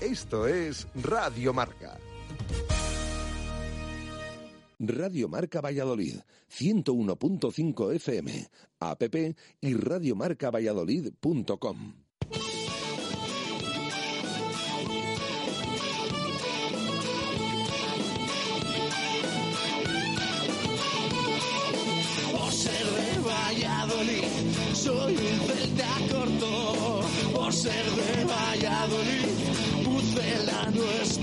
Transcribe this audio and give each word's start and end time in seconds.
Esto 0.00 0.46
es 0.46 0.86
Radio 0.94 1.52
Marca. 1.52 1.98
Radio 4.78 5.28
Marca 5.28 5.60
Valladolid, 5.60 6.20
101.5 6.48 7.94
FM, 7.96 8.48
app 8.78 9.02
y 9.60 9.74
radiomarcavalladolid.com. 9.74 11.94
Por 22.30 22.52
ser 22.52 22.86
de 22.86 23.18
Valladolid, 23.18 24.28
soy 24.74 25.16
un 25.16 25.40
celta 25.40 25.88
corto. 26.12 27.00
Por 27.34 27.52
ser 27.52 27.97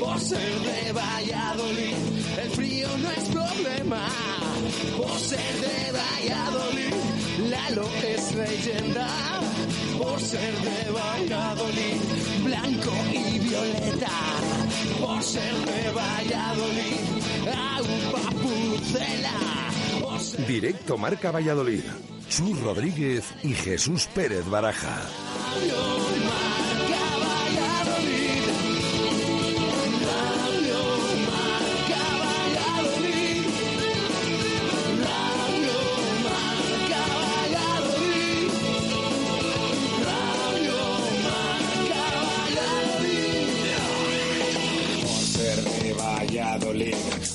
Por 0.00 0.20
ser 0.20 0.60
de 0.60 0.92
Valladolid, 0.92 1.94
el 2.42 2.50
frío 2.50 2.88
no 2.98 3.10
es 3.10 3.28
problema. 3.28 4.08
Por 4.96 5.18
ser 5.18 5.54
de 5.60 5.92
Valladolid, 5.92 6.94
Lalo 7.50 7.88
es 8.02 8.34
leyenda. 8.34 9.08
Por 9.98 10.20
ser 10.20 10.54
de 10.54 10.90
Valladolid, 10.90 12.00
blanco 12.44 12.92
y 13.12 13.38
violeta. 13.38 14.10
Por 15.00 15.22
ser 15.22 15.54
de 15.54 15.90
Valladolid, 15.90 17.00
agua 17.46 18.30
pucela. 18.42 19.66
Directo 20.46 20.98
Marca 20.98 21.30
Valladolid. 21.30 21.84
Chus 22.28 22.60
Rodríguez 22.60 23.24
y 23.42 23.54
Jesús 23.54 24.08
Pérez 24.14 24.44
Baraja. 24.48 25.02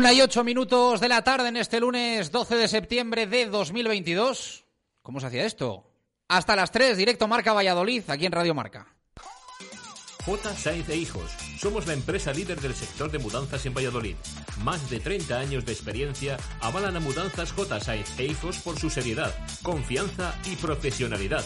Una 0.00 0.14
y 0.14 0.22
ocho 0.22 0.44
minutos 0.44 0.98
de 0.98 1.10
la 1.10 1.22
tarde 1.22 1.48
en 1.48 1.58
este 1.58 1.78
lunes 1.78 2.32
12 2.32 2.56
de 2.56 2.68
septiembre 2.68 3.26
de 3.26 3.44
2022. 3.44 4.64
¿Cómo 5.02 5.20
se 5.20 5.26
hacía 5.26 5.44
esto? 5.44 5.92
Hasta 6.26 6.56
las 6.56 6.72
3, 6.72 6.96
directo 6.96 7.28
Marca 7.28 7.52
Valladolid, 7.52 8.04
aquí 8.08 8.24
en 8.24 8.32
Radio 8.32 8.54
Marca. 8.54 8.86
J. 10.24 10.56
Sainz 10.56 10.88
e 10.88 10.96
Hijos. 10.96 11.30
Somos 11.58 11.86
la 11.86 11.92
empresa 11.92 12.32
líder 12.32 12.62
del 12.62 12.74
sector 12.74 13.10
de 13.10 13.18
mudanzas 13.18 13.66
en 13.66 13.74
Valladolid. 13.74 14.16
Más 14.64 14.88
de 14.88 15.00
30 15.00 15.38
años 15.38 15.66
de 15.66 15.72
experiencia 15.72 16.38
avalan 16.62 16.96
a 16.96 17.00
Mudanzas 17.00 17.52
J. 17.52 17.78
Sainz 17.80 18.18
e 18.18 18.24
Hijos 18.24 18.56
por 18.60 18.78
su 18.78 18.88
seriedad, 18.88 19.34
confianza 19.62 20.34
y 20.50 20.56
profesionalidad. 20.56 21.44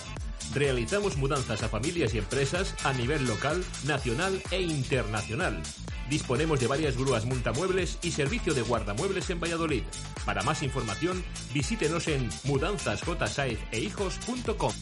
Realizamos 0.55 1.17
mudanzas 1.17 1.65
a 1.65 1.69
familias 1.69 2.15
y 2.15 2.19
empresas 2.19 2.77
a 2.85 2.93
nivel 2.93 3.27
local, 3.27 3.65
nacional 3.85 4.41
e 4.53 4.61
internacional. 4.61 5.61
Disponemos 6.09 6.61
de 6.61 6.67
varias 6.67 6.97
grúas 6.97 7.25
multamuebles 7.25 7.99
y 8.03 8.11
servicio 8.11 8.53
de 8.55 8.63
guardamuebles 8.63 9.31
en 9.31 9.39
Valladolid. 9.41 9.85
Para 10.25 10.43
más 10.43 10.63
información, 10.63 11.25
visítenos 11.53 12.09
en 12.09 12.29
mudanzasjsaezehijos.com. 12.45 14.73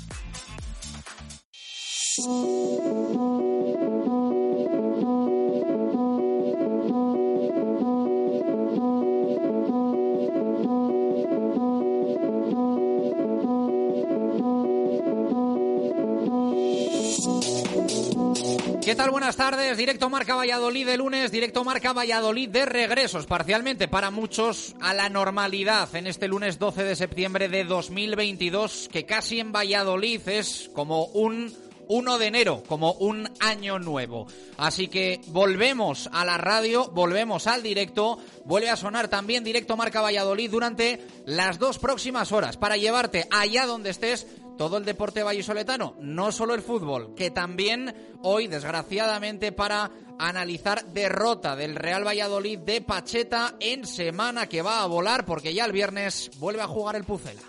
¿Qué 18.92 18.96
tal? 18.96 19.10
Buenas 19.10 19.36
tardes. 19.36 19.78
Directo 19.78 20.10
Marca 20.10 20.34
Valladolid 20.34 20.84
de 20.84 20.98
lunes, 20.98 21.32
directo 21.32 21.64
Marca 21.64 21.94
Valladolid 21.94 22.50
de 22.50 22.66
regresos, 22.66 23.24
parcialmente 23.24 23.88
para 23.88 24.10
muchos 24.10 24.74
a 24.82 24.92
la 24.92 25.08
normalidad 25.08 25.96
en 25.96 26.06
este 26.06 26.28
lunes 26.28 26.58
12 26.58 26.84
de 26.84 26.94
septiembre 26.94 27.48
de 27.48 27.64
2022, 27.64 28.90
que 28.92 29.06
casi 29.06 29.40
en 29.40 29.50
Valladolid 29.50 30.20
es 30.28 30.68
como 30.74 31.06
un 31.06 31.54
1 31.88 32.18
de 32.18 32.26
enero, 32.26 32.62
como 32.66 32.92
un 32.92 33.30
año 33.40 33.78
nuevo. 33.78 34.26
Así 34.58 34.88
que 34.88 35.22
volvemos 35.28 36.10
a 36.12 36.26
la 36.26 36.36
radio, 36.36 36.90
volvemos 36.90 37.46
al 37.46 37.62
directo, 37.62 38.18
vuelve 38.44 38.68
a 38.68 38.76
sonar 38.76 39.08
también 39.08 39.42
directo 39.42 39.74
Marca 39.74 40.02
Valladolid 40.02 40.50
durante 40.50 41.00
las 41.24 41.58
dos 41.58 41.78
próximas 41.78 42.30
horas 42.30 42.58
para 42.58 42.76
llevarte 42.76 43.26
allá 43.30 43.64
donde 43.64 43.88
estés 43.88 44.26
todo 44.56 44.76
el 44.76 44.84
deporte 44.84 45.22
vallisoletano, 45.22 45.96
no 46.00 46.32
solo 46.32 46.54
el 46.54 46.62
fútbol, 46.62 47.14
que 47.14 47.30
también 47.30 47.94
hoy, 48.22 48.46
desgraciadamente, 48.48 49.52
para 49.52 49.90
analizar 50.18 50.84
derrota 50.86 51.56
del 51.56 51.74
Real 51.74 52.06
Valladolid 52.06 52.58
de 52.58 52.80
Pacheta 52.80 53.56
en 53.60 53.86
semana 53.86 54.48
que 54.48 54.62
va 54.62 54.82
a 54.82 54.86
volar 54.86 55.24
porque 55.24 55.54
ya 55.54 55.64
el 55.64 55.72
viernes 55.72 56.30
vuelve 56.38 56.62
a 56.62 56.68
jugar 56.68 56.96
el 56.96 57.04
Pucela. 57.04 57.42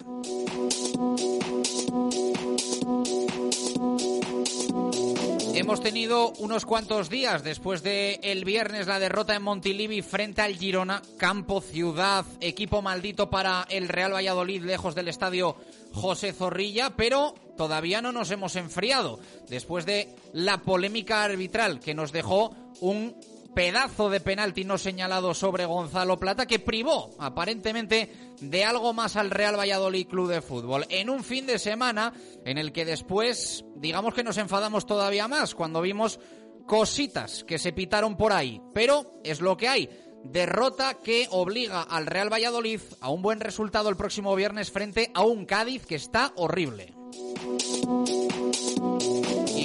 Hemos 5.55 5.81
tenido 5.81 6.31
unos 6.39 6.65
cuantos 6.65 7.11
días 7.11 7.44
después 7.44 7.83
de 7.83 8.19
el 8.23 8.44
viernes 8.44 8.88
la 8.88 8.97
derrota 8.97 9.35
en 9.35 9.44
Montilivi 9.44 10.01
frente 10.01 10.41
al 10.41 10.55
Girona, 10.55 11.03
campo, 11.17 11.61
ciudad, 11.61 12.25
equipo 12.41 12.81
maldito 12.81 13.29
para 13.29 13.67
el 13.69 13.88
Real 13.88 14.13
Valladolid 14.13 14.63
lejos 14.63 14.95
del 14.95 15.09
estadio 15.09 15.55
José 15.94 16.33
Zorrilla, 16.33 16.95
pero 16.95 17.35
todavía 17.55 18.01
no 18.01 18.11
nos 18.11 18.31
hemos 18.31 18.55
enfriado. 18.55 19.19
Después 19.47 19.85
de 19.85 20.15
la 20.33 20.57
polémica 20.63 21.23
arbitral 21.23 21.79
que 21.79 21.94
nos 21.94 22.11
dejó 22.11 22.56
un 22.81 23.15
pedazo 23.53 24.09
de 24.09 24.19
penalti 24.19 24.63
no 24.63 24.77
señalado 24.77 25.33
sobre 25.33 25.65
Gonzalo 25.65 26.19
Plata 26.19 26.45
que 26.45 26.59
privó 26.59 27.11
aparentemente 27.19 28.09
de 28.41 28.65
algo 28.65 28.94
más 28.94 29.15
al 29.15 29.29
Real 29.29 29.57
Valladolid 29.57 30.07
Club 30.07 30.29
de 30.29 30.41
Fútbol. 30.41 30.85
En 30.89 31.09
un 31.09 31.23
fin 31.23 31.45
de 31.45 31.59
semana 31.59 32.13
en 32.45 32.57
el 32.57 32.71
que 32.71 32.85
después 32.85 33.65
digamos 33.75 34.13
que 34.13 34.23
nos 34.23 34.38
enfadamos 34.38 34.85
todavía 34.85 35.27
más 35.27 35.55
cuando 35.55 35.81
vimos 35.81 36.19
cositas 36.65 37.44
que 37.44 37.59
se 37.59 37.73
pitaron 37.73 38.15
por 38.17 38.33
ahí, 38.33 38.61
pero 38.73 39.11
es 39.23 39.41
lo 39.41 39.57
que 39.57 39.67
hay. 39.67 39.89
Derrota 40.23 40.95
que 41.03 41.27
obliga 41.31 41.81
al 41.81 42.06
Real 42.06 42.31
Valladolid 42.31 42.79
a 43.01 43.09
un 43.09 43.21
buen 43.21 43.41
resultado 43.41 43.89
el 43.89 43.97
próximo 43.97 44.35
viernes 44.35 44.71
frente 44.71 45.11
a 45.13 45.23
un 45.23 45.45
Cádiz 45.45 45.85
que 45.85 45.95
está 45.95 46.31
horrible 46.38 46.94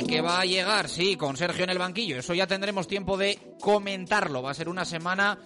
que 0.09 0.21
va 0.23 0.41
a 0.41 0.47
llegar, 0.47 0.89
sí, 0.89 1.17
con 1.17 1.37
Sergio 1.37 1.65
en 1.65 1.71
el 1.71 1.79
banquillo. 1.79 2.19
Eso 2.19 2.33
ya 2.33 2.47
tendremos 2.47 2.89
tiempo 2.89 3.19
de 3.19 3.39
comentarlo. 3.61 4.43
Va 4.43 4.53
a 4.53 4.55
ser 4.55 4.69
una 4.69 4.87
semana 4.87 5.39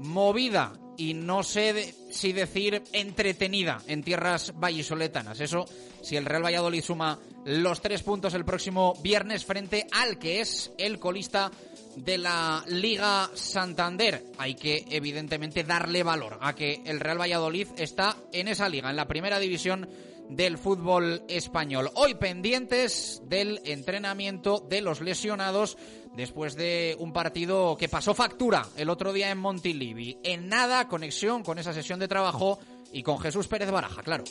movida 0.00 0.72
y 0.96 1.14
no 1.14 1.44
sé 1.44 1.94
si 2.10 2.32
decir 2.32 2.82
entretenida 2.92 3.80
en 3.86 4.02
tierras 4.02 4.52
vallisoletanas. 4.56 5.40
Eso 5.40 5.66
si 6.02 6.16
el 6.16 6.24
Real 6.24 6.44
Valladolid 6.44 6.82
suma 6.82 7.18
los 7.44 7.80
tres 7.80 8.02
puntos 8.02 8.34
el 8.34 8.44
próximo 8.44 8.94
viernes 9.02 9.44
frente 9.44 9.86
al 9.92 10.18
que 10.18 10.40
es 10.40 10.72
el 10.78 10.98
colista 10.98 11.52
de 11.94 12.18
la 12.18 12.64
Liga 12.66 13.30
Santander. 13.34 14.24
Hay 14.38 14.56
que 14.56 14.84
evidentemente 14.90 15.62
darle 15.62 16.02
valor 16.02 16.38
a 16.40 16.54
que 16.56 16.82
el 16.84 16.98
Real 16.98 17.20
Valladolid 17.20 17.68
está 17.76 18.16
en 18.32 18.48
esa 18.48 18.68
liga, 18.68 18.90
en 18.90 18.96
la 18.96 19.06
primera 19.06 19.38
división 19.38 19.88
del 20.28 20.58
fútbol 20.58 21.22
español. 21.28 21.90
Hoy 21.94 22.14
pendientes 22.14 23.22
del 23.24 23.60
entrenamiento 23.64 24.64
de 24.68 24.80
los 24.80 25.00
lesionados 25.00 25.76
después 26.14 26.56
de 26.56 26.96
un 26.98 27.12
partido 27.12 27.76
que 27.76 27.88
pasó 27.88 28.14
factura 28.14 28.66
el 28.76 28.90
otro 28.90 29.12
día 29.12 29.30
en 29.30 29.38
Montilivi. 29.38 30.18
En 30.22 30.48
nada 30.48 30.88
conexión 30.88 31.42
con 31.42 31.58
esa 31.58 31.72
sesión 31.72 32.00
de 32.00 32.08
trabajo 32.08 32.58
y 32.92 33.02
con 33.02 33.18
Jesús 33.18 33.48
Pérez 33.48 33.70
Baraja, 33.70 34.02
claro. 34.02 34.24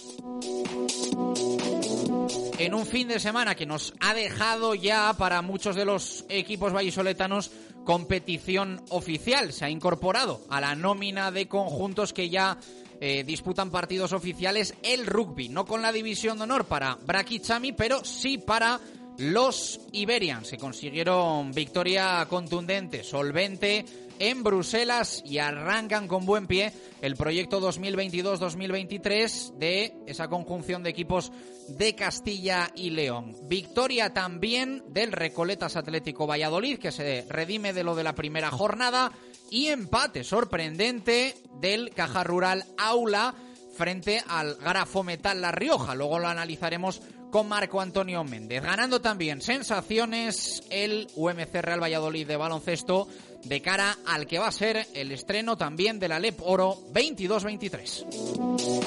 En 2.60 2.74
un 2.74 2.86
fin 2.86 3.08
de 3.08 3.20
semana 3.20 3.56
que 3.56 3.66
nos 3.66 3.94
ha 4.00 4.14
dejado 4.14 4.74
ya 4.76 5.14
para 5.18 5.42
muchos 5.42 5.76
de 5.76 5.86
los 5.86 6.26
equipos 6.28 6.74
vallisoletanos 6.74 7.52
competición 7.86 8.84
oficial. 8.90 9.54
Se 9.54 9.64
ha 9.64 9.70
incorporado 9.70 10.42
a 10.50 10.60
la 10.60 10.76
nómina 10.76 11.32
de 11.32 11.48
conjuntos 11.48 12.12
que 12.12 12.30
ya 12.30 12.58
eh, 13.00 13.24
disputan 13.26 13.72
partidos 13.72 14.14
oficiales 14.14 14.74
el 14.84 15.06
rugby, 15.06 15.50
no 15.50 15.66
con 15.66 15.82
la 15.82 15.92
división 15.92 16.38
de 16.38 16.44
honor 16.46 16.66
para 16.66 16.96
Braki 16.96 17.40
Chami, 17.40 17.72
pero 17.72 18.04
sí 18.04 18.38
para 18.38 18.80
los 19.18 19.80
Iberians. 19.92 20.48
Se 20.48 20.58
consiguieron 20.58 21.52
victoria 21.52 22.26
contundente, 22.30 23.04
solvente 23.04 23.86
en 24.20 24.44
Bruselas 24.44 25.24
y 25.26 25.38
arrancan 25.38 26.08
con 26.08 26.26
buen 26.26 26.48
pie 26.48 26.74
el 27.02 27.16
proyecto 27.16 27.62
2022-2023 27.62 29.54
de 29.58 29.94
esa 30.08 30.28
conjunción 30.28 30.84
de 30.84 30.90
equipos 30.90 31.32
de 31.70 31.96
Castilla 31.96 32.72
y 32.76 32.90
León. 32.92 33.36
Victoria 33.44 34.14
también 34.14 34.84
del 34.90 35.12
Recoletas 35.12 35.76
Atlético 35.76 36.28
Valladolid, 36.28 36.80
que 36.80 36.92
se 36.92 37.26
redime 37.30 37.74
de 37.74 37.84
lo 37.84 37.96
de 37.96 38.04
la 38.04 38.16
primera 38.16 38.52
jornada 38.52 39.12
y 39.50 39.68
empate 39.68 40.24
sorprendente 40.24 41.36
del 41.60 41.92
Caja 41.92 42.24
Rural 42.24 42.66
Aula 42.78 43.36
frente 43.76 44.24
al 44.28 44.56
Grafo 44.56 45.04
Metal 45.04 45.40
La 45.40 45.52
Rioja. 45.52 45.94
Luego 45.96 46.20
lo 46.20 46.28
analizaremos 46.28 47.02
con 47.32 47.48
Marco 47.48 47.82
Antonio 47.82 48.24
Méndez. 48.24 48.64
Ganando 48.64 49.02
también 49.02 49.42
sensaciones 49.42 50.64
el 50.70 51.08
UMC 51.16 51.54
Real 51.62 51.82
Valladolid 51.82 52.28
de 52.28 52.38
baloncesto 52.38 53.08
de 53.44 53.62
cara 53.62 53.98
al 54.06 54.26
que 54.28 54.40
va 54.40 54.48
a 54.48 54.52
ser 54.52 54.88
el 54.94 55.12
estreno 55.12 55.58
también 55.58 56.00
de 56.00 56.08
la 56.08 56.20
LEP 56.20 56.40
Oro 56.42 56.78
22-23. 56.94 58.87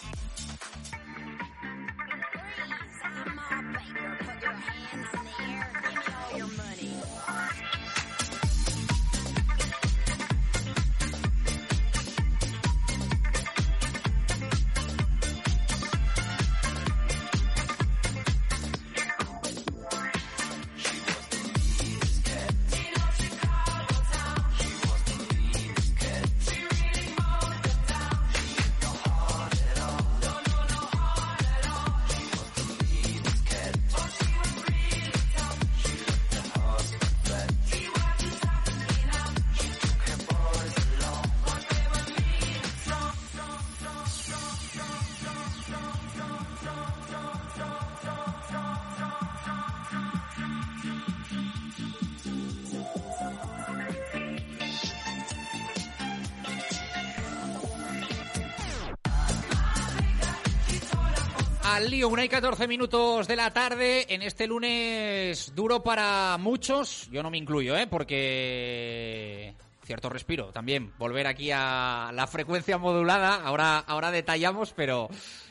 lío, 62.01 62.09
una 62.09 62.25
y 62.25 62.29
14 62.29 62.67
minutos 62.67 63.27
de 63.27 63.35
la 63.35 63.51
tarde 63.51 64.11
en 64.11 64.23
este 64.23 64.47
lunes 64.47 65.53
duro 65.53 65.83
para 65.83 66.35
muchos. 66.39 67.07
Yo 67.11 67.21
no 67.21 67.29
me 67.29 67.37
incluyo, 67.37 67.77
¿eh? 67.77 67.85
Porque 67.85 69.53
cierto 69.83 70.09
respiro 70.09 70.51
también. 70.51 70.93
Volver 70.97 71.27
aquí 71.27 71.51
a 71.53 72.09
la 72.11 72.25
frecuencia 72.25 72.79
modulada. 72.79 73.35
Ahora, 73.43 73.77
ahora 73.77 74.09
detallamos, 74.09 74.73
pero 74.73 75.09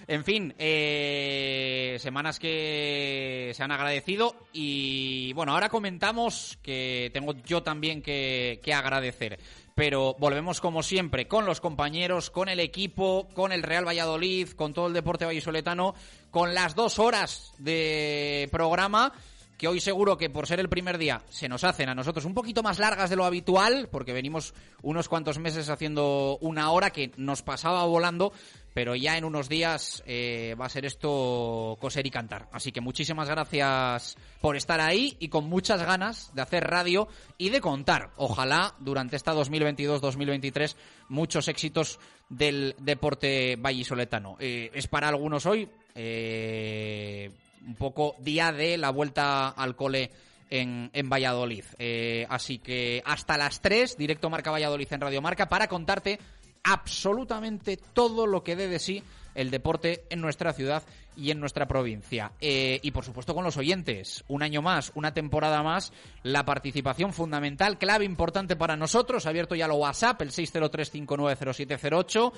en 0.08 0.24
fin, 0.24 0.52
eh, 0.58 1.98
semanas 2.00 2.40
que 2.40 3.52
se 3.54 3.62
han 3.62 3.70
agradecido. 3.70 4.34
Y 4.52 5.32
bueno, 5.34 5.52
ahora 5.52 5.68
comentamos 5.68 6.58
que 6.64 7.10
tengo 7.12 7.34
yo 7.44 7.62
también 7.62 8.02
que, 8.02 8.60
que 8.64 8.74
agradecer 8.74 9.38
pero 9.74 10.14
volvemos 10.18 10.60
como 10.60 10.82
siempre 10.82 11.28
con 11.28 11.46
los 11.46 11.60
compañeros, 11.60 12.30
con 12.30 12.48
el 12.48 12.60
equipo, 12.60 13.28
con 13.34 13.52
el 13.52 13.62
Real 13.62 13.86
Valladolid, 13.86 14.50
con 14.50 14.74
todo 14.74 14.88
el 14.88 14.92
deporte 14.92 15.24
vallisoletano, 15.24 15.94
con 16.30 16.54
las 16.54 16.74
dos 16.74 16.98
horas 16.98 17.52
de 17.58 18.48
programa 18.50 19.12
que 19.60 19.68
hoy 19.68 19.78
seguro 19.78 20.16
que 20.16 20.30
por 20.30 20.46
ser 20.46 20.58
el 20.58 20.70
primer 20.70 20.96
día 20.96 21.20
se 21.28 21.46
nos 21.46 21.64
hacen 21.64 21.90
a 21.90 21.94
nosotros 21.94 22.24
un 22.24 22.32
poquito 22.32 22.62
más 22.62 22.78
largas 22.78 23.10
de 23.10 23.16
lo 23.16 23.26
habitual, 23.26 23.90
porque 23.92 24.14
venimos 24.14 24.54
unos 24.80 25.06
cuantos 25.06 25.38
meses 25.38 25.68
haciendo 25.68 26.38
una 26.40 26.70
hora 26.70 26.88
que 26.92 27.12
nos 27.18 27.42
pasaba 27.42 27.84
volando, 27.84 28.32
pero 28.74 28.94
ya 28.94 29.16
en 29.16 29.24
unos 29.24 29.48
días 29.48 30.02
eh, 30.06 30.54
va 30.60 30.66
a 30.66 30.68
ser 30.68 30.84
esto 30.84 31.76
coser 31.80 32.06
y 32.06 32.10
cantar. 32.10 32.48
Así 32.52 32.72
que 32.72 32.80
muchísimas 32.80 33.28
gracias 33.28 34.16
por 34.40 34.56
estar 34.56 34.80
ahí 34.80 35.16
y 35.20 35.28
con 35.28 35.48
muchas 35.48 35.82
ganas 35.82 36.30
de 36.34 36.42
hacer 36.42 36.64
radio 36.64 37.08
y 37.38 37.50
de 37.50 37.60
contar, 37.60 38.10
ojalá 38.16 38.74
durante 38.78 39.16
esta 39.16 39.34
2022-2023, 39.34 40.76
muchos 41.08 41.48
éxitos 41.48 41.98
del 42.28 42.74
deporte 42.78 43.56
vallisoletano. 43.56 44.36
Eh, 44.38 44.70
es 44.74 44.86
para 44.86 45.08
algunos 45.08 45.46
hoy 45.46 45.68
eh, 45.94 47.30
un 47.66 47.74
poco 47.74 48.14
día 48.20 48.52
de 48.52 48.78
la 48.78 48.90
vuelta 48.90 49.48
al 49.48 49.76
cole 49.76 50.10
en, 50.50 51.08
Valladolid. 51.08 51.64
Eh, 51.78 52.26
así 52.28 52.58
que 52.58 53.02
hasta 53.04 53.38
las 53.38 53.60
3, 53.60 53.96
directo 53.96 54.30
Marca 54.30 54.50
Valladolid 54.50 54.88
en 54.92 55.00
Radio 55.00 55.22
Marca, 55.22 55.48
para 55.48 55.68
contarte 55.68 56.18
absolutamente 56.64 57.76
todo 57.76 58.26
lo 58.26 58.42
que 58.42 58.56
dé 58.56 58.68
de 58.68 58.78
sí 58.78 59.02
el 59.34 59.50
deporte 59.50 60.04
en 60.10 60.20
nuestra 60.20 60.52
ciudad 60.52 60.82
y 61.16 61.30
en 61.30 61.40
nuestra 61.40 61.66
provincia. 61.66 62.32
Eh, 62.40 62.78
y 62.82 62.90
por 62.90 63.04
supuesto 63.04 63.34
con 63.34 63.44
los 63.44 63.56
oyentes. 63.56 64.24
Un 64.28 64.42
año 64.42 64.60
más, 64.62 64.92
una 64.94 65.14
temporada 65.14 65.62
más, 65.62 65.92
la 66.22 66.44
participación 66.44 67.12
fundamental, 67.12 67.78
clave 67.78 68.04
importante 68.04 68.56
para 68.56 68.76
nosotros. 68.76 69.26
Abierto 69.26 69.54
ya 69.54 69.68
lo 69.68 69.76
WhatsApp, 69.76 70.20
el 70.22 70.30
603590708 70.30 72.32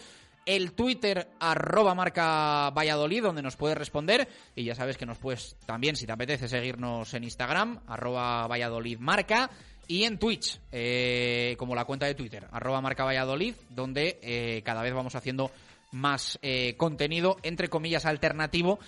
el 0.45 0.73
Twitter 0.73 1.29
arroba 1.39 1.95
marca 1.95 2.71
Valladolid, 2.71 3.23
donde 3.23 3.43
nos 3.43 3.57
puedes 3.57 3.79
responder. 3.79 4.29
Y 4.55 4.65
ya 4.65 4.75
sabes 4.75 4.97
que 4.97 5.07
nos 5.07 5.19
puedes 5.19 5.57
también, 5.67 5.97
si 5.97 6.07
te 6.07 6.13
apetece, 6.13 6.49
seguirnos 6.49 7.15
en 7.15 7.25
Instagram, 7.25 7.81
arroba 7.87 8.47
Valladolid 8.49 8.99
marca. 8.99 9.51
Y 9.93 10.05
en 10.05 10.17
Twitch, 10.17 10.59
eh, 10.73 11.55
como 11.59 11.75
la 11.75 11.85
cuenta 11.85 12.07
de 12.07 12.15
Twitter, 12.15 12.47
arroba 12.51 12.81
marca 12.81 13.05
Valladolid, 13.05 13.55
donde 13.69 14.19
eh, 14.23 14.63
cada 14.65 14.81
vez 14.81 14.95
vamos 14.95 15.15
haciendo 15.17 15.51
más 15.91 16.39
eh, 16.41 16.77
contenido, 16.79 17.37
entre 17.43 17.69
comillas, 17.69 18.07
alternativo 18.07 18.79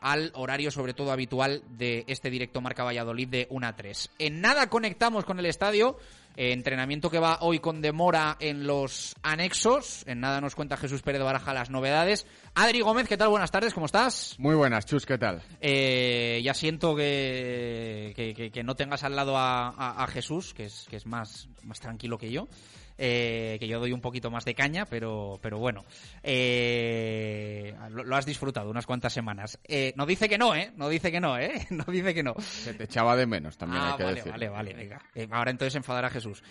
al 0.00 0.32
horario 0.34 0.70
sobre 0.70 0.94
todo 0.94 1.12
habitual 1.12 1.62
de 1.70 2.04
este 2.08 2.30
directo 2.30 2.60
Marca 2.60 2.84
Valladolid 2.84 3.28
de 3.28 3.46
1 3.50 3.66
a 3.66 3.76
3. 3.76 4.10
En 4.18 4.40
nada 4.40 4.68
conectamos 4.68 5.24
con 5.24 5.38
el 5.38 5.46
estadio, 5.46 5.96
entrenamiento 6.36 7.10
que 7.10 7.18
va 7.18 7.38
hoy 7.42 7.60
con 7.60 7.80
demora 7.80 8.36
en 8.40 8.66
los 8.66 9.14
anexos. 9.22 10.04
En 10.06 10.20
nada 10.20 10.40
nos 10.40 10.54
cuenta 10.54 10.76
Jesús 10.76 11.02
Pérez 11.02 11.22
Baraja 11.22 11.54
las 11.54 11.70
novedades. 11.70 12.26
Adri 12.54 12.80
Gómez, 12.80 13.08
¿qué 13.08 13.16
tal? 13.16 13.28
Buenas 13.28 13.50
tardes, 13.50 13.74
¿cómo 13.74 13.86
estás? 13.86 14.34
Muy 14.38 14.54
buenas, 14.54 14.86
Chus, 14.86 15.06
¿qué 15.06 15.18
tal? 15.18 15.42
Eh, 15.60 16.40
ya 16.44 16.54
siento 16.54 16.96
que, 16.96 18.50
que, 18.52 18.62
no 18.64 18.74
tengas 18.74 19.04
al 19.04 19.16
lado 19.16 19.36
a, 19.36 19.68
a, 20.02 20.06
Jesús, 20.08 20.54
que 20.54 20.64
es, 20.64 20.86
que 20.88 20.96
es 20.96 21.06
más, 21.06 21.48
más 21.62 21.80
tranquilo 21.80 22.18
que 22.18 22.30
yo. 22.30 22.48
Eh, 22.96 23.56
que 23.58 23.66
yo 23.66 23.80
doy 23.80 23.92
un 23.92 24.00
poquito 24.00 24.30
más 24.30 24.44
de 24.44 24.54
caña, 24.54 24.86
pero, 24.86 25.40
pero 25.42 25.58
bueno, 25.58 25.84
eh, 26.22 27.74
lo, 27.90 28.14
has 28.14 28.24
disfrutado 28.24 28.70
unas 28.70 28.86
cuantas 28.86 29.12
semanas. 29.12 29.58
Eh, 29.64 29.92
no 29.96 30.06
dice 30.06 30.28
que 30.28 30.38
no, 30.38 30.54
¿eh? 30.54 30.72
No 30.76 30.88
dice 30.88 31.10
que 31.10 31.20
no, 31.20 31.36
¿eh? 31.38 31.66
No 31.70 31.84
dice 31.88 32.14
que 32.14 32.22
no. 32.22 32.34
Se 32.38 32.72
te 32.74 32.84
echaba 32.84 33.16
de 33.16 33.26
menos 33.26 33.56
también, 33.56 33.82
ah, 33.82 33.90
hay 33.92 33.96
que 33.96 34.04
vale, 34.04 34.14
decir. 34.16 34.32
Vale, 34.32 34.48
vale, 34.48 34.74
venga. 34.74 35.02
ahora 35.32 35.50
entonces 35.50 35.74
enfadará 35.74 36.08
Jesús. 36.08 36.42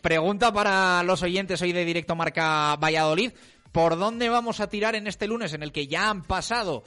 pregunta 0.00 0.52
para 0.52 1.02
los 1.02 1.22
oyentes 1.22 1.60
hoy 1.60 1.72
de 1.72 1.84
Directo 1.84 2.16
Marca 2.16 2.76
Valladolid. 2.76 3.32
¿Por 3.70 3.98
dónde 3.98 4.28
vamos 4.28 4.60
a 4.60 4.68
tirar 4.68 4.94
en 4.94 5.06
este 5.06 5.26
lunes 5.26 5.52
en 5.52 5.62
el 5.62 5.72
que 5.72 5.86
ya 5.86 6.08
han 6.08 6.22
pasado 6.22 6.84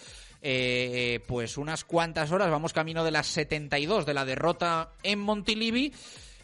pues 1.28 1.58
unas 1.58 1.84
cuantas 1.84 2.32
horas? 2.32 2.50
Vamos 2.50 2.74
camino 2.74 3.04
de 3.04 3.12
las 3.12 3.28
72 3.28 4.06
de 4.06 4.14
la 4.14 4.26
derrota 4.26 4.90
en 5.04 5.20
Montilivi. 5.20 5.94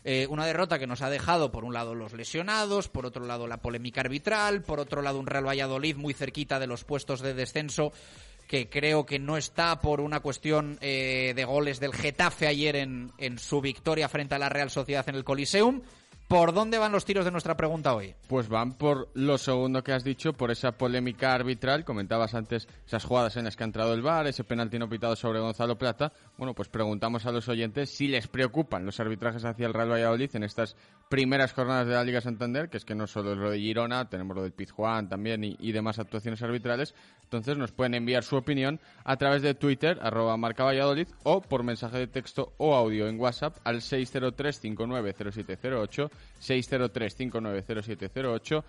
Eh, 0.05 0.27
una 0.29 0.45
derrota 0.45 0.79
que 0.79 0.88
nos 0.88 1.01
ha 1.01 1.10
dejado, 1.10 1.51
por 1.51 1.63
un 1.63 1.74
lado, 1.74 1.95
los 1.95 2.13
lesionados, 2.13 2.89
por 2.89 3.05
otro 3.05 3.25
lado, 3.25 3.48
la 3.48 3.62
polémica 3.62 4.01
arbitral, 4.01 4.62
por 4.62 4.79
otro 4.79 5.01
lado, 5.01 5.19
un 5.19 5.27
Real 5.27 5.48
Valladolid 5.48 5.95
muy 5.95 6.13
cerquita 6.13 6.60
de 6.60 6.67
los 6.67 6.83
puestos 6.83 7.22
de 7.22 7.33
descenso 7.33 7.93
que 8.48 8.69
creo 8.69 9.05
que 9.05 9.19
no 9.19 9.38
está 9.38 9.79
por 9.79 10.01
una 10.01 10.19
cuestión 10.19 10.77
eh, 10.81 11.33
de 11.36 11.45
goles 11.45 11.79
del 11.79 11.93
Getafe 11.93 12.48
ayer 12.48 12.75
en, 12.75 13.13
en 13.17 13.39
su 13.39 13.62
victoria 13.62 14.10
frente 14.10 14.36
a 14.36 14.39
la 14.39 14.50
Real 14.50 14.69
Sociedad 14.69 15.07
en 15.07 15.15
el 15.15 15.24
Coliseum. 15.24 15.81
¿Por 16.34 16.52
dónde 16.52 16.80
van 16.80 16.92
los 16.92 17.06
tiros 17.06 17.25
de 17.25 17.30
nuestra 17.30 17.56
pregunta 17.56 17.94
hoy? 17.94 18.16
Pues 18.28 18.50
van 18.50 18.74
por 18.74 19.08
lo 19.13 19.38
segundo 19.38 19.84
que 19.84 19.92
has 19.92 20.04
dicho, 20.04 20.34
por 20.34 20.50
esa 20.50 20.72
polémica 20.72 21.32
arbitral. 21.32 21.86
Comentabas 21.86 22.34
antes 22.34 22.68
esas 22.88 23.06
jugadas 23.06 23.38
en 23.38 23.46
las 23.46 23.56
que 23.56 23.63
ha 23.63 23.68
entrado 23.68 23.94
el 23.94 24.02
VAR, 24.02 24.25
ese 24.25 24.44
penalti 24.44 24.80
no 24.80 24.90
pitado 24.90 25.16
sobre 25.16 25.42
Gonzalo 25.42 25.78
Plata. 25.78 26.12
Bueno, 26.36 26.56
pues 26.56 26.70
preguntamos 26.70 27.28
a 27.28 27.32
los 27.32 27.48
oyentes 27.50 27.92
si 27.92 28.08
les 28.08 28.28
preocupan 28.28 28.84
los 28.84 29.00
arbitrajes 29.00 29.46
hacia 29.46 29.68
el 29.68 29.75
Real 29.75 29.92
Valladolid 29.92 30.36
en 30.36 30.42
estas 30.42 30.75
primeras 31.10 31.53
jornadas 31.53 31.88
de 31.88 31.93
la 31.93 32.03
Liga 32.03 32.22
Santander, 32.22 32.69
que 32.69 32.77
es 32.77 32.86
que 32.86 32.95
no 32.95 33.07
solo 33.07 33.33
es 33.33 33.38
lo 33.38 33.51
de 33.51 33.60
Girona, 33.60 34.10
tenemos 34.10 34.36
lo 34.36 34.43
del 34.43 34.51
Pizjuán 34.51 35.10
también 35.10 35.43
y, 35.43 35.72
demás 35.72 36.00
actuaciones 36.00 36.41
arbitrales. 36.41 36.95
Entonces 37.24 37.57
nos 37.57 37.72
pueden 37.72 37.93
enviar 37.93 38.24
su 38.24 38.36
opinión 38.36 38.79
a 39.03 39.17
través 39.17 39.41
de 39.41 39.53
Twitter, 39.53 40.00
arroba 40.01 40.38
marca 40.38 40.63
Valladolid, 40.63 41.07
o 41.24 41.41
por 41.41 41.63
mensaje 41.63 41.98
de 41.98 42.07
texto 42.07 42.53
o 42.57 42.75
audio 42.75 43.07
en 43.07 43.19
WhatsApp 43.19 43.57
al 43.63 43.81
603-590708, 43.81 46.10
603-590708 46.41 48.63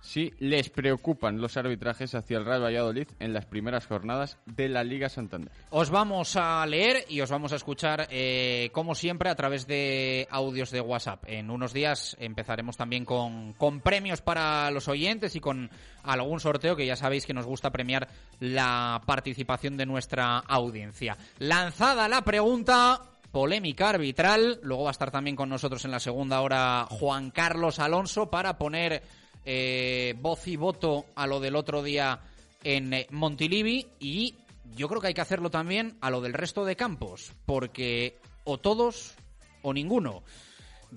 si 0.00 0.32
les 0.38 0.70
preocupan 0.70 1.40
los 1.40 1.56
arbitrajes 1.56 2.14
hacia 2.14 2.38
el 2.38 2.44
Real 2.44 2.62
Valladolid 2.62 3.08
en 3.18 3.32
las 3.32 3.46
primeras 3.46 3.86
jornadas 3.86 4.38
de 4.46 4.68
la 4.68 4.84
Liga 4.84 5.08
Santander. 5.08 5.52
Os 5.70 5.90
vamos 5.90 6.36
a 6.36 6.64
leer 6.66 7.04
y 7.08 7.20
os 7.20 7.30
vamos 7.30 7.52
a 7.52 7.56
escuchar, 7.56 8.08
eh, 8.10 8.70
como 8.72 8.94
siempre, 8.94 9.30
a 9.30 9.34
través 9.34 9.66
de 9.66 10.26
audios 10.30 10.70
de 10.70 10.80
WhatsApp. 10.80 11.24
En 11.26 11.50
unos 11.50 11.72
días 11.72 12.16
empezaremos 12.18 12.76
también 12.76 13.04
con, 13.04 13.52
con 13.54 13.80
premios 13.80 14.20
para 14.22 14.70
los 14.70 14.88
oyentes 14.88 15.36
y 15.36 15.40
con 15.40 15.70
algún 16.02 16.40
sorteo 16.40 16.76
que 16.76 16.86
ya 16.86 16.96
sabéis 16.96 17.26
que 17.26 17.34
nos 17.34 17.46
gusta 17.46 17.70
premiar 17.70 18.08
la 18.38 19.02
participación 19.06 19.76
de 19.76 19.86
nuestra 19.86 20.38
audiencia. 20.38 21.16
Lanzada 21.38 22.08
la 22.08 22.22
pregunta, 22.22 23.00
polémica 23.30 23.90
arbitral. 23.90 24.60
Luego 24.62 24.84
va 24.84 24.90
a 24.90 24.92
estar 24.92 25.10
también 25.10 25.36
con 25.36 25.48
nosotros 25.48 25.84
en 25.84 25.90
la 25.90 26.00
segunda 26.00 26.40
hora 26.40 26.86
Juan 26.88 27.30
Carlos 27.30 27.78
Alonso 27.78 28.30
para 28.30 28.58
poner 28.58 29.02
eh, 29.44 30.14
voz 30.18 30.46
y 30.46 30.56
voto 30.56 31.06
a 31.14 31.26
lo 31.26 31.40
del 31.40 31.56
otro 31.56 31.82
día 31.82 32.20
en 32.62 32.92
eh, 32.92 33.06
Montilivi 33.10 33.86
y 33.98 34.34
yo 34.76 34.88
creo 34.88 35.00
que 35.00 35.08
hay 35.08 35.14
que 35.14 35.20
hacerlo 35.20 35.50
también 35.50 35.96
a 36.00 36.10
lo 36.10 36.20
del 36.20 36.32
resto 36.32 36.64
de 36.64 36.76
campos, 36.76 37.32
porque 37.46 38.18
o 38.44 38.58
todos 38.58 39.14
o 39.62 39.72
ninguno. 39.72 40.22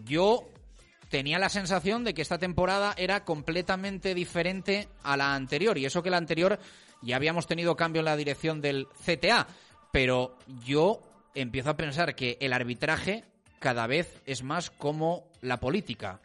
Yo 0.05 0.49
tenía 1.09 1.39
la 1.39 1.49
sensación 1.49 2.03
de 2.03 2.13
que 2.13 2.21
esta 2.21 2.37
temporada 2.37 2.93
era 2.97 3.23
completamente 3.23 4.13
diferente 4.13 4.87
a 5.03 5.17
la 5.17 5.35
anterior, 5.35 5.77
y 5.77 5.85
eso 5.85 6.03
que 6.03 6.09
la 6.09 6.17
anterior 6.17 6.59
ya 7.01 7.15
habíamos 7.15 7.47
tenido 7.47 7.75
cambio 7.75 7.99
en 7.99 8.05
la 8.05 8.17
dirección 8.17 8.61
del 8.61 8.87
CTA, 9.05 9.47
pero 9.91 10.37
yo 10.65 11.01
empiezo 11.35 11.71
a 11.71 11.77
pensar 11.77 12.15
que 12.15 12.37
el 12.39 12.53
arbitraje 12.53 13.23
cada 13.59 13.87
vez 13.87 14.21
es 14.25 14.43
más 14.43 14.69
como 14.69 15.25
la 15.41 15.59
política. 15.59 16.19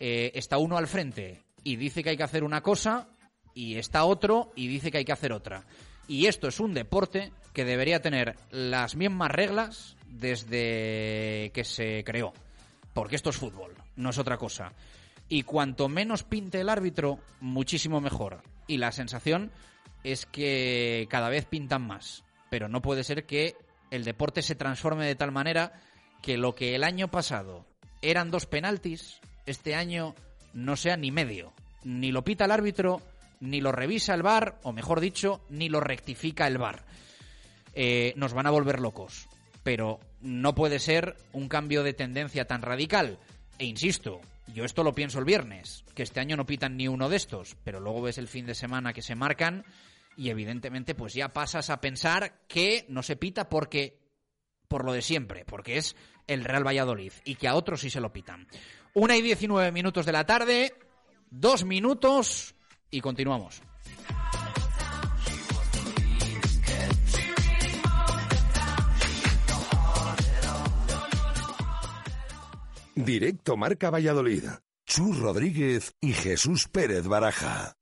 Eh, 0.00 0.32
está 0.34 0.58
uno 0.58 0.76
al 0.76 0.88
frente 0.88 1.43
y 1.64 1.76
dice 1.76 2.04
que 2.04 2.10
hay 2.10 2.16
que 2.16 2.22
hacer 2.22 2.44
una 2.44 2.62
cosa 2.62 3.08
y 3.54 3.76
está 3.76 4.04
otro 4.04 4.52
y 4.54 4.68
dice 4.68 4.90
que 4.90 4.98
hay 4.98 5.04
que 5.04 5.12
hacer 5.12 5.32
otra. 5.32 5.64
Y 6.06 6.26
esto 6.26 6.46
es 6.46 6.60
un 6.60 6.74
deporte 6.74 7.32
que 7.54 7.64
debería 7.64 8.02
tener 8.02 8.36
las 8.50 8.94
mismas 8.94 9.30
reglas 9.30 9.96
desde 10.06 11.50
que 11.54 11.64
se 11.64 12.04
creó. 12.04 12.32
Porque 12.92 13.16
esto 13.16 13.30
es 13.30 13.36
fútbol, 13.36 13.74
no 13.96 14.10
es 14.10 14.18
otra 14.18 14.36
cosa. 14.36 14.72
Y 15.28 15.42
cuanto 15.42 15.88
menos 15.88 16.22
pinte 16.22 16.60
el 16.60 16.68
árbitro, 16.68 17.18
muchísimo 17.40 18.00
mejor. 18.00 18.42
Y 18.66 18.76
la 18.76 18.92
sensación 18.92 19.50
es 20.04 20.26
que 20.26 21.06
cada 21.08 21.30
vez 21.30 21.46
pintan 21.46 21.86
más. 21.86 22.24
Pero 22.50 22.68
no 22.68 22.82
puede 22.82 23.02
ser 23.02 23.24
que 23.24 23.56
el 23.90 24.04
deporte 24.04 24.42
se 24.42 24.54
transforme 24.54 25.06
de 25.06 25.16
tal 25.16 25.32
manera 25.32 25.72
que 26.22 26.36
lo 26.36 26.54
que 26.54 26.74
el 26.74 26.84
año 26.84 27.08
pasado 27.08 27.66
eran 28.02 28.30
dos 28.30 28.46
penaltis, 28.46 29.20
este 29.46 29.74
año 29.74 30.14
no 30.54 30.76
sea 30.76 30.96
ni 30.96 31.10
medio. 31.10 31.52
Ni 31.84 32.12
lo 32.12 32.24
pita 32.24 32.46
el 32.46 32.52
árbitro, 32.52 33.02
ni 33.40 33.60
lo 33.60 33.72
revisa 33.72 34.14
el 34.14 34.22
VAR, 34.22 34.58
o 34.62 34.72
mejor 34.72 35.00
dicho, 35.00 35.44
ni 35.50 35.68
lo 35.68 35.80
rectifica 35.80 36.46
el 36.46 36.58
VAR. 36.58 36.84
Eh, 37.74 38.14
nos 38.16 38.32
van 38.32 38.46
a 38.46 38.50
volver 38.50 38.80
locos. 38.80 39.28
Pero 39.62 40.00
no 40.20 40.54
puede 40.54 40.78
ser 40.78 41.16
un 41.32 41.48
cambio 41.48 41.82
de 41.82 41.92
tendencia 41.92 42.46
tan 42.46 42.62
radical. 42.62 43.18
E 43.58 43.66
insisto, 43.66 44.20
yo 44.52 44.64
esto 44.64 44.82
lo 44.82 44.94
pienso 44.94 45.18
el 45.18 45.24
viernes, 45.24 45.84
que 45.94 46.02
este 46.02 46.20
año 46.20 46.36
no 46.36 46.46
pitan 46.46 46.76
ni 46.76 46.88
uno 46.88 47.08
de 47.08 47.16
estos, 47.16 47.56
pero 47.64 47.80
luego 47.80 48.02
ves 48.02 48.18
el 48.18 48.28
fin 48.28 48.46
de 48.46 48.54
semana 48.54 48.92
que 48.92 49.02
se 49.02 49.14
marcan 49.14 49.64
y 50.16 50.30
evidentemente 50.30 50.94
pues 50.94 51.14
ya 51.14 51.32
pasas 51.32 51.70
a 51.70 51.80
pensar 51.80 52.40
que 52.46 52.84
no 52.88 53.02
se 53.02 53.16
pita 53.16 53.48
porque 53.48 53.98
por 54.68 54.84
lo 54.84 54.92
de 54.92 55.02
siempre, 55.02 55.44
porque 55.44 55.76
es 55.76 55.96
el 56.26 56.44
Real 56.44 56.66
Valladolid 56.66 57.12
y 57.24 57.36
que 57.36 57.48
a 57.48 57.54
otros 57.54 57.80
sí 57.80 57.90
se 57.90 58.00
lo 58.00 58.12
pitan. 58.12 58.46
Una 58.94 59.16
y 59.16 59.22
19 59.22 59.72
minutos 59.72 60.06
de 60.06 60.12
la 60.12 60.24
tarde, 60.24 60.72
dos 61.28 61.64
minutos 61.64 62.54
y 62.90 63.00
continuamos. 63.00 63.60
Directo 72.94 73.56
Marca 73.56 73.90
Valladolid. 73.90 74.44
Chu 74.86 75.12
Rodríguez 75.12 75.96
y 76.00 76.12
Jesús 76.12 76.68
Pérez 76.68 77.08
Baraja. 77.08 77.74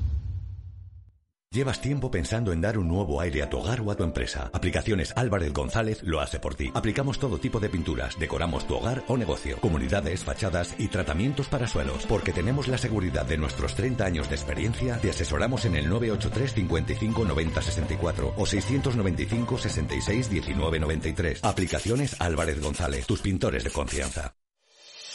Llevas 1.53 1.81
tiempo 1.81 2.09
pensando 2.09 2.53
en 2.53 2.61
dar 2.61 2.77
un 2.77 2.87
nuevo 2.87 3.19
aire 3.19 3.43
a 3.43 3.49
tu 3.49 3.57
hogar 3.57 3.81
o 3.81 3.91
a 3.91 3.95
tu 3.97 4.05
empresa. 4.05 4.49
Aplicaciones 4.53 5.11
Álvarez 5.17 5.51
González 5.51 6.01
lo 6.01 6.21
hace 6.21 6.39
por 6.39 6.55
ti. 6.55 6.71
Aplicamos 6.73 7.19
todo 7.19 7.39
tipo 7.39 7.59
de 7.59 7.67
pinturas, 7.67 8.17
decoramos 8.17 8.65
tu 8.65 8.75
hogar 8.75 9.03
o 9.09 9.17
negocio, 9.17 9.59
comunidades, 9.59 10.23
fachadas 10.23 10.73
y 10.77 10.87
tratamientos 10.87 11.49
para 11.49 11.67
suelos. 11.67 12.05
Porque 12.05 12.31
tenemos 12.31 12.69
la 12.69 12.77
seguridad 12.77 13.25
de 13.25 13.37
nuestros 13.37 13.75
30 13.75 14.05
años 14.05 14.29
de 14.29 14.35
experiencia, 14.35 14.97
te 14.99 15.09
asesoramos 15.09 15.65
en 15.65 15.75
el 15.75 15.89
983 15.89 16.53
55 16.53 17.25
90 17.25 17.61
64 17.61 18.33
o 18.37 18.45
695 18.45 19.57
66 19.57 20.29
19 20.29 20.79
93. 20.79 21.43
Aplicaciones 21.43 22.15
Álvarez 22.21 22.61
González, 22.61 23.05
tus 23.05 23.21
pintores 23.21 23.65
de 23.65 23.71
confianza. 23.71 24.35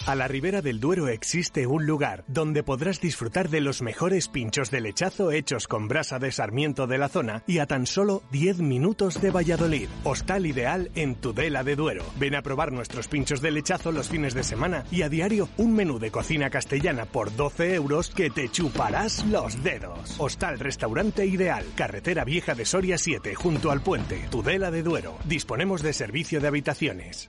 A 0.04 0.14
la 0.14 0.28
ribera 0.28 0.62
del 0.62 0.78
Duero 0.78 1.08
existe 1.08 1.66
un 1.66 1.86
lugar 1.86 2.24
donde 2.28 2.62
podrás 2.62 3.00
disfrutar 3.00 3.48
de 3.48 3.60
los 3.60 3.82
mejores 3.82 4.28
pinchos 4.28 4.70
de 4.70 4.80
lechazo 4.80 5.32
hechos 5.32 5.66
con 5.66 5.88
brasa 5.88 6.18
de 6.18 6.30
sarmiento 6.30 6.86
de 6.86 6.98
la 6.98 7.08
zona 7.08 7.42
y 7.46 7.58
a 7.58 7.66
tan 7.66 7.86
solo 7.86 8.22
10 8.30 8.58
minutos 8.58 9.20
de 9.20 9.30
Valladolid. 9.30 9.88
Hostal 10.04 10.46
ideal 10.46 10.90
en 10.94 11.16
Tudela 11.16 11.64
de 11.64 11.74
Duero. 11.74 12.04
Ven 12.20 12.36
a 12.36 12.42
probar 12.42 12.72
nuestros 12.72 13.08
pinchos 13.08 13.40
de 13.40 13.50
lechazo 13.50 13.90
los 13.90 14.08
fines 14.08 14.34
de 14.34 14.44
semana 14.44 14.84
y 14.90 15.02
a 15.02 15.08
diario 15.08 15.48
un 15.56 15.74
menú 15.74 15.98
de 15.98 16.10
cocina 16.10 16.50
castellana 16.50 17.06
por 17.06 17.34
12 17.34 17.74
euros 17.74 18.10
que 18.10 18.30
te 18.30 18.48
chuparás 18.48 19.24
los 19.26 19.62
dedos. 19.64 20.16
Hostal 20.18 20.58
Restaurante 20.58 21.26
Ideal. 21.26 21.64
Carretera 21.74 22.24
Vieja 22.24 22.54
de 22.54 22.64
Soria 22.64 22.98
7 22.98 23.34
junto 23.34 23.70
al 23.70 23.80
puente. 23.80 24.26
Tudela 24.30 24.70
de 24.70 24.82
Duero. 24.82 25.16
Disponemos 25.24 25.82
de 25.82 25.92
servicio 25.92 26.40
de 26.40 26.48
habitaciones. 26.48 27.28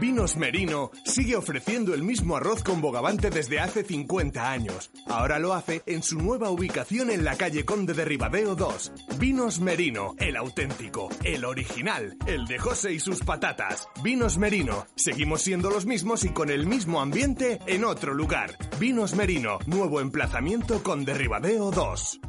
Vinos 0.00 0.38
Merino 0.38 0.90
sigue 1.04 1.36
ofreciendo 1.36 1.92
el 1.92 2.02
mismo 2.02 2.34
arroz 2.34 2.62
con 2.64 2.80
bogavante 2.80 3.28
desde 3.28 3.60
hace 3.60 3.84
50 3.84 4.50
años. 4.50 4.90
Ahora 5.06 5.38
lo 5.38 5.52
hace 5.52 5.82
en 5.84 6.02
su 6.02 6.18
nueva 6.18 6.48
ubicación 6.48 7.10
en 7.10 7.22
la 7.22 7.36
calle 7.36 7.66
Conde 7.66 7.92
de 7.92 8.06
Ribadeo 8.06 8.54
2. 8.54 8.92
Vinos 9.18 9.60
Merino, 9.60 10.14
el 10.18 10.36
auténtico, 10.36 11.10
el 11.22 11.44
original, 11.44 12.16
el 12.26 12.46
de 12.46 12.58
José 12.58 12.94
y 12.94 12.98
sus 12.98 13.20
patatas. 13.20 13.88
Vinos 14.02 14.38
Merino, 14.38 14.86
seguimos 14.96 15.42
siendo 15.42 15.68
los 15.68 15.84
mismos 15.84 16.24
y 16.24 16.30
con 16.30 16.48
el 16.48 16.66
mismo 16.66 17.02
ambiente 17.02 17.58
en 17.66 17.84
otro 17.84 18.14
lugar. 18.14 18.56
Vinos 18.78 19.14
Merino, 19.14 19.58
nuevo 19.66 20.00
emplazamiento 20.00 20.82
Conde 20.82 21.12
Ribadeo 21.12 21.70
2. 21.70 22.20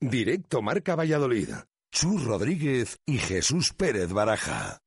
Directo 0.00 0.62
Marca 0.62 0.94
Valladolid. 0.94 1.48
Chus 1.90 2.22
Rodríguez 2.22 2.98
y 3.06 3.18
Jesús 3.18 3.72
Pérez 3.72 4.12
Baraja. 4.12 4.85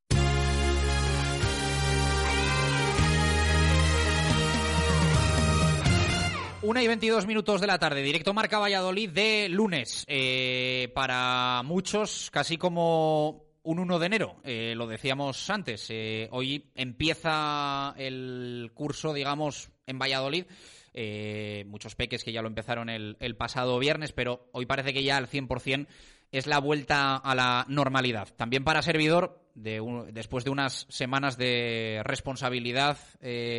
Una 6.70 6.84
y 6.84 6.88
22 6.88 7.26
minutos 7.26 7.62
de 7.62 7.66
la 7.66 7.80
tarde, 7.80 8.04
directo 8.04 8.32
Marca 8.32 8.60
Valladolid 8.60 9.10
de 9.10 9.50
lunes. 9.50 10.06
Eh, 10.08 10.92
para 10.94 11.64
muchos, 11.66 12.30
casi 12.32 12.58
como 12.58 13.46
un 13.64 13.80
1 13.80 13.98
de 13.98 14.06
enero, 14.06 14.36
eh, 14.44 14.76
lo 14.76 14.86
decíamos 14.86 15.50
antes. 15.50 15.88
eh, 15.90 16.28
hoy 16.32 16.70
empieza 16.76 17.96
el 17.98 18.70
curso, 18.76 19.16
digamos, 19.16 19.72
en 19.88 19.98
Valladolid. 19.98 20.46
Eh, 20.94 21.64
muchos 21.66 21.96
peques 21.96 22.24
que 22.24 22.34
ya 22.34 22.44
lo 22.44 22.48
empezaron 22.50 22.88
el, 22.92 23.18
el 23.20 23.36
pasado 23.36 23.80
viernes, 23.80 24.12
pero 24.12 24.48
hoy 24.52 24.68
parece 24.68 24.94
que 24.94 25.02
ya 25.02 25.18
al 25.18 25.28
100% 25.28 25.88
es 26.32 26.46
la 26.46 26.60
vuelta 26.60 27.16
a 27.16 27.34
la 27.34 27.66
normalidad. 27.68 28.28
También 28.38 28.64
para 28.64 28.84
servidor, 28.84 29.42
de 29.56 29.82
un- 29.82 30.14
después 30.14 30.44
de 30.44 30.52
unas 30.52 30.86
semanas 30.88 31.36
de 31.36 32.02
responsabilidad 32.04 32.96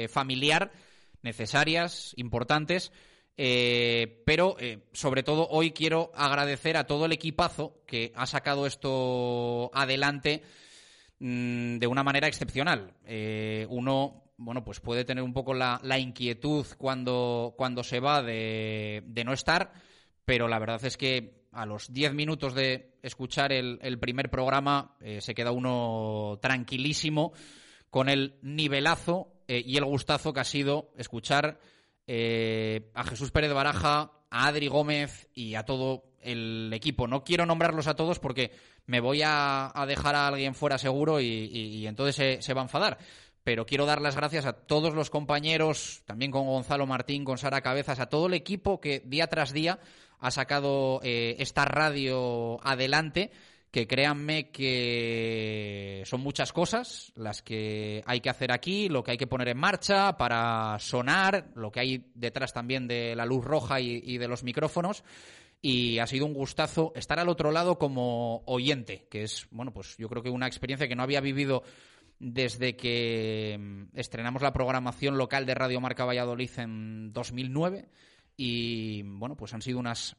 familiar 0.09 0.70
necesarias, 1.22 2.12
importantes, 2.16 2.92
eh, 3.42 4.22
pero 4.26 4.56
eh, 4.59 4.80
sobre 4.92 5.22
todo 5.22 5.48
hoy 5.48 5.70
quiero 5.70 6.12
agradecer 6.14 6.76
a 6.76 6.85
todo 6.85 7.06
el 7.06 7.12
equipazo 7.12 7.80
que 7.87 8.12
ha 8.14 8.26
sacado 8.26 8.66
esto 8.66 9.70
adelante 9.72 10.42
mm, 11.20 11.78
de 11.78 11.87
una 11.87 12.02
manera 12.02 12.28
excepcional. 12.28 12.92
Eh, 13.06 13.66
uno, 13.70 14.24
bueno, 14.37 14.62
pues 14.62 14.80
puede 14.80 15.06
tener 15.06 15.24
un 15.24 15.33
poco 15.33 15.54
la, 15.54 15.80
inquietud 15.98 16.66
cuando, 16.76 17.54
cuando 17.56 17.83
se 17.83 18.00
va 18.00 18.22
de, 18.22 19.02
no 19.24 19.33
estar, 19.33 19.72
pero 20.26 20.46
la 20.46 20.59
verdad 20.59 20.85
es 20.85 20.98
que 20.98 21.46
a 21.52 21.64
los 21.64 21.92
10 21.92 22.12
minutos 22.12 22.54
de 22.54 22.98
escuchar 23.02 23.52
el, 23.52 23.98
primer 23.98 24.30
programa 24.30 24.96
se 25.20 25.35
queda 25.35 25.50
uno 25.50 26.38
tranquilísimo 26.42 27.33
con 27.88 28.09
el 28.11 28.38
nivelazo 28.42 29.39
eh, 29.50 29.64
y 29.66 29.76
el 29.76 29.84
gustazo 29.84 30.32
que 30.32 30.38
ha 30.38 30.44
sido 30.44 30.92
escuchar 30.96 31.58
eh, 32.06 32.88
a 32.94 33.02
Jesús 33.02 33.32
Pérez 33.32 33.52
Baraja, 33.52 34.12
a 34.30 34.46
Adri 34.46 34.68
Gómez 34.68 35.28
y 35.34 35.56
a 35.56 35.64
todo 35.64 36.04
el 36.20 36.70
equipo. 36.72 37.08
No 37.08 37.24
quiero 37.24 37.46
nombrarlos 37.46 37.88
a 37.88 37.96
todos 37.96 38.20
porque 38.20 38.52
me 38.86 39.00
voy 39.00 39.22
a, 39.24 39.72
dejar 39.88 40.14
a 40.14 40.28
alguien 40.28 40.54
fuera 40.54 40.78
seguro 40.78 41.20
y, 41.20 41.84
entonces 41.84 42.14
se, 42.14 42.42
se 42.42 42.54
va 42.54 42.60
a 42.60 42.66
enfadar. 42.66 42.98
Pero 43.42 43.66
quiero 43.66 43.86
dar 43.86 44.00
las 44.00 44.14
gracias 44.14 44.46
a 44.46 44.52
todos 44.52 44.94
los 44.94 45.10
compañeros, 45.10 46.04
también 46.06 46.30
con 46.30 46.46
Gonzalo 46.46 46.86
Martín, 46.86 47.24
con 47.24 47.36
Sara 47.36 47.60
Cabezas, 47.60 47.98
a 47.98 48.08
todo 48.08 48.28
el 48.28 48.34
equipo 48.34 48.80
que 48.80 49.02
día 49.04 49.26
tras 49.26 49.52
día 49.52 49.80
ha 50.20 50.30
sacado 50.30 51.00
eh, 51.02 51.34
esta 51.40 51.64
radio 51.64 52.64
adelante 52.64 53.32
que 53.70 53.87
créanme 53.87 54.50
que 54.50 56.02
son 56.04 56.20
muchas 56.20 56.52
cosas 56.52 57.12
las 57.14 57.40
que 57.40 58.02
hay 58.04 58.20
que 58.20 58.30
hacer 58.30 58.50
aquí, 58.50 58.88
lo 58.88 59.04
que 59.04 59.12
hay 59.12 59.16
que 59.16 59.28
poner 59.28 59.48
en 59.48 59.59
marcha 59.59 60.16
para 60.16 60.76
sonar, 60.80 61.52
lo 61.54 61.70
que 61.70 61.80
hay 61.80 62.11
detrás 62.14 62.52
también 62.52 62.88
de 62.88 63.14
la 63.14 63.24
luz 63.24 63.44
roja 63.44 63.80
y, 63.80 64.18
de 64.18 64.28
los 64.28 64.42
micrófonos. 64.42 65.04
Y 65.62 65.98
ha 65.98 66.06
sido 66.06 66.26
un 66.26 66.33
gustazo 66.33 66.92
estar 66.96 67.20
al 67.20 67.28
otro 67.28 67.52
lado 67.52 67.78
como 67.78 68.42
oyente, 68.46 69.06
que 69.11 69.22
es, 69.22 69.46
bueno, 69.50 69.72
pues 69.72 69.96
yo 69.98 70.09
creo 70.09 70.22
que 70.22 70.30
una 70.30 70.46
experiencia 70.46 70.88
que 70.88 70.96
no 70.96 71.02
había 71.02 71.20
vivido 71.20 71.62
desde 72.18 72.76
que 72.76 73.56
mm, 73.61 73.98
estrenamos 73.98 74.42
la 74.42 74.52
programación 74.52 75.16
local 75.16 75.46
de 75.46 75.54
Radio 75.54 75.80
Marca 75.80 76.04
Valladolid 76.04 76.50
en 76.56 77.12
2009. 77.12 77.88
Y 78.37 79.02
bueno, 79.02 79.37
pues 79.37 79.52
han 79.54 79.62
sido 79.62 79.78
unas 79.78 80.16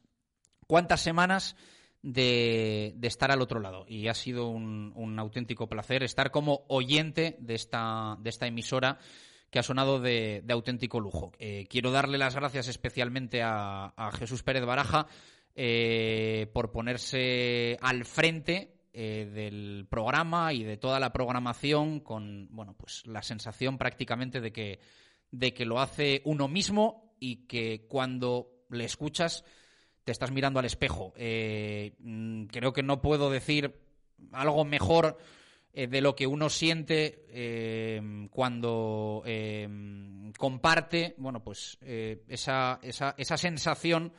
cuantas 0.66 1.00
semanas 1.00 1.56
de, 2.02 2.94
estar 3.02 3.30
al 3.30 3.42
otro 3.42 3.60
lado. 3.60 3.84
Y 3.88 4.08
ha 4.08 4.14
sido 4.14 4.48
un, 4.48 5.18
auténtico 5.18 5.68
placer 5.68 6.02
estar 6.02 6.30
como 6.30 6.64
oyente 6.68 7.36
de 7.40 7.54
esta, 7.54 8.16
de 8.20 8.30
esta 8.30 8.46
emisora 8.46 8.98
que 9.50 9.58
ha 9.58 9.62
sonado 9.62 10.00
de, 10.00 10.44
auténtico 10.48 11.00
lujo. 11.00 11.32
Eh, 11.38 11.66
quiero 11.68 11.90
darle 11.90 12.18
las 12.18 12.34
gracias 12.34 12.68
especialmente 12.68 13.42
a, 13.42 13.92
a 13.96 14.12
Jesús 14.12 14.42
Pérez 14.42 14.64
Baraja 14.64 15.06
eh, 15.54 16.50
por 16.54 16.72
ponerse 16.72 17.76
al 17.82 18.06
frente 18.06 18.72
eh, 18.94 19.30
del 19.32 19.86
programa 19.88 20.54
y 20.54 20.64
de 20.64 20.78
toda 20.78 20.98
la 20.98 21.12
programación 21.12 22.00
con, 22.00 22.48
bueno, 22.50 22.74
pues 22.78 23.06
la 23.06 23.22
sensación 23.22 23.76
prácticamente 23.76 24.40
de 24.40 24.50
que, 24.50 24.80
de 25.30 25.52
que 25.52 25.66
lo 25.66 25.80
hace 25.80 26.22
uno 26.24 26.48
mismo 26.48 27.14
y 27.20 27.46
que 27.46 27.86
cuando 27.86 28.64
le 28.70 28.84
escuchas 28.84 29.44
te 30.04 30.12
estás 30.12 30.30
mirando 30.30 30.58
al 30.58 30.66
espejo. 30.66 31.12
Eh, 31.16 31.94
mm, 31.98 32.44
creo 32.44 32.72
que 32.72 32.82
no 32.82 33.00
puedo 33.00 33.30
decir 33.30 33.78
algo 34.32 34.64
mejor 34.64 35.18
eh, 35.72 35.86
de 35.86 36.00
lo 36.00 36.14
que 36.14 36.26
uno 36.26 36.48
siente 36.48 37.24
eh, 37.28 38.28
cuando 38.30 39.22
comparte, 40.38 41.14
bueno, 41.18 41.42
pues 41.42 41.78
esa, 41.82 42.78
esa, 42.82 43.14
esa, 43.16 43.36
sensación 43.36 44.12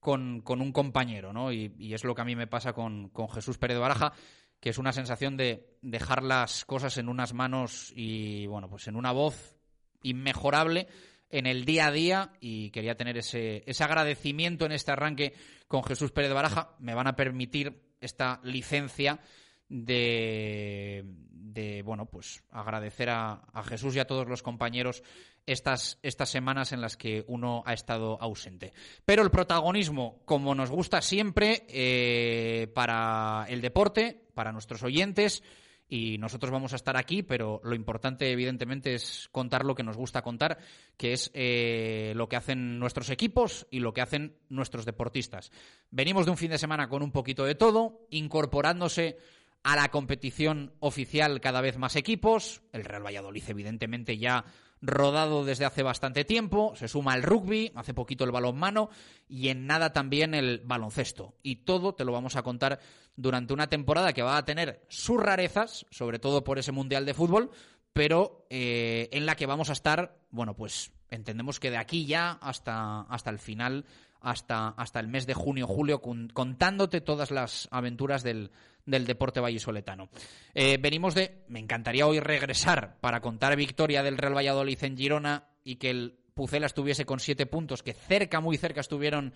con, 0.00 0.40
con, 0.40 0.60
un 0.60 0.72
compañero, 0.72 1.32
¿no? 1.32 1.52
Y, 1.52 1.74
y, 1.78 1.94
es 1.94 2.04
lo 2.04 2.14
que 2.14 2.22
a 2.22 2.24
mí 2.24 2.34
me 2.34 2.46
pasa 2.46 2.72
con, 2.72 3.10
con 3.10 3.28
Jesús 3.28 3.58
Pérez 3.58 3.76
de 3.76 3.80
Baraja, 3.80 4.12
que 4.60 4.70
es 4.70 4.78
una 4.78 4.92
sensación 4.92 5.36
de 5.36 5.76
dejar 5.82 6.22
las 6.22 6.64
cosas 6.64 6.96
en 6.98 7.08
unas 7.08 7.32
manos 7.32 7.92
y, 7.94 8.46
bueno, 8.46 8.68
pues 8.68 8.88
en 8.88 8.96
una 8.96 9.12
voz 9.12 9.56
inmejorable 10.02 10.88
en 11.30 11.46
el 11.46 11.64
día 11.64 11.86
a 11.86 11.92
día 11.92 12.32
y 12.40 12.70
quería 12.70 12.96
tener 12.96 13.18
ese, 13.18 13.62
ese 13.66 13.84
agradecimiento 13.84 14.66
en 14.66 14.72
este 14.72 14.92
arranque 14.92 15.34
con 15.66 15.84
Jesús 15.84 16.12
Pérez 16.12 16.30
de 16.30 16.34
Baraja. 16.34 16.76
Me 16.78 16.94
van 16.94 17.06
a 17.06 17.16
permitir 17.16 17.82
esta 18.00 18.40
licencia 18.42 19.20
de, 19.68 21.04
de 21.04 21.82
bueno, 21.82 22.06
pues 22.06 22.42
agradecer 22.50 23.10
a, 23.10 23.42
Jesús 23.64 23.96
y 23.96 23.98
a 23.98 24.06
todos 24.06 24.28
los 24.28 24.42
compañeros 24.42 25.02
estas, 25.46 25.98
estas 26.02 26.28
semanas 26.28 26.72
en 26.72 26.80
las 26.80 26.96
que 26.96 27.24
uno 27.26 27.62
ha 27.66 27.72
estado 27.72 28.20
ausente. 28.20 28.72
Pero 29.04 29.22
el 29.22 29.30
protagonismo, 29.30 30.22
como 30.24 30.54
nos 30.54 30.70
gusta 30.70 31.00
siempre, 31.02 31.66
eh, 31.68 32.70
para 32.74 33.46
el 33.48 33.60
deporte, 33.60 34.28
para 34.34 34.52
nuestros 34.52 34.82
oyentes, 34.82 35.42
y 35.88 36.18
nosotros 36.18 36.52
vamos 36.52 36.72
a 36.72 36.76
estar 36.76 36.96
aquí, 36.96 37.22
pero 37.22 37.60
lo 37.64 37.74
importante 37.74 38.30
evidentemente 38.30 38.94
es 38.94 39.28
contar 39.32 39.64
lo 39.64 39.74
que 39.74 39.82
nos 39.82 39.96
gusta 39.96 40.22
contar, 40.22 40.58
que 40.96 41.12
es 41.12 41.30
eh, 41.34 42.12
lo 42.14 42.28
que 42.28 42.36
hacen 42.36 42.78
nuestros 42.78 43.08
equipos 43.10 43.66
y 43.70 43.80
lo 43.80 43.94
que 43.94 44.02
hacen 44.02 44.36
nuestros 44.50 44.84
deportistas. 44.84 45.50
Venimos 45.90 46.26
de 46.26 46.32
un 46.32 46.36
fin 46.36 46.50
de 46.50 46.58
semana 46.58 46.88
con 46.88 47.02
un 47.02 47.10
poquito 47.10 47.44
de 47.44 47.54
todo, 47.54 48.06
incorporándose 48.10 49.16
a 49.62 49.76
la 49.76 49.88
competición 49.88 50.72
oficial 50.80 51.40
cada 51.40 51.60
vez 51.60 51.78
más 51.78 51.96
equipos, 51.96 52.62
el 52.72 52.84
Real 52.84 53.04
Valladolid 53.04 53.42
evidentemente 53.48 54.18
ya 54.18 54.44
rodado 54.80 55.44
desde 55.44 55.64
hace 55.64 55.82
bastante 55.82 56.24
tiempo, 56.24 56.74
se 56.76 56.88
suma 56.88 57.14
el 57.14 57.22
rugby, 57.22 57.72
hace 57.74 57.94
poquito 57.94 58.24
el 58.24 58.30
balonmano 58.30 58.90
y 59.28 59.48
en 59.48 59.66
nada 59.66 59.92
también 59.92 60.34
el 60.34 60.62
baloncesto. 60.64 61.34
Y 61.42 61.56
todo 61.56 61.94
te 61.94 62.04
lo 62.04 62.12
vamos 62.12 62.36
a 62.36 62.42
contar 62.42 62.80
durante 63.16 63.52
una 63.52 63.68
temporada 63.68 64.12
que 64.12 64.22
va 64.22 64.36
a 64.36 64.44
tener 64.44 64.84
sus 64.88 65.20
rarezas, 65.20 65.86
sobre 65.90 66.18
todo 66.18 66.44
por 66.44 66.58
ese 66.58 66.72
Mundial 66.72 67.04
de 67.04 67.14
Fútbol, 67.14 67.50
pero 67.92 68.46
eh, 68.50 69.08
en 69.12 69.26
la 69.26 69.36
que 69.36 69.46
vamos 69.46 69.70
a 69.70 69.72
estar, 69.74 70.18
bueno, 70.30 70.54
pues 70.54 70.92
entendemos 71.10 71.58
que 71.58 71.70
de 71.70 71.78
aquí 71.78 72.06
ya 72.06 72.32
hasta, 72.32 73.00
hasta 73.02 73.30
el 73.30 73.38
final 73.38 73.84
hasta, 74.20 74.68
hasta 74.70 75.00
el 75.00 75.08
mes 75.08 75.26
de 75.26 75.34
junio, 75.34 75.66
julio, 75.66 76.00
contándote 76.00 77.00
todas 77.00 77.30
las 77.30 77.68
aventuras 77.70 78.22
del, 78.22 78.50
del 78.88 79.06
deporte 79.06 79.38
vallisoletano. 79.38 80.08
Eh, 80.54 80.78
venimos 80.80 81.14
de, 81.14 81.44
me 81.48 81.60
encantaría 81.60 82.06
hoy 82.06 82.20
regresar 82.20 82.98
para 83.00 83.20
contar 83.20 83.54
victoria 83.54 84.02
del 84.02 84.16
Real 84.16 84.36
Valladolid 84.36 84.82
en 84.82 84.96
Girona 84.96 85.48
y 85.62 85.76
que 85.76 85.90
el 85.90 86.18
Pucela 86.32 86.66
estuviese 86.66 87.04
con 87.04 87.20
siete 87.20 87.44
puntos, 87.44 87.82
que 87.82 87.92
cerca, 87.92 88.40
muy 88.40 88.56
cerca 88.56 88.80
estuvieron 88.80 89.34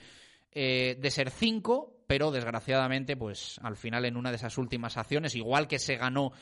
eh, 0.52 0.96
de 0.98 1.10
ser 1.10 1.30
cinco, 1.30 2.02
pero 2.06 2.30
desgraciadamente, 2.30 3.16
pues 3.16 3.60
al 3.62 3.76
final 3.76 4.06
en 4.06 4.16
una 4.16 4.30
de 4.30 4.36
esas 4.36 4.56
últimas 4.56 4.96
acciones, 4.96 5.34
igual 5.34 5.68
que 5.68 5.78
se 5.78 5.96
ganó 5.96 6.32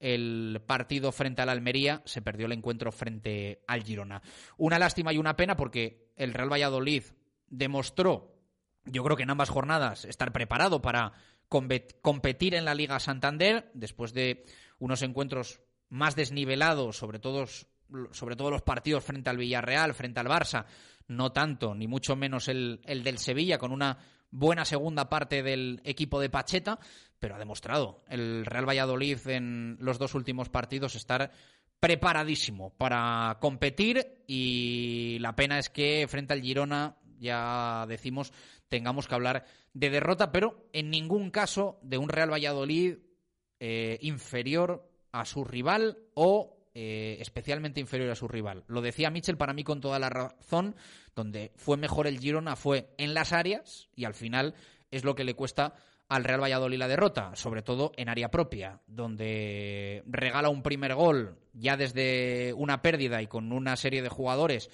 el 0.00 0.60
partido 0.66 1.12
frente 1.12 1.42
al 1.42 1.48
Almería, 1.48 2.02
se 2.04 2.20
perdió 2.20 2.46
el 2.46 2.52
encuentro 2.52 2.90
frente 2.90 3.62
al 3.68 3.84
Girona. 3.84 4.22
Una 4.56 4.78
lástima 4.80 5.12
y 5.12 5.18
una 5.18 5.36
pena 5.36 5.56
porque 5.56 6.10
el 6.16 6.34
Real 6.34 6.52
Valladolid 6.52 7.04
demostró, 7.46 8.34
yo 8.84 9.04
creo 9.04 9.16
que 9.16 9.22
en 9.22 9.30
ambas 9.30 9.50
jornadas, 9.50 10.04
estar 10.04 10.32
preparado 10.32 10.82
para 10.82 11.12
competir 11.48 12.54
en 12.54 12.64
la 12.64 12.74
Liga 12.74 12.98
Santander, 13.00 13.70
después 13.74 14.12
de 14.12 14.44
unos 14.78 15.02
encuentros 15.02 15.60
más 15.88 16.16
desnivelados, 16.16 16.96
sobre 16.96 17.18
todo, 17.18 17.46
sobre 18.10 18.36
todo 18.36 18.50
los 18.50 18.62
partidos 18.62 19.04
frente 19.04 19.30
al 19.30 19.38
Villarreal, 19.38 19.94
frente 19.94 20.20
al 20.20 20.26
Barça, 20.26 20.66
no 21.08 21.32
tanto, 21.32 21.74
ni 21.74 21.86
mucho 21.86 22.16
menos 22.16 22.48
el, 22.48 22.80
el 22.84 23.04
del 23.04 23.18
Sevilla, 23.18 23.58
con 23.58 23.72
una 23.72 23.98
buena 24.30 24.64
segunda 24.64 25.08
parte 25.08 25.42
del 25.42 25.80
equipo 25.84 26.20
de 26.20 26.30
Pacheta, 26.30 26.78
pero 27.18 27.36
ha 27.36 27.38
demostrado 27.38 28.04
el 28.08 28.44
Real 28.44 28.68
Valladolid 28.68 29.18
en 29.28 29.76
los 29.80 29.98
dos 29.98 30.14
últimos 30.14 30.48
partidos 30.48 30.94
estar 30.94 31.30
preparadísimo 31.80 32.70
para 32.76 33.38
competir 33.40 34.24
y 34.26 35.18
la 35.20 35.36
pena 35.36 35.58
es 35.58 35.70
que 35.70 36.06
frente 36.08 36.32
al 36.32 36.42
Girona 36.42 36.96
ya 37.18 37.86
decimos, 37.88 38.32
tengamos 38.68 39.08
que 39.08 39.14
hablar 39.14 39.44
de 39.72 39.90
derrota, 39.90 40.32
pero 40.32 40.68
en 40.72 40.90
ningún 40.90 41.30
caso 41.30 41.78
de 41.82 41.98
un 41.98 42.08
Real 42.08 42.32
Valladolid 42.32 42.98
eh, 43.60 43.98
inferior 44.02 44.90
a 45.12 45.24
su 45.24 45.44
rival 45.44 45.98
o 46.14 46.56
eh, 46.74 47.16
especialmente 47.20 47.80
inferior 47.80 48.10
a 48.10 48.14
su 48.14 48.28
rival. 48.28 48.64
Lo 48.66 48.82
decía 48.82 49.10
Mitchell 49.10 49.38
para 49.38 49.54
mí 49.54 49.64
con 49.64 49.80
toda 49.80 49.98
la 49.98 50.10
razón, 50.10 50.76
donde 51.14 51.52
fue 51.56 51.76
mejor 51.76 52.06
el 52.06 52.18
Girona 52.18 52.54
fue 52.54 52.94
en 52.98 53.14
las 53.14 53.32
áreas 53.32 53.88
y 53.94 54.04
al 54.04 54.14
final 54.14 54.54
es 54.90 55.04
lo 55.04 55.14
que 55.14 55.24
le 55.24 55.34
cuesta 55.34 55.74
al 56.08 56.24
Real 56.24 56.42
Valladolid 56.42 56.78
la 56.78 56.88
derrota, 56.88 57.34
sobre 57.34 57.62
todo 57.62 57.92
en 57.96 58.08
área 58.08 58.30
propia, 58.30 58.80
donde 58.86 60.02
regala 60.06 60.50
un 60.50 60.62
primer 60.62 60.94
gol 60.94 61.38
ya 61.52 61.76
desde 61.76 62.52
una 62.52 62.82
pérdida 62.82 63.22
y 63.22 63.26
con 63.26 63.52
una 63.52 63.76
serie 63.76 64.02
de 64.02 64.08
jugadores 64.08 64.70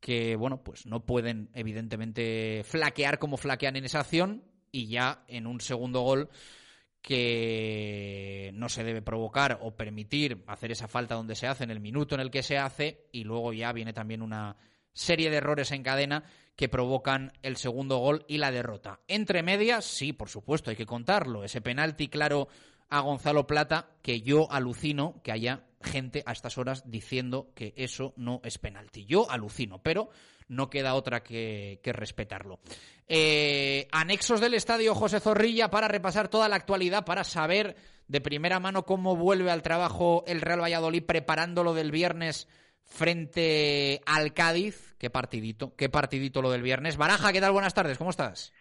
que, 0.00 0.34
bueno, 0.36 0.62
pues 0.62 0.86
no 0.86 1.04
pueden 1.04 1.50
evidentemente 1.54 2.62
flaquear 2.64 3.18
como 3.18 3.36
flaquean 3.36 3.76
en 3.76 3.84
esa 3.84 4.00
acción 4.00 4.42
y 4.72 4.88
ya 4.88 5.24
en 5.28 5.46
un 5.46 5.60
segundo 5.60 6.00
gol 6.00 6.30
que 7.02 8.50
no 8.54 8.68
se 8.68 8.84
debe 8.84 9.02
provocar 9.02 9.58
o 9.62 9.74
permitir 9.74 10.42
hacer 10.46 10.72
esa 10.72 10.88
falta 10.88 11.14
donde 11.14 11.34
se 11.34 11.46
hace 11.46 11.64
en 11.64 11.70
el 11.70 11.80
minuto 11.80 12.14
en 12.14 12.20
el 12.20 12.30
que 12.30 12.42
se 12.42 12.58
hace 12.58 13.08
y 13.12 13.24
luego 13.24 13.52
ya 13.52 13.72
viene 13.72 13.92
también 13.92 14.22
una 14.22 14.56
serie 14.92 15.30
de 15.30 15.36
errores 15.36 15.70
en 15.72 15.82
cadena 15.82 16.24
que 16.56 16.68
provocan 16.68 17.32
el 17.42 17.56
segundo 17.56 17.98
gol 17.98 18.24
y 18.28 18.38
la 18.38 18.50
derrota. 18.50 19.00
Entre 19.08 19.42
medias, 19.42 19.84
sí, 19.84 20.12
por 20.12 20.28
supuesto, 20.28 20.70
hay 20.70 20.76
que 20.76 20.84
contarlo. 20.84 21.42
Ese 21.42 21.62
penalti 21.62 22.08
claro 22.08 22.48
a 22.90 23.00
Gonzalo 23.00 23.46
Plata, 23.46 23.88
que 24.02 24.20
yo 24.20 24.50
alucino 24.50 25.22
que 25.22 25.32
haya 25.32 25.64
gente 25.82 26.22
a 26.26 26.32
estas 26.32 26.58
horas 26.58 26.82
diciendo 26.86 27.52
que 27.54 27.72
eso 27.76 28.12
no 28.16 28.40
es 28.44 28.58
penalti. 28.58 29.06
Yo 29.06 29.30
alucino, 29.30 29.82
pero 29.82 30.10
no 30.48 30.68
queda 30.68 30.94
otra 30.94 31.22
que, 31.22 31.80
respetarlo. 31.84 32.60
Eh, 33.08 33.88
anexos 33.92 34.40
del 34.40 34.54
estadio 34.54 34.94
José 34.94 35.20
Zorrilla 35.20 35.70
para 35.70 35.88
repasar 35.88 36.28
toda 36.28 36.48
la 36.48 36.56
actualidad, 36.56 37.04
para 37.04 37.24
saber 37.24 37.76
de 38.08 38.20
primera 38.20 38.60
mano 38.60 38.84
cómo 38.84 39.16
vuelve 39.16 39.50
al 39.50 39.62
trabajo 39.62 40.24
el 40.26 40.40
Real 40.40 40.62
Valladolid 40.62 41.04
preparándolo 41.04 41.74
del 41.74 41.92
viernes 41.92 42.48
frente 42.84 44.02
al 44.06 44.34
Cádiz. 44.34 44.96
Qué 44.98 45.10
partidito, 45.10 45.74
qué 45.76 45.88
partidito 45.88 46.42
lo 46.42 46.50
del 46.50 46.62
viernes. 46.62 46.96
Baraja, 46.96 47.32
¿qué 47.32 47.40
tal? 47.40 47.52
Buenas 47.52 47.74
tardes, 47.74 47.96
¿cómo 47.96 48.10
estás? 48.10 48.52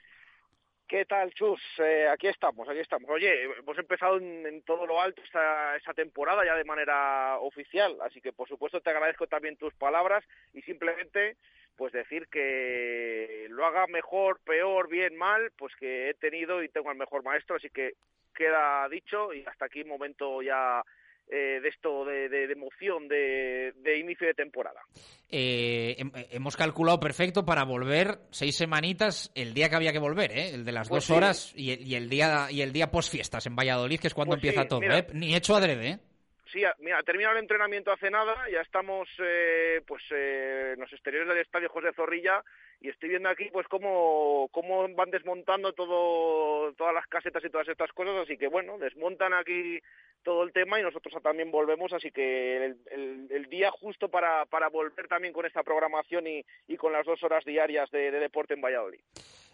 ¿Qué 0.89 1.06
tal, 1.06 1.32
Chus? 1.36 1.62
Eh, 1.78 2.08
aquí 2.12 2.25
estamos, 2.25 2.67
aquí 2.67 2.80
estamos. 2.80 3.08
Oye, 3.12 3.43
hemos 3.43 3.78
empezado 3.78 4.17
en, 4.17 4.63
todo 4.63 4.88
lo 4.88 4.99
alto 4.99 5.21
esta, 5.21 5.75
esta, 5.75 5.93
temporada 5.93 6.43
ya 6.43 6.56
de 6.56 6.63
manera 6.63 7.38
oficial, 7.41 7.95
así 8.02 8.19
que 8.21 8.34
por 8.34 8.49
supuesto 8.49 8.82
te 8.82 8.89
agradezco 8.89 9.28
también 9.28 9.56
tus 9.56 9.71
palabras 9.75 10.25
y 10.52 10.63
simplemente 10.63 11.38
pues 11.75 11.93
decir 11.93 12.28
que 12.28 13.45
lo 13.52 13.67
haga 13.67 13.86
mejor, 13.86 14.39
peor, 14.43 14.89
bien, 14.89 15.15
mal, 15.15 15.52
pues 15.60 15.75
que 15.75 16.10
he 16.10 16.15
tenido 16.15 16.63
y 16.63 16.69
tengo 16.69 16.89
al 16.89 16.97
mejor 16.97 17.23
maestro, 17.23 17.58
así 17.58 17.69
que 17.69 17.93
queda 18.34 18.89
dicho 18.89 19.32
y 19.32 19.45
hasta 19.45 19.65
aquí 19.65 19.84
momento 19.84 20.41
ya 20.41 20.82
eh, 21.32 21.60
de 21.62 21.70
esto 21.70 22.06
de, 22.06 22.52
emoción 22.52 23.08
de, 23.08 23.74
inicio 24.00 24.26
de 24.26 24.34
temporada. 24.34 24.82
Eh, 25.30 25.96
hemos 26.32 26.58
calculado 26.58 27.00
perfecto 27.00 27.46
para 27.46 27.63
volver 27.63 28.18
seis 28.32 28.58
semanitas 28.58 29.32
el 29.36 29.54
día 29.54 29.70
que 29.70 29.76
había 29.76 29.92
que 29.92 30.00
volver, 30.00 30.32
¿eh? 30.32 30.50
el 30.56 30.65
de 30.65 30.72
las 30.72 30.89
pues 30.89 31.08
dos 31.08 31.15
horas 31.15 31.54
y, 31.56 31.94
el 31.94 32.10
día 32.10 32.48
y 32.50 32.62
el 32.62 32.74
día 32.74 32.89
post 32.89 33.12
fiestas 33.12 33.46
en 33.46 33.56
Valladolid, 33.56 34.00
que 34.00 34.08
es 34.08 34.13
cuando 34.15 34.36
pues 34.36 34.44
empieza 34.44 34.68
todo. 34.68 34.82
¿eh? 34.82 35.06
Ni 35.13 35.36
hecho 35.36 35.56
adrede. 35.56 35.88
¿eh? 35.88 36.00
Sí, 36.52 36.63
mira, 36.80 37.04
terminado 37.04 37.36
el 37.36 37.44
entrenamiento 37.44 37.92
hace 37.92 38.10
nada, 38.10 38.36
ya 38.52 38.62
estamos 38.62 39.08
pues 39.86 40.04
en 40.10 40.80
los 40.80 40.92
exteriores 40.92 41.30
del 41.30 41.38
estadio 41.38 41.70
José 41.70 41.94
Zorrilla 41.94 42.44
y 42.82 42.89
estoy 42.89 43.10
viendo 43.10 43.30
aquí 43.30 43.50
pues 43.52 43.68
cómo, 43.68 44.48
cómo 44.52 44.88
van 44.96 45.12
desmontando 45.12 45.74
todo, 45.74 46.72
todas 46.74 46.94
las 46.94 47.08
casetas 47.08 47.44
y 47.44 47.50
todas 47.50 47.68
estas 47.68 47.92
cosas, 47.92 48.15
así 48.24 48.38
que 48.38 48.48
bueno, 48.48 48.78
desmontan 48.78 49.34
aquí 49.34 49.80
todo 50.24 50.44
el 50.44 50.54
tema 50.54 50.80
y 50.80 50.84
nosotros 50.84 51.22
también 51.22 51.52
volvemos, 51.52 51.92
así 51.94 52.12
que 52.12 52.76
el, 52.92 53.50
día 53.50 53.72
justo 53.72 54.10
para, 54.10 54.46
para, 54.46 54.70
volver 54.70 55.08
también 55.08 55.34
con 55.34 55.46
esta 55.46 55.63
programación 55.63 56.28
y, 56.28 56.46
y, 56.68 56.78
con 56.78 56.94
las 56.94 57.06
dos 57.06 57.22
horas 57.24 57.44
diarias 57.44 57.89
de, 57.89 58.12
deporte 58.12 58.54
en 58.54 58.62
Valladolid. 58.62 59.00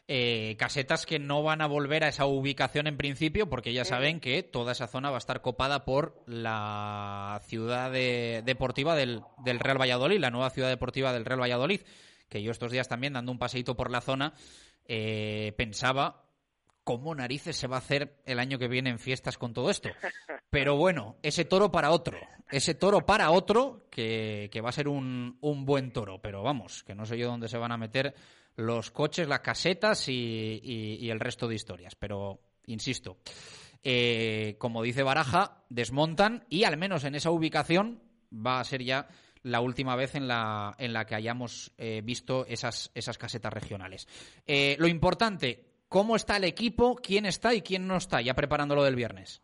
Eh, 0.07 0.55
casetas 0.59 1.05
que 1.05 1.17
no 1.17 1.41
van 1.41 1.61
a 1.61 1.67
volver 1.67 2.03
a 2.03 2.09
esa 2.09 2.25
ubicación 2.25 2.85
en 2.85 2.97
principio 2.97 3.49
porque 3.49 3.73
ya 3.73 3.85
saben 3.85 4.19
que 4.19 4.43
toda 4.43 4.73
esa 4.73 4.87
zona 4.87 5.09
va 5.09 5.17
a 5.17 5.19
estar 5.19 5.41
copada 5.41 5.83
por 5.83 6.21
la 6.27 7.41
ciudad 7.45 7.91
deportiva 7.91 8.95
del, 8.95 9.21
del, 9.43 9.59
Real 9.59 9.81
Valladolid, 9.81 10.19
la 10.19 10.29
nueva 10.29 10.51
ciudad 10.51 10.69
deportiva 10.69 11.11
del 11.13 11.25
Real 11.25 11.41
Valladolid, 11.41 11.81
que 12.29 12.41
yo 12.41 12.51
estos 12.51 12.71
días 12.71 12.87
también 12.87 13.13
dando 13.13 13.31
un 13.31 13.39
paseíto 13.39 13.75
por 13.75 13.91
la 13.91 14.01
zona 14.01 14.33
eh, 14.85 15.53
pensaba 15.57 16.23
cómo 16.83 17.15
narices 17.15 17.55
se 17.57 17.67
va 17.67 17.77
a 17.77 17.79
hacer 17.79 18.21
el 18.25 18.39
año 18.39 18.59
que 18.59 18.67
viene 18.67 18.91
en 18.91 18.99
fiestas 18.99 19.37
con 19.37 19.53
todo 19.53 19.69
esto. 19.69 19.89
Pero 20.49 20.75
bueno, 20.75 21.17
ese 21.23 21.43
toro 21.43 21.71
para 21.71 21.91
otro, 21.91 22.17
ese 22.51 22.75
toro 22.75 23.05
para 23.05 23.31
otro 23.31 23.87
que, 23.89 24.49
que 24.51 24.61
va 24.61 24.69
a 24.69 24.73
ser 24.73 24.87
un, 24.87 25.37
un 25.41 25.65
buen 25.65 25.91
toro, 25.91 26.21
pero 26.21 26.43
vamos, 26.43 26.83
que 26.83 26.93
no 26.93 27.05
sé 27.05 27.17
yo 27.17 27.27
dónde 27.27 27.49
se 27.49 27.57
van 27.57 27.71
a 27.71 27.77
meter 27.77 28.13
los 28.55 28.91
coches, 28.91 29.27
las 29.27 29.41
casetas 29.41 30.07
y, 30.07 31.09
el 31.09 31.19
resto 31.19 31.47
de 31.47 31.55
historias. 31.55 31.95
Pero, 31.95 32.39
insisto, 32.67 33.17
eh, 33.83 34.55
como 34.59 34.81
dice 34.81 35.03
Baraja, 35.03 35.63
desmontan 35.69 36.45
y 36.49 36.63
al 36.63 36.77
menos 36.77 37.03
en 37.03 37.15
esa 37.15 37.31
ubicación 37.31 38.01
va 38.33 38.59
a 38.59 38.63
ser 38.63 38.83
ya 38.83 39.07
la 39.45 39.61
última 39.61 39.95
vez 39.95 40.15
en 40.15 40.27
la, 40.27 40.75
en 40.79 40.91
la 40.91 41.05
que 41.05 41.15
hayamos 41.15 41.71
eh, 41.77 42.01
visto 42.03 42.45
esas, 42.47 42.91
esas 42.95 43.17
casetas 43.17 43.53
regionales. 43.53 44.07
Eh, 44.47 44.75
lo 44.79 44.87
importante, 44.87 45.59
¿cómo 45.87 46.15
está 46.15 46.37
el 46.37 46.45
equipo? 46.45 46.95
¿Quién 46.95 47.25
está 47.25 47.53
y 47.53 47.61
quién 47.61 47.87
no 47.87 47.97
está 47.97 48.21
ya 48.21 48.33
preparándolo 48.33 48.83
del 48.83 48.95
viernes? 48.95 49.41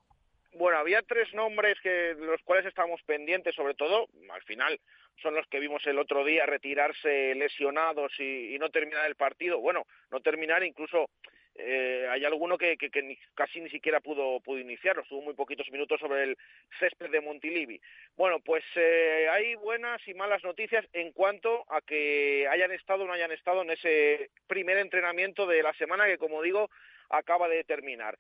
Bueno, 0.53 0.79
había 0.79 1.01
tres 1.03 1.33
nombres 1.33 1.77
que 1.81 2.15
los 2.19 2.41
cuales 2.43 2.65
estábamos 2.65 3.01
pendientes, 3.03 3.55
sobre 3.55 3.75
todo, 3.75 4.07
al 4.33 4.41
final 4.43 4.79
son 5.21 5.35
los 5.35 5.45
que 5.47 5.59
vimos 5.59 5.85
el 5.85 5.99
otro 5.99 6.25
día 6.25 6.45
retirarse 6.45 7.35
lesionados 7.35 8.11
y, 8.19 8.57
no 8.59 8.69
terminar 8.69 9.05
el 9.05 9.15
partido. 9.15 9.59
Bueno, 9.59 9.85
no 10.11 10.19
terminar, 10.19 10.63
incluso 10.63 11.09
eh, 11.63 12.07
hay 12.09 12.25
alguno 12.25 12.57
que, 12.57 12.77
casi 13.35 13.61
ni 13.61 13.69
siquiera 13.69 13.99
pudo, 13.99 14.39
pudo 14.39 14.59
iniciarlo, 14.59 15.03
estuvo 15.03 15.21
muy 15.21 15.33
poquitos 15.33 15.69
minutos 15.71 15.99
sobre 15.99 16.23
el 16.23 16.37
césped 16.79 17.09
de 17.09 17.21
Montilivi. 17.21 17.79
Bueno, 18.17 18.39
pues 18.39 18.63
eh, 18.75 19.27
hay 19.31 19.55
buenas 19.55 20.05
y 20.07 20.13
malas 20.13 20.43
noticias 20.43 20.85
en 20.93 21.11
cuanto 21.11 21.65
a 21.69 21.81
que 21.81 22.47
hayan 22.49 22.71
estado 22.71 23.03
o 23.03 23.07
no 23.07 23.13
hayan 23.13 23.31
estado 23.31 23.61
en 23.61 23.71
ese 23.71 24.29
primer 24.47 24.77
entrenamiento 24.77 25.45
de 25.45 25.63
la 25.63 25.73
semana 25.73 26.05
que, 26.07 26.17
como 26.17 26.41
digo, 26.41 26.69
acaba 27.09 27.47
de 27.47 27.63
terminar. 27.63 28.17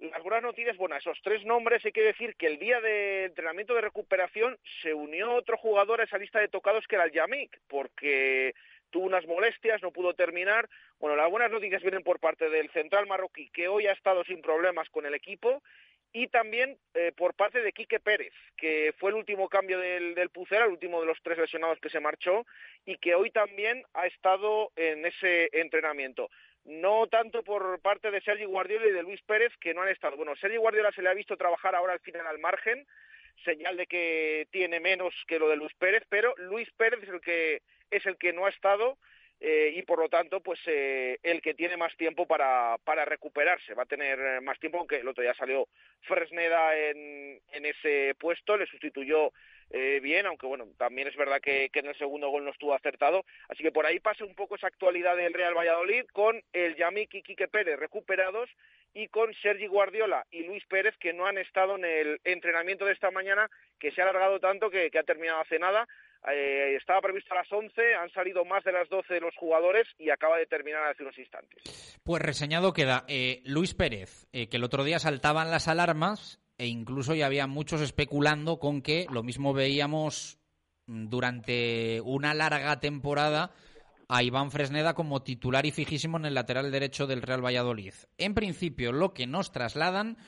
Las 0.00 0.22
buenas 0.22 0.42
noticias, 0.42 0.78
bueno, 0.78 0.96
esos 0.96 1.20
tres 1.22 1.44
nombres 1.44 1.84
hay 1.84 1.92
que 1.92 2.02
decir 2.02 2.34
que 2.36 2.46
el 2.46 2.58
día 2.58 2.80
de 2.80 3.26
entrenamiento 3.26 3.74
de 3.74 3.82
recuperación 3.82 4.58
se 4.80 4.94
unió 4.94 5.34
otro 5.34 5.58
jugador 5.58 6.00
a 6.00 6.04
esa 6.04 6.16
lista 6.16 6.40
de 6.40 6.48
tocados 6.48 6.86
que 6.86 6.94
era 6.94 7.04
el 7.04 7.12
Yamik, 7.12 7.60
porque 7.68 8.54
tuvo 8.90 9.06
unas 9.06 9.26
molestias, 9.26 9.82
no 9.82 9.92
pudo 9.92 10.14
terminar. 10.14 10.68
Bueno, 10.98 11.16
las 11.16 11.30
buenas 11.30 11.50
noticias 11.50 11.82
vienen 11.82 12.02
por 12.02 12.20
parte 12.20 12.50
del 12.50 12.70
central 12.70 13.06
marroquí, 13.06 13.50
que 13.50 13.68
hoy 13.68 13.86
ha 13.86 13.92
estado 13.92 14.24
sin 14.24 14.42
problemas 14.42 14.88
con 14.90 15.06
el 15.06 15.14
equipo, 15.14 15.62
y 16.12 16.26
también 16.28 16.76
eh, 16.94 17.12
por 17.16 17.34
parte 17.34 17.62
de 17.62 17.72
Quique 17.72 18.00
Pérez, 18.00 18.32
que 18.56 18.92
fue 18.98 19.10
el 19.10 19.16
último 19.16 19.48
cambio 19.48 19.78
del, 19.78 20.14
del 20.14 20.30
Pucera, 20.30 20.64
el 20.64 20.72
último 20.72 21.00
de 21.00 21.06
los 21.06 21.22
tres 21.22 21.38
lesionados 21.38 21.78
que 21.80 21.90
se 21.90 22.00
marchó, 22.00 22.46
y 22.84 22.98
que 22.98 23.14
hoy 23.14 23.30
también 23.30 23.84
ha 23.94 24.06
estado 24.06 24.72
en 24.76 25.06
ese 25.06 25.48
entrenamiento 25.52 26.28
no 26.64 27.06
tanto 27.06 27.42
por 27.42 27.80
parte 27.80 28.10
de 28.10 28.20
Sergi 28.20 28.44
Guardiola 28.44 28.86
y 28.86 28.92
de 28.92 29.02
Luis 29.02 29.20
Pérez, 29.22 29.52
que 29.60 29.72
no 29.74 29.82
han 29.82 29.88
estado. 29.88 30.16
Bueno, 30.16 30.36
Sergi 30.36 30.56
Guardiola 30.56 30.92
se 30.92 31.02
le 31.02 31.08
ha 31.08 31.14
visto 31.14 31.36
trabajar 31.36 31.74
ahora 31.74 31.94
al 31.94 32.00
final 32.00 32.26
al 32.26 32.38
margen, 32.38 32.86
señal 33.44 33.76
de 33.76 33.86
que 33.86 34.46
tiene 34.50 34.80
menos 34.80 35.14
que 35.26 35.38
lo 35.38 35.48
de 35.48 35.56
Luis 35.56 35.72
Pérez, 35.74 36.04
pero 36.08 36.34
Luis 36.36 36.70
Pérez 36.72 37.02
es 37.02 37.08
el 37.08 37.20
que, 37.20 37.62
es 37.90 38.04
el 38.06 38.16
que 38.16 38.32
no 38.32 38.46
ha 38.46 38.50
estado 38.50 38.98
eh, 39.40 39.72
y 39.74 39.82
por 39.82 39.98
lo 39.98 40.08
tanto, 40.08 40.40
pues 40.40 40.60
eh, 40.66 41.18
el 41.22 41.40
que 41.40 41.54
tiene 41.54 41.76
más 41.76 41.96
tiempo 41.96 42.26
para, 42.26 42.76
para 42.84 43.06
recuperarse, 43.06 43.72
va 43.72 43.84
a 43.84 43.86
tener 43.86 44.42
más 44.42 44.58
tiempo, 44.58 44.78
aunque 44.78 44.96
el 44.96 45.08
otro 45.08 45.22
día 45.22 45.34
salió 45.34 45.66
Fresneda 46.02 46.76
en, 46.76 47.40
en 47.52 47.66
ese 47.66 48.14
puesto, 48.18 48.58
le 48.58 48.66
sustituyó 48.66 49.32
eh, 49.72 50.00
bien, 50.02 50.26
aunque 50.26 50.46
bueno, 50.46 50.66
también 50.76 51.06
es 51.06 51.16
verdad 51.16 51.40
que, 51.40 51.70
en 51.72 51.86
el 51.86 51.96
segundo 51.96 52.28
gol 52.28 52.44
no 52.44 52.50
estuvo 52.50 52.74
acertado. 52.74 53.24
Así 53.48 53.62
que 53.62 53.70
por 53.70 53.86
ahí 53.86 54.00
pasa 54.00 54.24
un 54.24 54.34
poco 54.34 54.56
esa 54.56 54.66
actualidad 54.66 55.16
del 55.16 55.32
Real 55.32 55.56
Valladolid 55.56 56.06
con 56.12 56.42
el 56.52 56.74
Yamik 56.76 57.14
y 57.14 57.22
Quique 57.22 57.46
Pérez 57.46 57.78
recuperados 57.78 58.50
y 58.92 59.06
con 59.08 59.32
Sergi 59.34 59.68
Guardiola 59.68 60.26
y 60.32 60.42
Luis 60.42 60.64
Pérez 60.66 60.96
que 60.98 61.12
no 61.12 61.26
han 61.26 61.38
estado 61.38 61.76
en 61.76 61.84
el 61.84 62.20
entrenamiento 62.24 62.84
de 62.84 62.92
esta 62.92 63.12
mañana 63.12 63.48
que 63.78 63.92
se 63.92 64.00
ha 64.00 64.04
alargado 64.04 64.40
tanto 64.40 64.70
que, 64.70 64.90
ha 64.92 65.02
terminado 65.04 65.40
hace 65.40 65.60
nada. 65.60 65.86
Eh, 66.28 66.76
estaba 66.76 67.00
previsto 67.00 67.32
a 67.32 67.38
las 67.38 67.50
11, 67.50 67.94
han 67.94 68.10
salido 68.10 68.44
más 68.44 68.62
de 68.64 68.72
las 68.72 68.88
12 68.88 69.14
de 69.14 69.20
los 69.20 69.34
jugadores 69.36 69.86
y 69.98 70.10
acaba 70.10 70.36
de 70.36 70.46
terminar 70.46 70.82
hace 70.84 71.02
unos 71.02 71.18
instantes. 71.18 71.98
Pues 72.04 72.22
reseñado 72.22 72.72
queda 72.72 73.04
eh, 73.08 73.42
Luis 73.44 73.74
Pérez, 73.74 74.26
que 74.32 74.48
el 74.56 74.64
otro 74.64 74.84
día 74.84 74.98
saltaban 74.98 75.50
las 75.50 75.68
alarmas 75.68 76.40
e 76.58 76.66
incluso 76.66 77.14
ya 77.14 77.26
había 77.26 77.46
muchos 77.46 77.80
especulando 77.80 78.58
con 78.58 78.82
que 78.82 79.06
lo 79.10 79.22
mismo 79.22 79.54
veíamos 79.54 80.38
durante 80.86 82.00
una 82.02 82.34
larga 82.34 82.80
temporada 82.80 83.52
a 84.08 84.22
Iván 84.24 84.50
Fresneda 84.50 84.94
como 84.94 85.22
titular 85.22 85.64
y 85.64 85.70
fijísimo 85.70 86.18
en 86.18 86.26
el 86.26 86.34
lateral 86.34 86.72
derecho 86.72 87.06
del 87.06 87.22
Real 87.22 87.44
Valladolid. 87.44 87.94
En 88.18 88.34
principio, 88.34 88.90
lo 88.90 89.14
que 89.14 89.28
nos 89.28 89.52
trasladan 89.52 90.18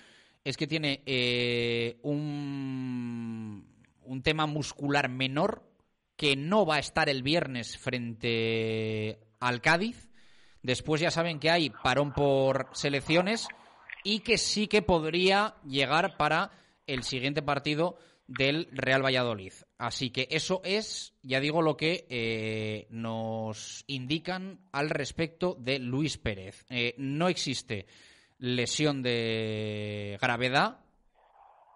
es 0.45 0.57
que 0.57 0.69
tiene 0.69 1.03
eh, 1.05 1.99
un, 2.03 3.67
un 4.05 4.23
tema 4.23 4.47
muscular 4.47 5.09
menor 5.09 5.65
que 6.23 6.37
no 6.37 6.65
va 6.65 6.77
a 6.77 6.79
estar 6.79 7.09
el 7.09 7.25
viernes 7.25 7.77
frente 7.77 9.19
al 9.41 9.61
Cádiz. 9.61 10.09
Después 10.63 11.01
ya 11.01 11.11
saben 11.11 11.41
que 11.41 11.51
hay 11.51 11.71
parón 11.71 12.13
por 12.13 12.69
selecciones 12.75 13.49
y 14.05 14.21
que 14.21 14.39
sí 14.39 14.69
que 14.69 14.83
podría 14.83 15.57
llegar 15.67 16.17
para 16.17 16.53
el 16.87 17.03
siguiente 17.03 17.43
partido 17.43 17.97
del 18.29 18.69
Real 18.71 19.05
Valladolid. 19.05 19.53
Así 19.79 20.11
que 20.11 20.29
eso 20.31 20.61
es, 20.63 21.13
ya 21.25 21.41
digo, 21.41 21.61
lo 21.61 21.77
que 21.77 22.07
eh, 22.09 22.87
nos 22.91 23.83
indican 23.89 24.61
al 24.71 24.91
respecto 24.91 25.57
de 25.59 25.81
Luis 25.81 26.19
Pérez. 26.19 26.65
Eh, 26.71 26.95
no 26.99 27.27
existe 27.27 27.87
lesión 28.39 29.03
de 29.03 30.19
gravedad, 30.23 30.85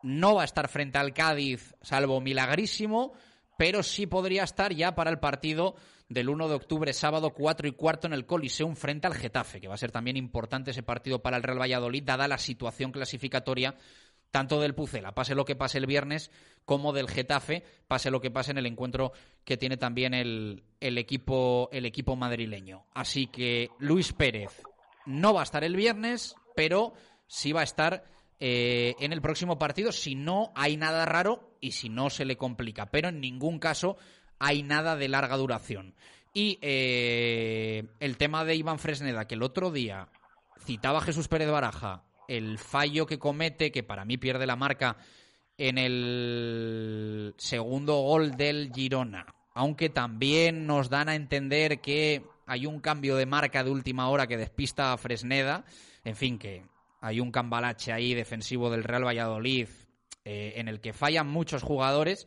no 0.04 0.36
va 0.36 0.42
a 0.42 0.44
estar 0.44 0.68
frente 0.68 0.98
al 0.98 1.12
Cádiz, 1.12 1.74
salvo 1.82 2.20
milagrísimo, 2.20 3.12
pero 3.56 3.82
sí 3.82 4.06
podría 4.06 4.44
estar 4.44 4.72
ya 4.72 4.94
para 4.94 5.10
el 5.10 5.18
partido 5.18 5.76
del 6.08 6.28
1 6.28 6.48
de 6.48 6.54
octubre, 6.54 6.92
sábado 6.92 7.30
4 7.30 7.68
y 7.68 7.72
cuarto 7.72 8.06
en 8.06 8.12
el 8.12 8.26
Coliseum 8.26 8.76
frente 8.76 9.06
al 9.06 9.14
Getafe, 9.14 9.60
que 9.60 9.68
va 9.68 9.74
a 9.74 9.78
ser 9.78 9.90
también 9.90 10.16
importante 10.16 10.70
ese 10.70 10.82
partido 10.82 11.20
para 11.20 11.36
el 11.36 11.42
Real 11.42 11.60
Valladolid, 11.60 12.04
dada 12.04 12.28
la 12.28 12.38
situación 12.38 12.92
clasificatoria 12.92 13.74
tanto 14.30 14.60
del 14.60 14.74
Pucela, 14.74 15.14
pase 15.14 15.34
lo 15.34 15.44
que 15.44 15.56
pase 15.56 15.78
el 15.78 15.86
viernes, 15.86 16.30
como 16.64 16.92
del 16.92 17.08
Getafe, 17.08 17.64
pase 17.88 18.10
lo 18.10 18.20
que 18.20 18.30
pase 18.30 18.50
en 18.50 18.58
el 18.58 18.66
encuentro 18.66 19.12
que 19.44 19.56
tiene 19.56 19.76
también 19.76 20.12
el, 20.14 20.64
el, 20.80 20.98
equipo, 20.98 21.70
el 21.72 21.86
equipo 21.86 22.16
madrileño. 22.16 22.84
Así 22.92 23.28
que 23.28 23.70
Luis 23.78 24.12
Pérez 24.12 24.62
no 25.06 25.32
va 25.32 25.40
a 25.40 25.44
estar 25.44 25.64
el 25.64 25.74
viernes, 25.74 26.34
pero 26.54 26.92
sí 27.26 27.52
va 27.52 27.60
a 27.60 27.64
estar 27.64 28.04
eh, 28.38 28.94
en 29.00 29.12
el 29.12 29.22
próximo 29.22 29.58
partido 29.58 29.92
si 29.92 30.14
no 30.14 30.52
hay 30.54 30.76
nada 30.76 31.06
raro 31.06 31.56
y 31.60 31.72
si 31.72 31.88
no 31.88 32.10
se 32.10 32.24
le 32.24 32.36
complica. 32.36 32.86
Pero 32.90 33.08
en 33.08 33.20
ningún 33.20 33.58
caso 33.58 33.96
hay 34.38 34.62
nada 34.62 34.96
de 34.96 35.08
larga 35.08 35.36
duración. 35.36 35.94
Y 36.34 36.58
eh, 36.60 37.84
el 37.98 38.16
tema 38.18 38.44
de 38.44 38.56
Iván 38.56 38.78
Fresneda, 38.78 39.26
que 39.26 39.36
el 39.36 39.42
otro 39.42 39.70
día 39.70 40.08
citaba 40.60 41.00
Jesús 41.00 41.28
Pérez 41.28 41.50
Baraja, 41.50 42.04
el 42.28 42.58
fallo 42.58 43.06
que 43.06 43.18
comete, 43.18 43.72
que 43.72 43.82
para 43.82 44.04
mí 44.04 44.18
pierde 44.18 44.46
la 44.46 44.56
marca 44.56 44.98
en 45.56 45.78
el 45.78 47.34
segundo 47.38 48.02
gol 48.02 48.36
del 48.36 48.70
Girona. 48.74 49.26
Aunque 49.54 49.88
también 49.88 50.66
nos 50.66 50.90
dan 50.90 51.08
a 51.08 51.14
entender 51.14 51.80
que 51.80 52.22
hay 52.46 52.66
un 52.66 52.80
cambio 52.80 53.16
de 53.16 53.24
marca 53.24 53.64
de 53.64 53.70
última 53.70 54.10
hora 54.10 54.26
que 54.26 54.36
despista 54.36 54.92
a 54.92 54.98
Fresneda. 54.98 55.64
En 56.04 56.16
fin, 56.16 56.38
que 56.38 56.64
hay 57.06 57.20
un 57.20 57.30
cambalache 57.30 57.92
ahí 57.92 58.14
defensivo 58.14 58.70
del 58.70 58.84
Real 58.84 59.06
Valladolid 59.06 59.68
eh, 60.24 60.54
en 60.56 60.68
el 60.68 60.80
que 60.80 60.92
fallan 60.92 61.28
muchos 61.28 61.62
jugadores 61.62 62.26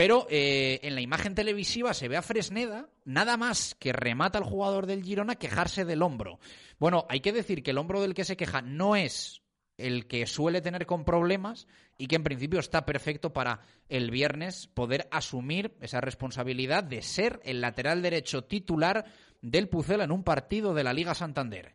pero 0.00 0.26
eh, 0.30 0.80
en 0.82 0.94
la 0.94 1.02
imagen 1.02 1.34
televisiva 1.34 1.92
se 1.92 2.08
ve 2.08 2.16
a 2.16 2.22
Fresneda, 2.22 2.88
nada 3.04 3.36
más 3.36 3.76
que 3.78 3.92
remata 3.92 4.38
al 4.38 4.44
jugador 4.44 4.86
del 4.86 5.04
Girona 5.04 5.34
quejarse 5.34 5.84
del 5.84 6.00
hombro. 6.00 6.38
Bueno, 6.78 7.04
hay 7.10 7.20
que 7.20 7.34
decir 7.34 7.62
que 7.62 7.72
el 7.72 7.76
hombro 7.76 8.00
del 8.00 8.14
que 8.14 8.24
se 8.24 8.38
queja 8.38 8.62
no 8.62 8.96
es 8.96 9.42
el 9.76 10.06
que 10.06 10.26
suele 10.26 10.62
tener 10.62 10.86
con 10.86 11.04
problemas 11.04 11.66
y 11.98 12.06
que 12.06 12.16
en 12.16 12.24
principio 12.24 12.60
está 12.60 12.86
perfecto 12.86 13.34
para 13.34 13.60
el 13.90 14.10
viernes 14.10 14.68
poder 14.68 15.06
asumir 15.10 15.76
esa 15.82 16.00
responsabilidad 16.00 16.82
de 16.82 17.02
ser 17.02 17.38
el 17.44 17.60
lateral 17.60 18.00
derecho 18.00 18.44
titular 18.44 19.04
del 19.42 19.68
Pucela 19.68 20.04
en 20.04 20.12
un 20.12 20.24
partido 20.24 20.72
de 20.72 20.84
la 20.84 20.94
Liga 20.94 21.14
Santander. 21.14 21.74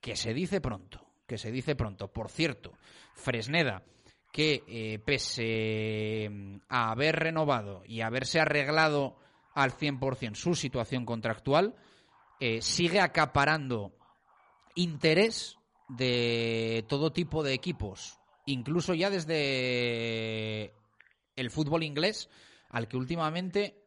Que 0.00 0.16
se 0.16 0.32
dice 0.32 0.62
pronto, 0.62 1.05
que 1.26 1.38
se 1.38 1.50
dice 1.50 1.76
pronto. 1.76 2.08
Por 2.08 2.30
cierto, 2.30 2.72
Fresneda 3.14 3.82
que 4.36 4.64
eh, 4.68 4.98
pese 4.98 6.28
mm, 6.30 6.56
a 6.68 6.90
haber 6.90 7.16
renovado 7.16 7.82
y 7.86 8.02
haberse 8.02 8.38
arreglado 8.38 9.16
al 9.54 9.72
100% 9.72 10.34
su 10.34 10.54
situación 10.54 11.06
contractual, 11.06 11.74
eh, 12.38 12.60
sigue 12.60 13.00
acaparando 13.00 13.96
interés 14.74 15.56
de 15.88 16.84
todo 16.86 17.14
tipo 17.14 17.42
de 17.42 17.54
equipos, 17.54 18.18
incluso 18.44 18.92
ya 18.92 19.08
desde 19.08 20.74
el 21.34 21.50
fútbol 21.50 21.82
inglés, 21.82 22.28
al 22.68 22.88
que 22.88 22.98
últimamente 22.98 23.82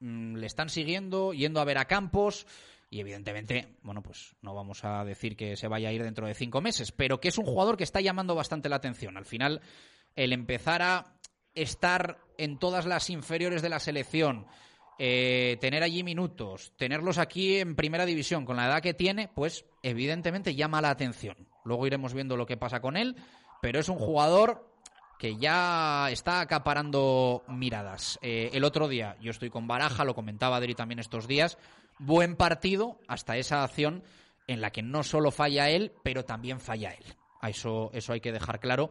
mm, 0.00 0.36
le 0.36 0.46
están 0.46 0.68
siguiendo, 0.68 1.32
yendo 1.32 1.60
a 1.60 1.64
ver 1.64 1.78
a 1.78 1.86
campos. 1.86 2.46
Y 2.94 3.00
evidentemente, 3.00 3.74
bueno, 3.82 4.04
pues 4.04 4.36
no 4.40 4.54
vamos 4.54 4.84
a 4.84 5.04
decir 5.04 5.36
que 5.36 5.56
se 5.56 5.66
vaya 5.66 5.88
a 5.88 5.92
ir 5.92 6.04
dentro 6.04 6.28
de 6.28 6.34
cinco 6.34 6.60
meses, 6.60 6.92
pero 6.92 7.18
que 7.18 7.26
es 7.26 7.38
un 7.38 7.44
jugador 7.44 7.76
que 7.76 7.82
está 7.82 8.00
llamando 8.00 8.36
bastante 8.36 8.68
la 8.68 8.76
atención. 8.76 9.16
Al 9.16 9.24
final, 9.24 9.62
el 10.14 10.32
empezar 10.32 10.80
a 10.80 11.16
estar 11.56 12.20
en 12.38 12.56
todas 12.60 12.86
las 12.86 13.10
inferiores 13.10 13.62
de 13.62 13.68
la 13.68 13.80
selección, 13.80 14.46
eh, 15.00 15.56
tener 15.60 15.82
allí 15.82 16.04
minutos, 16.04 16.72
tenerlos 16.76 17.18
aquí 17.18 17.56
en 17.56 17.74
primera 17.74 18.06
división 18.06 18.44
con 18.44 18.58
la 18.58 18.66
edad 18.66 18.80
que 18.80 18.94
tiene, 18.94 19.26
pues 19.26 19.64
evidentemente 19.82 20.54
llama 20.54 20.80
la 20.80 20.90
atención. 20.90 21.48
Luego 21.64 21.88
iremos 21.88 22.14
viendo 22.14 22.36
lo 22.36 22.46
que 22.46 22.56
pasa 22.56 22.80
con 22.80 22.96
él, 22.96 23.16
pero 23.60 23.80
es 23.80 23.88
un 23.88 23.98
jugador 23.98 24.70
que 25.18 25.36
ya 25.36 26.10
está 26.12 26.40
acaparando 26.40 27.42
miradas. 27.48 28.20
Eh, 28.22 28.50
el 28.52 28.62
otro 28.62 28.86
día, 28.86 29.16
yo 29.20 29.32
estoy 29.32 29.50
con 29.50 29.66
Baraja, 29.66 30.04
lo 30.04 30.14
comentaba 30.14 30.58
Adri 30.58 30.76
también 30.76 31.00
estos 31.00 31.26
días, 31.26 31.58
buen 31.98 32.36
partido 32.36 32.98
hasta 33.08 33.36
esa 33.36 33.62
acción 33.62 34.02
en 34.46 34.60
la 34.60 34.70
que 34.70 34.82
no 34.82 35.02
solo 35.02 35.30
falla 35.30 35.70
él, 35.70 35.92
pero 36.02 36.24
también 36.24 36.60
falla 36.60 36.90
él. 36.90 37.04
Eso, 37.42 37.90
eso 37.92 38.12
hay 38.12 38.20
que 38.20 38.32
dejar 38.32 38.60
claro. 38.60 38.90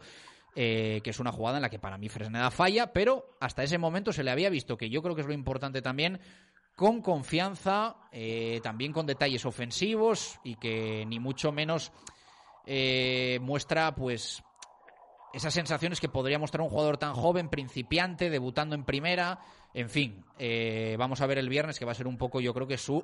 Eh, 0.56 1.02
que 1.04 1.10
es 1.10 1.20
una 1.20 1.32
jugada 1.32 1.58
en 1.58 1.64
la 1.64 1.70
que 1.72 1.80
para 1.80 1.98
mí 1.98 2.10
Fresneda 2.10 2.52
falla, 2.52 2.94
pero 2.94 3.36
hasta 3.40 3.64
ese 3.64 3.80
momento 3.80 4.14
se 4.14 4.24
le 4.24 4.30
había 4.30 4.52
visto, 4.52 4.78
que 4.78 4.88
yo 4.88 5.02
creo 5.02 5.16
que 5.16 5.22
es 5.22 5.28
lo 5.28 5.34
importante 5.34 5.82
también, 5.82 6.20
con 6.76 7.02
confianza, 7.02 7.96
eh, 8.12 8.60
también 8.62 8.94
con 8.94 9.08
detalles 9.08 9.48
ofensivos 9.48 10.40
y 10.44 10.56
que 10.56 11.08
ni 11.08 11.20
mucho 11.20 11.52
menos 11.52 11.92
eh, 12.68 13.40
muestra 13.42 13.96
pues 13.96 14.44
esas 15.34 15.56
sensaciones 15.56 16.00
que 16.00 16.08
podría 16.08 16.38
mostrar 16.38 16.62
un 16.62 16.70
jugador 16.70 17.00
tan 17.00 17.14
joven, 17.16 17.50
principiante, 17.50 18.30
debutando 18.30 18.76
en 18.76 18.86
primera, 18.86 19.40
en 19.74 19.90
fin, 19.90 20.24
vamos 20.98 21.22
a 21.22 21.28
ver 21.28 21.38
el 21.38 21.50
viernes 21.50 21.80
que 21.80 21.86
va 21.86 21.92
a 21.92 21.96
ser 21.96 22.08
un 22.08 22.18
poco 22.18 22.42
yo 22.42 22.54
creo 22.54 22.68
que 22.68 22.78
su 22.78 23.04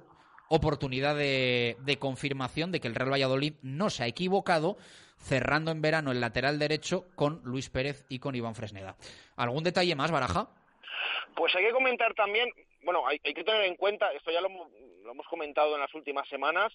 oportunidad 0.49 1.15
de, 1.15 1.97
confirmación 1.99 2.71
de 2.71 2.79
que 2.79 2.87
el 2.87 2.95
Real 2.95 3.11
Valladolid 3.11 3.53
no 3.61 3.89
se 3.89 4.03
ha 4.03 4.07
equivocado 4.07 4.77
cerrando 5.17 5.71
en 5.71 5.81
verano 5.81 6.11
el 6.11 6.21
lateral 6.21 6.59
derecho 6.59 7.05
con 7.15 7.41
Luis 7.43 7.69
Pérez 7.69 8.05
y 8.09 8.19
con 8.19 8.35
Iván 8.35 8.55
Fresneda. 8.55 8.95
¿Algún 9.37 9.63
detalle 9.63 9.95
más, 9.95 10.11
Baraja? 10.11 10.49
Pues 11.35 11.55
hay 11.55 11.65
que 11.65 11.71
comentar 11.71 12.13
también, 12.15 12.49
bueno, 12.83 13.07
hay, 13.07 13.19
que 13.19 13.43
tener 13.43 13.63
en 13.63 13.75
cuenta, 13.75 14.11
esto 14.13 14.31
ya 14.31 14.41
lo, 14.41 14.49
hemos 14.49 15.27
comentado 15.27 15.75
en 15.75 15.81
las 15.81 15.93
últimas 15.93 16.27
semanas, 16.27 16.73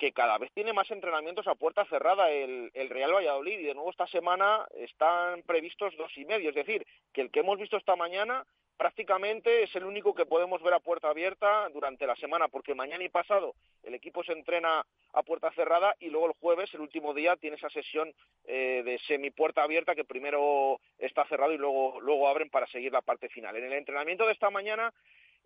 que 0.00 0.12
cada 0.12 0.38
vez 0.38 0.50
tiene 0.52 0.72
más 0.72 0.90
entrenamientos 0.90 1.46
a 1.46 1.54
puerta 1.54 1.84
cerrada 1.84 2.30
el, 2.30 2.70
el, 2.72 2.88
Real 2.88 3.12
Valladolid 3.12 3.60
y 3.60 3.64
de 3.64 3.74
nuevo 3.74 3.90
esta 3.90 4.06
semana 4.06 4.66
están 4.74 5.42
previstos 5.42 5.94
dos 5.98 6.10
y 6.16 6.24
medio, 6.24 6.48
es 6.48 6.54
decir, 6.54 6.86
que 7.12 7.20
el 7.20 7.30
que 7.30 7.40
hemos 7.40 7.58
visto 7.58 7.76
esta 7.76 7.96
mañana 7.96 8.46
prácticamente 8.78 9.62
es 9.62 9.76
el 9.76 9.84
único 9.84 10.14
que 10.14 10.24
podemos 10.24 10.62
ver 10.62 10.72
a 10.72 10.80
puerta 10.80 11.10
abierta 11.10 11.68
durante 11.68 12.06
la 12.06 12.16
semana, 12.16 12.48
porque 12.48 12.74
mañana 12.74 13.04
y 13.04 13.10
pasado 13.10 13.54
el 13.82 13.92
equipo 13.92 14.24
se 14.24 14.32
entrena 14.32 14.86
a 15.12 15.22
puerta 15.22 15.52
cerrada 15.52 15.94
y 16.00 16.08
luego 16.08 16.28
el 16.28 16.32
jueves, 16.40 16.72
el 16.72 16.80
último 16.80 17.12
día, 17.12 17.36
tiene 17.36 17.56
esa 17.56 17.68
sesión 17.68 18.10
eh, 18.46 18.80
de 18.82 18.98
semi 19.00 19.28
puerta 19.28 19.62
abierta 19.62 19.94
que 19.94 20.04
primero 20.04 20.80
está 20.98 21.26
cerrado 21.26 21.52
y 21.52 21.58
luego, 21.58 22.00
luego 22.00 22.26
abren 22.26 22.48
para 22.48 22.66
seguir 22.68 22.90
la 22.90 23.02
parte 23.02 23.28
final. 23.28 23.54
En 23.54 23.64
el 23.64 23.74
entrenamiento 23.74 24.24
de 24.24 24.32
esta 24.32 24.48
mañana 24.48 24.94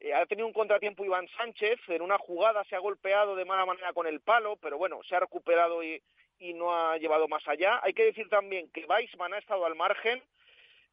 eh, 0.00 0.12
ha 0.12 0.26
tenido 0.26 0.46
un 0.46 0.52
contratiempo 0.52 1.04
Iván 1.04 1.28
Sánchez, 1.36 1.78
en 1.88 2.02
una 2.02 2.18
jugada 2.18 2.64
se 2.64 2.76
ha 2.76 2.80
golpeado 2.80 3.36
de 3.36 3.44
mala 3.44 3.66
manera 3.66 3.92
con 3.92 4.06
el 4.06 4.20
palo, 4.20 4.56
pero 4.56 4.78
bueno, 4.78 5.00
se 5.08 5.16
ha 5.16 5.20
recuperado 5.20 5.82
y, 5.82 6.02
y 6.38 6.54
no 6.54 6.74
ha 6.74 6.96
llevado 6.98 7.28
más 7.28 7.46
allá. 7.48 7.80
Hay 7.82 7.94
que 7.94 8.04
decir 8.04 8.28
también 8.28 8.70
que 8.70 8.86
Weissman 8.86 9.34
ha 9.34 9.38
estado 9.38 9.66
al 9.66 9.74
margen, 9.74 10.22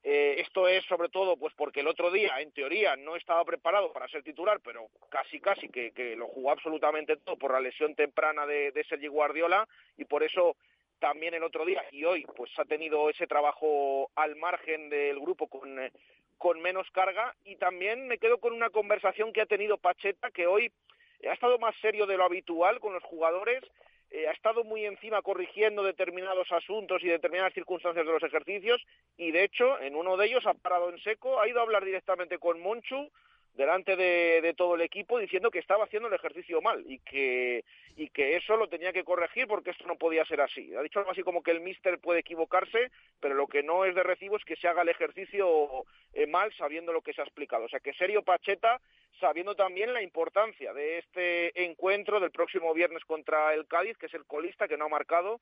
eh, 0.03 0.35
esto 0.39 0.67
es 0.67 0.83
sobre 0.85 1.09
todo 1.09 1.37
pues 1.37 1.53
porque 1.55 1.81
el 1.81 1.87
otro 1.87 2.09
día, 2.09 2.39
en 2.39 2.51
teoría, 2.51 2.95
no 2.95 3.15
estaba 3.15 3.45
preparado 3.45 3.93
para 3.93 4.07
ser 4.07 4.23
titular, 4.23 4.59
pero 4.63 4.87
casi 5.09 5.39
casi 5.39 5.69
que, 5.69 6.15
lo 6.15 6.27
jugó 6.27 6.51
absolutamente 6.51 7.17
todo 7.17 7.37
por 7.37 7.51
la 7.51 7.59
lesión 7.59 7.93
temprana 7.93 8.47
de, 8.47 8.71
de 8.71 8.83
Sergi 8.85 9.07
Guardiola 9.07 9.67
y 9.97 10.05
por 10.05 10.23
eso 10.23 10.55
también 10.99 11.33
el 11.33 11.43
otro 11.43 11.65
día 11.65 11.83
y 11.91 12.03
hoy 12.05 12.25
pues 12.35 12.51
ha 12.57 12.65
tenido 12.65 13.09
ese 13.09 13.27
trabajo 13.27 14.09
al 14.15 14.35
margen 14.35 14.89
del 14.89 15.19
grupo 15.19 15.47
con, 15.47 15.79
eh, 15.79 15.91
con 16.41 16.59
menos 16.59 16.89
carga 16.89 17.35
y 17.45 17.55
también 17.57 18.07
me 18.07 18.17
quedo 18.17 18.39
con 18.39 18.51
una 18.51 18.71
conversación 18.71 19.31
que 19.31 19.41
ha 19.41 19.45
tenido 19.45 19.77
Pacheta 19.77 20.31
que 20.31 20.47
hoy 20.47 20.71
ha 21.29 21.33
estado 21.33 21.59
más 21.59 21.75
serio 21.81 22.07
de 22.07 22.17
lo 22.17 22.23
habitual 22.23 22.79
con 22.79 22.93
los 22.93 23.03
jugadores 23.03 23.63
eh, 24.09 24.27
ha 24.27 24.31
estado 24.31 24.63
muy 24.63 24.83
encima 24.83 25.21
corrigiendo 25.21 25.83
determinados 25.83 26.51
asuntos 26.51 27.03
y 27.03 27.09
determinadas 27.09 27.53
circunstancias 27.53 28.07
de 28.07 28.11
los 28.11 28.23
ejercicios 28.23 28.81
y 29.17 29.29
de 29.29 29.43
hecho 29.43 29.79
en 29.81 29.95
uno 29.95 30.17
de 30.17 30.25
ellos 30.25 30.47
ha 30.47 30.55
parado 30.55 30.89
en 30.89 30.97
seco, 31.03 31.39
ha 31.39 31.47
ido 31.47 31.59
a 31.59 31.61
hablar 31.61 31.85
directamente 31.85 32.39
con 32.39 32.59
Monchu 32.59 33.11
delante 33.55 33.95
de, 33.95 34.53
todo 34.55 34.75
el 34.75 34.81
equipo 34.81 35.19
diciendo 35.19 35.51
que 35.51 35.59
estaba 35.59 35.85
haciendo 35.85 36.07
el 36.07 36.13
ejercicio 36.13 36.61
mal 36.61 36.83
y 36.87 36.99
que, 36.99 37.63
y 37.95 38.09
que 38.09 38.35
eso 38.35 38.55
lo 38.55 38.67
tenía 38.67 38.93
que 38.93 39.03
corregir 39.03 39.47
porque 39.47 39.71
esto 39.71 39.85
no 39.87 39.97
podía 39.97 40.25
ser 40.25 40.41
así. 40.41 40.73
Ha 40.75 40.81
dicho 40.81 40.99
algo 40.99 41.11
así 41.11 41.23
como 41.23 41.43
que 41.43 41.51
el 41.51 41.61
míster 41.61 41.99
puede 41.99 42.19
equivocarse, 42.19 42.91
pero 43.19 43.35
lo 43.35 43.47
que 43.47 43.63
no 43.63 43.85
es 43.85 43.95
de 43.95 44.03
recibo 44.03 44.37
es 44.37 44.45
que 44.45 44.55
se 44.55 44.67
haga 44.67 44.83
el 44.83 44.89
ejercicio 44.89 45.85
eh, 46.13 46.27
mal 46.27 46.53
sabiendo 46.53 46.93
lo 46.93 47.01
que 47.01 47.13
se 47.13 47.21
ha 47.21 47.25
explicado. 47.25 47.65
O 47.65 47.69
sea 47.69 47.79
que 47.79 47.93
serio 47.93 48.23
Pacheta, 48.23 48.81
sabiendo 49.19 49.55
también 49.55 49.93
la 49.93 50.01
importancia 50.01 50.73
de 50.73 50.99
este 50.99 51.65
encuentro 51.65 52.19
del 52.19 52.31
próximo 52.31 52.73
viernes 52.73 53.03
contra 53.05 53.53
el 53.53 53.67
Cádiz, 53.67 53.97
que 53.97 54.07
es 54.07 54.13
el 54.13 54.25
colista 54.25 54.67
que 54.67 54.77
no 54.77 54.85
ha 54.85 54.89
marcado 54.89 55.41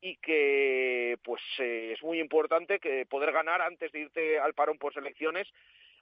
y 0.00 0.16
que 0.16 1.18
pues 1.22 1.42
eh, 1.58 1.92
es 1.94 2.02
muy 2.02 2.20
importante 2.20 2.78
que 2.78 3.04
poder 3.04 3.32
ganar 3.32 3.60
antes 3.60 3.92
de 3.92 4.00
irte 4.00 4.38
al 4.38 4.54
parón 4.54 4.78
por 4.78 4.94
selecciones 4.94 5.46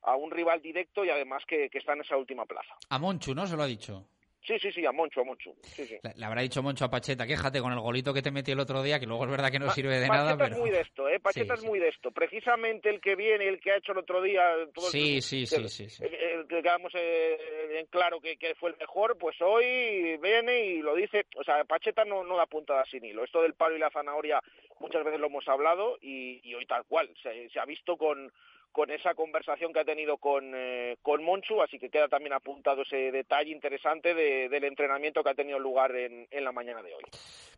a 0.08 0.16
un 0.16 0.30
rival 0.30 0.62
directo 0.62 1.04
y 1.04 1.10
además 1.10 1.44
que, 1.46 1.68
está 1.72 1.92
en 1.92 2.00
esa 2.00 2.16
última 2.16 2.46
plaza. 2.46 2.74
A 2.88 2.98
Monchu, 2.98 3.34
¿no? 3.34 3.46
Se 3.46 3.56
lo 3.56 3.62
ha 3.62 3.66
dicho. 3.66 4.06
Sí, 4.42 4.58
sí, 4.58 4.72
sí, 4.72 4.86
a 4.86 4.92
Moncho, 4.92 5.20
a 5.20 5.24
Moncho. 5.24 5.52
Sí, 5.62 5.84
sí. 5.84 5.98
Le, 6.02 6.24
habrá 6.24 6.40
dicho 6.40 6.62
Moncho 6.62 6.86
a 6.86 6.90
Pacheta, 6.90 7.26
quéjate 7.26 7.60
con 7.60 7.72
el 7.72 7.80
golito 7.80 8.14
que 8.14 8.22
te 8.22 8.30
metí 8.30 8.52
el 8.52 8.60
otro 8.60 8.82
día, 8.82 8.98
que 8.98 9.04
luego 9.04 9.24
es 9.24 9.30
verdad 9.30 9.50
que 9.50 9.58
no 9.58 9.70
sirve 9.70 9.98
de 9.98 10.08
nada, 10.08 10.36
pero... 10.38 10.54
es 10.54 10.58
muy 10.58 10.70
de 10.70 10.80
esto, 10.80 11.08
¿eh? 11.08 11.20
Pacheta 11.22 11.54
es 11.54 11.64
muy 11.64 11.78
de 11.78 11.88
esto. 11.88 12.10
Precisamente 12.12 12.88
el 12.88 13.00
que 13.00 13.14
viene, 13.14 13.46
el 13.46 13.60
que 13.60 13.72
ha 13.72 13.76
hecho 13.76 13.92
el 13.92 13.98
otro 13.98 14.22
día... 14.22 14.42
Todo 14.72 14.86
sí, 14.86 15.20
sí, 15.20 15.44
sí, 15.44 15.68
sí, 15.68 16.02
El, 16.02 16.46
que 16.46 16.62
quedamos 16.62 16.92
eh, 16.94 17.78
en 17.78 17.86
claro 17.86 18.20
que, 18.20 18.38
fue 18.58 18.70
el 18.70 18.76
mejor, 18.78 19.18
pues 19.18 19.36
hoy 19.42 20.16
viene 20.16 20.64
y 20.64 20.78
lo 20.80 20.94
dice... 20.94 21.26
O 21.36 21.44
sea, 21.44 21.64
Pacheta 21.64 22.06
no, 22.06 22.24
no 22.24 22.36
da 22.36 22.46
puntada 22.46 22.84
sin 22.86 23.04
hilo. 23.04 23.24
Esto 23.24 23.42
del 23.42 23.54
palo 23.54 23.76
y 23.76 23.80
la 23.80 23.90
zanahoria 23.90 24.40
muchas 24.80 25.04
veces 25.04 25.20
lo 25.20 25.26
hemos 25.26 25.46
hablado 25.48 25.98
y, 26.00 26.54
hoy 26.54 26.64
tal 26.64 26.84
cual. 26.86 27.10
se 27.22 27.60
ha 27.60 27.64
visto 27.66 27.98
con 27.98 28.32
con 28.72 28.90
esa 28.90 29.14
conversación 29.14 29.72
que 29.72 29.80
ha 29.80 29.84
tenido 29.84 30.18
con, 30.18 30.52
eh, 30.54 30.96
con 31.02 31.24
Monchu, 31.24 31.60
así 31.62 31.78
que 31.78 31.90
queda 31.90 32.08
también 32.08 32.32
apuntado 32.32 32.82
ese 32.82 33.10
detalle 33.10 33.50
interesante 33.50 34.14
del 34.14 34.64
entrenamiento 34.64 35.22
que 35.22 35.30
ha 35.30 35.34
tenido 35.34 35.58
lugar 35.58 35.94
en, 35.96 36.26
la 36.30 36.52
mañana 36.52 36.82
de 36.82 36.94
hoy. 36.94 37.02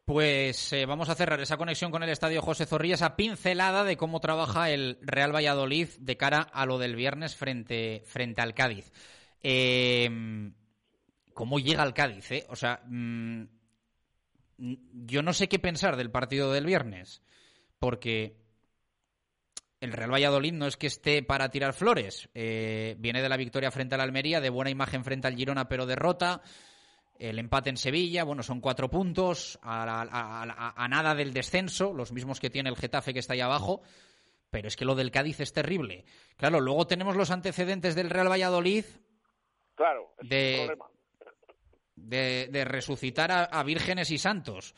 Pues 0.05 0.73
eh, 0.73 0.87
vamos 0.87 1.09
a 1.09 1.15
cerrar 1.15 1.41
esa 1.41 1.57
conexión 1.57 1.91
con 1.91 2.03
el 2.03 2.11
Estadio 2.11 2.43
José 2.43 2.67
Zorrilla, 2.67 2.95
esa 2.95 3.17
pincelada 3.17 3.85
de 3.85 3.97
cómo 3.97 4.21
trabaja 4.21 4.71
el 4.71 4.99
Real 5.03 5.35
Valladolid 5.35 5.89
de 5.99 6.17
cara 6.17 6.47
a 6.53 6.67
lo 6.67 6.79
del 6.79 6.97
viernes 6.97 7.37
frente, 7.37 8.03
frente 8.07 8.41
al 8.41 8.55
Cádiz. 8.55 8.93
Em, 9.43 10.55
¿Cómo 11.35 11.59
llega 11.59 11.83
al 11.83 11.95
Cádiz? 11.95 12.31
Eh? 12.33 12.47
O 12.49 12.57
sea, 12.57 12.83
mm, 12.87 13.45
yo 14.59 15.23
no 15.23 15.33
sé 15.33 15.49
qué 15.49 15.59
pensar 15.59 15.97
del 15.97 16.11
partido 16.11 16.53
del 16.53 16.67
viernes, 16.67 17.23
porque 17.79 18.37
el 19.81 19.93
Real 19.93 20.13
Valladolid 20.13 20.53
no 20.53 20.67
es 20.67 20.77
que 20.77 20.87
esté 20.87 21.23
para 21.23 21.51
tirar 21.51 21.73
flores. 21.73 22.29
Eh, 22.35 22.97
viene 22.99 23.23
de 23.23 23.29
la 23.29 23.39
victoria 23.39 23.71
frente 23.71 23.95
al 23.95 24.03
Almería, 24.03 24.41
de 24.41 24.51
buena 24.51 24.71
imagen 24.71 25.05
frente 25.05 25.27
al 25.27 25.37
Girona, 25.37 25.69
pero 25.69 25.87
derrota. 25.87 26.43
El 27.19 27.39
empate 27.39 27.71
en 27.71 27.77
Sevilla, 27.77 28.25
bueno, 28.25 28.43
son 28.43 28.61
cuatro 28.61 28.89
puntos 28.91 29.59
a, 29.63 30.87
nada 30.89 31.15
del 31.15 31.33
descenso, 31.33 31.93
los 31.93 32.13
mismos 32.13 32.41
que 32.41 32.51
tiene 32.51 32.71
el 32.71 32.77
Getafe 32.77 33.13
que 33.13 33.19
está 33.19 33.33
ahí 33.35 33.41
abajo. 33.41 33.83
Pero 34.51 34.69
es 34.69 34.77
que 34.77 34.85
lo 34.85 34.95
del 34.95 35.11
Cádiz 35.11 35.41
es 35.41 35.53
terrible. 35.53 36.05
Claro, 36.37 36.61
luego 36.61 36.87
tenemos 36.87 37.17
los 37.17 37.31
antecedentes 37.31 37.95
del 37.95 38.11
Real 38.11 38.31
Valladolid. 38.31 38.85
Claro, 39.75 40.15
de, 40.21 40.77
de, 41.97 42.65
resucitar 42.65 43.31
a, 43.51 43.63
vírgenes 43.63 44.11
y 44.11 44.19
santos. 44.19 44.75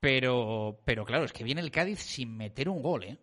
Pero, 0.00 0.80
pero 0.84 1.04
claro, 1.04 1.24
es 1.24 1.32
que 1.32 1.44
viene 1.44 1.60
el 1.60 1.70
Cádiz 1.70 2.00
sin 2.00 2.36
meter 2.36 2.68
un 2.68 2.82
gol, 2.82 3.04
¿eh? 3.04 3.18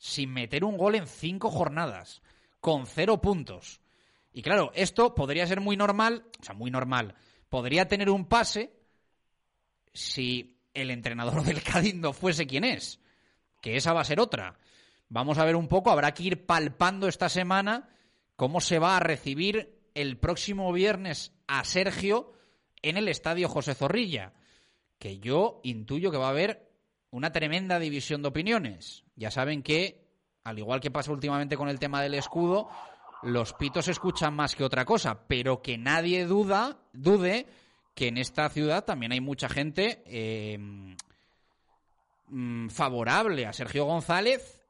Sin 0.00 0.32
meter 0.32 0.64
un 0.64 0.78
gol 0.78 0.94
en 0.94 1.06
cinco 1.06 1.50
jornadas, 1.50 2.22
con 2.58 2.86
cero 2.86 3.20
puntos. 3.20 3.82
Y 4.32 4.40
claro, 4.40 4.72
esto 4.74 5.14
podría 5.14 5.46
ser 5.46 5.60
muy 5.60 5.76
normal, 5.76 6.24
o 6.40 6.44
sea, 6.44 6.54
muy 6.54 6.70
normal. 6.70 7.14
Podría 7.50 7.86
tener 7.86 8.08
un 8.08 8.24
pase 8.24 8.72
si 9.92 10.58
el 10.72 10.90
entrenador 10.90 11.42
del 11.44 11.62
Cádiz 11.62 11.94
fuese 12.14 12.46
quien 12.46 12.64
es, 12.64 12.98
que 13.60 13.76
esa 13.76 13.92
va 13.92 14.00
a 14.00 14.04
ser 14.04 14.20
otra. 14.20 14.58
Vamos 15.10 15.36
a 15.36 15.44
ver 15.44 15.54
un 15.54 15.68
poco, 15.68 15.90
habrá 15.90 16.14
que 16.14 16.22
ir 16.22 16.46
palpando 16.46 17.06
esta 17.06 17.28
semana 17.28 17.90
cómo 18.36 18.62
se 18.62 18.78
va 18.78 18.96
a 18.96 19.00
recibir 19.00 19.82
el 19.94 20.16
próximo 20.16 20.72
viernes 20.72 21.34
a 21.46 21.62
Sergio 21.64 22.32
en 22.80 22.96
el 22.96 23.08
estadio 23.08 23.50
José 23.50 23.74
Zorrilla. 23.74 24.32
que 24.98 25.18
yo 25.18 25.60
intuyo 25.62 26.10
que 26.10 26.16
va 26.16 26.28
a 26.28 26.30
haber 26.30 26.69
una 27.10 27.32
tremenda 27.32 27.78
división 27.78 28.22
de 28.22 28.28
opiniones. 28.28 29.04
Ya 29.16 29.30
saben 29.30 29.62
que, 29.62 30.06
al 30.44 30.58
igual 30.58 30.80
que 30.80 30.90
pasa 30.90 31.12
últimamente 31.12 31.56
con 31.56 31.68
el 31.68 31.78
tema 31.78 32.02
del 32.02 32.14
escudo, 32.14 32.68
los 33.22 33.52
pitos 33.52 33.88
escuchan 33.88 34.34
más 34.34 34.54
que 34.54 34.64
otra 34.64 34.84
cosa, 34.84 35.26
pero 35.26 35.60
que 35.62 35.76
nadie 35.76 36.24
duda, 36.24 36.78
dude 36.92 37.46
que 37.94 38.08
en 38.08 38.18
esta 38.18 38.48
ciudad 38.48 38.84
también 38.84 39.12
hay 39.12 39.20
mucha 39.20 39.48
gente 39.48 40.02
eh, 40.06 40.58
favorable 42.68 43.46
a 43.46 43.52
Sergio 43.52 43.84
González 43.84 44.62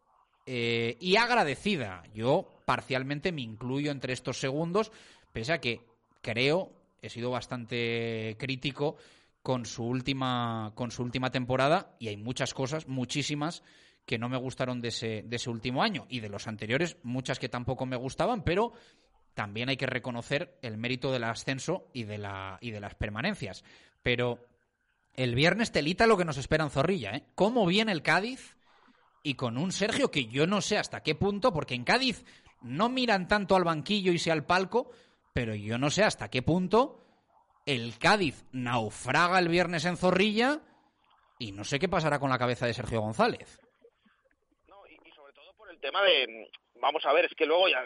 eh, 0.46 0.96
y 1.00 1.16
agradecida. 1.16 2.02
Yo 2.14 2.48
parcialmente 2.64 3.32
me 3.32 3.42
incluyo 3.42 3.90
entre 3.90 4.12
estos 4.12 4.38
segundos, 4.38 4.90
pese 5.32 5.52
a 5.52 5.60
que 5.60 5.80
creo, 6.22 6.72
he 7.02 7.08
sido 7.08 7.30
bastante 7.30 8.36
crítico 8.38 8.96
con 9.42 9.64
su 9.64 9.84
última, 9.84 10.72
con 10.74 10.90
su 10.90 11.02
última 11.02 11.30
temporada 11.30 11.96
y 11.98 12.08
hay 12.08 12.16
muchas 12.16 12.54
cosas, 12.54 12.86
muchísimas, 12.88 13.62
que 14.04 14.18
no 14.18 14.28
me 14.28 14.36
gustaron 14.36 14.80
de 14.80 14.88
ese, 14.88 15.22
de 15.22 15.36
ese 15.36 15.50
último 15.50 15.82
año 15.82 16.06
y 16.08 16.20
de 16.20 16.28
los 16.28 16.46
anteriores, 16.48 16.96
muchas 17.02 17.38
que 17.38 17.48
tampoco 17.48 17.86
me 17.86 17.96
gustaban, 17.96 18.42
pero 18.42 18.72
también 19.34 19.68
hay 19.68 19.76
que 19.76 19.86
reconocer 19.86 20.58
el 20.62 20.76
mérito 20.76 21.12
del 21.12 21.24
ascenso 21.24 21.88
y 21.92 22.04
de, 22.04 22.18
la, 22.18 22.58
y 22.60 22.70
de 22.70 22.80
las 22.80 22.94
permanencias. 22.94 23.64
Pero 24.02 24.46
el 25.14 25.34
viernes 25.34 25.72
telita 25.72 26.06
lo 26.06 26.16
que 26.16 26.24
nos 26.24 26.38
espera 26.38 26.64
en 26.64 26.70
Zorrilla, 26.70 27.12
¿eh? 27.12 27.24
¿Cómo 27.34 27.66
viene 27.66 27.92
el 27.92 28.02
Cádiz? 28.02 28.56
Y 29.22 29.34
con 29.34 29.58
un 29.58 29.72
Sergio 29.72 30.10
que 30.10 30.26
yo 30.26 30.46
no 30.46 30.60
sé 30.60 30.78
hasta 30.78 31.02
qué 31.02 31.14
punto, 31.14 31.52
porque 31.52 31.74
en 31.74 31.84
Cádiz 31.84 32.24
no 32.62 32.88
miran 32.88 33.28
tanto 33.28 33.54
al 33.54 33.64
banquillo 33.64 34.12
y 34.12 34.18
sea 34.18 34.32
al 34.32 34.46
palco, 34.46 34.90
pero 35.32 35.54
yo 35.54 35.78
no 35.78 35.90
sé 35.90 36.04
hasta 36.04 36.28
qué 36.28 36.42
punto 36.42 37.09
el 37.70 37.98
Cádiz 37.98 38.44
naufraga 38.50 39.38
el 39.38 39.48
viernes 39.48 39.84
en 39.84 39.96
Zorrilla 39.96 40.60
y 41.38 41.52
no 41.52 41.62
sé 41.62 41.78
qué 41.78 41.88
pasará 41.88 42.18
con 42.18 42.28
la 42.28 42.38
cabeza 42.38 42.66
de 42.66 42.74
Sergio 42.74 43.00
González. 43.00 43.60
No, 44.66 44.76
y, 44.88 44.96
sobre 45.12 45.32
todo 45.34 45.54
por 45.56 45.70
el 45.70 45.78
tema 45.78 46.02
de, 46.02 46.50
vamos 46.80 47.04
a 47.06 47.12
ver, 47.12 47.26
es 47.26 47.34
que 47.34 47.46
luego 47.46 47.68
ya, 47.68 47.84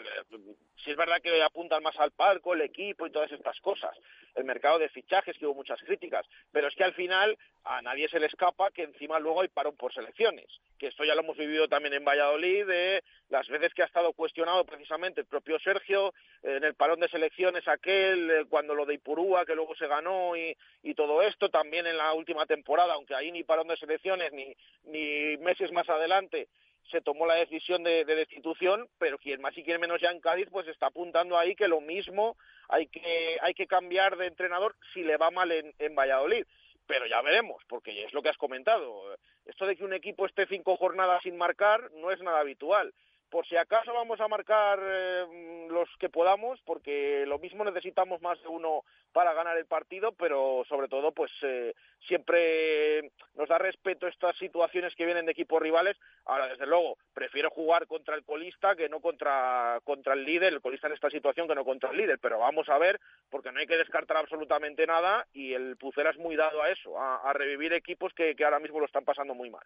si 0.83 0.91
es 0.91 0.97
verdad 0.97 1.21
que 1.21 1.41
apuntan 1.43 1.83
más 1.83 1.97
al 1.99 2.11
palco, 2.11 2.53
el 2.53 2.61
equipo 2.61 3.05
y 3.05 3.11
todas 3.11 3.31
estas 3.31 3.59
cosas, 3.59 3.95
el 4.35 4.43
mercado 4.43 4.79
de 4.79 4.89
fichajes, 4.89 5.37
que 5.37 5.45
hubo 5.45 5.55
muchas 5.55 5.81
críticas, 5.81 6.25
pero 6.51 6.67
es 6.67 6.75
que 6.75 6.83
al 6.83 6.93
final 6.93 7.37
a 7.63 7.81
nadie 7.81 8.07
se 8.09 8.19
le 8.19 8.27
escapa 8.27 8.71
que 8.71 8.83
encima 8.83 9.19
luego 9.19 9.41
hay 9.41 9.47
parón 9.47 9.75
por 9.75 9.93
selecciones, 9.93 10.45
que 10.77 10.87
esto 10.87 11.03
ya 11.03 11.15
lo 11.15 11.21
hemos 11.21 11.37
vivido 11.37 11.67
también 11.67 11.93
en 11.93 12.05
Valladolid, 12.05 12.65
de 12.65 13.03
las 13.29 13.47
veces 13.47 13.73
que 13.73 13.83
ha 13.83 13.85
estado 13.85 14.13
cuestionado 14.13 14.65
precisamente 14.65 15.21
el 15.21 15.27
propio 15.27 15.57
Sergio, 15.59 16.13
en 16.43 16.63
el 16.63 16.75
parón 16.75 16.99
de 16.99 17.09
selecciones 17.09 17.67
aquel, 17.67 18.29
eh, 18.29 18.45
cuando 18.49 18.75
lo 18.75 18.85
de 18.85 18.95
Ipurúa, 18.95 19.45
que 19.45 19.55
luego 19.55 19.75
se 19.75 19.87
ganó 19.87 20.35
y, 20.35 20.55
y 20.83 20.93
todo 20.93 21.21
esto, 21.21 21.49
también 21.49 21.87
en 21.87 21.97
la 21.97 22.13
última 22.13 22.45
temporada, 22.45 22.93
aunque 22.93 23.15
ahí 23.15 23.31
ni 23.31 23.43
parón 23.43 23.67
de 23.67 23.77
selecciones 23.77 24.31
ni, 24.31 24.55
ni 24.83 25.37
meses 25.37 25.71
más 25.71 25.89
adelante, 25.89 26.47
se 26.91 27.01
tomó 27.01 27.25
la 27.25 27.35
decisión 27.35 27.83
de, 27.83 28.05
de, 28.05 28.15
destitución, 28.15 28.87
pero 28.97 29.17
quien 29.17 29.41
más 29.41 29.57
y 29.57 29.63
quien 29.63 29.81
menos 29.81 30.01
ya 30.01 30.11
en 30.11 30.21
Cádiz, 30.21 30.47
pues 30.51 30.67
está 30.67 30.87
apuntando 30.87 31.37
ahí 31.37 31.55
que 31.55 31.67
lo 31.67 31.81
mismo 31.81 32.37
hay 32.69 32.87
que, 32.87 33.37
hay 33.41 33.53
que 33.53 33.67
cambiar 33.67 34.17
de 34.17 34.27
entrenador 34.27 34.75
si 34.93 35.03
le 35.03 35.17
va 35.17 35.31
mal 35.31 35.51
en, 35.51 35.73
en 35.79 35.95
Valladolid. 35.95 36.45
Pero 36.87 37.07
ya 37.07 37.21
veremos, 37.21 37.63
porque 37.67 38.03
es 38.03 38.13
lo 38.13 38.21
que 38.21 38.29
has 38.29 38.37
comentado. 38.37 39.17
Esto 39.45 39.65
de 39.65 39.75
que 39.75 39.83
un 39.83 39.93
equipo 39.93 40.25
esté 40.25 40.45
cinco 40.45 40.77
jornadas 40.77 41.23
sin 41.23 41.35
marcar 41.35 41.91
no 41.93 42.11
es 42.11 42.21
nada 42.21 42.39
habitual 42.39 42.93
por 43.35 43.45
si 43.45 43.57
acaso 43.57 43.93
vamos 43.93 44.21
a 44.21 44.29
marcar 44.29 44.79
eh, 44.81 45.67
los 45.69 45.89
que 45.99 46.07
podamos, 46.07 46.57
porque 46.61 47.25
lo 47.27 47.37
mismo 47.37 47.65
necesitamos 47.65 48.21
más 48.21 48.41
de 48.41 48.47
uno 48.47 48.85
para 49.11 49.33
ganar 49.33 49.57
el 49.57 49.65
partido, 49.65 50.13
pero 50.13 50.63
sobre 50.69 50.87
todo, 50.87 51.11
pues 51.11 51.33
eh, 51.41 51.75
siempre 52.07 53.11
nos 53.33 53.49
da 53.49 53.57
respeto 53.57 54.07
estas 54.07 54.37
situaciones 54.37 54.95
que 54.95 55.05
vienen 55.05 55.25
de 55.25 55.33
equipos 55.33 55.61
rivales. 55.61 55.97
Ahora, 56.23 56.47
desde 56.47 56.65
luego, 56.65 56.97
prefiero 57.13 57.49
jugar 57.49 57.87
contra 57.87 58.15
el 58.15 58.23
colista 58.23 58.73
que 58.73 58.87
no 58.87 59.01
contra, 59.01 59.81
contra 59.83 60.13
el 60.13 60.23
líder, 60.23 60.53
el 60.53 60.61
colista 60.61 60.87
en 60.87 60.93
esta 60.93 61.09
situación 61.09 61.45
que 61.45 61.55
no 61.55 61.65
contra 61.65 61.91
el 61.91 61.97
líder, 61.97 62.19
pero 62.19 62.39
vamos 62.39 62.69
a 62.69 62.77
ver, 62.77 63.01
porque 63.29 63.51
no 63.51 63.59
hay 63.59 63.67
que 63.67 63.75
descartar 63.75 64.15
absolutamente 64.15 64.87
nada 64.87 65.27
y 65.33 65.53
el 65.53 65.75
Pucera 65.75 66.11
es 66.11 66.17
muy 66.17 66.37
dado 66.37 66.61
a 66.61 66.69
eso, 66.69 66.97
a, 66.97 67.17
a 67.17 67.33
revivir 67.33 67.73
equipos 67.73 68.13
que, 68.13 68.33
que 68.33 68.45
ahora 68.45 68.59
mismo 68.59 68.79
lo 68.79 68.85
están 68.85 69.03
pasando 69.03 69.35
muy 69.35 69.49
mal. 69.49 69.65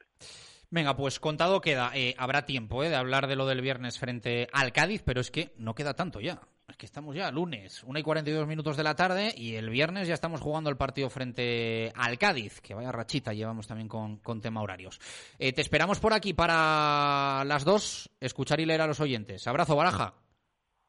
Venga, 0.72 0.96
pues 0.96 1.20
contado 1.20 1.62
queda. 1.62 1.92
Eh, 1.96 2.14
habrá 2.18 2.46
tiempo 2.46 2.84
eh, 2.84 2.90
de 2.90 2.96
hablar 2.96 3.26
de 3.28 3.36
lo 3.36 3.48
del 3.48 3.62
viernes 3.62 3.98
frente 3.98 4.48
al 4.54 4.72
Cádiz, 4.72 5.02
pero 5.04 5.20
es 5.20 5.32
que 5.32 5.54
no 5.58 5.74
queda 5.74 5.96
tanto 5.96 6.20
ya. 6.20 6.42
Es 6.68 6.78
que 6.78 6.86
estamos 6.86 7.16
ya 7.16 7.32
lunes, 7.32 7.84
1 7.84 7.98
y 7.98 8.04
42 8.04 8.46
minutos 8.48 8.78
de 8.78 8.84
la 8.84 8.96
tarde, 8.96 9.34
y 9.36 9.56
el 9.56 9.72
viernes 9.72 10.08
ya 10.08 10.14
estamos 10.14 10.42
jugando 10.42 10.70
el 10.70 10.78
partido 10.78 11.10
frente 11.10 11.92
al 11.96 12.20
Cádiz, 12.20 12.62
que 12.62 12.76
vaya 12.76 12.92
rachita 12.92 13.34
llevamos 13.34 13.68
también 13.68 13.88
con, 13.88 14.18
con 14.18 14.40
tema 14.40 14.62
horarios. 14.62 15.00
Eh, 15.40 15.52
te 15.52 15.62
esperamos 15.62 16.00
por 16.00 16.14
aquí 16.14 16.36
para 16.36 17.44
las 17.46 17.66
dos, 17.66 18.12
escuchar 18.20 18.60
y 18.60 18.68
leer 18.68 18.82
a 18.82 18.88
los 18.88 19.00
oyentes. 19.00 19.48
Abrazo, 19.48 19.76
Baraja. 19.76 20.14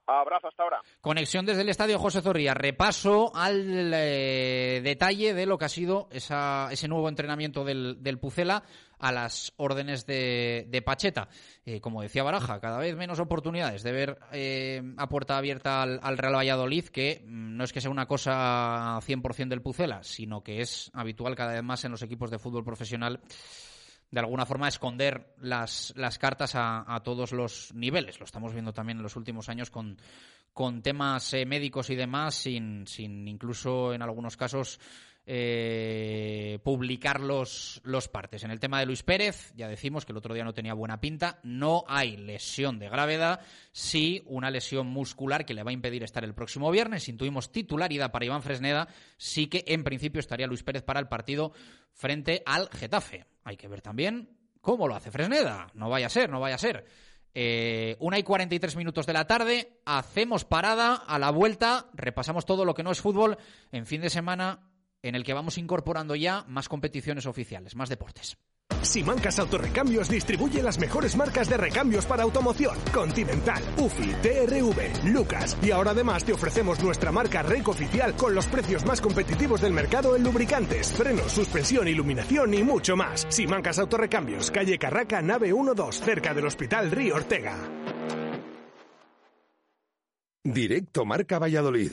Abrazo 0.07 0.49
hasta 0.49 0.63
ahora. 0.63 0.83
Conexión 1.01 1.47
desde 1.47 1.63
el 1.63 1.69
estadio 1.69 1.99
José 1.99 2.21
Zorrilla. 2.21 2.53
Repaso 2.53 3.31
al 3.35 3.93
eh, 3.95 4.81
detalle 4.83 5.35
de 5.35 5.47
lo 5.47 5.57
que 5.57 5.67
ha 5.67 5.69
sido 5.69 6.09
esa, 6.11 6.69
ese 6.73 6.89
nuevo 6.89 7.09
entrenamiento 7.09 7.65
del, 7.65 8.03
del 8.03 8.19
Pucela 8.19 8.65
a 9.01 9.13
las 9.13 9.53
órdenes 9.57 10.07
de, 10.07 10.67
de 10.69 10.83
Pacheta. 10.83 11.29
Eh, 11.65 11.81
como 11.81 12.03
decía 12.03 12.23
Baraja, 12.23 12.61
cada 12.61 12.79
vez 12.79 12.97
menos 12.97 13.19
oportunidades 13.19 13.83
de 13.83 13.93
ver 13.93 14.19
eh, 14.33 14.83
a 14.97 15.09
puerta 15.09 15.37
abierta 15.37 15.83
al, 15.83 15.99
al, 16.03 16.19
Real 16.19 16.37
Valladolid, 16.37 16.87
que 16.87 17.23
mm, 17.25 17.57
no 17.57 17.65
es 17.65 17.73
que 17.73 17.81
sea 17.81 17.91
una 17.91 18.07
cosa 18.07 18.99
100% 19.01 19.49
del 19.49 19.63
Pucela, 19.63 20.03
sino 20.03 20.43
que 20.43 20.61
es 20.61 20.91
habitual 20.95 21.35
cada 21.35 21.53
vez 21.53 21.63
más 21.63 21.85
en 21.85 21.93
los 21.93 22.03
equipos 22.03 22.31
de 22.31 22.39
fútbol 22.39 22.65
profesional 22.65 23.21
de 24.11 24.21
alguna 24.21 24.45
forma 24.45 24.69
esconder 24.69 25.35
las, 25.41 25.93
las 25.97 26.19
cartas 26.19 26.57
a, 26.57 26.85
a, 26.93 27.01
todos 27.03 27.33
los 27.33 27.73
niveles. 27.75 28.19
Lo 28.19 28.25
estamos 28.25 28.53
viendo 28.53 28.73
también 28.73 28.99
en 28.99 29.05
los 29.05 29.15
últimos 29.15 29.49
años 29.49 29.71
con, 29.71 29.97
con 30.53 30.83
temas 30.83 31.33
eh, 31.35 31.47
médicos 31.47 31.91
y 31.91 31.97
demás, 31.97 32.35
sin, 32.35 32.87
sin 32.87 33.27
incluso 33.29 33.95
en 33.95 34.03
algunos 34.03 34.37
casos 34.37 34.81
eh, 35.33 36.59
publicar 36.65 37.21
los, 37.21 37.81
los 37.85 38.09
partes. 38.09 38.43
En 38.43 38.51
el 38.51 38.59
tema 38.59 38.81
de 38.81 38.87
Luis 38.87 39.05
Pérez, 39.05 39.53
ya 39.55 39.69
decimos 39.69 40.05
que 40.05 40.11
el 40.11 40.19
otro 40.19 40.35
día 40.35 40.43
no 40.43 40.55
tenía 40.55 40.75
buena 40.75 41.01
pinta, 41.01 41.39
no 41.45 41.85
hay 41.87 42.17
lesión 42.17 42.81
de 42.81 42.89
gravedad, 42.89 43.39
sí 43.71 44.25
una 44.27 44.51
lesión 44.51 44.89
muscular 44.89 45.47
que 45.47 45.55
le 45.55 45.63
va 45.63 45.71
a 45.71 45.73
impedir 45.73 46.03
estar 46.03 46.25
el 46.25 46.35
próximo 46.35 46.69
viernes. 46.73 47.09
Intuimos 47.09 47.53
titularidad 47.53 48.11
para 48.11 48.25
Iván 48.25 48.43
Fresneda, 48.43 48.89
sí 49.19 49.47
que 49.47 49.63
en 49.69 49.85
principio 49.85 50.19
estaría 50.19 50.49
Luis 50.49 50.65
Pérez 50.65 50.83
para 50.83 50.99
el 50.99 51.07
partido 51.07 51.53
frente 51.93 52.43
al 52.45 52.69
Getafe. 52.69 53.25
Hay 53.45 53.57
que 53.57 53.69
ver 53.69 53.83
también 53.83 54.37
cómo 54.61 54.89
lo 54.89 54.97
hace 54.97 55.13
Fresneda. 55.13 55.69
No 55.75 55.89
vaya 55.89 56.07
a 56.07 56.11
ser, 56.11 56.29
no 56.29 56.41
vaya 56.41 56.57
a 56.57 56.59
ser. 56.59 56.87
Eh, 57.35 57.97
una 58.01 58.19
y 58.19 58.25
43 58.25 58.75
minutos 58.75 59.07
de 59.07 59.13
la 59.13 59.29
tarde, 59.29 59.81
hacemos 59.87 60.45
parada 60.45 60.97
a 60.97 61.21
la 61.21 61.31
vuelta, 61.31 61.87
repasamos 61.95 62.45
todo 62.45 62.65
lo 62.65 62.75
que 62.75 62.83
no 62.83 62.91
es 62.91 63.01
fútbol 63.01 63.39
en 63.71 63.87
fin 63.87 64.01
de 64.01 64.11
semana 64.11 64.70
en 65.03 65.15
el 65.15 65.25
que 65.25 65.35
vamos 65.35 65.59
incorporando 65.59 66.15
ya 66.17 66.45
más 66.49 66.69
competiciones 66.69 67.27
oficiales, 67.27 67.77
más 67.77 67.89
deportes. 67.89 68.37
Simancas 68.83 69.39
Autorrecambios 69.39 70.09
distribuye 70.09 70.63
las 70.63 70.79
mejores 70.79 71.17
marcas 71.17 71.49
de 71.49 71.57
recambios 71.57 72.07
para 72.07 72.23
automoción. 72.23 72.79
Continental, 72.93 73.63
UFI, 73.77 74.15
TRV, 74.23 75.05
Lucas. 75.13 75.57
Y 75.63 75.71
ahora 75.71 75.91
además 75.91 76.25
te 76.25 76.33
ofrecemos 76.33 76.83
nuestra 76.83 77.13
marca 77.13 77.43
REC 77.43 77.69
oficial 77.69 78.15
con 78.17 78.35
los 78.35 78.47
precios 78.47 78.85
más 78.87 79.01
competitivos 79.01 79.61
del 79.61 79.73
mercado 79.73 80.17
en 80.17 80.25
lubricantes, 80.25 80.93
frenos, 80.93 81.33
suspensión, 81.33 81.89
iluminación 81.89 82.55
y 82.55 82.63
mucho 82.63 82.97
más. 82.97 83.27
Simancas 83.29 83.79
Autorrecambios, 83.79 84.51
calle 84.51 84.79
Carraca, 84.79 85.21
nave 85.21 85.51
12, 85.51 86.05
cerca 86.05 86.33
del 86.33 86.47
Hospital 86.47 86.91
Río 86.91 87.17
Ortega. 87.17 87.59
Directo 90.43 91.05
Marca 91.05 91.39
Valladolid. 91.39 91.93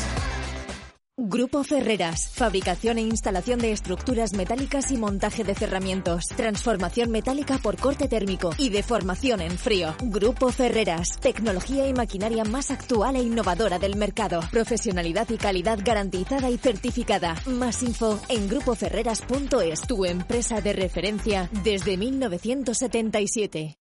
Grupo 1.23 1.63
Ferreras. 1.63 2.31
Fabricación 2.33 2.97
e 2.97 3.01
instalación 3.01 3.59
de 3.59 3.71
estructuras 3.71 4.33
metálicas 4.33 4.91
y 4.91 4.97
montaje 4.97 5.43
de 5.43 5.53
cerramientos. 5.53 6.25
Transformación 6.35 7.11
metálica 7.11 7.57
por 7.59 7.77
corte 7.77 8.07
térmico 8.07 8.49
y 8.57 8.69
deformación 8.69 9.39
en 9.39 9.51
frío. 9.51 9.95
Grupo 10.01 10.51
Ferreras. 10.51 11.19
Tecnología 11.19 11.87
y 11.87 11.93
maquinaria 11.93 12.43
más 12.43 12.71
actual 12.71 13.15
e 13.15 13.21
innovadora 13.21 13.77
del 13.77 13.95
mercado. 13.95 14.41
Profesionalidad 14.51 15.29
y 15.29 15.37
calidad 15.37 15.79
garantizada 15.83 16.49
y 16.49 16.57
certificada. 16.57 17.35
Más 17.45 17.83
info 17.83 18.19
en 18.27 18.49
grupoferreras.es. 18.49 19.81
Tu 19.87 20.05
empresa 20.05 20.59
de 20.59 20.73
referencia 20.73 21.49
desde 21.63 21.97
1977. 21.97 23.77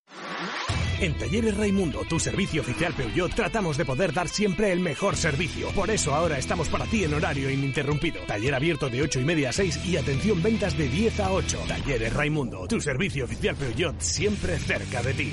En 1.01 1.17
Talleres 1.17 1.57
Raimundo, 1.57 2.05
tu 2.07 2.21
servicio 2.21 2.61
oficial 2.61 2.93
Peugeot, 2.93 3.35
tratamos 3.35 3.79
de 3.79 3.87
poder 3.87 4.13
dar 4.13 4.29
siempre 4.29 4.71
el 4.71 4.81
mejor 4.81 5.17
servicio. 5.17 5.69
Por 5.71 5.89
eso 5.89 6.15
ahora 6.15 6.37
estamos 6.37 6.69
para 6.69 6.85
ti 6.85 7.05
en 7.05 7.15
horario 7.15 7.49
ininterrumpido. 7.49 8.21
Taller 8.27 8.55
abierto 8.55 8.91
de 8.91 9.01
8 9.01 9.21
y 9.21 9.25
media 9.25 9.49
a 9.49 9.53
6 9.53 9.87
y 9.87 9.97
atención 9.97 10.43
ventas 10.43 10.77
de 10.77 10.89
10 10.89 11.21
a 11.21 11.33
8. 11.33 11.59
Talleres 11.69 12.13
Raimundo, 12.13 12.67
tu 12.69 12.83
servicio 12.83 13.25
oficial 13.25 13.57
Peugeot, 13.57 13.99
siempre 13.99 14.59
cerca 14.59 15.03
de 15.03 15.15
ti. 15.15 15.33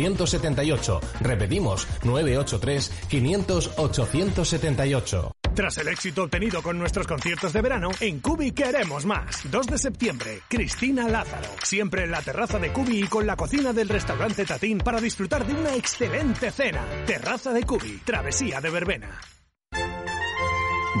878. 0.07 1.01
Repetimos, 1.21 1.87
983 2.03 2.91
500 3.09 3.71
878. 3.77 5.31
Tras 5.53 5.77
el 5.77 5.89
éxito 5.89 6.23
obtenido 6.23 6.61
con 6.61 6.79
nuestros 6.79 7.05
conciertos 7.05 7.51
de 7.51 7.61
verano, 7.61 7.89
en 7.99 8.19
Cubi 8.19 8.51
queremos 8.51 9.05
más. 9.05 9.41
2 9.51 9.67
de 9.67 9.77
septiembre, 9.77 10.41
Cristina 10.47 11.09
Lázaro. 11.09 11.47
Siempre 11.63 12.05
en 12.05 12.11
la 12.11 12.21
terraza 12.21 12.57
de 12.57 12.71
Cubi 12.71 13.03
y 13.03 13.07
con 13.07 13.27
la 13.27 13.35
cocina 13.35 13.73
del 13.73 13.89
restaurante 13.89 14.45
Tatín 14.45 14.77
para 14.77 15.01
disfrutar 15.01 15.45
de 15.45 15.53
una 15.53 15.75
excelente 15.75 16.51
cena. 16.51 16.85
Terraza 17.05 17.51
de 17.51 17.63
Cubi, 17.63 18.01
travesía 18.05 18.61
de 18.61 18.69
verbena. 18.69 19.19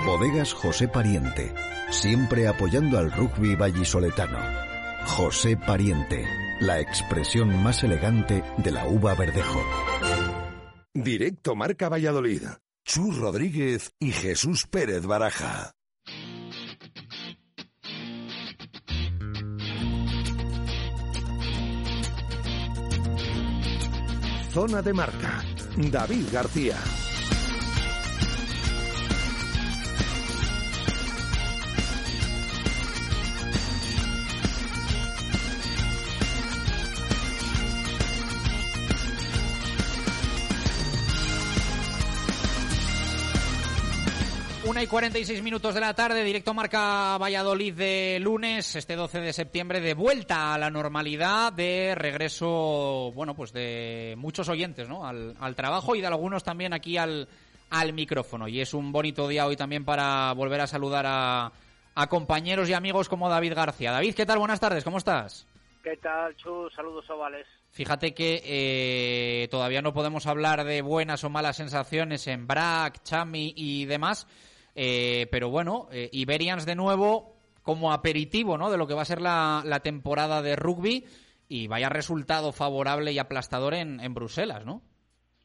Bodegas 0.05 0.53
José 0.53 0.87
Pariente. 0.87 1.53
Siempre 1.89 2.47
apoyando 2.47 2.97
al 2.97 3.11
rugby 3.11 3.55
vallisoletano. 3.55 4.39
José 5.05 5.57
Pariente 5.57 6.50
la 6.61 6.79
expresión 6.79 7.61
más 7.63 7.83
elegante 7.83 8.43
de 8.57 8.71
la 8.71 8.85
uva 8.85 9.15
verdejo. 9.15 9.59
Directo 10.93 11.55
Marca 11.55 11.89
Valladolid. 11.89 12.43
Chus 12.85 13.17
Rodríguez 13.17 13.93
y 13.99 14.11
Jesús 14.11 14.67
Pérez 14.67 15.05
Baraja. 15.05 15.73
Zona 24.51 24.81
de 24.81 24.93
marca. 24.93 25.43
David 25.77 26.25
García. 26.31 26.77
Una 44.71 44.83
y 44.83 44.87
46 44.87 45.43
minutos 45.43 45.75
de 45.75 45.81
la 45.81 45.93
tarde, 45.93 46.23
directo 46.23 46.53
marca 46.53 47.17
Valladolid 47.17 47.73
de 47.73 48.19
lunes, 48.21 48.73
este 48.77 48.95
12 48.95 49.19
de 49.19 49.33
septiembre, 49.33 49.81
de 49.81 49.93
vuelta 49.93 50.53
a 50.53 50.57
la 50.57 50.69
normalidad, 50.69 51.51
de 51.51 51.93
regreso, 51.93 53.11
bueno, 53.13 53.35
pues 53.35 53.51
de 53.51 54.15
muchos 54.17 54.47
oyentes, 54.47 54.87
¿no? 54.87 55.05
Al, 55.05 55.55
trabajo 55.57 55.93
y 55.93 55.99
de 55.99 56.07
algunos 56.07 56.45
también 56.45 56.71
aquí 56.71 56.95
al, 56.95 57.27
al 57.69 57.91
micrófono. 57.91 58.47
Y 58.47 58.61
es 58.61 58.73
un 58.73 58.93
bonito 58.93 59.27
día 59.27 59.45
hoy 59.45 59.57
también 59.57 59.83
para 59.83 60.31
volver 60.31 60.61
a 60.61 60.67
saludar 60.67 61.05
a, 61.05 61.51
a 61.93 62.07
compañeros 62.07 62.69
y 62.69 62.73
amigos 62.73 63.09
como 63.09 63.27
David 63.27 63.55
García. 63.55 63.91
David, 63.91 64.15
¿qué 64.15 64.25
tal? 64.25 64.39
Buenas 64.39 64.61
tardes, 64.61 64.85
¿cómo 64.85 64.99
estás? 64.99 65.45
¿Qué 65.83 65.97
tal, 65.97 66.33
Chus? 66.37 66.73
Saludos 66.73 67.09
ovales. 67.09 67.45
Fíjate 67.71 68.13
que 68.13 68.41
eh, 68.45 69.47
todavía 69.49 69.81
no 69.81 69.93
podemos 69.93 70.27
hablar 70.27 70.63
de 70.63 70.81
buenas 70.81 71.23
o 71.25 71.29
malas 71.29 71.57
sensaciones 71.57 72.27
en 72.27 72.47
Brack, 72.47 73.01
Chami 73.03 73.53
y 73.55 73.85
demás, 73.85 74.27
eh, 74.75 75.27
pero 75.31 75.49
bueno, 75.49 75.87
eh, 75.91 76.09
Iberians 76.11 76.65
de 76.65 76.75
nuevo 76.75 77.35
como 77.61 77.91
aperitivo 77.93 78.57
¿no? 78.57 78.71
de 78.71 78.77
lo 78.77 78.87
que 78.87 78.93
va 78.93 79.03
a 79.03 79.05
ser 79.05 79.21
la, 79.21 79.81
temporada 79.83 80.41
de 80.41 80.55
rugby 80.55 81.05
y 81.47 81.67
vaya 81.67 81.89
resultado 81.89 82.51
favorable 82.51 83.11
y 83.11 83.19
aplastador 83.19 83.73
en, 83.73 83.99
en 83.99 84.13
Bruselas, 84.13 84.65
¿no? 84.65 84.81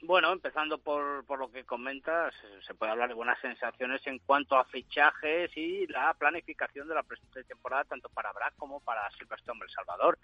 Bueno, 0.02 0.32
empezando 0.32 0.78
por, 0.78 1.24
por 1.24 1.38
lo 1.40 1.50
que 1.50 1.64
comentas, 1.64 2.32
se 2.64 2.74
puede 2.74 2.92
hablar 2.92 3.08
de 3.08 3.14
buenas 3.14 3.40
sensaciones 3.40 4.06
en 4.06 4.20
cuanto 4.20 4.56
a 4.56 4.64
fichajes 4.64 5.50
y 5.56 5.86
la 5.88 6.14
planificación 6.14 6.86
de 6.86 6.94
la 6.94 7.02
presente 7.02 7.42
temporada, 7.42 7.84
tanto 7.84 8.08
para 8.10 8.32
BRAC 8.32 8.54
como 8.56 8.78
para 8.80 9.10
Silverstone 9.18 9.64
El 9.64 9.70
Salvador. 9.70 10.18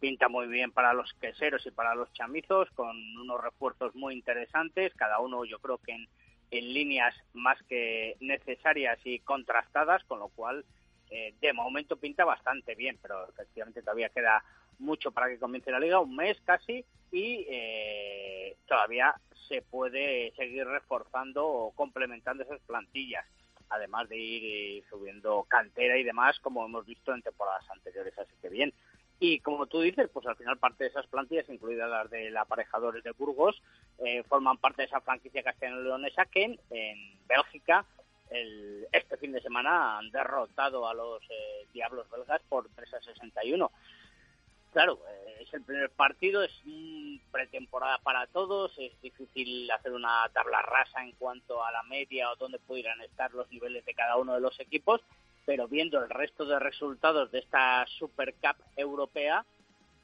Pinta 0.00 0.28
muy 0.28 0.48
bien 0.48 0.70
para 0.70 0.92
los 0.92 1.14
queseros 1.14 1.64
y 1.64 1.70
para 1.70 1.94
los 1.94 2.12
chamizos, 2.12 2.68
con 2.74 2.94
unos 3.16 3.42
refuerzos 3.42 3.94
muy 3.94 4.12
interesantes, 4.14 4.92
cada 4.96 5.18
uno 5.20 5.46
yo 5.46 5.58
creo 5.60 5.78
que 5.78 5.92
en, 5.92 6.08
en 6.52 6.72
líneas 6.72 7.14
más 7.32 7.60
que 7.64 8.16
necesarias 8.20 8.98
y 9.04 9.18
contrastadas, 9.20 10.04
con 10.04 10.20
lo 10.20 10.28
cual 10.28 10.64
eh, 11.10 11.34
de 11.40 11.52
momento 11.54 11.96
pinta 11.96 12.24
bastante 12.24 12.74
bien, 12.74 12.98
pero 13.00 13.28
efectivamente 13.28 13.80
todavía 13.80 14.10
queda 14.10 14.44
mucho 14.78 15.12
para 15.12 15.28
que 15.28 15.38
comience 15.38 15.70
la 15.70 15.80
liga, 15.80 15.98
un 15.98 16.14
mes 16.14 16.38
casi, 16.44 16.84
y 17.10 17.46
eh, 17.48 18.56
todavía 18.66 19.14
se 19.48 19.62
puede 19.62 20.32
seguir 20.36 20.66
reforzando 20.66 21.46
o 21.46 21.72
complementando 21.72 22.44
esas 22.44 22.60
plantillas, 22.60 23.26
además 23.70 24.08
de 24.10 24.18
ir 24.18 24.84
subiendo 24.90 25.44
cantera 25.44 25.96
y 25.96 26.04
demás, 26.04 26.38
como 26.40 26.66
hemos 26.66 26.84
visto 26.84 27.14
en 27.14 27.22
temporadas 27.22 27.68
anteriores. 27.70 28.18
Así 28.18 28.32
que 28.42 28.50
bien, 28.50 28.74
y 29.24 29.38
como 29.38 29.66
tú 29.66 29.80
dices, 29.80 30.10
pues 30.12 30.26
al 30.26 30.34
final 30.34 30.58
parte 30.58 30.82
de 30.82 30.90
esas 30.90 31.06
plantillas, 31.06 31.48
incluidas 31.48 31.88
las 31.88 32.10
del 32.10 32.36
aparejadores 32.36 33.04
de 33.04 33.12
Burgos, 33.12 33.62
eh, 34.04 34.24
forman 34.24 34.58
parte 34.58 34.82
de 34.82 34.86
esa 34.86 35.00
franquicia 35.00 35.44
castellano-leonesa 35.44 36.24
que 36.24 36.42
en, 36.42 36.58
Bélgica 37.28 37.86
el, 38.30 38.84
este 38.90 39.16
fin 39.18 39.30
de 39.30 39.40
semana 39.40 39.98
han 39.98 40.10
derrotado 40.10 40.88
a 40.88 40.94
los 40.94 41.22
eh, 41.30 41.68
Diablos 41.72 42.10
belgas 42.10 42.42
por 42.48 42.68
3 42.74 42.94
a 42.94 43.00
61. 43.00 43.70
Claro, 44.72 44.98
eh, 45.08 45.36
es 45.42 45.54
el 45.54 45.62
primer 45.62 45.90
partido, 45.90 46.42
es 46.42 46.60
pretemporada 47.30 47.98
para 47.98 48.26
todos, 48.26 48.76
es 48.76 49.00
difícil 49.02 49.70
hacer 49.70 49.92
una 49.92 50.28
tabla 50.32 50.62
rasa 50.62 51.00
en 51.00 51.12
cuanto 51.12 51.64
a 51.64 51.70
la 51.70 51.84
media 51.84 52.28
o 52.32 52.34
dónde 52.34 52.58
pudieran 52.58 53.00
estar 53.02 53.32
los 53.34 53.48
niveles 53.52 53.84
de 53.84 53.94
cada 53.94 54.16
uno 54.16 54.34
de 54.34 54.40
los 54.40 54.58
equipos, 54.58 55.00
pero 55.44 55.68
viendo 55.68 56.02
el 56.02 56.10
resto 56.10 56.44
de 56.44 56.58
resultados 56.58 57.30
de 57.32 57.40
esta 57.40 57.86
Super 57.86 58.34
Cup 58.34 58.56
europea, 58.76 59.44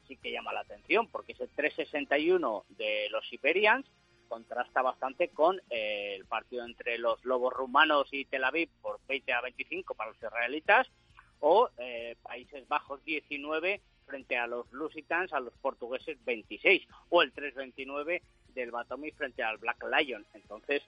sí 0.07 0.17
que 0.17 0.31
llama 0.31 0.53
la 0.53 0.61
atención, 0.61 1.07
porque 1.07 1.33
ese 1.33 1.47
361 1.47 2.65
de 2.69 3.07
los 3.09 3.31
Iberians 3.31 3.85
contrasta 4.27 4.81
bastante 4.81 5.29
con 5.29 5.59
eh, 5.69 6.15
el 6.15 6.25
partido 6.25 6.65
entre 6.65 6.97
los 6.97 7.23
Lobos 7.25 7.53
rumanos 7.53 8.07
y 8.11 8.25
Tel 8.25 8.43
Aviv 8.43 8.69
por 8.81 8.99
20 9.07 9.33
a 9.33 9.41
25 9.41 9.95
para 9.95 10.11
los 10.11 10.17
israelitas, 10.17 10.87
o 11.39 11.69
eh, 11.77 12.15
Países 12.21 12.67
Bajos 12.67 13.03
19 13.05 13.81
frente 14.05 14.37
a 14.37 14.47
los 14.47 14.71
Lusitans, 14.71 15.33
a 15.33 15.39
los 15.39 15.53
portugueses 15.55 16.17
26, 16.25 16.87
o 17.09 17.21
el 17.21 17.31
329 17.31 18.21
del 18.53 18.71
Batomi 18.71 19.11
frente 19.11 19.43
al 19.43 19.57
Black 19.57 19.83
Lion. 19.83 20.25
Entonces, 20.33 20.81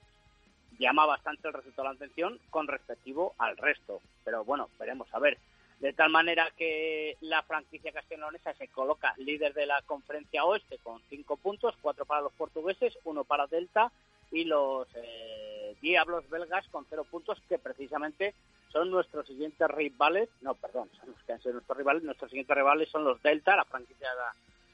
llama 0.78 1.06
bastante 1.06 1.48
el 1.48 1.54
resultado 1.54 1.88
de 1.88 1.94
la 1.94 1.96
atención 1.96 2.38
con 2.50 2.66
respectivo 2.68 3.34
al 3.38 3.56
resto. 3.56 4.00
Pero 4.24 4.44
bueno, 4.44 4.68
veremos 4.78 5.12
a 5.12 5.18
ver. 5.18 5.38
De 5.80 5.92
tal 5.92 6.10
manera 6.10 6.48
que 6.56 7.16
la 7.22 7.42
franquicia 7.42 7.90
castellonesa 7.90 8.54
se 8.54 8.68
coloca 8.68 9.14
líder 9.16 9.52
de 9.52 9.66
la 9.66 9.82
conferencia 9.82 10.44
oeste 10.44 10.78
con 10.78 11.02
cinco 11.10 11.36
puntos, 11.36 11.74
cuatro 11.82 12.04
para 12.04 12.20
los 12.20 12.32
portugueses, 12.34 12.96
uno 13.04 13.24
para 13.24 13.48
Delta 13.48 13.90
y 14.30 14.44
los 14.44 14.86
eh, 14.94 15.76
Diablos 15.80 16.28
belgas 16.30 16.68
con 16.68 16.86
cero 16.88 17.04
puntos 17.10 17.42
que 17.48 17.58
precisamente 17.58 18.34
son 18.72 18.90
nuestros 18.90 19.26
siguientes 19.26 19.68
rivales, 19.68 20.28
no, 20.40 20.54
perdón, 20.54 20.88
son 20.98 21.10
los 21.10 21.22
que 21.24 21.32
han 21.32 21.42
sido 21.42 21.54
nuestros 21.54 21.76
rivales, 21.76 22.02
nuestros 22.04 22.30
siguientes 22.30 22.56
rivales 22.56 22.88
son 22.88 23.04
los 23.04 23.20
Delta, 23.20 23.56
la 23.56 23.64
franquicia 23.64 24.08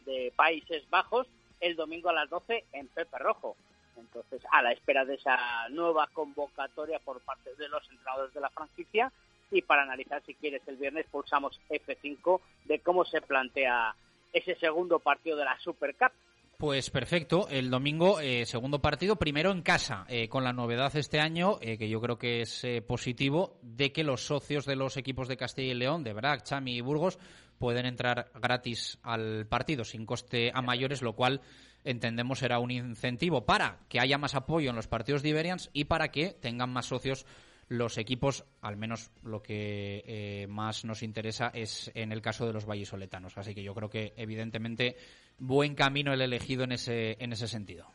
de 0.04 0.32
Países 0.36 0.88
Bajos, 0.90 1.26
el 1.60 1.74
domingo 1.74 2.10
a 2.10 2.12
las 2.12 2.30
12 2.30 2.64
en 2.72 2.86
Pepe 2.88 3.18
Rojo. 3.18 3.56
Entonces, 3.98 4.42
a 4.50 4.62
la 4.62 4.72
espera 4.72 5.04
de 5.04 5.14
esa 5.14 5.68
nueva 5.70 6.08
convocatoria 6.12 6.98
por 6.98 7.20
parte 7.20 7.54
de 7.56 7.68
los 7.68 7.82
entrenadores 7.90 8.34
de 8.34 8.40
la 8.40 8.50
franquicia 8.50 9.12
y 9.50 9.62
para 9.62 9.82
analizar 9.82 10.22
si 10.24 10.34
quieres 10.34 10.62
el 10.66 10.76
viernes 10.76 11.06
pulsamos 11.10 11.58
F5 11.70 12.40
de 12.66 12.80
cómo 12.80 13.04
se 13.04 13.20
plantea 13.20 13.94
ese 14.32 14.54
segundo 14.56 14.98
partido 14.98 15.36
de 15.36 15.44
la 15.44 15.58
Super 15.58 15.94
Cup. 15.96 16.12
Pues 16.58 16.90
perfecto, 16.90 17.46
el 17.48 17.70
domingo 17.70 18.18
eh, 18.18 18.44
segundo 18.44 18.80
partido, 18.80 19.14
primero 19.14 19.52
en 19.52 19.62
casa, 19.62 20.04
eh, 20.08 20.28
con 20.28 20.42
la 20.42 20.52
novedad 20.52 20.94
este 20.96 21.20
año, 21.20 21.58
eh, 21.60 21.78
que 21.78 21.88
yo 21.88 22.00
creo 22.00 22.18
que 22.18 22.40
es 22.40 22.66
positivo, 22.84 23.60
de 23.62 23.92
que 23.92 24.02
los 24.02 24.22
socios 24.26 24.66
de 24.66 24.74
los 24.74 24.96
equipos 24.96 25.28
de 25.28 25.36
Castilla 25.36 25.70
y 25.70 25.76
León, 25.76 26.02
de 26.02 26.14
Brac, 26.14 26.42
Chami 26.42 26.74
y 26.74 26.80
Burgos, 26.80 27.20
pueden 27.58 27.86
entrar 27.86 28.32
gratis 28.34 28.98
al 29.04 29.46
partido 29.46 29.84
sin 29.84 30.04
coste 30.04 30.50
a 30.52 30.60
mayores, 30.60 31.00
lo 31.00 31.12
cual 31.14 31.42
entendemos 31.84 32.38
será 32.40 32.58
un 32.58 32.70
incentivo 32.70 33.44
para 33.44 33.80
que 33.88 34.00
haya 34.00 34.18
más 34.18 34.34
apoyo 34.34 34.70
en 34.70 34.76
los 34.76 34.88
partidos 34.88 35.22
de 35.22 35.30
Iberians 35.30 35.70
y 35.72 35.84
para 35.84 36.10
que 36.10 36.36
tengan 36.40 36.70
más 36.70 36.86
socios 36.86 37.26
los 37.68 37.98
equipos, 37.98 38.44
al 38.62 38.76
menos 38.76 39.10
lo 39.22 39.42
que 39.42 40.02
eh, 40.06 40.46
más 40.48 40.84
nos 40.84 41.02
interesa 41.02 41.50
es 41.52 41.90
en 41.94 42.12
el 42.12 42.22
caso 42.22 42.46
de 42.46 42.52
los 42.52 42.64
vallisoletanos. 42.64 43.36
Así 43.36 43.54
que 43.54 43.62
yo 43.62 43.74
creo 43.74 43.90
que 43.90 44.14
evidentemente 44.16 44.96
buen 45.38 45.74
camino 45.74 46.12
el 46.12 46.22
elegido 46.22 46.64
en 46.64 46.72
ese, 46.72 47.16
en 47.20 47.32
ese 47.32 47.46
sentido. 47.46 47.86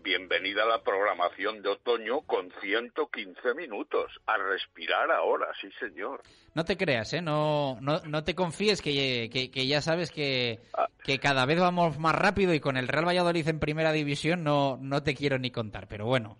bienvenida 0.01 0.63
a 0.63 0.67
la 0.67 0.81
programación 0.81 1.61
de 1.61 1.69
otoño 1.69 2.21
con 2.21 2.49
115 2.61 3.53
minutos. 3.55 4.11
A 4.27 4.37
respirar 4.37 5.11
ahora, 5.11 5.47
sí 5.59 5.69
señor. 5.79 6.21
No 6.53 6.63
te 6.63 6.77
creas, 6.77 7.13
¿eh? 7.13 7.21
No, 7.21 7.77
no, 7.81 7.99
no 8.05 8.23
te 8.23 8.33
confíes 8.33 8.81
que, 8.81 9.29
que, 9.29 9.67
ya 9.67 9.81
sabes 9.81 10.09
que, 10.09 10.59
que, 11.03 11.19
cada 11.19 11.45
vez 11.45 11.59
vamos 11.59 11.99
más 11.99 12.15
rápido 12.15 12.53
y 12.53 12.61
con 12.61 12.77
el 12.77 12.87
Real 12.87 13.07
Valladolid 13.07 13.47
en 13.49 13.59
primera 13.59 13.91
división 13.91 14.43
no, 14.43 14.77
no 14.81 15.03
te 15.03 15.15
quiero 15.15 15.37
ni 15.37 15.51
contar. 15.51 15.87
Pero 15.87 16.05
bueno, 16.05 16.37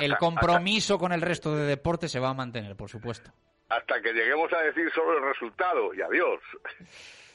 el, 0.00 0.16
compromiso 0.18 0.98
con 0.98 1.12
el 1.12 1.22
resto 1.22 1.56
de 1.56 1.64
deportes 1.64 2.12
se 2.12 2.20
va 2.20 2.30
a 2.30 2.34
mantener, 2.34 2.76
por 2.76 2.90
supuesto 2.90 3.32
hasta 3.70 4.02
que 4.02 4.12
lleguemos 4.12 4.52
a 4.52 4.60
decir 4.62 4.90
solo 4.94 5.16
el 5.16 5.24
resultado 5.32 5.94
y 5.94 6.02
adiós. 6.02 6.40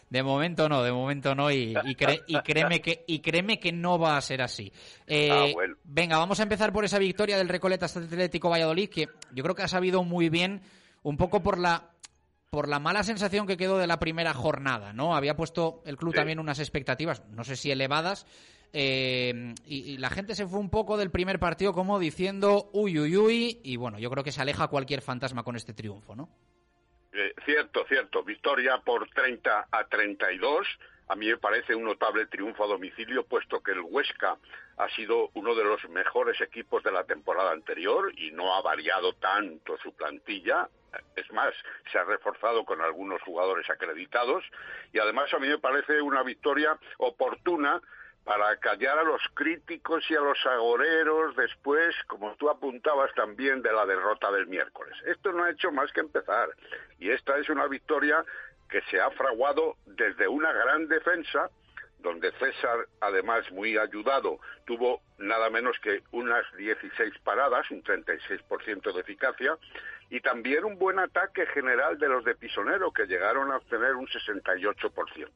De 0.09 0.21
momento 0.21 0.69
no, 0.69 0.83
de 0.83 0.91
momento 0.91 1.33
no 1.33 1.49
y, 1.49 1.75
y, 1.83 1.95
créeme 1.95 2.79
que 2.79 3.03
y 3.07 3.19
créeme 3.21 3.59
que 3.59 3.71
no 3.71 3.97
va 3.97 4.17
a 4.17 4.21
ser 4.21 4.41
así. 4.41 4.71
Eh, 5.07 5.31
ah, 5.31 5.47
venga, 5.83 6.17
vamos 6.17 6.39
a 6.39 6.43
empezar 6.43 6.71
por 6.71 6.85
esa 6.85 6.99
victoria 6.99 7.37
del 7.37 7.49
Recoletas 7.49 7.97
Atlético 7.97 8.49
Valladolid 8.49 8.89
que 8.89 9.07
yo 9.33 9.43
creo 9.43 9.55
que 9.55 9.63
ha 9.63 9.67
sabido 9.67 10.03
muy 10.03 10.29
bien 10.29 10.61
un 11.01 11.17
poco 11.17 11.41
por 11.41 11.57
la 11.57 11.89
por 12.51 12.69
la 12.69 12.79
mala 12.79 13.03
sensación 13.03 13.47
que 13.47 13.57
quedó 13.57 13.77
de 13.77 13.87
la 13.87 13.99
primera 13.99 14.33
jornada, 14.33 14.93
¿no? 14.93 15.15
Había 15.15 15.35
puesto 15.35 15.81
el 15.85 15.97
club 15.97 16.13
también 16.13 16.39
unas 16.39 16.59
expectativas, 16.59 17.25
no 17.29 17.43
sé 17.43 17.55
si 17.55 17.71
elevadas, 17.71 18.27
eh, 18.73 19.53
y, 19.65 19.97
la 19.97 20.09
gente 20.09 20.35
se 20.35 20.47
fue 20.47 20.59
un 20.59 20.69
poco 20.69 20.97
del 20.97 21.11
primer 21.11 21.39
partido 21.39 21.73
como 21.73 21.99
diciendo 21.99 22.69
uy, 22.73 22.99
uy, 22.99 23.17
uy, 23.17 23.61
y 23.63 23.77
bueno, 23.77 23.99
yo 23.99 24.09
creo 24.09 24.23
que 24.23 24.31
se 24.31 24.41
aleja 24.41 24.67
cualquier 24.67 25.01
fantasma 25.01 25.43
con 25.43 25.55
este 25.55 25.73
triunfo, 25.73 26.15
¿no? 26.15 26.29
Eh, 27.13 27.33
cierto, 27.45 27.85
cierto. 27.87 28.23
Victoria 28.23 28.77
por 28.83 29.09
30 29.09 29.67
a 29.71 29.87
32. 29.87 30.67
A 31.07 31.15
mí 31.15 31.27
me 31.27 31.37
parece 31.37 31.73
un 31.73 31.85
notable 31.85 32.25
triunfo 32.25 32.65
a 32.65 32.67
domicilio, 32.67 33.23
puesto 33.23 33.61
que 33.61 33.71
el 33.71 33.81
Huesca 33.81 34.37
ha 34.77 34.89
sido 34.89 35.29
uno 35.35 35.55
de 35.55 35.63
los 35.63 35.87
mejores 35.89 36.41
equipos 36.41 36.83
de 36.83 36.91
la 36.91 37.05
temporada 37.05 37.51
anterior 37.51 38.11
y 38.17 38.31
no 38.31 38.55
ha 38.55 38.61
variado 38.61 39.13
tanto 39.13 39.77
su 39.77 39.93
plantilla. 39.93 40.67
Es 41.15 41.31
más, 41.31 41.53
se 41.91 41.97
ha 41.97 42.03
reforzado 42.03 42.65
con 42.65 42.81
algunos 42.81 43.21
jugadores 43.21 43.69
acreditados 43.69 44.43
y 44.91 44.99
además 44.99 45.33
a 45.33 45.39
mí 45.39 45.47
me 45.47 45.59
parece 45.59 46.01
una 46.01 46.23
victoria 46.23 46.77
oportuna 46.97 47.81
para 48.25 48.57
callar 48.57 48.97
a 48.97 49.03
los 49.03 49.21
críticos 49.35 50.03
y 50.09 50.15
a 50.15 50.19
los 50.19 50.43
agoreros 50.45 51.35
después, 51.35 51.95
como 52.07 52.35
tú 52.35 52.49
apuntabas 52.49 53.13
también, 53.13 53.61
de 53.61 53.71
la 53.71 53.85
derrota 53.85 54.31
del 54.31 54.47
miércoles. 54.47 54.97
Esto 55.05 55.31
no 55.31 55.43
ha 55.43 55.51
hecho 55.51 55.71
más 55.71 55.91
que 55.93 55.99
empezar 56.01 56.49
y 56.99 57.11
esta 57.11 57.37
es 57.37 57.47
una 57.49 57.67
victoria 57.67 58.25
que 58.67 58.81
se 58.89 58.99
ha 58.99 59.11
fraguado 59.11 59.77
desde 59.85 60.27
una 60.27 60.51
gran 60.51 60.87
defensa, 60.87 61.51
donde 61.99 62.31
César, 62.33 62.87
además 62.99 63.49
muy 63.51 63.77
ayudado, 63.77 64.39
tuvo 64.65 65.01
nada 65.19 65.51
menos 65.51 65.77
que 65.79 66.01
unas 66.11 66.45
16 66.57 67.13
paradas, 67.23 67.69
un 67.69 67.83
36% 67.83 68.91
de 68.91 69.01
eficacia, 69.01 69.57
y 70.09 70.19
también 70.19 70.65
un 70.65 70.77
buen 70.77 70.99
ataque 70.99 71.45
general 71.47 71.97
de 71.97 72.07
los 72.07 72.25
de 72.25 72.35
Pisonero, 72.35 72.91
que 72.91 73.05
llegaron 73.05 73.51
a 73.51 73.57
obtener 73.57 73.95
un 73.95 74.07
68%. 74.07 75.29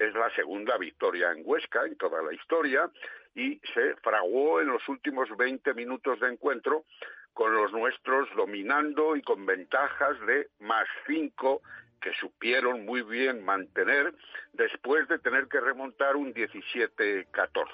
Es 0.00 0.14
la 0.14 0.34
segunda 0.34 0.78
victoria 0.78 1.30
en 1.30 1.42
Huesca 1.44 1.84
en 1.84 1.94
toda 1.98 2.22
la 2.22 2.32
historia 2.32 2.90
y 3.34 3.60
se 3.74 3.94
fraguó 3.96 4.62
en 4.62 4.68
los 4.68 4.88
últimos 4.88 5.28
20 5.36 5.74
minutos 5.74 6.18
de 6.20 6.28
encuentro 6.28 6.86
con 7.34 7.54
los 7.54 7.70
nuestros 7.72 8.26
dominando 8.34 9.14
y 9.14 9.20
con 9.20 9.44
ventajas 9.44 10.18
de 10.26 10.48
más 10.60 10.86
5 11.06 11.60
que 12.00 12.14
supieron 12.14 12.86
muy 12.86 13.02
bien 13.02 13.44
mantener 13.44 14.14
después 14.54 15.06
de 15.08 15.18
tener 15.18 15.48
que 15.48 15.60
remontar 15.60 16.16
un 16.16 16.32
17-14. 16.32 17.66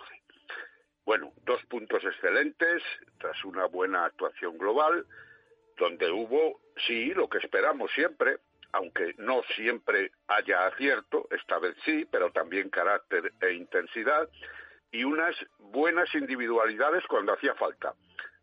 Bueno, 1.04 1.32
dos 1.44 1.64
puntos 1.66 2.02
excelentes 2.02 2.82
tras 3.18 3.44
una 3.44 3.66
buena 3.66 4.04
actuación 4.04 4.58
global, 4.58 5.06
donde 5.78 6.10
hubo, 6.10 6.60
sí, 6.88 7.14
lo 7.14 7.28
que 7.28 7.38
esperamos 7.38 7.92
siempre, 7.92 8.38
aunque 8.72 9.14
no 9.18 9.42
siempre 9.54 10.12
haya 10.28 10.66
acierto, 10.66 11.26
esta 11.30 11.58
vez 11.58 11.76
sí, 11.84 12.06
pero 12.10 12.30
también 12.30 12.70
carácter 12.70 13.32
e 13.40 13.52
intensidad, 13.52 14.28
y 14.90 15.04
unas 15.04 15.34
buenas 15.58 16.14
individualidades 16.14 17.04
cuando 17.06 17.32
hacía 17.32 17.54
falta. 17.54 17.94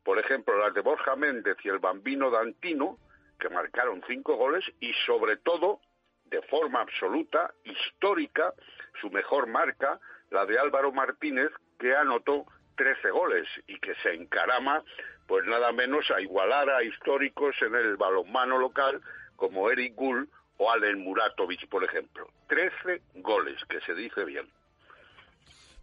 Por 0.03 0.19
ejemplo, 0.19 0.57
las 0.57 0.74
de 0.74 0.82
Borja 0.82 1.15
Méndez 1.15 1.57
y 1.63 1.69
el 1.69 1.80
bambino 1.80 2.30
Dantino, 2.30 2.97
que 3.39 3.49
marcaron 3.49 4.03
cinco 4.07 4.36
goles, 4.36 4.63
y 4.80 4.93
sobre 5.05 5.38
todo 5.38 5.80
de 6.26 6.41
forma 6.43 6.82
absoluta, 6.82 7.53
histórica, 7.63 8.53
su 8.99 9.09
mejor 9.11 9.47
marca, 9.47 9.99
la 10.32 10.45
de 10.45 10.57
Álvaro 10.57 10.91
Martínez, 10.91 11.51
que 11.80 11.95
anotó 11.95 12.45
13 12.76 13.11
goles 13.11 13.47
y 13.67 13.80
que 13.80 13.93
se 13.95 14.13
encarama, 14.13 14.84
pues 15.28 15.45
nada 15.45 15.71
menos 15.71 16.09
a 16.11 16.21
igualar 16.21 16.69
a 16.69 16.84
históricos 16.84 17.55
en 17.61 17.76
el 17.76 17.97
balonmano 17.97 18.57
local 18.57 19.01
como 19.36 19.69
Eric 19.69 19.95
Gull 19.95 20.29
o 20.57 20.71
Allen 20.71 21.03
Muratovic, 21.03 21.67
por 21.67 21.84
ejemplo. 21.84 22.27
13 22.47 23.01
goles, 23.15 23.59
que 23.67 23.79
se 23.81 23.93
dice 23.93 24.23
bien. 24.25 24.47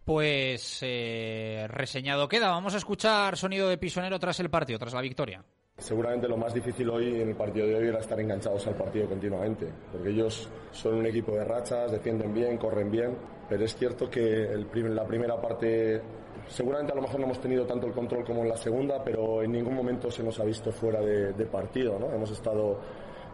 Pues 0.05 0.79
eh, 0.81 1.67
reseñado 1.69 2.27
queda. 2.27 2.49
Vamos 2.49 2.73
a 2.73 2.77
escuchar 2.77 3.37
sonido 3.37 3.69
de 3.69 3.77
pisonero 3.77 4.19
tras 4.19 4.39
el 4.39 4.49
partido, 4.49 4.79
tras 4.79 4.93
la 4.93 5.01
victoria. 5.01 5.43
Seguramente 5.77 6.27
lo 6.27 6.37
más 6.37 6.53
difícil 6.53 6.89
hoy 6.89 7.21
en 7.21 7.29
el 7.29 7.35
partido 7.35 7.65
de 7.65 7.75
hoy 7.75 7.87
era 7.87 7.99
estar 7.99 8.19
enganchados 8.19 8.67
al 8.67 8.75
partido 8.75 9.07
continuamente, 9.07 9.67
porque 9.91 10.09
ellos 10.09 10.47
son 10.71 10.95
un 10.95 11.07
equipo 11.07 11.31
de 11.31 11.43
rachas, 11.43 11.91
defienden 11.91 12.33
bien, 12.33 12.57
corren 12.57 12.91
bien, 12.91 13.17
pero 13.49 13.65
es 13.65 13.75
cierto 13.75 14.09
que 14.09 14.43
el 14.43 14.67
la 14.95 15.07
primera 15.07 15.41
parte 15.41 16.01
seguramente 16.47 16.91
a 16.91 16.95
lo 16.95 17.01
mejor 17.01 17.19
no 17.19 17.25
hemos 17.25 17.41
tenido 17.41 17.65
tanto 17.65 17.87
el 17.87 17.93
control 17.93 18.23
como 18.23 18.43
en 18.43 18.49
la 18.49 18.57
segunda, 18.57 19.03
pero 19.03 19.41
en 19.41 19.51
ningún 19.51 19.73
momento 19.73 20.11
se 20.11 20.23
nos 20.23 20.39
ha 20.39 20.43
visto 20.43 20.71
fuera 20.71 20.99
de, 21.01 21.33
de 21.33 21.45
partido, 21.45 21.97
¿no? 21.97 22.11
Hemos 22.11 22.29
estado 22.31 22.79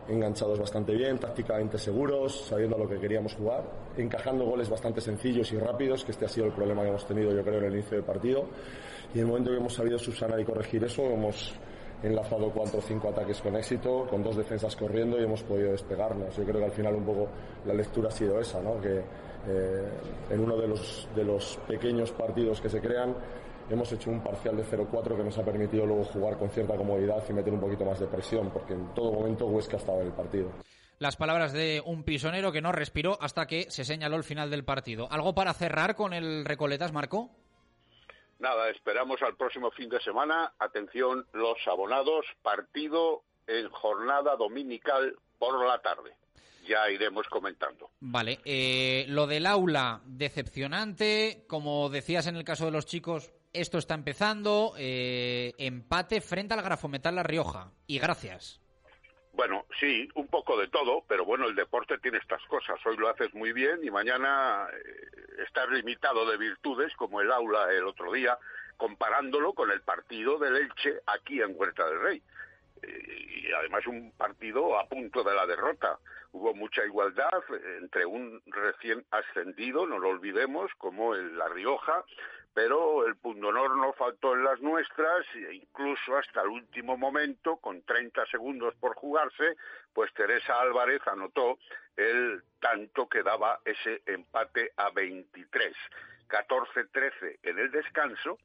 enganchados 0.09 0.59
bastante 0.59 0.93
bien, 0.93 1.17
tácticamente 1.17 1.77
seguros, 1.77 2.45
sabiendo 2.47 2.77
lo 2.77 2.87
que 2.87 2.97
queríamos 2.99 3.35
jugar, 3.35 3.63
encajando 3.97 4.45
goles 4.45 4.69
bastante 4.69 5.01
sencillos 5.01 5.51
y 5.51 5.57
rápidos, 5.57 6.03
que 6.03 6.11
este 6.11 6.25
ha 6.25 6.29
sido 6.29 6.47
el 6.47 6.53
problema 6.53 6.83
que 6.83 6.89
hemos 6.89 7.05
tenido 7.05 7.31
yo 7.31 7.43
creo 7.43 7.59
en 7.59 7.65
el 7.65 7.73
inicio 7.73 7.97
del 7.97 8.05
partido. 8.05 8.45
Y 9.13 9.19
en 9.19 9.25
el 9.25 9.27
momento 9.27 9.51
que 9.51 9.57
hemos 9.57 9.73
sabido 9.73 9.97
subsanar 9.97 10.39
y 10.39 10.45
corregir 10.45 10.83
eso, 10.83 11.03
hemos 11.03 11.53
enlazado 12.03 12.51
cuatro 12.51 12.79
o 12.79 12.81
cinco 12.81 13.09
ataques 13.09 13.41
con 13.41 13.55
éxito, 13.55 14.05
con 14.09 14.21
dos 14.23 14.37
defensas 14.37 14.75
corriendo 14.75 15.19
y 15.19 15.23
hemos 15.23 15.43
podido 15.43 15.71
despegarnos. 15.71 16.35
Yo 16.35 16.43
creo 16.43 16.59
que 16.59 16.65
al 16.65 16.71
final 16.71 16.95
un 16.95 17.05
poco 17.05 17.27
la 17.65 17.73
lectura 17.73 18.09
ha 18.09 18.11
sido 18.11 18.39
esa, 18.39 18.61
¿no? 18.61 18.79
que 18.79 18.97
eh, 18.99 19.89
en 20.29 20.39
uno 20.39 20.57
de 20.57 20.67
los, 20.67 21.07
de 21.15 21.23
los 21.23 21.57
pequeños 21.67 22.11
partidos 22.11 22.61
que 22.61 22.69
se 22.69 22.79
crean 22.81 23.15
hemos 23.69 23.91
hecho 23.91 24.09
un 24.09 24.23
parcial 24.23 24.57
de 24.57 24.63
0-4 24.63 25.15
que 25.17 25.23
nos 25.23 25.37
ha 25.37 25.43
permitido 25.43 25.85
luego 25.85 26.03
jugar 26.05 26.37
con 26.37 26.49
cierta 26.49 26.75
comodidad 26.75 27.23
y 27.27 27.33
meter 27.33 27.53
un 27.53 27.59
poquito 27.59 27.85
más 27.85 27.99
de 27.99 28.07
presión, 28.07 28.49
porque 28.51 28.73
en 28.73 28.93
todo 28.93 29.11
momento 29.11 29.45
Huesca 29.45 29.77
estaba 29.77 30.01
en 30.01 30.07
el 30.07 30.13
partido. 30.13 30.51
Las 30.99 31.15
palabras 31.15 31.53
de 31.53 31.81
un 31.85 32.03
pisonero 32.03 32.51
que 32.51 32.61
no 32.61 32.71
respiró 32.71 33.17
hasta 33.21 33.45
que 33.45 33.69
se 33.69 33.85
señaló 33.85 34.15
el 34.15 34.23
final 34.23 34.49
del 34.49 34.65
partido. 34.65 35.07
¿Algo 35.11 35.35
para 35.35 35.53
cerrar 35.53 35.95
con 35.95 36.13
el 36.13 36.43
Recoletas, 36.43 36.91
Marco? 36.91 37.29
Nada, 38.39 38.69
esperamos 38.69 39.21
al 39.21 39.35
próximo 39.35 39.69
fin 39.71 39.89
de 39.89 39.99
semana. 40.01 40.53
Atención, 40.57 41.27
los 41.33 41.57
abonados, 41.67 42.25
partido 42.41 43.21
en 43.45 43.69
jornada 43.69 44.35
dominical 44.35 45.15
por 45.37 45.63
la 45.65 45.79
tarde. 45.79 46.16
Ya 46.67 46.89
iremos 46.89 47.27
comentando. 47.27 47.91
Vale, 47.99 48.39
eh, 48.45 49.05
lo 49.07 49.25
del 49.27 49.45
aula, 49.45 50.01
decepcionante. 50.05 51.45
Como 51.47 51.89
decías 51.89 52.27
en 52.27 52.35
el 52.35 52.43
caso 52.43 52.65
de 52.65 52.71
los 52.71 52.85
chicos, 52.85 53.31
esto 53.53 53.77
está 53.77 53.93
empezando. 53.93 54.73
Eh, 54.77 55.53
empate 55.57 56.21
frente 56.21 56.53
al 56.53 56.61
Grafometal 56.61 57.15
La 57.15 57.23
Rioja. 57.23 57.71
Y 57.87 57.99
gracias. 57.99 58.59
Bueno, 59.37 59.65
sí, 59.79 60.09
un 60.15 60.27
poco 60.27 60.57
de 60.57 60.67
todo, 60.67 61.03
pero 61.07 61.23
bueno, 61.23 61.45
el 61.45 61.53
deporte 61.53 61.99
tiene 61.99 62.17
estas 62.17 62.41
cosas. 62.45 62.83
Hoy 62.87 62.97
lo 62.97 63.07
haces 63.07 63.31
muy 63.35 63.53
bien 63.53 63.83
y 63.83 63.91
mañana 63.91 64.67
eh, 64.73 65.43
estás 65.45 65.69
limitado 65.69 66.27
de 66.27 66.37
virtudes, 66.37 66.91
como 66.95 67.21
el 67.21 67.31
aula 67.31 67.71
el 67.71 67.85
otro 67.85 68.11
día, 68.11 68.35
comparándolo 68.77 69.53
con 69.53 69.69
el 69.69 69.81
partido 69.81 70.39
del 70.39 70.55
Elche 70.55 71.01
aquí 71.05 71.39
en 71.39 71.53
Huerta 71.55 71.87
del 71.87 72.01
Rey. 72.01 72.23
Y 72.87 73.51
además 73.51 73.85
un 73.87 74.11
partido 74.13 74.79
a 74.79 74.87
punto 74.87 75.23
de 75.23 75.35
la 75.35 75.45
derrota. 75.45 75.99
Hubo 76.31 76.53
mucha 76.53 76.85
igualdad 76.85 77.43
entre 77.79 78.05
un 78.05 78.41
recién 78.47 79.05
ascendido, 79.11 79.85
no 79.85 79.99
lo 79.99 80.09
olvidemos, 80.09 80.71
como 80.77 81.15
el 81.15 81.37
La 81.37 81.47
Rioja, 81.49 82.03
pero 82.57 83.05
el 83.05 83.15
pundonor 83.15 83.77
no 83.77 83.93
faltó 83.93 84.33
en 84.33 84.43
las 84.43 84.59
nuestras, 84.61 85.23
e 85.35 85.53
incluso 85.53 86.17
hasta 86.17 86.41
el 86.41 86.47
último 86.47 86.97
momento, 86.97 87.57
con 87.57 87.83
30 87.83 88.25
segundos 88.25 88.73
por 88.79 88.95
jugarse, 88.95 89.55
pues 89.93 90.11
Teresa 90.15 90.59
Álvarez 90.59 91.01
anotó 91.05 91.59
el 91.95 92.41
tanto 92.59 93.07
que 93.07 93.21
daba 93.21 93.59
ese 93.63 94.01
empate 94.07 94.71
a 94.75 94.89
23, 94.89 95.71
14-13 96.27 97.39
en 97.43 97.59
el 97.59 97.69
descanso, 97.69 98.39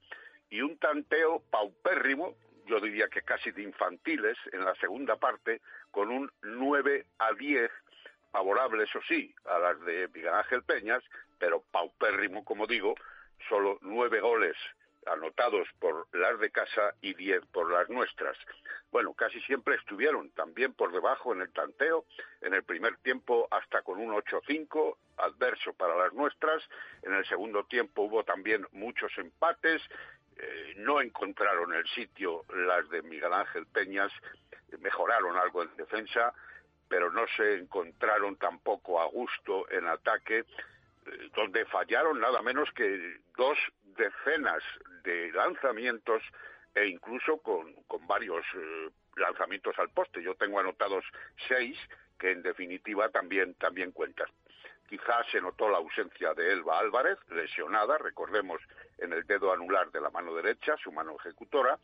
y 0.51 0.61
un 0.61 0.76
tanteo 0.78 1.43
paupérrimo, 1.51 2.34
yo 2.67 2.81
diría 2.81 3.09
que 3.09 3.23
casi 3.23 3.51
de 3.51 3.63
infantiles, 3.63 4.37
en 4.53 4.65
la 4.65 4.75
segunda 4.77 5.17
parte, 5.17 5.61
con 5.91 6.11
un 6.11 6.31
9 6.43 7.07
a 7.19 7.33
10, 7.33 7.71
favorable, 8.33 8.85
eso 8.85 9.01
sí, 9.07 9.33
a 9.45 9.59
las 9.59 9.81
de 9.83 10.09
Miguel 10.09 10.35
Ángel 10.35 10.63
Peñas, 10.63 11.05
pero 11.39 11.63
paupérrimo, 11.71 12.45
como 12.45 12.67
digo, 12.67 12.95
solo 13.49 13.79
nueve 13.83 14.21
goles 14.21 14.57
anotados 15.07 15.67
por 15.81 16.07
las 16.13 16.39
de 16.39 16.51
casa 16.51 16.95
y 17.01 17.15
diez 17.15 17.45
por 17.47 17.71
las 17.71 17.89
nuestras. 17.91 18.37
Bueno, 18.93 19.15
casi 19.15 19.41
siempre 19.43 19.75
estuvieron 19.75 20.31
también 20.31 20.73
por 20.75 20.93
debajo 20.93 21.33
en 21.33 21.43
el 21.43 21.53
tanteo, 21.53 22.05
en 22.41 22.55
el 22.55 22.63
primer 22.63 22.97
tiempo 22.99 23.49
hasta 23.51 23.83
con 23.83 23.99
un 23.99 24.15
8-5, 24.15 24.97
adverso 25.17 25.73
para 25.75 25.97
las 25.97 26.13
nuestras, 26.13 26.63
en 27.03 27.15
el 27.15 27.27
segundo 27.27 27.65
tiempo 27.65 28.03
hubo 28.03 28.23
también 28.25 28.67
muchos 28.73 29.11
empates, 29.19 29.83
eh, 30.39 30.74
no 30.78 31.01
encontraron 31.01 31.74
el 31.74 31.87
sitio 31.89 32.45
las 32.55 32.89
de 32.91 33.03
Miguel 33.03 33.33
Ángel 33.33 33.66
Peñas, 33.66 34.12
mejoraron 34.78 35.37
algo 35.37 35.62
en 35.62 35.76
defensa, 35.76 36.33
pero 36.89 37.11
no 37.11 37.26
se 37.37 37.55
encontraron 37.55 38.37
tampoco 38.37 39.01
a 39.01 39.07
gusto 39.07 39.70
en 39.70 39.87
ataque 39.87 40.41
eh, 41.07 41.30
donde 41.35 41.64
fallaron 41.66 42.20
nada 42.20 42.43
menos 42.43 42.70
que 42.72 43.20
dos 43.37 43.59
decenas 43.97 44.62
de 45.03 45.33
lanzamientos 45.33 46.22
e 46.74 46.87
incluso 46.87 47.39
con, 47.39 47.74
varios 48.07 48.45
eh, 48.55 48.91
lanzamientos 49.16 49.78
al 49.78 49.91
poste. 49.91 50.22
Yo 50.22 50.35
tengo 50.35 50.61
anotados 50.61 51.05
seis 51.49 51.78
que 52.18 52.30
en 52.30 52.43
definitiva 52.43 53.09
también, 53.09 53.55
también 53.55 53.93
cuentan. 53.93 54.28
Quizás 54.93 55.26
se 55.30 55.40
notó 55.40 55.70
la 55.70 55.78
ausencia 55.78 56.34
de 56.34 56.53
Elba 56.53 56.78
Álvarez, 56.78 57.16
lesionada, 57.30 57.97
recordemos, 57.97 58.61
en 58.99 59.14
el 59.14 59.26
dedo 59.26 59.51
anular 59.51 59.90
de 59.90 60.03
la 60.03 60.11
mano 60.11 60.34
derecha, 60.34 60.76
su 60.84 60.93
mano 60.93 61.16
ejecutora, 61.18 61.78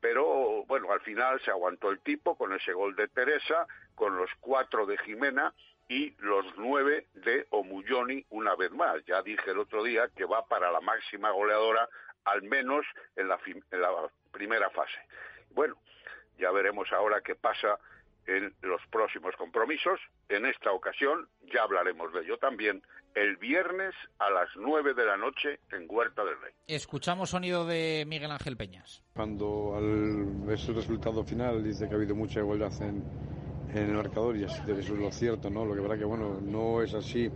pero 0.00 0.64
bueno, 0.66 0.92
al 0.92 1.00
final 1.00 1.40
se 1.40 1.50
aguantó 1.50 1.90
el 1.90 1.98
tipo 1.98 2.36
con 2.36 2.52
ese 2.52 2.72
gol 2.72 2.94
de 2.94 3.08
Teresa, 3.08 3.66
con 3.96 4.16
los 4.16 4.30
cuatro 4.38 4.86
de 4.86 4.96
Jimena 4.98 5.52
y 5.88 6.14
los 6.20 6.46
nueve 6.56 7.08
de 7.14 7.48
Omulloni 7.50 8.24
una 8.30 8.54
vez 8.54 8.70
más. 8.70 9.04
Ya 9.06 9.22
dije 9.22 9.50
el 9.50 9.58
otro 9.58 9.82
día 9.82 10.08
que 10.14 10.24
va 10.24 10.46
para 10.46 10.70
la 10.70 10.80
máxima 10.80 11.32
goleadora, 11.32 11.88
al 12.26 12.42
menos 12.44 12.86
en 13.16 13.26
la, 13.26 13.40
primera 14.30 14.70
fase. 14.70 15.00
Bueno, 15.50 15.76
ya 16.38 16.52
veremos 16.52 16.92
ahora 16.92 17.22
qué 17.22 17.34
pasa 17.34 17.80
en 18.26 18.54
los 18.62 18.80
próximos 18.90 19.34
compromisos. 19.36 20.00
En 20.28 20.46
esta 20.46 20.72
ocasión, 20.72 21.28
ya 21.52 21.62
hablaremos 21.62 22.12
de 22.12 22.20
ello 22.20 22.38
también, 22.38 22.82
el 23.14 23.36
viernes 23.36 23.94
a 24.18 24.30
las 24.30 24.48
nueve 24.56 24.94
de 24.94 25.04
la 25.04 25.16
noche 25.16 25.60
en 25.72 25.86
Huerta 25.88 26.24
del 26.24 26.40
Rey. 26.40 26.52
Escuchamos 26.66 27.30
sonido 27.30 27.64
de 27.64 28.04
Miguel 28.06 28.30
Ángel 28.30 28.56
Peñas. 28.56 29.02
Cuando 29.14 29.74
al 29.76 30.46
ver 30.46 30.58
su 30.58 30.74
resultado 30.74 31.24
final 31.24 31.64
dice 31.64 31.88
que 31.88 31.94
ha 31.94 31.96
habido 31.96 32.14
mucha 32.14 32.40
igualdad 32.40 32.72
en 32.82 33.04
en 33.74 33.90
el 33.90 33.96
marcador 33.96 34.36
y 34.36 34.44
eso 34.44 34.62
es 34.66 34.88
lo 34.88 35.10
cierto, 35.10 35.50
¿no? 35.50 35.64
Lo 35.64 35.74
que 35.74 35.80
verdad 35.80 35.98
que, 35.98 36.04
bueno, 36.04 36.40
no 36.40 36.82
es 36.82 36.94
así 36.94 37.30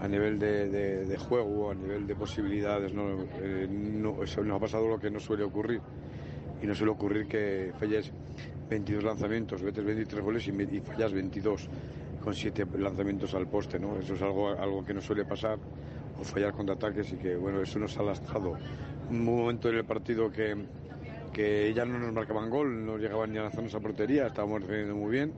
a 0.00 0.08
nivel 0.08 0.38
de, 0.38 0.68
de, 0.68 1.16
juego, 1.16 1.70
a 1.70 1.74
nivel 1.74 2.06
de 2.06 2.14
posibilidades, 2.14 2.92
¿no? 2.92 3.22
Eh, 3.40 3.66
no 3.68 4.22
eso 4.22 4.42
nos 4.42 4.56
ha 4.56 4.60
pasado 4.60 4.88
lo 4.88 4.98
que 4.98 5.10
no 5.10 5.20
suele 5.20 5.44
ocurrir. 5.44 5.80
Y 6.62 6.66
no 6.66 6.74
suele 6.74 6.92
ocurrir 6.92 7.26
que 7.28 7.72
falles 7.78 8.12
22 8.68 9.04
lanzamientos, 9.04 9.62
metes 9.62 9.84
23 9.84 10.22
goles 10.22 10.48
y, 10.48 10.80
fallas 10.80 11.12
22 11.12 11.68
con 12.22 12.34
7 12.34 12.66
lanzamientos 12.78 13.34
al 13.34 13.48
poste, 13.48 13.78
¿no? 13.78 13.98
Eso 13.98 14.14
es 14.14 14.22
algo, 14.22 14.48
algo 14.48 14.84
que 14.84 14.94
no 14.94 15.00
suele 15.00 15.24
pasar, 15.24 15.58
o 16.20 16.24
fallar 16.24 16.52
contraataques 16.52 17.12
y 17.12 17.16
que, 17.16 17.36
bueno, 17.36 17.62
eso 17.62 17.78
nos 17.78 17.96
ha 17.96 18.02
lastrado. 18.02 18.56
Un 19.10 19.24
momento 19.24 19.68
en 19.68 19.76
el 19.76 19.84
partido 19.84 20.30
que, 20.30 20.56
que 21.32 21.72
ya 21.72 21.84
no 21.84 21.98
nos 21.98 22.12
marcaban 22.12 22.50
gol, 22.50 22.84
no 22.84 22.98
llegaban 22.98 23.32
ni 23.32 23.38
a 23.38 23.42
lanzarnos 23.42 23.74
a 23.74 23.80
portería, 23.80 24.26
estábamos 24.26 24.60
defendiendo 24.60 24.96
muy 24.96 25.10
bien 25.10 25.32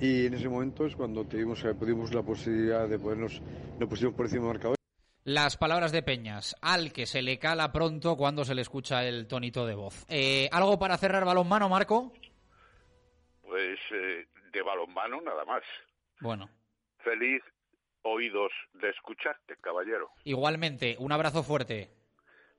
y 0.00 0.26
en 0.26 0.34
ese 0.34 0.48
momento 0.48 0.86
es 0.86 0.94
cuando 0.94 1.24
tuvimos, 1.24 1.64
eh, 1.64 1.74
la 2.12 2.22
posibilidad 2.22 2.88
de 2.88 2.98
podernos, 2.98 3.40
nos 3.78 3.88
pusimos 3.88 4.14
por 4.14 4.26
encima 4.26 4.44
del 4.44 4.52
marcador. 4.52 4.76
Las 5.24 5.56
palabras 5.56 5.90
de 5.90 6.02
Peñas, 6.02 6.54
al 6.60 6.92
que 6.92 7.06
se 7.06 7.20
le 7.20 7.38
cala 7.38 7.72
pronto 7.72 8.16
cuando 8.16 8.44
se 8.44 8.54
le 8.54 8.62
escucha 8.62 9.04
el 9.04 9.26
tonito 9.26 9.66
de 9.66 9.74
voz. 9.74 10.04
Eh, 10.08 10.48
¿Algo 10.52 10.78
para 10.78 10.96
cerrar 10.98 11.24
balonmano, 11.24 11.68
Marco? 11.68 12.12
Eh, 13.58 14.26
de 14.52 14.62
balonmano 14.62 15.20
nada 15.20 15.44
más. 15.44 15.62
Bueno. 16.20 16.48
Feliz 16.98 17.42
oídos 18.02 18.52
de 18.74 18.90
escucharte, 18.90 19.56
caballero. 19.60 20.10
Igualmente, 20.24 20.96
un 20.98 21.12
abrazo 21.12 21.42
fuerte. 21.42 21.90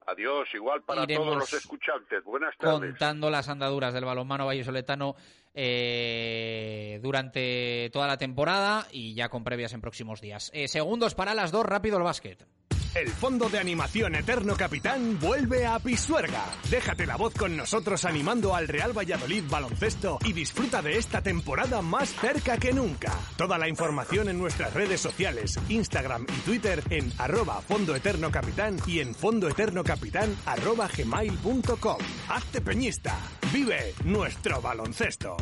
Adiós, 0.06 0.48
igual 0.54 0.84
para 0.84 1.04
Iremos 1.04 1.26
todos 1.26 1.39
los 1.39 1.54
escuchantes. 1.54 2.24
Buenas 2.24 2.56
tardes. 2.58 2.91
contando 2.91 3.30
las 3.30 3.50
andaduras 3.50 3.93
del 3.93 4.06
balonmano 4.06 4.45
vallisoletano 4.45 5.16
eh, 5.54 7.00
durante 7.02 7.89
toda 7.91 8.08
la 8.08 8.18
temporada 8.18 8.88
y 8.91 9.16
ya 9.16 9.28
con 9.28 9.43
previas 9.43 9.74
en 9.74 9.82
próximos 9.82 10.22
días. 10.22 10.50
Eh, 10.54 10.70
segundos 10.70 11.14
para 11.14 11.34
las 11.34 11.52
dos, 11.52 11.66
rápido 11.66 11.98
el 11.98 12.04
básquet. 12.04 12.45
El 12.96 13.10
Fondo 13.10 13.50
de 13.50 13.60
Animación 13.60 14.16
Eterno 14.16 14.56
Capitán 14.56 15.20
vuelve 15.20 15.66
a 15.66 15.80
Pisuerga. 15.80 16.46
Déjate 16.70 17.06
la 17.06 17.16
voz 17.16 17.34
con 17.34 17.56
nosotros 17.56 18.06
animando 18.06 18.56
al 18.56 18.68
Real 18.68 18.98
Valladolid 18.98 19.44
baloncesto 19.50 20.18
y 20.24 20.34
disfruta 20.34 20.82
de 20.82 20.98
esta 20.98 21.22
temporada 21.22 21.82
más 21.82 22.14
cerca 22.16 22.58
que 22.58 22.74
nunca. 22.74 23.14
Toda 23.36 23.58
la 23.58 23.68
información 23.68 24.30
en 24.30 24.38
nuestras 24.38 24.74
redes 24.74 25.02
sociales, 25.02 25.60
Instagram 25.70 26.26
y 26.28 26.42
Twitter 26.42 26.84
en 26.90 27.12
arroba 27.18 27.62
Fondo 27.62 27.96
Eterno 27.96 28.32
Capitán 28.32 28.78
y 28.88 29.00
en 29.00 29.14
fondoeternocapitán 29.14 30.36
arroba 30.46 30.88
gmail.com. 30.96 31.98
Hazte 32.30 32.62
peñista. 32.62 33.18
Vive 33.54 33.94
nuestro 34.04 34.62
baloncesto. 34.62 35.38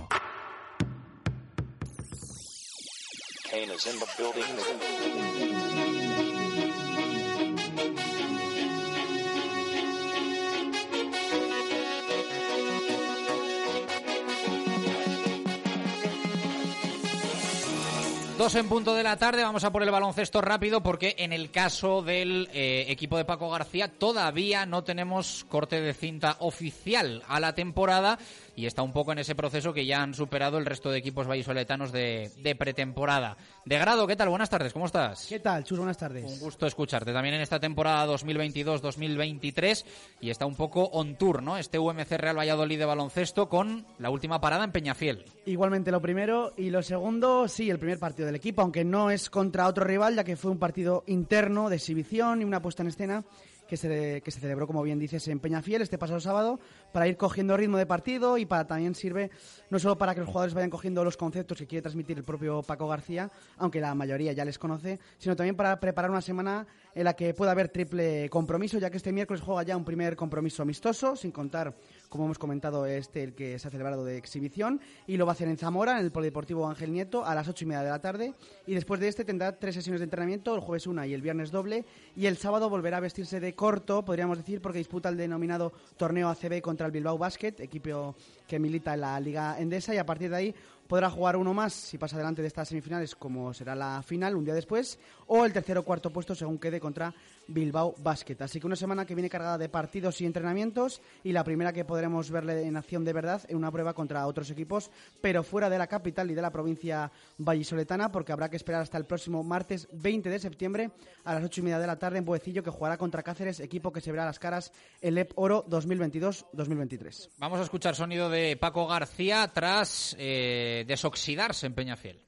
Dos 18.45 18.53
en 18.53 18.69
punto 18.69 18.93
de 18.93 19.01
la 19.01 19.17
tarde, 19.17 19.41
vamos 19.41 19.63
a 19.63 19.71
por 19.71 19.81
el 19.81 19.89
baloncesto 19.89 20.39
rápido 20.39 20.83
porque 20.83 21.15
en 21.17 21.33
el 21.33 21.49
caso 21.49 22.03
del 22.03 22.47
eh, 22.53 22.85
equipo 22.89 23.17
de 23.17 23.25
Paco 23.25 23.49
García 23.49 23.87
todavía 23.87 24.67
no 24.67 24.83
tenemos 24.83 25.47
corte 25.49 25.81
de 25.81 25.95
cinta 25.95 26.37
oficial 26.41 27.23
a 27.27 27.39
la 27.39 27.55
temporada 27.55 28.19
y 28.55 28.65
está 28.65 28.81
un 28.81 28.93
poco 28.93 29.11
en 29.11 29.19
ese 29.19 29.35
proceso 29.35 29.73
que 29.73 29.85
ya 29.85 30.01
han 30.01 30.13
superado 30.13 30.57
el 30.57 30.65
resto 30.65 30.89
de 30.89 30.97
equipos 30.97 31.27
vallisoletanos 31.27 31.91
de, 31.91 32.31
de 32.41 32.55
pretemporada. 32.55 33.37
De 33.65 33.77
grado, 33.77 34.07
¿qué 34.07 34.15
tal? 34.15 34.29
Buenas 34.29 34.49
tardes, 34.49 34.73
¿cómo 34.73 34.85
estás? 34.85 35.27
¿Qué 35.27 35.39
tal, 35.39 35.63
Chus? 35.63 35.77
Buenas 35.77 35.97
tardes. 35.97 36.23
Un 36.23 36.39
gusto 36.39 36.65
escucharte 36.65 37.11
también 37.13 37.35
en 37.35 37.41
esta 37.41 37.59
temporada 37.59 38.07
2022-2023 38.13 39.85
y 40.21 40.29
está 40.29 40.45
un 40.45 40.55
poco 40.55 40.83
on 40.85 41.15
tour, 41.15 41.43
¿no? 41.43 41.57
Este 41.57 41.79
UMC 41.79 42.11
Real 42.11 42.37
Valladolid 42.37 42.79
de 42.79 42.85
baloncesto 42.85 43.49
con 43.49 43.85
la 43.99 44.09
última 44.09 44.39
parada 44.39 44.63
en 44.63 44.71
Peñafiel. 44.71 45.25
Igualmente 45.45 45.91
lo 45.91 46.01
primero 46.01 46.53
y 46.57 46.69
lo 46.69 46.81
segundo, 46.81 47.47
sí, 47.47 47.69
el 47.69 47.79
primer 47.79 47.99
partido 47.99 48.25
del 48.25 48.35
equipo, 48.35 48.61
aunque 48.61 48.83
no 48.85 49.11
es 49.11 49.29
contra 49.29 49.67
otro 49.67 49.83
rival, 49.83 50.15
ya 50.15 50.23
que 50.23 50.35
fue 50.35 50.51
un 50.51 50.59
partido 50.59 51.03
interno 51.07 51.69
de 51.69 51.75
exhibición 51.75 52.41
y 52.41 52.45
una 52.45 52.61
puesta 52.61 52.83
en 52.83 52.89
escena 52.89 53.23
que 53.67 53.77
se, 53.77 54.21
que 54.21 54.31
se 54.31 54.39
celebró, 54.39 54.67
como 54.67 54.83
bien 54.83 54.99
dices, 54.99 55.27
en 55.27 55.39
Peñafiel 55.39 55.81
este 55.81 55.97
pasado 55.97 56.19
sábado, 56.19 56.59
para 56.95 57.09
ir 57.09 57.17
cogiendo 57.17 57.57
ritmo 57.57 57.77
de 57.77 57.85
partido 57.85 58.37
y 58.37 58.45
para 58.45 58.65
también 58.65 58.95
sirve 58.95 59.29
no 59.69 59.79
solo 59.79 59.97
para 59.97 60.13
que 60.13 60.21
los 60.21 60.29
jugadores 60.29 60.53
vayan 60.53 60.69
cogiendo 60.69 61.03
los 61.03 61.17
conceptos 61.17 61.57
que 61.57 61.67
quiere 61.67 61.81
transmitir 61.81 62.17
el 62.17 62.23
propio 62.23 62.63
Paco 62.63 62.87
García, 62.87 63.29
aunque 63.57 63.81
la 63.81 63.93
mayoría 63.93 64.31
ya 64.31 64.45
les 64.45 64.57
conoce, 64.57 64.97
sino 65.17 65.35
también 65.35 65.57
para 65.57 65.77
preparar 65.77 66.09
una 66.09 66.21
semana 66.21 66.65
en 66.93 67.03
la 67.03 67.13
que 67.13 67.33
pueda 67.33 67.51
haber 67.51 67.67
triple 67.67 68.29
compromiso, 68.29 68.77
ya 68.77 68.89
que 68.89 68.95
este 68.95 69.11
miércoles 69.11 69.43
juega 69.43 69.63
ya 69.63 69.75
un 69.75 69.83
primer 69.83 70.15
compromiso 70.15 70.63
amistoso, 70.63 71.17
sin 71.17 71.31
contar, 71.31 71.75
como 72.07 72.23
hemos 72.23 72.39
comentado, 72.39 72.85
este 72.85 73.23
el 73.23 73.33
que 73.33 73.59
se 73.59 73.67
ha 73.67 73.71
celebrado 73.71 74.05
de 74.05 74.17
exhibición, 74.17 74.79
y 75.05 75.17
lo 75.17 75.25
va 75.25 75.33
a 75.33 75.35
hacer 75.35 75.49
en 75.49 75.57
Zamora, 75.57 75.99
en 75.99 76.05
el 76.05 76.13
Polideportivo 76.13 76.65
Ángel 76.65 76.93
Nieto, 76.93 77.25
a 77.25 77.35
las 77.35 77.49
ocho 77.49 77.65
y 77.65 77.67
media 77.67 77.83
de 77.83 77.89
la 77.89 77.99
tarde, 77.99 78.33
y 78.65 78.73
después 78.73 79.01
de 79.01 79.09
este 79.09 79.25
tendrá 79.25 79.59
tres 79.59 79.75
sesiones 79.75 79.99
de 79.99 80.05
entrenamiento, 80.05 80.55
el 80.55 80.61
jueves 80.61 80.87
una 80.87 81.05
y 81.05 81.13
el 81.13 81.21
viernes 81.21 81.51
doble, 81.51 81.83
y 82.15 82.27
el 82.27 82.37
sábado 82.37 82.69
volverá 82.69 82.97
a 82.97 83.01
vestirse 83.01 83.41
de 83.41 83.53
corto, 83.53 84.05
podríamos 84.05 84.37
decir, 84.37 84.61
porque 84.61 84.77
disputa 84.77 85.09
el 85.09 85.17
denominado 85.17 85.73
torneo 85.97 86.29
ACB 86.29 86.61
contra 86.61 86.84
el 86.85 86.91
Bilbao 86.91 87.17
Basket, 87.17 87.53
equipo 87.59 88.15
que 88.47 88.59
milita 88.59 88.93
en 88.93 89.01
la 89.01 89.19
Liga 89.19 89.59
Endesa, 89.59 89.93
y 89.93 89.97
a 89.97 90.05
partir 90.05 90.29
de 90.29 90.35
ahí 90.35 90.55
podrá 90.87 91.09
jugar 91.09 91.35
uno 91.35 91.53
más 91.53 91.73
si 91.73 91.97
pasa 91.97 92.15
adelante 92.15 92.41
de 92.41 92.47
estas 92.47 92.69
semifinales, 92.69 93.15
como 93.15 93.53
será 93.53 93.75
la 93.75 94.01
final 94.03 94.35
un 94.35 94.45
día 94.45 94.53
después, 94.53 94.99
o 95.27 95.45
el 95.45 95.53
tercer 95.53 95.77
o 95.77 95.83
cuarto 95.83 96.11
puesto 96.11 96.35
según 96.35 96.57
quede 96.57 96.79
contra 96.79 97.13
Bilbao 97.47 97.95
Basket. 97.99 98.41
Así 98.41 98.59
que 98.59 98.67
una 98.67 98.75
semana 98.75 99.05
que 99.05 99.15
viene 99.15 99.29
cargada 99.29 99.57
de 99.57 99.69
partidos 99.69 100.21
y 100.21 100.25
entrenamientos 100.25 101.01
y 101.23 101.31
la 101.31 101.43
primera 101.43 101.73
que 101.73 101.85
podremos 101.85 102.31
verle 102.31 102.65
en 102.65 102.77
acción 102.77 103.03
de 103.03 103.13
verdad 103.13 103.41
en 103.47 103.57
una 103.57 103.71
prueba 103.71 103.93
contra 103.93 104.25
otros 104.27 104.49
equipos, 104.49 104.91
pero 105.21 105.43
fuera 105.43 105.69
de 105.69 105.77
la 105.77 105.87
capital 105.87 106.29
y 106.31 106.35
de 106.35 106.41
la 106.41 106.51
provincia 106.51 107.11
vallisoletana, 107.37 108.11
porque 108.11 108.31
habrá 108.31 108.49
que 108.49 108.57
esperar 108.57 108.81
hasta 108.81 108.97
el 108.97 109.05
próximo 109.05 109.43
martes 109.43 109.87
20 109.91 110.29
de 110.29 110.39
septiembre 110.39 110.91
a 111.23 111.33
las 111.33 111.43
ocho 111.43 111.61
y 111.61 111.63
media 111.63 111.79
de 111.79 111.87
la 111.87 111.97
tarde 111.97 112.17
en 112.17 112.25
Buecillo, 112.25 112.63
que 112.63 112.69
jugará 112.69 112.97
contra 112.97 113.23
Cáceres, 113.23 113.59
equipo 113.59 113.91
que 113.91 114.01
se 114.01 114.11
verá 114.11 114.25
las 114.25 114.39
caras 114.39 114.71
el 115.01 115.17
EP 115.17 115.31
Oro 115.35 115.65
2022-2023. 115.67 117.29
Vamos 117.37 117.59
a 117.59 117.63
escuchar 117.63 117.95
sonido 117.95 118.29
de 118.29 118.57
Paco 118.57 118.87
García 118.87 119.51
tras 119.53 120.15
eh, 120.19 120.74
desoxidarse 120.83 121.67
en 121.67 121.73
Peñafiel. 121.73 122.25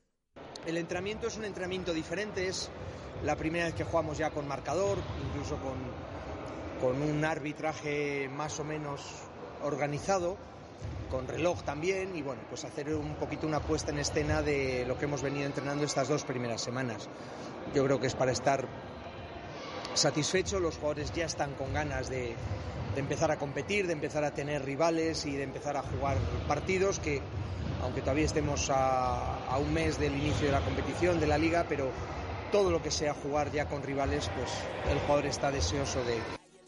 El 0.66 0.78
entrenamiento 0.78 1.28
es 1.28 1.38
un 1.38 1.46
entrenamiento 1.46 1.94
diferente, 1.94 2.48
es 2.48 2.70
la 3.24 3.36
primera 3.36 3.66
vez 3.66 3.74
que 3.74 3.84
jugamos 3.84 4.18
ya 4.18 4.30
con 4.30 4.48
marcador, 4.48 4.98
incluso 5.28 5.58
con, 5.58 5.78
con 6.80 7.02
un 7.02 7.24
arbitraje 7.26 8.30
más 8.30 8.60
o 8.60 8.64
menos 8.64 9.02
organizado, 9.64 10.38
con 11.10 11.28
reloj 11.28 11.64
también, 11.64 12.16
y 12.16 12.22
bueno, 12.22 12.42
pues 12.50 12.66
hacer 12.66 12.94
un 12.94 13.16
poquito 13.16 13.48
una 13.48 13.62
puesta 13.62 13.92
en 13.92 14.00
escena 14.00 14.42
de 14.42 14.86
lo 14.86 14.98
que 14.98 15.06
hemos 15.06 15.22
venido 15.22 15.46
entrenando 15.46 15.86
estas 15.86 16.10
dos 16.10 16.24
primeras 16.24 16.62
semanas. 16.62 17.10
Yo 17.74 17.84
creo 17.86 18.00
que 18.00 18.08
es 18.08 18.16
para 18.16 18.32
estar 18.32 18.68
satisfecho, 19.94 20.60
los 20.60 20.76
jugadores 20.76 21.12
ya 21.14 21.26
están 21.26 21.54
con 21.56 21.74
ganas 21.74 22.10
de, 22.10 22.36
de 22.94 23.00
empezar 23.00 23.32
a 23.32 23.38
competir, 23.38 23.88
de 23.88 23.94
empezar 23.94 24.24
a 24.24 24.32
tener 24.32 24.66
rivales 24.66 25.26
y 25.26 25.32
de 25.32 25.44
empezar 25.44 25.78
a 25.78 25.82
jugar 25.82 26.18
partidos 26.48 27.00
que, 27.00 27.22
aunque 27.88 28.02
todavía 28.02 28.26
estemos 28.26 28.70
a, 28.70 29.46
a, 29.46 29.58
un 29.58 29.74
mes 29.74 29.98
del 29.98 30.14
inicio 30.14 30.48
de 30.48 30.52
la 30.52 30.60
competición, 30.60 31.22
de 31.22 31.28
la 31.28 31.38
liga, 31.38 31.66
pero 31.70 31.90
todo 32.52 32.70
lo 32.70 32.84
que 32.84 32.92
sea 32.92 33.14
jugar 33.14 33.50
ya 33.50 33.66
con 33.66 33.82
rivales, 33.82 34.30
pues 34.36 34.52
el 34.92 35.00
jugador 35.00 35.28
está 35.28 35.52
deseoso 35.52 36.04
de. 36.04 36.18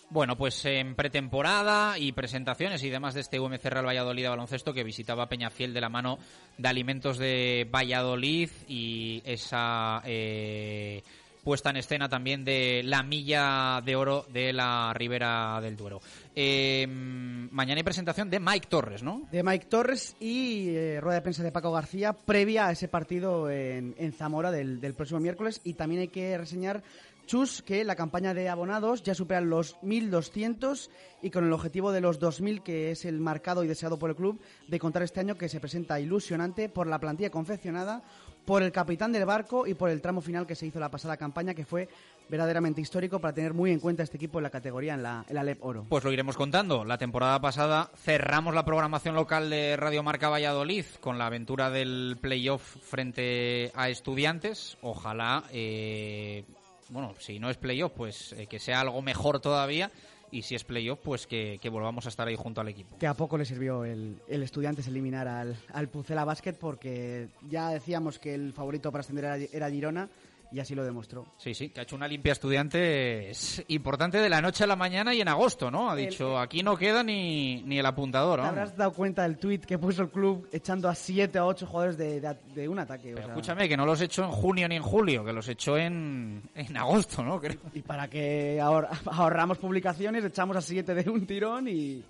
Bueno, 0.10 0.38
pues 0.38 0.64
en 0.64 0.96
pretemporada 0.96 2.00
y 2.00 2.14
presentaciones 2.14 2.84
y 2.84 2.90
demás 2.90 3.16
de 3.16 3.20
este 3.20 3.38
UMC 3.38 3.66
Real 3.66 3.86
Valladolid 3.86 4.24
de 4.24 4.30
baloncesto 4.30 4.74
que 4.74 4.86
visitaba 4.86 5.28
Peñafiel 5.28 5.74
de 5.74 5.82
la 5.82 5.90
mano 5.90 6.20
de 6.58 6.70
Alimentos 6.70 7.18
de 7.18 7.68
Valladolid 7.70 8.50
y 8.70 9.22
esa 9.26 10.02
eh, 10.06 11.04
puesta 11.44 11.70
en 11.70 11.78
escena 11.78 12.10
también 12.10 12.44
de 12.44 12.82
la 12.84 13.04
milla 13.04 13.82
de 13.84 13.96
oro 13.96 14.26
de 14.32 14.54
la 14.54 14.94
Ribera 14.94 15.60
del 15.62 15.76
Duero. 15.76 16.02
Eh, 16.36 16.88
mañana 16.88 17.80
hay 17.80 17.84
presentación 17.84 18.30
de 18.30 18.40
Mike 18.40 18.68
Torres, 18.70 19.04
¿no? 19.04 19.28
De 19.32 19.44
Mike 19.44 19.66
Torres 19.66 20.16
y 20.20 20.70
eh, 20.70 21.00
rueda 21.02 21.16
de 21.16 21.22
prensa 21.22 21.44
de 21.44 21.52
Paco 21.52 21.72
García 21.72 22.14
previa 22.14 22.68
a 22.68 22.72
ese 22.72 22.88
partido 22.88 23.50
en, 23.50 24.14
Zamora 24.14 24.52
del, 24.52 24.94
próximo 24.94 25.20
miércoles. 25.20 25.62
Y 25.64 25.74
también 25.74 26.02
hay 26.02 26.08
que 26.08 26.38
reseñar, 26.38 26.84
Chus, 27.30 27.62
que 27.62 27.84
la 27.84 27.96
campaña 27.96 28.34
de 28.34 28.50
abonados 28.50 29.04
ya 29.04 29.14
supera 29.14 29.40
los 29.40 29.80
1.200 29.82 30.90
y 31.22 31.30
con 31.30 31.46
el 31.46 31.54
objetivo 31.54 31.92
de 31.92 32.02
los 32.02 32.20
2.000, 32.20 32.64
que 32.64 32.90
es 32.90 33.06
el 33.06 33.20
marcado 33.20 33.64
y 33.64 33.68
deseado 33.68 34.00
por 34.00 34.10
el 34.10 34.16
club, 34.16 34.42
de 34.68 34.80
contar 34.80 35.04
este 35.04 35.20
año 35.20 35.38
que 35.38 35.48
se 35.48 35.60
presenta 35.60 36.00
ilusionante 36.00 36.70
por 36.70 36.88
la 36.88 36.98
plantilla 36.98 37.30
confeccionada, 37.30 38.02
por 38.46 38.64
el 38.64 38.72
capitán 38.72 39.12
del 39.12 39.26
barco 39.26 39.68
y 39.68 39.76
por 39.76 39.92
el 39.92 40.02
tramo 40.02 40.22
final 40.22 40.48
que 40.48 40.56
se 40.56 40.66
hizo 40.66 40.80
la 40.80 40.90
pasada 40.90 41.18
campaña, 41.18 41.54
que 41.54 41.66
fue 41.66 41.88
verdaderamente 42.30 42.82
histórico 42.82 43.20
para 43.20 43.36
tener 43.36 43.54
muy 43.54 43.70
en 43.70 43.80
cuenta 43.80 44.02
este 44.02 44.18
equipo 44.18 44.40
en 44.40 44.44
la 44.44 44.50
categoría, 44.50 44.96
en 44.96 45.04
la, 45.04 45.24
en 45.30 45.58
Oro. 45.62 45.86
Pues 45.88 46.04
lo 46.04 46.12
iremos 46.12 46.36
contando. 46.36 46.84
La 46.84 46.98
temporada 46.98 47.40
pasada 47.40 47.92
cerramos 47.96 48.56
la 48.56 48.66
programación 48.66 49.14
local 49.14 49.52
de 49.52 49.78
Radio 49.78 50.02
Marca 50.02 50.30
Valladolid 50.30 50.86
con 51.00 51.20
la 51.20 51.28
aventura 51.28 51.70
del 51.70 52.18
playoff 52.20 52.78
frente 52.82 53.72
a 53.76 53.90
estudiantes. 53.90 54.80
Ojalá, 54.82 55.44
eh, 55.52 56.44
bueno, 56.90 57.14
si 57.20 57.40
no 57.40 57.50
es 57.50 57.58
playoff, 57.58 57.92
pues 57.96 58.34
eh, 58.34 58.48
que 58.48 58.60
sea 58.60 58.82
algo 58.82 59.02
mejor 59.02 59.40
todavía. 59.40 59.92
Y 60.32 60.44
si 60.44 60.54
es 60.54 60.64
playoff, 60.64 61.00
pues 61.04 61.26
que, 61.26 61.58
que, 61.60 61.70
volvamos 61.70 62.06
a 62.06 62.10
estar 62.10 62.28
ahí 62.28 62.36
junto 62.36 62.62
al 62.62 62.68
equipo. 62.68 62.98
Que 63.00 63.08
a 63.08 63.16
poco 63.16 63.36
le 63.36 63.46
sirvió 63.46 63.84
el, 63.84 64.22
el 64.28 64.44
Estudiantes 64.44 64.88
eliminar 64.88 65.28
al, 65.28 65.58
al 65.74 65.88
Pucela 65.88 66.24
Basket 66.24 66.54
porque 66.54 67.30
ya 67.50 67.70
decíamos 67.70 68.20
que 68.20 68.36
el 68.36 68.54
favorito 68.54 68.92
para 68.92 69.00
ascender 69.00 69.26
era, 69.26 69.38
era 69.38 69.72
Girona 69.72 70.08
y 70.52 70.60
así 70.60 70.74
lo 70.76 70.84
demostró. 70.84 71.26
Sí, 71.38 71.54
sí, 71.54 71.70
que 71.70 71.80
ha 71.80 71.84
hecho 71.84 71.96
una 71.96 72.08
limpia 72.08 72.32
estudiante 72.32 73.32
importante 73.68 74.18
de 74.20 74.30
la 74.30 74.42
noche 74.42 74.64
a 74.64 74.68
la 74.68 74.76
mañana 74.76 75.14
y 75.14 75.22
en 75.22 75.28
agosto, 75.28 75.70
¿no? 75.70 75.90
Ha 75.90 75.96
dicho, 75.96 76.38
el, 76.38 76.44
aquí 76.44 76.64
no 76.64 76.76
queda 76.76 77.04
ni, 77.04 77.62
ni 77.64 77.80
el 77.80 77.86
apuntador. 77.86 78.40
¿Te 78.40 78.44
¿no? 78.44 78.50
habrás 78.50 78.76
dado 78.76 78.92
cuenta 78.94 79.24
del 79.24 79.38
tuit 79.38 79.66
que 79.66 79.78
puso 79.78 80.02
el 80.02 80.10
club 80.10 80.48
echando 80.52 80.90
a 80.90 80.96
7 80.96 81.38
a 81.38 81.46
8 81.46 81.68
jugadores 81.68 81.98
de, 81.98 82.20
de, 82.20 82.36
de 82.56 82.68
un 82.68 82.80
ataque? 82.80 83.12
Pero 83.14 83.18
o 83.18 83.22
sea... 83.22 83.28
Escúchame, 83.34 83.70
que 83.70 83.78
no 83.78 83.86
los 83.86 84.02
echó 84.02 84.24
en 84.24 84.32
junio 84.32 84.68
ni 84.68 84.76
en 84.76 84.84
julio, 84.84 85.24
que 85.24 85.34
los 85.34 85.48
echó 85.48 85.78
en, 85.78 86.42
en 86.56 86.78
agosto, 86.78 87.24
¿no? 87.24 87.40
Creo. 87.40 87.60
Y 87.74 87.82
para 87.82 88.08
que 88.08 88.60
ahor 88.60 88.88
ahorramos 89.06 89.58
publicaciones, 89.58 90.26
echamos 90.26 90.58
a 90.58 90.62
7 90.62 90.94
de 90.96 91.10
un 91.10 91.26
tirón 91.26 91.68
y, 91.68 92.04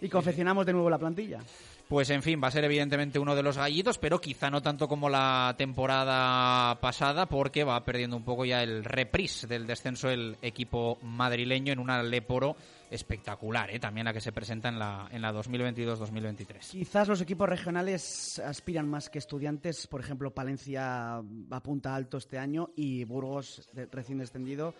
y 0.00 0.08
confeccionamos 0.08 0.66
de 0.66 0.72
nuevo 0.72 0.90
la 0.90 0.98
plantilla. 0.98 1.40
Pues 1.88 2.10
en 2.10 2.22
fin, 2.22 2.40
va 2.42 2.48
a 2.48 2.50
ser 2.50 2.64
evidentemente 2.64 3.18
uno 3.18 3.36
de 3.36 3.42
los 3.42 3.56
gallitos, 3.56 3.98
pero 3.98 4.20
quizá 4.20 4.50
no 4.50 4.60
tanto 4.60 4.88
como 4.88 5.08
la 5.08 5.54
temporada 5.56 6.80
pasada, 6.80 7.26
porque 7.26 7.62
va 7.62 7.84
perdiendo 7.84 8.16
un 8.16 8.24
poco 8.24 8.44
ya 8.44 8.62
el 8.62 8.84
reprise 8.84 9.46
del 9.46 9.66
descenso 9.66 10.10
el 10.10 10.36
equipo 10.42 10.98
madrileño 11.02 11.72
en 11.72 11.78
una 11.78 12.02
Leporo 12.02 12.56
espectacular, 12.90 13.70
¿eh? 13.70 13.78
también 13.78 14.04
la 14.04 14.12
que 14.12 14.20
se 14.20 14.32
presenta 14.32 14.68
en 14.68 14.78
la, 14.78 15.08
en 15.10 15.22
la 15.22 15.32
2022-2023. 15.32 16.70
Quizás 16.70 17.08
los 17.08 17.20
equipos 17.20 17.48
regionales 17.48 18.40
aspiran 18.40 18.88
más 18.88 19.08
que 19.08 19.18
estudiantes, 19.18 19.86
por 19.86 20.00
ejemplo, 20.00 20.32
Palencia 20.32 21.22
apunta 21.50 21.94
alto 21.94 22.16
este 22.16 22.38
año 22.38 22.70
y 22.76 23.04
Burgos, 23.04 23.68
recién 23.92 24.18
descendido, 24.18 24.74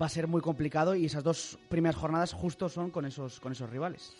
va 0.00 0.06
a 0.06 0.08
ser 0.08 0.26
muy 0.26 0.40
complicado 0.40 0.94
y 0.94 1.06
esas 1.06 1.22
dos 1.22 1.58
primeras 1.68 1.96
jornadas 1.96 2.32
justo 2.32 2.68
son 2.68 2.90
con 2.90 3.04
esos, 3.04 3.38
con 3.40 3.52
esos 3.52 3.70
rivales. 3.70 4.14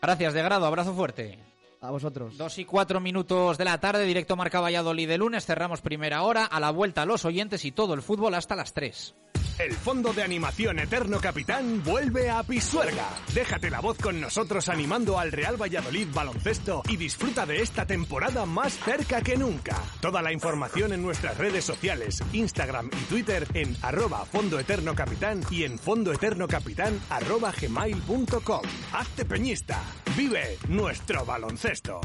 Gracias, 0.00 0.34
de 0.34 0.42
grado. 0.42 0.66
Abrazo 0.66 0.94
fuerte. 0.94 1.38
A 1.80 1.90
vosotros. 1.90 2.36
Dos 2.36 2.58
y 2.58 2.64
cuatro 2.64 2.98
minutos 3.00 3.56
de 3.56 3.64
la 3.64 3.78
tarde, 3.78 4.04
directo 4.04 4.34
Marca 4.34 4.60
Valladolid 4.60 5.08
de 5.08 5.18
lunes. 5.18 5.46
Cerramos 5.46 5.80
primera 5.80 6.22
hora. 6.22 6.44
A 6.44 6.58
la 6.58 6.70
vuelta, 6.70 7.06
los 7.06 7.24
oyentes 7.24 7.64
y 7.64 7.72
todo 7.72 7.94
el 7.94 8.02
fútbol 8.02 8.34
hasta 8.34 8.56
las 8.56 8.72
tres. 8.72 9.14
El 9.58 9.74
Fondo 9.74 10.12
de 10.12 10.22
Animación 10.22 10.78
Eterno 10.78 11.18
Capitán 11.18 11.82
vuelve 11.82 12.30
a 12.30 12.44
Pisuerga. 12.44 13.08
Déjate 13.34 13.70
la 13.70 13.80
voz 13.80 13.98
con 13.98 14.20
nosotros 14.20 14.68
animando 14.68 15.18
al 15.18 15.32
Real 15.32 15.60
Valladolid 15.60 16.06
baloncesto 16.14 16.84
y 16.88 16.96
disfruta 16.96 17.44
de 17.44 17.60
esta 17.60 17.84
temporada 17.84 18.46
más 18.46 18.78
cerca 18.78 19.20
que 19.20 19.36
nunca. 19.36 19.76
Toda 20.00 20.22
la 20.22 20.32
información 20.32 20.92
en 20.92 21.02
nuestras 21.02 21.36
redes 21.38 21.64
sociales, 21.64 22.22
Instagram 22.32 22.88
y 22.92 23.04
Twitter 23.06 23.48
en 23.54 23.76
arroba 23.82 24.24
Fondo 24.26 24.60
Eterno 24.60 24.94
Capitán 24.94 25.40
y 25.50 25.64
en 25.64 25.76
fondoeternocapitán 25.76 27.00
arroba 27.10 27.52
gmail.com. 27.60 28.62
Hazte 28.92 29.24
peñista. 29.24 29.82
Vive 30.16 30.56
nuestro 30.68 31.24
baloncesto. 31.24 32.00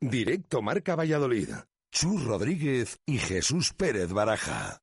Directo 0.00 0.60
Marca 0.60 0.96
Valladolid. 0.96 1.50
Chus 1.92 2.24
Rodríguez 2.24 2.98
y 3.06 3.18
Jesús 3.18 3.72
Pérez 3.72 4.12
Baraja. 4.12 4.82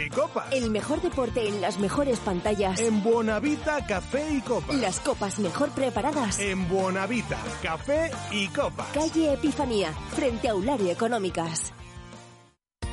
y 0.05 0.09
copas. 0.09 0.51
El 0.51 0.69
mejor 0.71 1.01
deporte 1.01 1.47
en 1.47 1.61
las 1.61 1.79
mejores 1.79 2.19
pantallas. 2.19 2.79
En 2.79 3.03
Buenavita, 3.03 3.85
café 3.85 4.33
y 4.33 4.41
copas. 4.41 4.75
Las 4.75 4.99
copas 4.99 5.39
mejor 5.39 5.69
preparadas. 5.71 6.39
En 6.39 6.67
Buenavita, 6.67 7.37
café 7.61 8.11
y 8.31 8.47
copas. 8.47 8.87
Calle 8.93 9.33
Epifanía, 9.33 9.91
frente 10.15 10.47
a 10.47 10.51
Eulario 10.51 10.91
Económicas. 10.91 11.73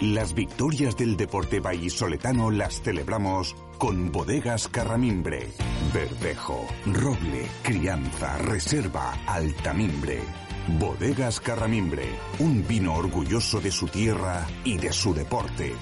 Las 0.01 0.33
victorias 0.33 0.97
del 0.97 1.17
deporte 1.17 1.59
vallisoletano 1.59 2.53
las 2.53 2.83
celebramos 2.83 3.57
con 3.79 4.13
bodegas 4.13 4.69
Carramimbre. 4.69 5.53
Verdejo, 5.93 6.65
Roble, 6.87 7.49
Crianza, 7.63 8.39
Reserva, 8.39 9.13
Altamimbre. 9.27 10.23
Bodegas 10.79 11.41
Carramimbre, 11.41 12.05
un 12.39 12.65
vino 12.69 12.95
orgulloso 12.95 13.61
de 13.61 13.73
su 13.73 13.89
tierra 13.89 14.47
y 14.65 14.77
de 14.77 14.93
su 14.93 15.15
deporte. 15.15 15.75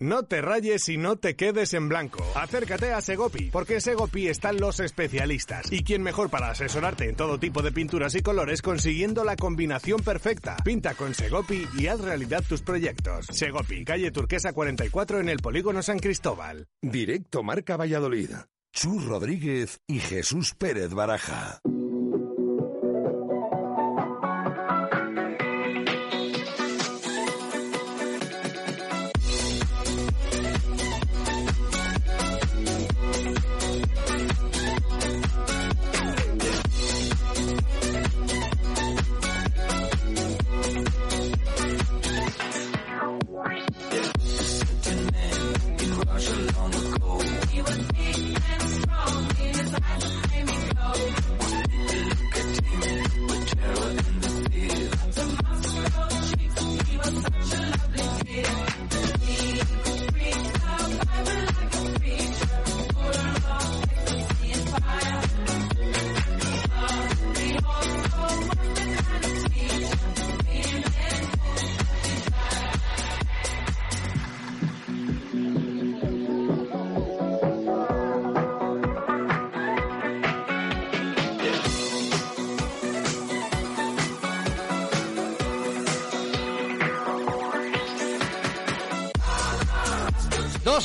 No 0.00 0.24
te 0.24 0.42
rayes 0.42 0.88
y 0.90 0.98
no 0.98 1.16
te 1.16 1.34
quedes 1.34 1.72
en 1.72 1.88
blanco. 1.88 2.22
Acércate 2.34 2.92
a 2.92 3.00
Segopi, 3.00 3.50
porque 3.50 3.74
en 3.74 3.80
Segopi 3.80 4.28
están 4.28 4.58
los 4.58 4.80
especialistas. 4.80 5.72
¿Y 5.72 5.82
quién 5.82 6.02
mejor 6.02 6.28
para 6.28 6.50
asesorarte 6.50 7.08
en 7.08 7.16
todo 7.16 7.38
tipo 7.38 7.62
de 7.62 7.72
pinturas 7.72 8.14
y 8.14 8.20
colores 8.20 8.60
consiguiendo 8.60 9.24
la 9.24 9.36
combinación 9.36 10.00
perfecta? 10.00 10.56
Pinta 10.62 10.94
con 10.94 11.14
Segopi 11.14 11.66
y 11.78 11.86
haz 11.86 12.00
realidad 12.00 12.44
tus 12.46 12.60
proyectos. 12.60 13.26
Segopi, 13.30 13.84
calle 13.84 14.10
Turquesa 14.10 14.52
44 14.52 15.20
en 15.20 15.30
el 15.30 15.38
Polígono 15.38 15.82
San 15.82 15.98
Cristóbal. 15.98 16.66
Directo 16.82 17.42
Marca 17.42 17.78
Valladolid. 17.78 18.30
Chus 18.74 19.04
Rodríguez 19.04 19.80
y 19.86 20.00
Jesús 20.00 20.54
Pérez 20.54 20.92
Baraja. 20.92 21.60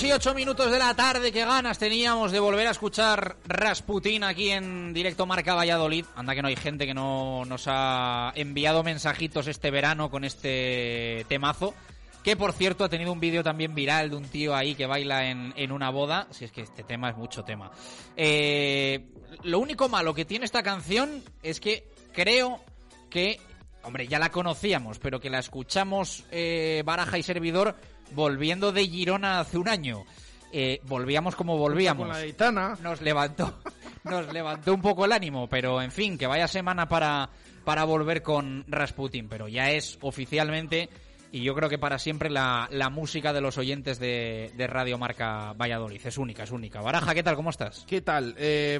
Dos 0.09 0.15
y 0.15 0.27
ocho 0.27 0.33
minutos 0.33 0.71
de 0.71 0.79
la 0.79 0.95
tarde, 0.95 1.31
qué 1.31 1.45
ganas 1.45 1.77
teníamos 1.77 2.31
de 2.31 2.39
volver 2.39 2.65
a 2.65 2.71
escuchar 2.71 3.35
Rasputín 3.45 4.23
aquí 4.23 4.49
en 4.49 4.91
directo 4.91 5.27
Marca 5.27 5.53
Valladolid. 5.53 6.03
Anda 6.15 6.33
que 6.33 6.41
no 6.41 6.47
hay 6.47 6.55
gente 6.55 6.87
que 6.87 6.95
no 6.95 7.45
nos 7.45 7.65
ha 7.67 8.31
enviado 8.33 8.81
mensajitos 8.81 9.45
este 9.45 9.69
verano 9.69 10.09
con 10.09 10.23
este 10.23 11.27
temazo. 11.29 11.75
Que 12.23 12.35
por 12.35 12.53
cierto 12.53 12.83
ha 12.83 12.89
tenido 12.89 13.11
un 13.13 13.19
vídeo 13.19 13.43
también 13.43 13.75
viral 13.75 14.09
de 14.09 14.15
un 14.15 14.23
tío 14.25 14.55
ahí 14.55 14.73
que 14.73 14.87
baila 14.87 15.29
en, 15.29 15.53
en 15.55 15.71
una 15.71 15.91
boda. 15.91 16.27
Si 16.31 16.43
es 16.43 16.51
que 16.51 16.61
este 16.61 16.81
tema 16.81 17.11
es 17.11 17.15
mucho 17.15 17.43
tema. 17.43 17.69
Eh, 18.17 19.11
lo 19.43 19.59
único 19.59 19.89
malo 19.89 20.15
que 20.15 20.25
tiene 20.25 20.45
esta 20.45 20.63
canción 20.63 21.21
es 21.43 21.59
que 21.59 21.87
creo 22.13 22.63
que, 23.11 23.39
hombre, 23.83 24.07
ya 24.07 24.17
la 24.17 24.31
conocíamos, 24.31 24.97
pero 24.97 25.19
que 25.19 25.29
la 25.29 25.37
escuchamos 25.37 26.23
eh, 26.31 26.81
Baraja 26.83 27.19
y 27.19 27.21
Servidor 27.21 27.75
volviendo 28.13 28.71
de 28.71 28.87
Girona 28.87 29.39
hace 29.39 29.57
un 29.57 29.69
año. 29.69 30.05
Eh, 30.51 30.81
volvíamos 30.83 31.35
como 31.35 31.57
volvíamos. 31.57 32.07
Con 32.07 32.17
la 32.17 32.25
gitana. 32.25 32.77
Nos 32.81 33.01
levantó, 33.01 33.59
nos 34.03 34.31
levantó 34.33 34.73
un 34.73 34.81
poco 34.81 35.05
el 35.05 35.11
ánimo, 35.11 35.47
pero 35.47 35.81
en 35.81 35.91
fin, 35.91 36.17
que 36.17 36.27
vaya 36.27 36.47
semana 36.47 36.87
para, 36.87 37.29
para 37.63 37.83
volver 37.83 38.23
con 38.23 38.65
Rasputin, 38.67 39.27
pero 39.29 39.47
ya 39.47 39.71
es 39.71 39.97
oficialmente 40.01 40.89
y 41.31 41.43
yo 41.43 41.53
creo 41.53 41.69
que 41.69 41.77
para 41.77 41.99
siempre 41.99 42.29
la, 42.29 42.67
la 42.71 42.89
música 42.89 43.33
de 43.33 43.41
los 43.41 43.57
oyentes 43.57 43.99
de, 43.99 44.51
de, 44.55 44.67
Radio 44.67 44.97
Marca 44.97 45.53
Valladolid. 45.53 46.01
Es 46.03 46.17
única, 46.17 46.43
es 46.43 46.51
única. 46.51 46.81
Baraja, 46.81 47.13
¿qué 47.13 47.23
tal? 47.23 47.35
¿Cómo 47.35 47.51
estás? 47.51 47.85
¿Qué 47.87 48.01
tal? 48.01 48.33
Eh, 48.37 48.79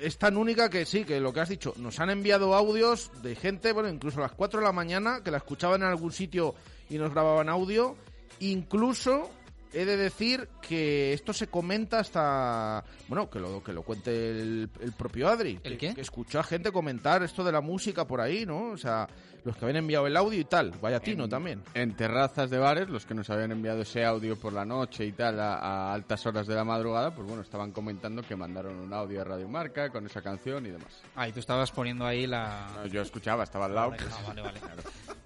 es 0.00 0.16
tan 0.16 0.36
única 0.36 0.70
que 0.70 0.86
sí, 0.86 1.04
que 1.04 1.20
lo 1.20 1.32
que 1.32 1.40
has 1.40 1.48
dicho, 1.48 1.74
nos 1.76 2.00
han 2.00 2.10
enviado 2.10 2.54
audios 2.54 3.10
de 3.22 3.34
gente, 3.34 3.72
bueno, 3.72 3.88
incluso 3.88 4.20
a 4.20 4.22
las 4.22 4.32
4 4.32 4.60
de 4.60 4.66
la 4.66 4.72
mañana, 4.72 5.20
que 5.22 5.30
la 5.30 5.38
escuchaban 5.38 5.82
en 5.82 5.88
algún 5.88 6.12
sitio 6.12 6.54
y 6.88 6.96
nos 6.96 7.12
grababan 7.12 7.48
audio. 7.48 7.96
Incluso 8.40 9.30
he 9.72 9.84
de 9.84 9.96
decir 9.96 10.48
que 10.60 11.12
esto 11.12 11.32
se 11.32 11.46
comenta 11.46 12.00
hasta 12.00 12.84
bueno 13.08 13.30
que 13.30 13.38
lo 13.38 13.62
que 13.62 13.72
lo 13.72 13.82
cuente 13.82 14.30
el, 14.30 14.68
el 14.80 14.92
propio 14.92 15.28
Adri 15.28 15.60
¿El 15.62 15.78
que, 15.78 15.88
qué? 15.88 15.94
que 15.94 16.00
escuchó 16.00 16.40
a 16.40 16.42
gente 16.42 16.72
comentar 16.72 17.22
esto 17.22 17.44
de 17.44 17.52
la 17.52 17.60
música 17.60 18.04
por 18.04 18.20
ahí 18.20 18.44
no 18.44 18.70
o 18.70 18.76
sea 18.76 19.08
los 19.44 19.56
que 19.56 19.64
habían 19.64 19.78
enviado 19.78 20.06
el 20.06 20.16
audio 20.16 20.40
y 20.40 20.44
tal 20.44 20.72
vaya 20.80 21.00
tino 21.00 21.28
también 21.28 21.62
En 21.74 21.94
terrazas 21.96 22.50
de 22.50 22.58
bares, 22.58 22.88
los 22.88 23.06
que 23.06 23.14
nos 23.14 23.30
habían 23.30 23.52
enviado 23.52 23.82
ese 23.82 24.04
audio 24.04 24.38
por 24.38 24.52
la 24.52 24.64
noche 24.64 25.04
y 25.04 25.12
tal 25.12 25.40
a, 25.40 25.54
a 25.54 25.94
altas 25.94 26.24
horas 26.26 26.46
de 26.46 26.54
la 26.54 26.64
madrugada, 26.64 27.14
pues 27.14 27.26
bueno, 27.26 27.42
estaban 27.42 27.72
comentando 27.72 28.22
que 28.22 28.36
mandaron 28.36 28.76
un 28.76 28.92
audio 28.92 29.20
a 29.20 29.24
Radio 29.24 29.48
Marca 29.48 29.90
con 29.90 30.06
esa 30.06 30.22
canción 30.22 30.66
y 30.66 30.70
demás. 30.70 31.00
Ah, 31.16 31.28
y 31.28 31.32
tú 31.32 31.40
estabas 31.40 31.70
poniendo 31.70 32.06
ahí 32.06 32.26
la... 32.26 32.66
No, 32.74 32.86
yo 32.86 33.02
escuchaba, 33.02 33.44
estaba 33.44 33.66
al 33.66 33.74
lado. 33.74 33.92
Ah, 33.98 34.22
vale, 34.28 34.42
vale. 34.42 34.60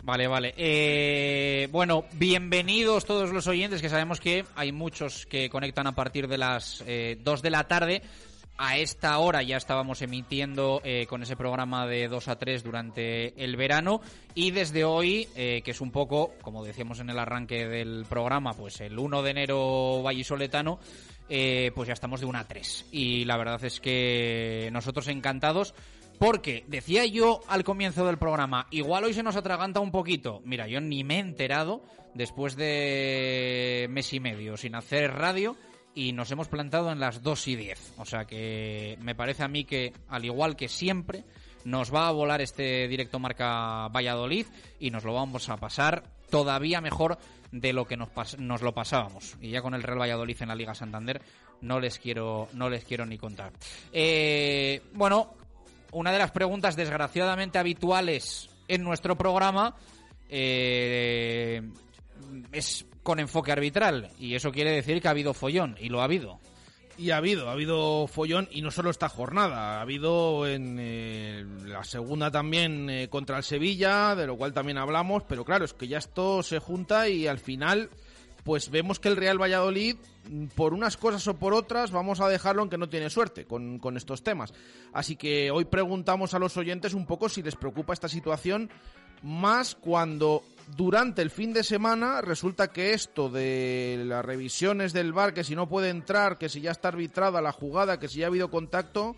Vale, 0.02 0.26
vale. 0.26 0.54
Eh, 0.58 1.68
bueno, 1.72 2.04
bienvenidos 2.12 3.06
todos 3.06 3.30
los 3.30 3.46
oyentes, 3.46 3.80
que 3.80 3.88
sabemos 3.88 4.20
que 4.20 4.44
hay 4.54 4.70
muchos 4.70 5.24
que 5.26 5.48
conectan 5.48 5.86
a 5.86 5.94
partir 5.94 6.28
de 6.28 6.36
las 6.36 6.84
eh, 6.86 7.18
2 7.22 7.42
de 7.42 7.50
la 7.50 7.64
tarde. 7.64 8.02
A 8.56 8.78
esta 8.78 9.18
hora 9.18 9.42
ya 9.42 9.56
estábamos 9.56 10.00
emitiendo 10.00 10.80
eh, 10.84 11.06
con 11.08 11.22
ese 11.22 11.34
programa 11.34 11.88
de 11.88 12.06
2 12.06 12.28
a 12.28 12.38
3 12.38 12.62
durante 12.62 13.42
el 13.42 13.56
verano 13.56 14.00
y 14.34 14.52
desde 14.52 14.84
hoy, 14.84 15.28
eh, 15.34 15.62
que 15.64 15.72
es 15.72 15.80
un 15.80 15.90
poco, 15.90 16.34
como 16.40 16.64
decíamos 16.64 17.00
en 17.00 17.10
el 17.10 17.18
arranque 17.18 17.66
del 17.66 18.06
programa, 18.08 18.52
pues 18.52 18.80
el 18.80 18.96
1 18.96 19.22
de 19.22 19.30
enero 19.30 20.02
vallisoletano, 20.04 20.78
eh, 21.28 21.72
pues 21.74 21.88
ya 21.88 21.94
estamos 21.94 22.20
de 22.20 22.26
1 22.26 22.38
a 22.38 22.44
3. 22.46 22.86
Y 22.92 23.24
la 23.24 23.36
verdad 23.36 23.64
es 23.64 23.80
que 23.80 24.68
nosotros 24.72 25.08
encantados 25.08 25.74
porque 26.20 26.64
decía 26.68 27.04
yo 27.06 27.40
al 27.48 27.64
comienzo 27.64 28.06
del 28.06 28.18
programa, 28.18 28.68
igual 28.70 29.02
hoy 29.02 29.14
se 29.14 29.24
nos 29.24 29.34
atraganta 29.34 29.80
un 29.80 29.90
poquito. 29.90 30.42
Mira, 30.44 30.68
yo 30.68 30.80
ni 30.80 31.02
me 31.02 31.16
he 31.16 31.20
enterado 31.20 31.82
después 32.14 32.54
de 32.54 33.88
mes 33.90 34.12
y 34.12 34.20
medio 34.20 34.56
sin 34.56 34.76
hacer 34.76 35.12
radio 35.12 35.56
y 35.94 36.12
nos 36.12 36.30
hemos 36.30 36.48
plantado 36.48 36.90
en 36.90 37.00
las 37.00 37.22
2 37.22 37.48
y 37.48 37.56
10. 37.56 37.94
O 37.98 38.04
sea 38.04 38.24
que 38.24 38.98
me 39.00 39.14
parece 39.14 39.44
a 39.44 39.48
mí 39.48 39.64
que, 39.64 39.92
al 40.08 40.24
igual 40.24 40.56
que 40.56 40.68
siempre, 40.68 41.24
nos 41.64 41.94
va 41.94 42.08
a 42.08 42.12
volar 42.12 42.40
este 42.40 42.88
directo 42.88 43.18
marca 43.18 43.88
Valladolid 43.88 44.46
y 44.78 44.90
nos 44.90 45.04
lo 45.04 45.14
vamos 45.14 45.48
a 45.48 45.56
pasar 45.56 46.04
todavía 46.30 46.80
mejor 46.80 47.18
de 47.52 47.72
lo 47.72 47.86
que 47.86 47.96
nos, 47.96 48.08
nos 48.38 48.62
lo 48.62 48.72
pasábamos. 48.72 49.36
Y 49.40 49.50
ya 49.50 49.62
con 49.62 49.74
el 49.74 49.82
Real 49.82 50.00
Valladolid 50.00 50.42
en 50.42 50.48
la 50.48 50.56
Liga 50.56 50.74
Santander 50.74 51.22
no 51.60 51.80
les 51.80 51.98
quiero, 51.98 52.48
no 52.52 52.68
les 52.68 52.84
quiero 52.84 53.06
ni 53.06 53.16
contar. 53.16 53.52
Eh, 53.92 54.82
bueno, 54.92 55.34
una 55.92 56.12
de 56.12 56.18
las 56.18 56.32
preguntas 56.32 56.76
desgraciadamente 56.76 57.58
habituales 57.58 58.50
en 58.66 58.82
nuestro 58.82 59.16
programa 59.16 59.76
eh, 60.28 61.62
es 62.52 62.84
con 63.04 63.20
enfoque 63.20 63.52
arbitral 63.52 64.10
y 64.18 64.34
eso 64.34 64.50
quiere 64.50 64.70
decir 64.70 65.00
que 65.00 65.06
ha 65.06 65.12
habido 65.12 65.34
follón 65.34 65.76
y 65.78 65.90
lo 65.90 66.00
ha 66.00 66.04
habido. 66.04 66.40
Y 66.96 67.10
ha 67.10 67.18
habido, 67.18 67.48
ha 67.48 67.52
habido 67.52 68.06
follón 68.06 68.48
y 68.50 68.62
no 68.62 68.70
solo 68.70 68.90
esta 68.90 69.08
jornada, 69.08 69.78
ha 69.78 69.80
habido 69.82 70.46
en 70.46 70.78
eh, 70.80 71.44
la 71.64 71.84
segunda 71.84 72.30
también 72.30 72.88
eh, 72.88 73.08
contra 73.08 73.36
el 73.36 73.44
Sevilla, 73.44 74.14
de 74.14 74.26
lo 74.26 74.36
cual 74.36 74.52
también 74.54 74.78
hablamos, 74.78 75.24
pero 75.24 75.44
claro, 75.44 75.64
es 75.64 75.74
que 75.74 75.88
ya 75.88 75.98
esto 75.98 76.42
se 76.42 76.60
junta 76.60 77.08
y 77.08 77.26
al 77.26 77.38
final 77.38 77.90
pues 78.44 78.70
vemos 78.70 79.00
que 79.00 79.08
el 79.08 79.16
Real 79.16 79.40
Valladolid, 79.40 79.96
por 80.54 80.74
unas 80.74 80.96
cosas 80.98 81.26
o 81.26 81.34
por 81.34 81.54
otras, 81.54 81.90
vamos 81.90 82.20
a 82.20 82.28
dejarlo 82.28 82.62
en 82.62 82.68
que 82.68 82.78
no 82.78 82.90
tiene 82.90 83.08
suerte 83.08 83.46
con, 83.46 83.78
con 83.78 83.96
estos 83.96 84.22
temas. 84.22 84.52
Así 84.92 85.16
que 85.16 85.50
hoy 85.50 85.64
preguntamos 85.64 86.34
a 86.34 86.38
los 86.38 86.56
oyentes 86.58 86.92
un 86.92 87.06
poco 87.06 87.30
si 87.30 87.42
les 87.42 87.56
preocupa 87.56 87.94
esta 87.94 88.08
situación, 88.08 88.70
más 89.24 89.74
cuando 89.74 90.44
durante 90.76 91.22
el 91.22 91.30
fin 91.30 91.54
de 91.54 91.64
semana 91.64 92.20
resulta 92.20 92.68
que 92.68 92.92
esto 92.92 93.30
de 93.30 94.02
las 94.06 94.24
revisiones 94.24 94.92
del 94.92 95.14
VAR, 95.14 95.32
que 95.32 95.44
si 95.44 95.56
no 95.56 95.68
puede 95.68 95.88
entrar, 95.88 96.36
que 96.36 96.50
si 96.50 96.60
ya 96.60 96.70
está 96.70 96.88
arbitrada 96.88 97.40
la 97.40 97.52
jugada, 97.52 97.98
que 97.98 98.08
si 98.08 98.18
ya 98.18 98.26
ha 98.26 98.28
habido 98.28 98.50
contacto, 98.50 99.16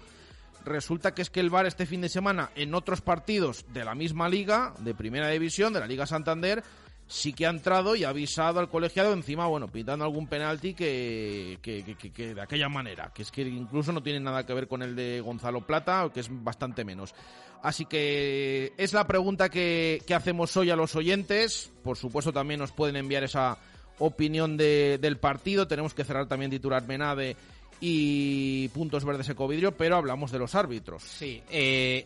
resulta 0.64 1.12
que 1.12 1.22
es 1.22 1.30
que 1.30 1.40
el 1.40 1.50
VAR 1.50 1.66
este 1.66 1.86
fin 1.86 2.00
de 2.00 2.08
semana 2.08 2.50
en 2.54 2.74
otros 2.74 3.00
partidos 3.00 3.64
de 3.72 3.84
la 3.84 3.96
misma 3.96 4.28
liga, 4.28 4.74
de 4.78 4.94
primera 4.94 5.28
división, 5.28 5.72
de 5.72 5.80
la 5.80 5.86
Liga 5.88 6.06
Santander, 6.06 6.62
sí 7.06 7.32
que 7.32 7.46
ha 7.46 7.50
entrado 7.50 7.94
y 7.94 8.04
ha 8.04 8.08
avisado 8.08 8.60
al 8.60 8.68
colegiado 8.68 9.12
encima, 9.12 9.46
bueno, 9.46 9.68
pintando 9.68 10.04
algún 10.04 10.26
penalti 10.26 10.74
que, 10.74 11.58
que, 11.62 12.34
de 12.34 12.40
aquella 12.40 12.68
manera, 12.68 13.12
que 13.14 13.22
es 13.22 13.30
que 13.30 13.42
incluso 13.42 13.92
no 13.92 14.02
tiene 14.02 14.20
nada 14.20 14.44
que 14.44 14.54
ver 14.54 14.68
con 14.68 14.82
el 14.82 14.96
de 14.96 15.20
Gonzalo 15.20 15.66
Plata, 15.66 16.10
que 16.12 16.20
es 16.20 16.28
bastante 16.30 16.84
menos. 16.84 17.14
Así 17.62 17.84
que 17.86 18.72
es 18.76 18.92
la 18.92 19.06
pregunta 19.06 19.48
que, 19.48 20.02
que 20.06 20.14
hacemos 20.14 20.56
hoy 20.56 20.70
a 20.70 20.76
los 20.76 20.94
oyentes. 20.94 21.72
Por 21.82 21.96
supuesto 21.96 22.32
también 22.32 22.60
nos 22.60 22.72
pueden 22.72 22.96
enviar 22.96 23.24
esa 23.24 23.58
opinión 23.98 24.56
de, 24.56 24.98
del 25.00 25.18
partido. 25.18 25.66
Tenemos 25.66 25.94
que 25.94 26.04
cerrar 26.04 26.26
también 26.26 26.50
titular 26.50 26.86
Menade 26.86 27.36
y 27.80 28.68
puntos 28.68 29.04
verdes 29.04 29.28
Ecovidrio, 29.28 29.76
pero 29.76 29.96
hablamos 29.96 30.30
de 30.32 30.38
los 30.38 30.54
árbitros. 30.54 31.02
Sí, 31.02 31.42
eh, 31.50 32.04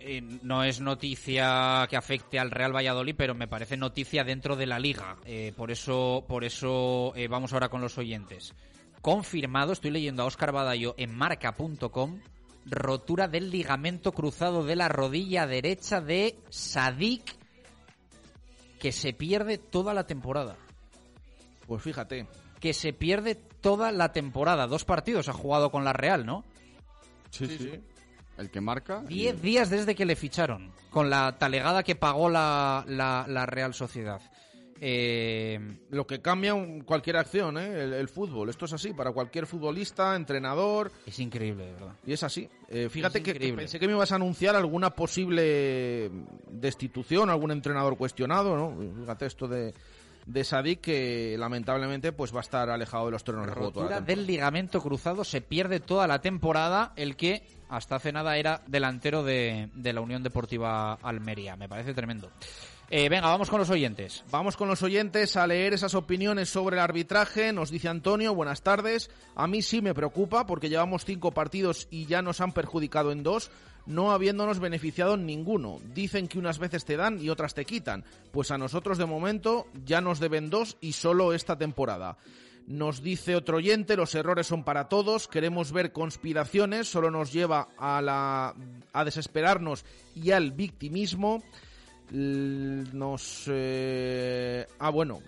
eh, 0.00 0.20
no 0.42 0.64
es 0.64 0.80
noticia 0.80 1.86
que 1.88 1.96
afecte 1.96 2.38
al 2.38 2.50
Real 2.50 2.74
Valladolid, 2.74 3.14
pero 3.16 3.34
me 3.34 3.48
parece 3.48 3.76
noticia 3.76 4.24
dentro 4.24 4.56
de 4.56 4.66
la 4.66 4.78
liga. 4.78 5.16
Eh, 5.24 5.52
por 5.56 5.70
eso, 5.70 6.24
por 6.28 6.44
eso 6.44 7.12
eh, 7.16 7.28
vamos 7.28 7.52
ahora 7.52 7.68
con 7.68 7.80
los 7.80 7.98
oyentes. 7.98 8.54
Confirmado, 9.00 9.72
estoy 9.72 9.90
leyendo 9.90 10.22
a 10.22 10.26
Oscar 10.26 10.52
Badallo 10.52 10.94
en 10.98 11.14
marca.com, 11.14 12.20
rotura 12.66 13.28
del 13.28 13.50
ligamento 13.50 14.12
cruzado 14.12 14.64
de 14.64 14.76
la 14.76 14.88
rodilla 14.88 15.46
derecha 15.46 16.00
de 16.00 16.38
Sadik, 16.50 17.36
que 18.78 18.92
se 18.92 19.12
pierde 19.12 19.58
toda 19.58 19.94
la 19.94 20.06
temporada. 20.06 20.56
Pues 21.66 21.82
fíjate. 21.82 22.26
Que 22.60 22.72
se 22.72 22.92
pierde 22.92 23.34
toda 23.34 23.92
la 23.92 24.12
temporada. 24.12 24.66
Dos 24.66 24.84
partidos 24.84 25.28
ha 25.28 25.32
jugado 25.32 25.70
con 25.70 25.84
la 25.84 25.92
Real, 25.92 26.24
¿no? 26.24 26.44
Sí, 27.30 27.46
sí. 27.46 27.80
El 28.38 28.50
que 28.50 28.60
marca. 28.60 29.02
Diez 29.06 29.42
días 29.42 29.68
desde 29.68 29.94
que 29.94 30.06
le 30.06 30.16
ficharon, 30.16 30.72
con 30.90 31.10
la 31.10 31.36
talegada 31.38 31.82
que 31.82 31.96
pagó 31.96 32.30
la, 32.30 32.84
la, 32.86 33.26
la 33.28 33.46
Real 33.46 33.74
Sociedad. 33.74 34.20
Eh, 34.80 35.58
Lo 35.90 36.06
que 36.06 36.20
cambia 36.22 36.54
un- 36.54 36.82
cualquier 36.82 37.16
acción, 37.16 37.58
¿eh? 37.58 37.82
el, 37.82 37.92
el 37.94 38.08
fútbol. 38.08 38.48
Esto 38.48 38.66
es 38.66 38.72
así 38.72 38.92
para 38.92 39.10
cualquier 39.10 39.46
futbolista, 39.46 40.14
entrenador. 40.14 40.92
Es 41.04 41.18
increíble, 41.18 41.66
de 41.66 41.72
verdad. 41.72 41.92
Y 42.06 42.12
es 42.12 42.22
así. 42.22 42.48
Eh, 42.68 42.88
fíjate 42.88 43.18
Es 43.18 43.24
que, 43.24 43.52
pensé 43.54 43.80
que 43.80 43.88
me 43.88 43.94
ibas 43.94 44.12
a 44.12 44.14
anunciar 44.14 44.54
alguna 44.54 44.90
posible 44.90 46.10
destitución, 46.48 47.28
algún 47.30 47.50
entrenador 47.50 47.96
cuestionado, 47.96 48.56
¿no? 48.56 48.76
Fíjate 49.00 49.26
esto 49.26 49.48
de, 49.48 49.74
de 50.26 50.44
Sadik 50.44 50.80
que 50.80 51.34
lamentablemente 51.36 52.12
pues 52.12 52.32
va 52.32 52.38
a 52.38 52.42
estar 52.42 52.70
alejado 52.70 53.06
de 53.06 53.10
los 53.12 53.24
terrenos 53.24 53.48
de 53.48 53.54
juego 53.54 53.72
toda 53.72 53.90
la 53.90 54.00
del 54.00 54.26
ligamento 54.28 54.80
cruzado 54.80 55.24
se 55.24 55.40
pierde 55.40 55.80
toda 55.80 56.06
la 56.06 56.20
temporada. 56.20 56.92
El 56.94 57.16
que 57.16 57.42
hasta 57.68 57.96
hace 57.96 58.12
nada 58.12 58.36
era 58.36 58.62
delantero 58.66 59.22
de, 59.22 59.68
la 59.74 60.00
Unión 60.00 60.22
Deportiva 60.22 60.94
Almería. 60.94 61.56
Me 61.56 61.68
parece 61.68 61.94
tremendo. 61.94 62.30
Eh, 62.90 63.08
venga, 63.10 63.28
vamos 63.28 63.50
con 63.50 63.58
los 63.58 63.68
oyentes. 63.68 64.24
Vamos 64.30 64.56
con 64.56 64.68
los 64.68 64.82
oyentes 64.82 65.36
a 65.36 65.46
leer 65.46 65.74
esas 65.74 65.94
opiniones 65.94 66.48
sobre 66.48 66.76
el 66.76 66.82
arbitraje. 66.82 67.52
Nos 67.52 67.70
dice 67.70 67.88
Antonio, 67.88 68.34
buenas 68.34 68.62
tardes. 68.62 69.10
A 69.34 69.46
mí 69.46 69.60
sí 69.60 69.82
me 69.82 69.94
preocupa 69.94 70.46
porque 70.46 70.70
llevamos 70.70 71.04
cinco 71.04 71.32
partidos 71.32 71.86
y 71.90 72.06
ya 72.06 72.22
nos 72.22 72.40
han 72.40 72.52
perjudicado 72.52 73.12
en 73.12 73.22
dos, 73.22 73.50
no 73.84 74.12
habiéndonos 74.12 74.58
beneficiado 74.58 75.14
en 75.14 75.26
ninguno. 75.26 75.80
Dicen 75.94 76.28
que 76.28 76.38
unas 76.38 76.58
veces 76.58 76.86
te 76.86 76.96
dan 76.96 77.20
y 77.20 77.28
otras 77.28 77.52
te 77.52 77.66
quitan. 77.66 78.04
Pues 78.32 78.50
a 78.50 78.58
nosotros 78.58 78.96
de 78.96 79.04
momento 79.04 79.66
ya 79.84 80.00
nos 80.00 80.18
deben 80.18 80.48
dos 80.48 80.78
y 80.80 80.92
solo 80.92 81.34
esta 81.34 81.58
temporada. 81.58 82.16
Nos 82.68 83.02
dice 83.02 83.34
otro 83.34 83.56
oyente, 83.56 83.96
los 83.96 84.14
errores 84.14 84.46
son 84.46 84.62
para 84.62 84.88
todos, 84.90 85.26
queremos 85.26 85.72
ver 85.72 85.90
conspiraciones, 85.90 86.86
solo 86.86 87.10
nos 87.10 87.32
lleva 87.32 87.68
a, 87.78 88.02
la, 88.02 88.54
a 88.92 89.04
desesperarnos 89.04 89.86
y 90.14 90.32
al 90.32 90.52
victimismo. 90.52 91.42
Nos. 92.10 93.44
eh, 93.48 94.66
Ah, 94.78 94.90
bueno, 94.90 95.20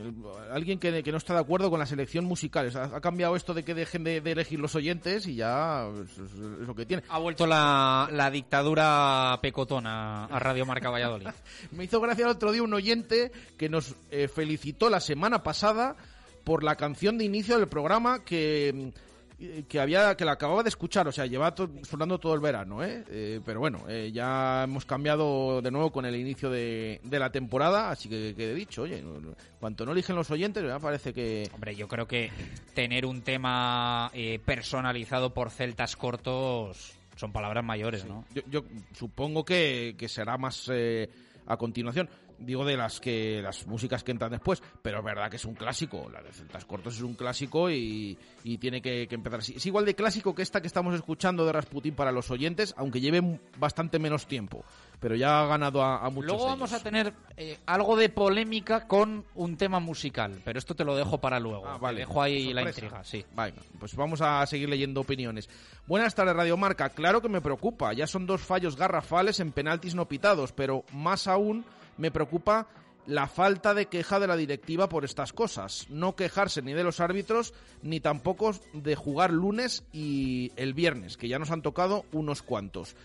alguien 0.51 0.79
que, 0.79 1.03
que 1.03 1.13
no 1.13 1.19
está 1.19 1.35
de 1.35 1.41
acuerdo 1.41 1.71
con 1.71 1.79
la 1.79 1.87
selección 1.87 2.25
musical. 2.25 2.71
Ha, 2.75 2.97
ha 2.97 3.01
cambiado 3.01 3.37
esto 3.37 3.53
de 3.55 3.65
que 3.65 3.75
dejen 3.75 4.05
de, 4.05 4.21
de 4.21 4.33
elegir 4.33 4.59
los 4.61 4.75
oyentes 4.75 5.27
y 5.27 5.35
ya 5.37 5.87
es 5.89 6.19
lo 6.35 6.75
que 6.75 6.87
tiene. 6.87 7.03
Ha 7.09 7.19
vuelto 7.19 7.47
la, 7.47 8.09
la 8.13 8.31
dictadura 8.31 9.39
pecotona 9.43 10.25
a 10.27 10.39
Radio 10.39 10.65
Marca 10.67 10.91
Valladolid. 10.91 11.29
Me 11.73 11.85
hizo 11.85 12.01
gracia 12.01 12.25
el 12.25 12.31
otro 12.33 12.53
día 12.53 12.63
un 12.63 12.73
oyente 12.75 13.31
que 13.59 13.69
nos 13.69 13.95
eh, 14.11 14.29
felicitó 14.29 14.89
la 14.89 15.01
semana 15.01 15.43
pasada 15.43 15.97
por 16.51 16.65
la 16.65 16.75
canción 16.75 17.17
de 17.17 17.25
inicio 17.25 17.57
del 17.61 17.69
programa 17.69 18.25
que 18.25 18.93
mm, 19.39 19.61
que 19.69 19.79
había 19.81 20.17
que 20.17 20.25
la 20.25 20.33
acababa 20.33 20.65
de 20.65 20.69
escuchar, 20.69 21.07
o 21.07 21.13
sea, 21.13 21.27
lleva 21.27 21.55
to- 21.55 21.71
sonando 21.85 22.19
todo 22.19 22.35
el 22.35 22.41
verano, 22.41 22.83
¿eh? 22.83 23.05
Eh, 23.09 23.41
pero 23.45 23.61
bueno, 23.61 23.85
eh, 23.89 24.11
ya 24.13 24.65
hemos 24.65 24.85
cambiado 24.85 25.63
de 25.63 25.71
nuevo 25.71 25.93
con 25.93 26.05
el 26.05 26.17
inicio 26.17 26.51
de, 26.51 27.01
de 27.05 27.19
la 27.21 27.31
temporada, 27.31 27.91
así 27.91 28.09
que 28.09 28.35
quede 28.37 28.53
dicho, 28.53 28.83
oye, 28.83 29.01
no- 29.01 29.33
cuanto 29.61 29.87
no 29.87 29.93
eligen 29.93 30.17
los 30.17 30.29
oyentes, 30.33 30.65
me 30.65 30.81
parece 30.81 31.13
que... 31.15 31.49
Hombre, 31.55 31.77
yo 31.77 31.87
creo 31.87 32.07
que 32.09 32.31
tener 32.75 33.07
un 33.07 33.23
tema 33.23 34.11
eh, 34.13 34.41
personalizado 34.45 35.33
por 35.33 35.51
celtas 35.51 35.95
cortos 35.97 36.93
son 37.15 37.31
palabras 37.33 37.65
mayores, 37.65 38.05
¿no? 38.05 38.25
Yo, 38.35 38.43
yo 38.51 38.65
supongo 38.93 39.45
que, 39.45 39.95
que 39.97 40.09
será 40.09 40.37
más 40.37 40.69
eh, 40.71 41.09
a 41.47 41.57
continuación. 41.57 42.11
Digo 42.41 42.65
de 42.65 42.77
las 42.77 43.01
que 43.01 43.41
las 43.43 43.67
músicas 43.67 44.03
que 44.03 44.13
entran 44.13 44.31
después, 44.31 44.63
pero 44.83 44.99
es 44.99 45.05
verdad 45.05 45.31
que 45.31 45.37
es 45.37 45.45
un 45.45 45.55
clásico. 45.55 46.09
La 46.11 46.23
de 46.23 46.33
Celtas 46.33 46.65
Cortos 46.65 46.97
es 46.97 47.03
un 47.03 47.15
clásico 47.15 47.71
y, 47.71 48.19
y 48.45 48.59
tiene 48.59 48.81
que, 48.81 49.07
que 49.07 49.15
empezar 49.15 49.41
así. 49.41 49.55
Es 49.57 49.67
igual 49.67 49.85
de 49.85 49.95
clásico 49.95 50.35
que 50.35 50.43
esta 50.43 50.61
que 50.61 50.67
estamos 50.67 50.95
escuchando 50.95 51.45
de 51.45 51.53
Rasputin 51.53 51.95
para 51.95 52.13
los 52.13 52.31
oyentes, 52.31 52.75
aunque 52.77 53.01
lleve 53.01 53.41
bastante 53.59 53.99
menos 53.99 54.27
tiempo. 54.27 54.65
Pero 54.99 55.15
ya 55.17 55.41
ha 55.41 55.47
ganado 55.47 55.83
a, 55.83 56.05
a 56.05 56.11
muchos. 56.11 56.33
Luego 56.33 56.47
vamos 56.47 56.71
ellos. 56.71 56.81
a 56.81 56.85
tener 56.85 57.15
eh, 57.37 57.59
algo 57.67 57.97
de 57.97 58.09
polémica 58.11 58.87
con 58.87 59.25
un 59.35 59.57
tema 59.57 59.81
musical, 59.81 60.41
pero 60.45 60.59
esto 60.59 60.75
te 60.75 60.85
lo 60.85 60.95
dejo 60.97 61.19
para 61.19 61.41
luego. 61.41 61.67
Ah, 61.67 61.79
vale. 61.79 62.01
Te 62.01 62.07
dejo 62.07 62.23
ahí 62.23 62.53
la 62.53 62.63
intriga, 62.63 63.03
sí. 63.05 63.25
Venga, 63.37 63.63
pues 63.79 63.95
vamos 63.97 64.21
a 64.21 64.45
seguir 64.47 64.69
leyendo 64.69 65.01
opiniones. 65.01 65.49
Buenas 65.87 66.15
tardes, 66.15 66.37
Radio 66.37 66.57
Marca. 66.57 66.91
Claro 66.91 67.21
que 67.23 67.29
me 67.29 67.41
preocupa. 67.41 67.93
Ya 67.93 68.07
son 68.07 68.27
dos 68.27 68.41
fallos 68.43 68.77
garrafales 68.77 69.41
en 69.41 69.53
penaltis 69.53 69.95
no 69.95 70.07
pitados, 70.07 70.53
pero 70.53 70.85
más 70.93 71.27
aún 71.27 71.65
me 72.01 72.11
preocupa 72.11 72.67
la 73.07 73.27
falta 73.27 73.75
de 73.75 73.87
queja 73.87 74.21
de 74.21 74.27
la 74.27 74.37
directiva 74.37 74.89
por 74.89 75.05
estas 75.05 75.33
cosas. 75.33 75.87
No 75.91 76.17
quejarse 76.17 76.63
ni 76.63 76.73
de 76.73 76.85
los 76.85 77.01
árbitros, 77.01 77.55
ni 77.83 78.01
tampoco 78.01 78.53
de 78.73 78.95
jugar 78.95 79.33
lunes 79.33 79.85
y 79.93 80.53
el 80.57 80.75
viernes, 80.75 81.17
que 81.17 81.29
ya 81.29 81.39
nos 81.39 81.51
han 81.51 81.63
tocado 81.63 82.05
unos 82.13 82.43
cuantos. 82.43 82.97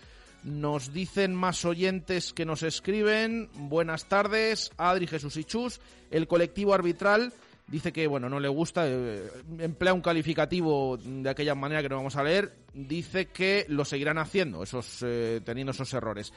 Nos 0.44 0.92
dicen 0.92 1.34
más 1.34 1.64
oyentes 1.64 2.32
que 2.32 2.44
nos 2.44 2.62
escriben. 2.62 3.48
Buenas 3.54 4.06
tardes, 4.06 4.70
Adri, 4.76 5.06
Jesús 5.06 5.36
y 5.36 5.44
Chus. 5.44 5.80
El 6.10 6.28
colectivo 6.28 6.72
arbitral 6.72 7.32
dice 7.66 7.92
que, 7.92 8.06
bueno, 8.06 8.28
no 8.28 8.38
le 8.38 8.48
gusta, 8.48 8.86
eh, 8.86 9.28
emplea 9.58 9.92
un 9.92 10.02
calificativo 10.02 10.98
de 10.98 11.28
aquella 11.28 11.56
manera 11.56 11.82
que 11.82 11.88
no 11.88 11.96
vamos 11.96 12.16
a 12.16 12.22
leer. 12.22 12.54
Dice 12.74 13.26
que 13.26 13.66
lo 13.68 13.84
seguirán 13.84 14.18
haciendo, 14.18 14.62
esos, 14.62 15.02
eh, 15.02 15.40
teniendo 15.44 15.72
esos 15.72 15.92
errores. 15.94 16.32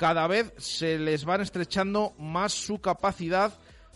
Cada 0.00 0.26
vez 0.26 0.50
se 0.56 0.98
les 0.98 1.26
van 1.26 1.42
estrechando 1.42 2.14
más 2.18 2.54
su 2.54 2.78
capacidad 2.80 3.52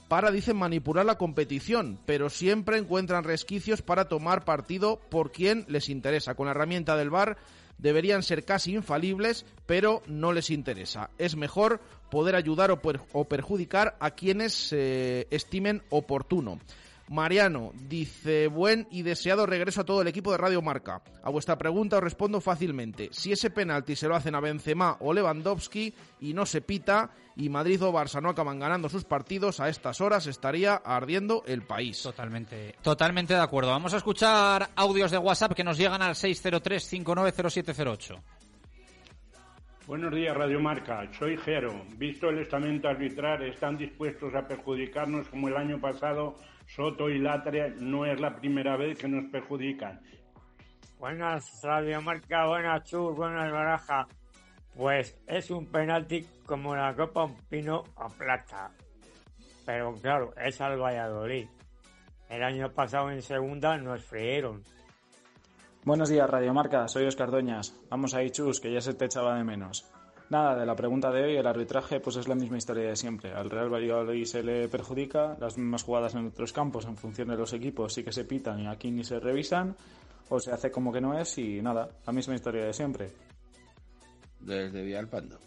para, 0.06 0.30
dicen, 0.30 0.54
manipular 0.54 1.06
la 1.06 1.16
competición, 1.16 1.98
pero 2.04 2.28
siempre 2.28 2.76
encuentran 2.76 3.24
resquicios 3.24 3.80
para 3.80 4.06
tomar 4.06 4.44
partido 4.44 5.00
por 5.10 5.32
quien 5.32 5.64
les 5.66 5.88
interesa. 5.88 6.34
Con 6.34 6.44
la 6.44 6.50
herramienta 6.50 6.94
del 6.98 7.08
VAR 7.08 7.38
deberían 7.78 8.22
ser 8.22 8.44
casi 8.44 8.74
infalibles, 8.74 9.46
pero 9.64 10.02
no 10.06 10.34
les 10.34 10.50
interesa. 10.50 11.08
Es 11.16 11.36
mejor 11.36 11.80
poder 12.10 12.36
ayudar 12.36 12.70
o, 12.70 12.82
per- 12.82 13.00
o 13.14 13.24
perjudicar 13.24 13.96
a 13.98 14.10
quienes 14.10 14.74
eh, 14.74 15.26
estimen 15.30 15.82
oportuno. 15.88 16.60
Mariano 17.08 17.72
dice, 17.74 18.48
buen 18.48 18.88
y 18.90 19.02
deseado 19.02 19.46
regreso 19.46 19.82
a 19.82 19.84
todo 19.84 20.02
el 20.02 20.08
equipo 20.08 20.32
de 20.32 20.38
Radio 20.38 20.60
Marca. 20.62 21.02
A 21.22 21.30
vuestra 21.30 21.56
pregunta 21.58 21.98
os 21.98 22.02
respondo 22.02 22.40
fácilmente. 22.40 23.10
Si 23.12 23.30
ese 23.32 23.50
penalti 23.50 23.94
se 23.96 24.08
lo 24.08 24.16
hacen 24.16 24.34
a 24.34 24.40
Benzema 24.40 24.96
o 25.00 25.12
Lewandowski 25.12 25.94
y 26.20 26.32
no 26.32 26.46
se 26.46 26.62
pita, 26.62 27.10
y 27.36 27.48
Madrid 27.48 27.82
o 27.82 27.92
Barça 27.92 28.22
no 28.22 28.30
acaban 28.30 28.58
ganando 28.58 28.88
sus 28.88 29.04
partidos, 29.04 29.60
a 29.60 29.68
estas 29.68 30.00
horas 30.00 30.26
estaría 30.26 30.74
ardiendo 30.76 31.42
el 31.46 31.62
país. 31.62 32.02
Totalmente. 32.02 32.74
Totalmente 32.82 33.34
de 33.34 33.40
acuerdo. 33.40 33.70
Vamos 33.70 33.94
a 33.94 33.98
escuchar 33.98 34.70
audios 34.74 35.10
de 35.10 35.18
WhatsApp 35.18 35.52
que 35.52 35.64
nos 35.64 35.76
llegan 35.76 36.00
al 36.02 36.14
603-590708. 36.14 38.22
Buenos 39.86 40.14
días, 40.14 40.34
Radio 40.34 40.60
Marca. 40.60 41.06
Soy 41.18 41.36
Jero. 41.36 41.84
Visto 41.98 42.30
el 42.30 42.38
estamento 42.38 42.88
arbitral, 42.88 43.42
están 43.42 43.76
dispuestos 43.76 44.34
a 44.34 44.48
perjudicarnos 44.48 45.28
como 45.28 45.48
el 45.48 45.58
año 45.58 45.78
pasado. 45.78 46.36
Soto 46.66 47.08
y 47.08 47.18
Latre 47.18 47.74
no 47.78 48.04
es 48.04 48.20
la 48.20 48.34
primera 48.36 48.76
vez 48.76 48.98
que 48.98 49.08
nos 49.08 49.30
perjudican. 49.30 50.00
Buenas 50.98 51.60
Radio 51.62 52.00
Marca, 52.02 52.46
buenas 52.46 52.84
Chus, 52.84 53.14
buenas 53.14 53.52
Baraja. 53.52 54.06
Pues 54.74 55.16
es 55.26 55.50
un 55.50 55.66
penalti 55.66 56.26
como 56.46 56.74
la 56.74 56.94
Copa 56.94 57.24
un 57.24 57.36
pino 57.48 57.84
a 57.96 58.08
plata. 58.08 58.72
Pero 59.64 59.94
claro, 59.94 60.34
es 60.36 60.60
al 60.60 60.80
Valladolid. 60.80 61.46
El 62.28 62.42
año 62.42 62.72
pasado 62.72 63.10
en 63.10 63.22
segunda 63.22 63.76
nos 63.78 64.04
freyeron. 64.04 64.62
Buenos 65.84 66.08
días, 66.08 66.28
Radio 66.28 66.52
Marca. 66.54 66.88
Soy 66.88 67.04
Oscar 67.04 67.30
Doñas. 67.30 67.78
Vamos 67.90 68.14
ahí, 68.14 68.30
Chus, 68.30 68.58
que 68.58 68.72
ya 68.72 68.80
se 68.80 68.94
te 68.94 69.04
echaba 69.04 69.36
de 69.36 69.44
menos. 69.44 69.93
Nada, 70.30 70.56
de 70.56 70.64
la 70.64 70.74
pregunta 70.74 71.10
de 71.10 71.22
hoy, 71.22 71.36
el 71.36 71.46
arbitraje 71.46 72.00
pues 72.00 72.16
es 72.16 72.28
la 72.28 72.34
misma 72.34 72.56
historia 72.56 72.88
de 72.88 72.96
siempre. 72.96 73.32
Al 73.32 73.50
Real 73.50 73.72
Valladolid 73.72 74.24
se 74.24 74.42
le 74.42 74.68
perjudica, 74.68 75.36
las 75.38 75.58
mismas 75.58 75.82
jugadas 75.82 76.14
en 76.14 76.26
otros 76.26 76.52
campos 76.52 76.86
en 76.86 76.96
función 76.96 77.28
de 77.28 77.36
los 77.36 77.52
equipos 77.52 77.92
sí 77.92 78.02
que 78.02 78.12
se 78.12 78.24
pitan 78.24 78.60
y 78.60 78.66
aquí 78.66 78.90
ni 78.90 79.04
se 79.04 79.20
revisan, 79.20 79.76
o 80.30 80.40
se 80.40 80.50
hace 80.50 80.70
como 80.70 80.92
que 80.92 81.00
no 81.00 81.18
es 81.18 81.36
y 81.38 81.60
nada, 81.60 81.90
la 82.06 82.12
misma 82.12 82.34
historia 82.34 82.64
de 82.64 82.72
siempre. 82.72 83.12
Desde 84.40 84.82
Villalpando. 84.82 85.38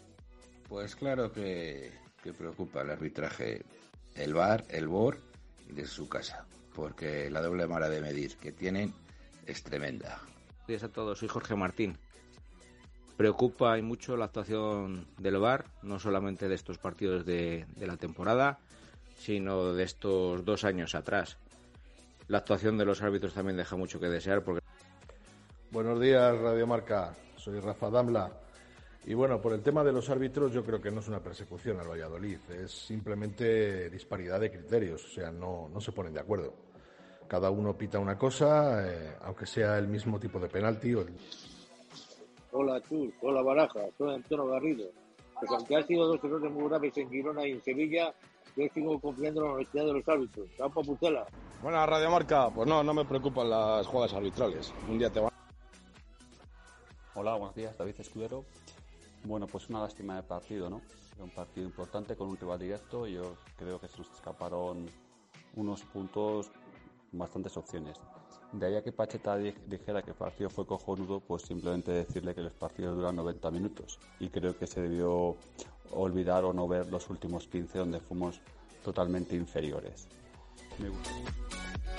Pues 0.68 0.94
claro 0.94 1.32
que, 1.32 1.92
que 2.22 2.32
preocupa 2.32 2.82
el 2.82 2.90
arbitraje, 2.90 3.64
el 4.14 4.34
VAR, 4.34 4.64
el 4.68 4.86
BOR 4.86 5.18
y 5.68 5.72
desde 5.72 5.88
su 5.90 6.08
casa, 6.08 6.46
porque 6.74 7.30
la 7.30 7.40
doble 7.40 7.66
vara 7.66 7.88
de 7.88 8.00
medir 8.00 8.36
que 8.36 8.52
tienen 8.52 8.92
es 9.46 9.62
tremenda. 9.62 10.20
días 10.66 10.84
a 10.84 10.88
todos, 10.88 11.18
soy 11.18 11.28
Jorge 11.28 11.56
Martín. 11.56 11.98
Preocupa 13.18 13.76
y 13.76 13.82
mucho 13.82 14.16
la 14.16 14.26
actuación 14.26 15.06
del 15.18 15.38
VAR, 15.38 15.66
no 15.82 15.98
solamente 15.98 16.48
de 16.48 16.54
estos 16.54 16.78
partidos 16.78 17.26
de, 17.26 17.66
de 17.76 17.86
la 17.86 17.98
temporada, 17.98 18.60
sino 19.18 19.74
de 19.74 19.82
estos 19.82 20.44
dos 20.44 20.64
años 20.64 20.94
atrás. 20.94 21.36
La 22.28 22.38
actuación 22.38 22.78
de 22.78 22.86
los 22.86 23.02
árbitros 23.02 23.34
también 23.34 23.56
deja 23.56 23.76
mucho 23.76 23.98
que 23.98 24.06
desear 24.06 24.42
porque 24.42 24.62
Buenos 25.70 26.00
días, 26.00 26.38
Radio 26.38 26.66
Marca. 26.66 27.14
Soy 27.36 27.60
Rafa 27.60 27.90
Damla. 27.90 28.30
Y 29.04 29.14
bueno, 29.14 29.40
por 29.40 29.52
el 29.52 29.62
tema 29.62 29.82
de 29.84 29.92
los 29.92 30.08
árbitros, 30.10 30.52
yo 30.52 30.64
creo 30.64 30.80
que 30.80 30.90
no 30.90 31.00
es 31.00 31.08
una 31.08 31.20
persecución 31.20 31.80
al 31.80 31.88
Valladolid, 31.88 32.38
es 32.50 32.70
simplemente 32.70 33.90
disparidad 33.90 34.38
de 34.38 34.50
criterios, 34.50 35.04
o 35.04 35.08
sea, 35.08 35.30
no, 35.30 35.68
no 35.72 35.80
se 35.80 35.92
ponen 35.92 36.14
de 36.14 36.20
acuerdo. 36.20 36.54
Cada 37.26 37.50
uno 37.50 37.76
pita 37.76 37.98
una 37.98 38.16
cosa, 38.16 38.86
eh, 38.86 39.16
aunque 39.22 39.46
sea 39.46 39.76
el 39.78 39.88
mismo 39.88 40.18
tipo 40.18 40.38
de 40.38 40.48
penalti. 40.48 40.94
O 40.94 41.02
el... 41.02 41.08
Hola 42.50 42.80
Chus, 42.88 43.12
hola 43.20 43.42
Baraja, 43.42 43.80
soy 43.98 44.14
Antonio 44.14 44.46
Garrido. 44.46 44.86
Pues 45.38 45.50
aunque 45.50 45.76
ha 45.76 45.82
sido 45.82 46.06
dos 46.06 46.24
errores 46.24 46.50
muy 46.50 46.68
graves 46.68 46.96
en 46.96 47.10
Girona 47.10 47.46
y 47.46 47.52
en 47.52 47.62
Sevilla, 47.62 48.14
yo 48.56 48.64
sigo 48.72 48.98
confiando 48.98 49.42
en 49.42 49.46
la 49.46 49.54
honestidad 49.54 49.84
de 49.84 49.92
los 49.92 50.08
árbitros. 50.08 50.48
Campo 50.56 50.82
Putela. 50.82 51.26
Buena 51.62 51.84
Radio 51.84 52.10
Marca, 52.10 52.50
pues 52.50 52.66
no, 52.66 52.82
no 52.82 52.94
me 52.94 53.04
preocupan 53.04 53.50
las 53.50 53.86
jugadas 53.86 54.14
arbitrales. 54.14 54.72
Un 54.88 54.98
día 54.98 55.10
te 55.10 55.20
van. 55.20 55.30
Hola, 57.14 57.34
buenos 57.36 57.54
días, 57.54 57.76
David 57.76 57.94
Escudero. 57.98 58.44
Bueno, 59.24 59.46
pues 59.46 59.68
una 59.68 59.80
lástima 59.80 60.16
de 60.16 60.22
partido, 60.22 60.70
¿no? 60.70 60.80
Era 61.14 61.24
un 61.24 61.30
partido 61.30 61.66
importante 61.66 62.16
con 62.16 62.28
un 62.28 62.36
rival 62.36 62.58
directo 62.58 63.06
y 63.06 63.14
yo 63.14 63.34
creo 63.56 63.78
que 63.78 63.88
se 63.88 63.98
nos 63.98 64.10
escaparon 64.10 64.86
unos 65.54 65.82
puntos, 65.82 66.50
bastantes 67.12 67.56
opciones. 67.56 68.00
De 68.52 68.66
ahí 68.66 68.82
que 68.82 68.92
Pacheta 68.92 69.36
di- 69.36 69.54
dijera 69.66 70.02
que 70.02 70.10
el 70.10 70.16
partido 70.16 70.48
fue 70.48 70.66
cojonudo, 70.66 71.20
pues 71.20 71.42
simplemente 71.42 71.92
decirle 71.92 72.34
que 72.34 72.40
los 72.40 72.52
partidos 72.52 72.96
duran 72.96 73.16
90 73.16 73.50
minutos. 73.50 73.98
Y 74.20 74.28
creo 74.28 74.56
que 74.58 74.66
se 74.66 74.80
debió 74.80 75.36
olvidar 75.92 76.44
o 76.44 76.52
no 76.52 76.66
ver 76.66 76.86
los 76.88 77.10
últimos 77.10 77.46
15 77.46 77.78
donde 77.78 78.00
fuimos 78.00 78.40
totalmente 78.82 79.36
inferiores. 79.36 80.08
Me 80.78 80.88
gusta. 80.88 81.10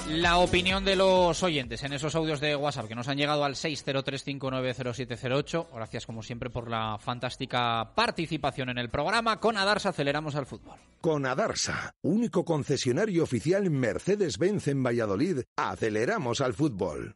La 0.08 0.38
opinión 0.38 0.86
de 0.86 0.96
los 0.96 1.44
oyentes 1.44 1.84
en 1.84 1.94
esos 1.94 2.16
audios 2.16 2.40
de 2.40 2.56
WhatsApp 2.56 2.88
que 2.88 2.96
nos 2.96 3.08
han 3.08 3.18
llegado 3.18 3.44
al 3.44 3.56
603590708. 3.56 5.68
Gracias 5.74 6.06
como 6.06 6.24
siempre 6.24 6.50
por 6.50 6.70
la 6.70 6.98
fantástica 6.98 7.92
participación 7.94 8.70
en 8.70 8.80
el 8.80 8.90
programa. 8.90 9.40
Con 9.40 9.58
Adarsa 9.58 9.90
aceleramos 9.90 10.36
al 10.36 10.46
fútbol. 10.46 10.76
Con 11.02 11.26
Adarsa, 11.26 11.94
único 12.02 12.44
concesionario 12.44 13.24
oficial 13.24 13.70
Mercedes-Benz 13.70 14.68
en 14.70 14.84
Valladolid, 14.84 15.42
aceleramos 15.56 16.42
al 16.42 16.54
fútbol. 16.54 17.16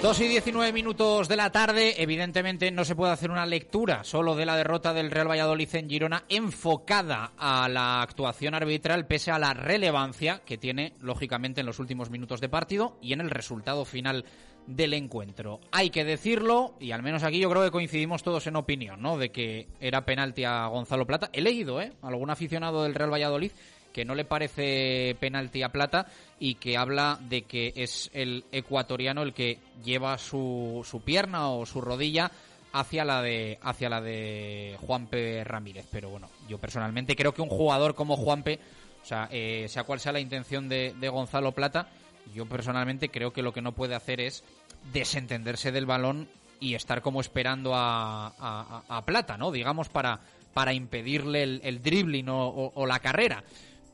2 0.00 0.20
y 0.20 0.28
19 0.28 0.72
minutos 0.72 1.26
de 1.26 1.34
la 1.34 1.50
tarde, 1.50 2.00
evidentemente 2.00 2.70
no 2.70 2.84
se 2.84 2.94
puede 2.94 3.12
hacer 3.12 3.32
una 3.32 3.44
lectura 3.46 4.04
solo 4.04 4.36
de 4.36 4.46
la 4.46 4.56
derrota 4.56 4.94
del 4.94 5.10
Real 5.10 5.28
Valladolid 5.28 5.74
en 5.74 5.90
Girona 5.90 6.22
enfocada 6.28 7.32
a 7.36 7.68
la 7.68 8.00
actuación 8.00 8.54
arbitral 8.54 9.08
pese 9.08 9.32
a 9.32 9.40
la 9.40 9.54
relevancia 9.54 10.40
que 10.44 10.56
tiene 10.56 10.92
lógicamente 11.00 11.60
en 11.60 11.66
los 11.66 11.80
últimos 11.80 12.10
minutos 12.10 12.40
de 12.40 12.48
partido 12.48 12.96
y 13.02 13.12
en 13.12 13.20
el 13.20 13.28
resultado 13.28 13.84
final 13.84 14.24
del 14.68 14.94
encuentro. 14.94 15.58
Hay 15.72 15.90
que 15.90 16.04
decirlo, 16.04 16.74
y 16.78 16.92
al 16.92 17.02
menos 17.02 17.24
aquí 17.24 17.40
yo 17.40 17.50
creo 17.50 17.64
que 17.64 17.72
coincidimos 17.72 18.22
todos 18.22 18.46
en 18.46 18.54
opinión, 18.54 19.02
¿no? 19.02 19.18
De 19.18 19.30
que 19.30 19.66
era 19.80 20.04
penalti 20.04 20.44
a 20.44 20.66
Gonzalo 20.66 21.08
Plata. 21.08 21.28
He 21.32 21.40
leído, 21.40 21.80
¿eh? 21.80 21.92
Algún 22.02 22.30
aficionado 22.30 22.84
del 22.84 22.94
Real 22.94 23.12
Valladolid 23.12 23.50
que 23.92 24.04
no 24.04 24.14
le 24.14 24.24
parece 24.24 25.16
penalti 25.18 25.62
a 25.62 25.70
Plata 25.70 26.06
y 26.38 26.54
que 26.54 26.76
habla 26.76 27.18
de 27.28 27.42
que 27.42 27.72
es 27.76 28.10
el 28.12 28.44
ecuatoriano 28.52 29.22
el 29.22 29.32
que 29.32 29.58
lleva 29.84 30.18
su, 30.18 30.86
su 30.88 31.00
pierna 31.00 31.50
o 31.50 31.66
su 31.66 31.80
rodilla 31.80 32.30
hacia 32.72 33.04
la 33.04 33.22
de 33.22 33.58
hacia 33.62 33.88
la 33.88 34.00
de 34.00 34.76
Juanpe 34.80 35.42
Ramírez. 35.44 35.86
Pero 35.90 36.10
bueno 36.10 36.28
yo 36.48 36.58
personalmente 36.58 37.16
creo 37.16 37.32
que 37.32 37.42
un 37.42 37.48
jugador 37.48 37.94
como 37.94 38.16
Juanpe 38.16 38.60
o 39.02 39.06
sea 39.06 39.28
eh, 39.30 39.66
sea 39.68 39.84
cual 39.84 40.00
sea 40.00 40.12
la 40.12 40.20
intención 40.20 40.68
de, 40.68 40.94
de, 40.98 41.08
Gonzalo 41.08 41.52
Plata 41.52 41.88
yo 42.34 42.46
personalmente 42.46 43.08
creo 43.08 43.32
que 43.32 43.42
lo 43.42 43.52
que 43.52 43.62
no 43.62 43.72
puede 43.72 43.94
hacer 43.94 44.20
es 44.20 44.44
desentenderse 44.92 45.72
del 45.72 45.86
balón 45.86 46.28
y 46.60 46.74
estar 46.74 47.00
como 47.00 47.20
esperando 47.20 47.72
a, 47.74 48.84
a, 48.88 49.04
Plata 49.04 49.38
no 49.38 49.50
digamos 49.50 49.88
para 49.88 50.20
para 50.52 50.72
impedirle 50.72 51.42
el, 51.42 51.82
dribbling 51.82 52.26
o 52.28 52.84
la 52.86 52.98
carrera 52.98 53.44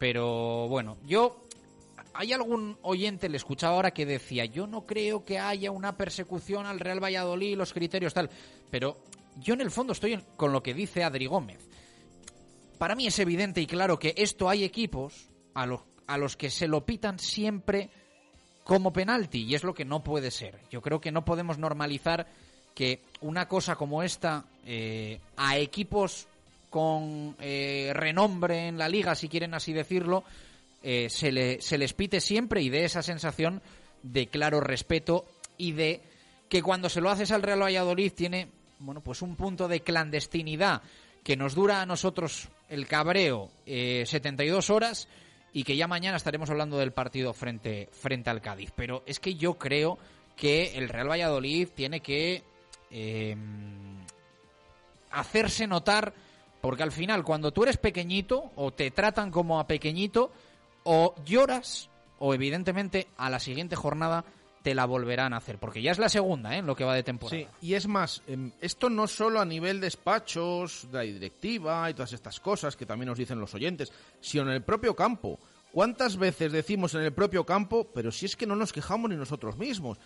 pero 0.05 0.68
bueno, 0.68 0.98
yo 1.06 1.47
hay 2.12 2.35
algún 2.35 2.76
oyente, 2.82 3.31
le 3.31 3.39
escuchaba 3.39 3.76
ahora, 3.76 3.94
que 3.94 4.05
decía, 4.05 4.44
yo 4.44 4.66
no 4.66 4.85
creo 4.85 5.24
que 5.24 5.39
haya 5.39 5.70
una 5.70 5.97
persecución 5.97 6.66
al 6.66 6.78
Real 6.78 7.02
Valladolid, 7.02 7.56
los 7.56 7.72
criterios 7.72 8.12
tal, 8.12 8.28
pero 8.70 8.98
yo 9.36 9.55
en 9.55 9.62
el 9.62 9.70
fondo 9.70 9.94
estoy 9.94 10.22
con 10.36 10.52
lo 10.52 10.62
que 10.62 10.74
dice 10.74 11.05
Adri 11.05 11.24
Gómez. 11.24 11.66
Para 12.76 12.94
mí 12.94 13.06
es 13.06 13.18
evidente 13.18 13.62
y 13.62 13.66
claro 13.66 13.98
que 13.98 14.12
esto 14.18 14.51
hay 14.51 14.64
equipos 14.64 15.31
a 15.55 15.64
los, 15.64 15.81
a 16.06 16.18
los 16.18 16.36
que 16.36 16.51
se 16.51 16.68
lo 16.68 16.85
pitan 16.85 17.18
siempre 17.18 17.89
como 18.62 18.93
penalti 18.93 19.44
y 19.44 19.55
es 19.55 19.64
lo 19.64 19.72
que 19.72 19.86
no 19.86 20.05
puede 20.05 20.31
ser. 20.31 20.60
Yo 20.70 20.82
creo 20.82 21.01
que 21.01 21.12
no 21.12 21.24
podemos 21.24 21.56
normalizar 21.56 22.26
que 22.74 23.01
una 23.22 23.48
cosa 23.48 23.74
como 23.76 24.02
esta 24.02 24.44
eh, 24.66 25.18
a 25.39 25.56
equipos 25.56 26.28
con 26.74 27.36
eh, 27.38 27.92
renombre 27.94 28.66
en 28.66 28.78
la 28.78 28.88
liga, 28.88 29.14
si 29.14 29.28
quieren 29.28 29.55
así 29.55 29.72
decirlo, 29.72 30.24
eh, 30.82 31.06
se, 31.09 31.30
le, 31.30 31.62
se 31.62 31.78
les 31.78 31.92
pite 31.92 32.20
siempre 32.20 32.62
y 32.62 32.68
de 32.68 32.84
esa 32.84 33.01
sensación 33.01 33.62
de 34.02 34.26
claro 34.26 34.60
respeto 34.60 35.24
y 35.56 35.70
de 35.70 36.01
que 36.48 36.64
cuando 36.64 36.88
se 36.88 37.01
lo 37.01 37.10
haces 37.10 37.30
al 37.30 37.42
Real 37.42 37.62
Valladolid 37.62 38.10
tiene 38.10 38.48
bueno 38.80 39.02
pues 39.02 39.22
un 39.22 39.36
punto 39.36 39.68
de 39.68 39.82
clandestinidad 39.82 40.82
que 41.22 41.36
nos 41.36 41.55
dura 41.55 41.80
a 41.80 41.86
nosotros 41.86 42.48
el 42.68 42.88
cabreo 42.88 43.52
eh, 43.66 44.02
72 44.05 44.68
horas 44.68 45.06
y 45.52 45.62
que 45.62 45.76
ya 45.76 45.86
mañana 45.86 46.16
estaremos 46.16 46.51
hablando 46.51 46.76
del 46.76 46.90
partido 46.90 47.34
frente, 47.34 47.88
frente 47.92 48.30
al 48.30 48.42
Cádiz. 48.42 48.72
Pero 48.74 49.05
es 49.06 49.20
que 49.20 49.36
yo 49.36 49.55
creo 49.55 49.96
que 50.34 50.76
el 50.76 50.88
Real 50.88 51.09
Valladolid 51.09 51.68
tiene 51.72 52.01
que 52.01 52.42
eh, 52.90 53.36
hacerse 55.12 55.68
notar 55.68 56.12
porque 56.64 56.82
al 56.82 56.92
final, 56.92 57.24
cuando 57.24 57.52
tú 57.52 57.64
eres 57.64 57.76
pequeñito, 57.76 58.52
o 58.56 58.72
te 58.72 58.90
tratan 58.90 59.30
como 59.30 59.60
a 59.60 59.66
pequeñito, 59.66 60.32
o 60.84 61.14
lloras, 61.26 61.90
o 62.20 62.32
evidentemente 62.32 63.08
a 63.18 63.28
la 63.28 63.38
siguiente 63.38 63.76
jornada 63.76 64.24
te 64.62 64.74
la 64.74 64.86
volverán 64.86 65.34
a 65.34 65.36
hacer, 65.36 65.58
porque 65.58 65.82
ya 65.82 65.92
es 65.92 65.98
la 65.98 66.08
segunda 66.08 66.56
¿eh? 66.56 66.62
lo 66.62 66.74
que 66.74 66.84
va 66.84 66.94
de 66.94 67.02
temporada. 67.02 67.36
Sí, 67.38 67.46
y 67.60 67.74
es 67.74 67.86
más, 67.86 68.22
esto 68.62 68.88
no 68.88 69.06
solo 69.06 69.42
a 69.42 69.44
nivel 69.44 69.78
despachos, 69.78 70.88
de 70.90 70.96
la 70.96 71.02
directiva 71.02 71.90
y 71.90 71.92
todas 71.92 72.14
estas 72.14 72.40
cosas 72.40 72.76
que 72.76 72.86
también 72.86 73.10
nos 73.10 73.18
dicen 73.18 73.38
los 73.38 73.52
oyentes, 73.52 73.92
sino 74.22 74.44
en 74.44 74.52
el 74.52 74.62
propio 74.62 74.96
campo. 74.96 75.38
¿Cuántas 75.70 76.16
veces 76.16 76.50
decimos 76.50 76.94
en 76.94 77.02
el 77.02 77.12
propio 77.12 77.44
campo, 77.44 77.86
pero 77.92 78.10
si 78.10 78.24
es 78.24 78.36
que 78.36 78.46
no 78.46 78.56
nos 78.56 78.72
quejamos 78.72 79.10
ni 79.10 79.16
nosotros 79.16 79.58
mismos? 79.58 79.98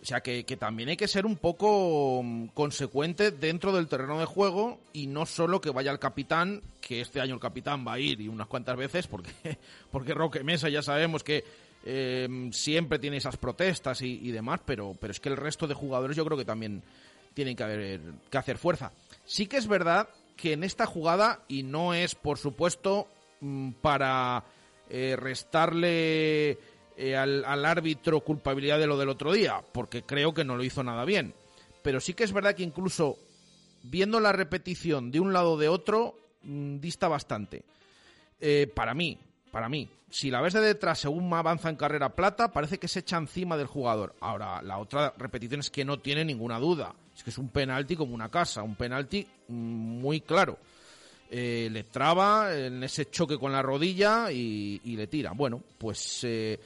O 0.00 0.04
sea 0.04 0.20
que, 0.20 0.44
que, 0.44 0.56
también 0.56 0.88
hay 0.88 0.96
que 0.96 1.08
ser 1.08 1.26
un 1.26 1.36
poco 1.36 2.22
mm, 2.22 2.48
consecuente 2.48 3.32
dentro 3.32 3.72
del 3.72 3.88
terreno 3.88 4.18
de 4.18 4.26
juego 4.26 4.78
y 4.92 5.06
no 5.08 5.26
solo 5.26 5.60
que 5.60 5.70
vaya 5.70 5.90
el 5.90 5.98
capitán, 5.98 6.62
que 6.80 7.00
este 7.00 7.20
año 7.20 7.34
el 7.34 7.40
capitán 7.40 7.84
va 7.86 7.94
a 7.94 7.98
ir 7.98 8.20
y 8.20 8.28
unas 8.28 8.46
cuantas 8.46 8.76
veces, 8.76 9.06
porque, 9.08 9.30
porque 9.90 10.14
Roque 10.14 10.44
Mesa 10.44 10.68
ya 10.68 10.82
sabemos 10.82 11.24
que 11.24 11.44
eh, 11.84 12.28
siempre 12.52 12.98
tiene 12.98 13.16
esas 13.16 13.36
protestas 13.36 14.02
y, 14.02 14.20
y, 14.22 14.30
demás, 14.30 14.60
pero, 14.64 14.94
pero 15.00 15.10
es 15.10 15.20
que 15.20 15.28
el 15.28 15.36
resto 15.36 15.66
de 15.66 15.74
jugadores 15.74 16.16
yo 16.16 16.24
creo 16.24 16.38
que 16.38 16.44
también 16.44 16.82
tienen 17.34 17.56
que, 17.56 17.62
haber, 17.62 18.00
que 18.30 18.38
hacer 18.38 18.58
fuerza. 18.58 18.92
Sí 19.24 19.46
que 19.46 19.56
es 19.56 19.66
verdad 19.66 20.08
que 20.36 20.52
en 20.52 20.64
esta 20.64 20.86
jugada, 20.86 21.42
y 21.48 21.62
no 21.64 21.94
es 21.94 22.14
por 22.14 22.38
supuesto 22.38 23.08
mm, 23.40 23.72
para 23.80 24.44
eh, 24.88 25.16
restarle 25.16 26.58
eh, 26.98 27.16
al, 27.16 27.44
al, 27.44 27.64
árbitro 27.64 28.20
culpabilidad 28.20 28.78
de 28.78 28.88
lo 28.88 28.98
del 28.98 29.08
otro 29.08 29.32
día, 29.32 29.62
porque 29.72 30.02
creo 30.02 30.34
que 30.34 30.44
no 30.44 30.56
lo 30.56 30.64
hizo 30.64 30.82
nada 30.82 31.04
bien. 31.04 31.32
Pero 31.82 32.00
sí 32.00 32.12
que 32.12 32.24
es 32.24 32.32
verdad 32.32 32.54
que 32.54 32.64
incluso 32.64 33.16
viendo 33.82 34.20
la 34.20 34.32
repetición 34.32 35.10
de 35.10 35.20
un 35.20 35.32
lado 35.32 35.56
de 35.56 35.68
otro, 35.68 36.16
mmm, 36.42 36.78
dista 36.78 37.08
bastante. 37.08 37.64
Eh, 38.40 38.70
para 38.74 38.94
mí, 38.94 39.18
para 39.50 39.68
mí. 39.68 39.88
Si 40.10 40.30
la 40.30 40.40
ves 40.40 40.54
de 40.54 40.60
detrás 40.60 40.98
según 41.00 41.32
avanza 41.32 41.68
en 41.68 41.76
carrera 41.76 42.14
plata, 42.14 42.50
parece 42.50 42.78
que 42.78 42.88
se 42.88 43.00
echa 43.00 43.18
encima 43.18 43.56
del 43.56 43.66
jugador. 43.66 44.14
Ahora, 44.20 44.62
la 44.62 44.78
otra 44.78 45.14
repetición 45.18 45.60
es 45.60 45.70
que 45.70 45.84
no 45.84 45.98
tiene 45.98 46.24
ninguna 46.24 46.58
duda. 46.58 46.94
Es 47.14 47.22
que 47.22 47.30
es 47.30 47.38
un 47.38 47.50
penalti 47.50 47.94
como 47.94 48.14
una 48.14 48.30
casa, 48.30 48.62
un 48.62 48.74
penalti 48.74 49.26
mmm, 49.48 49.54
muy 49.54 50.20
claro. 50.20 50.58
Eh, 51.30 51.68
le 51.70 51.84
traba 51.84 52.56
en 52.56 52.82
ese 52.82 53.10
choque 53.10 53.36
con 53.38 53.52
la 53.52 53.60
rodilla 53.60 54.32
y, 54.32 54.80
y 54.82 54.96
le 54.96 55.06
tira. 55.08 55.32
Bueno, 55.32 55.62
pues 55.76 56.24
eh, 56.24 56.58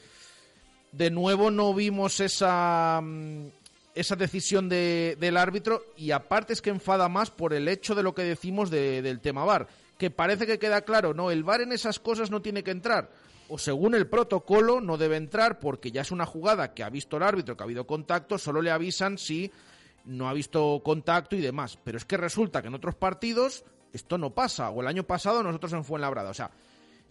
de 0.92 1.10
nuevo 1.10 1.50
no 1.50 1.74
vimos 1.74 2.20
esa, 2.20 3.00
mm, 3.02 3.46
esa 3.94 4.16
decisión 4.16 4.68
de, 4.68 5.16
del 5.18 5.36
árbitro 5.36 5.82
y 5.96 6.10
aparte 6.12 6.52
es 6.52 6.62
que 6.62 6.70
enfada 6.70 7.08
más 7.08 7.30
por 7.30 7.54
el 7.54 7.68
hecho 7.68 7.94
de 7.94 8.02
lo 8.02 8.14
que 8.14 8.22
decimos 8.22 8.70
de, 8.70 9.02
del 9.02 9.20
tema 9.20 9.44
VAR, 9.44 9.68
que 9.98 10.10
parece 10.10 10.46
que 10.46 10.58
queda 10.58 10.82
claro, 10.82 11.14
no, 11.14 11.30
el 11.30 11.44
VAR 11.44 11.62
en 11.62 11.72
esas 11.72 11.98
cosas 11.98 12.30
no 12.30 12.42
tiene 12.42 12.62
que 12.62 12.70
entrar. 12.70 13.10
O 13.48 13.58
según 13.58 13.94
el 13.94 14.06
protocolo 14.06 14.80
no 14.80 14.96
debe 14.96 15.16
entrar 15.16 15.58
porque 15.58 15.90
ya 15.90 16.00
es 16.00 16.10
una 16.10 16.24
jugada 16.24 16.72
que 16.72 16.82
ha 16.82 16.88
visto 16.88 17.16
el 17.18 17.22
árbitro, 17.22 17.56
que 17.56 17.62
ha 17.62 17.64
habido 17.64 17.86
contacto, 17.86 18.38
solo 18.38 18.62
le 18.62 18.70
avisan 18.70 19.18
si 19.18 19.50
no 20.04 20.28
ha 20.28 20.32
visto 20.32 20.80
contacto 20.82 21.36
y 21.36 21.40
demás. 21.40 21.78
Pero 21.84 21.98
es 21.98 22.04
que 22.06 22.16
resulta 22.16 22.62
que 22.62 22.68
en 22.68 22.74
otros 22.74 22.94
partidos 22.94 23.64
esto 23.92 24.16
no 24.16 24.30
pasa. 24.30 24.70
O 24.70 24.80
el 24.80 24.86
año 24.86 25.02
pasado 25.02 25.42
nosotros 25.42 25.74
en 25.74 25.84
Fuenlabrada. 25.84 26.30
O 26.30 26.34
sea, 26.34 26.50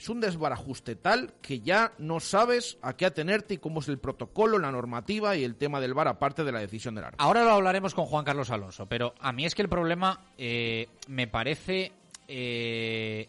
es 0.01 0.09
un 0.09 0.19
desbarajuste 0.19 0.95
tal 0.95 1.31
que 1.43 1.59
ya 1.59 1.93
no 1.99 2.19
sabes 2.19 2.79
a 2.81 2.93
qué 2.93 3.05
atenerte 3.05 3.53
y 3.53 3.57
cómo 3.59 3.81
es 3.81 3.87
el 3.87 3.99
protocolo, 3.99 4.57
la 4.57 4.71
normativa 4.71 5.37
y 5.37 5.43
el 5.43 5.55
tema 5.55 5.79
del 5.79 5.93
VAR 5.93 6.07
aparte 6.07 6.43
de 6.43 6.51
la 6.51 6.59
decisión 6.59 6.95
del 6.95 7.03
árbitro. 7.03 7.23
Ahora 7.23 7.43
lo 7.43 7.51
hablaremos 7.51 7.93
con 7.93 8.07
Juan 8.07 8.25
Carlos 8.25 8.49
Alonso, 8.49 8.87
pero 8.87 9.13
a 9.19 9.31
mí 9.31 9.45
es 9.45 9.53
que 9.53 9.61
el 9.61 9.69
problema 9.69 10.19
eh, 10.39 10.87
me 11.07 11.27
parece 11.27 11.91
eh, 12.27 13.27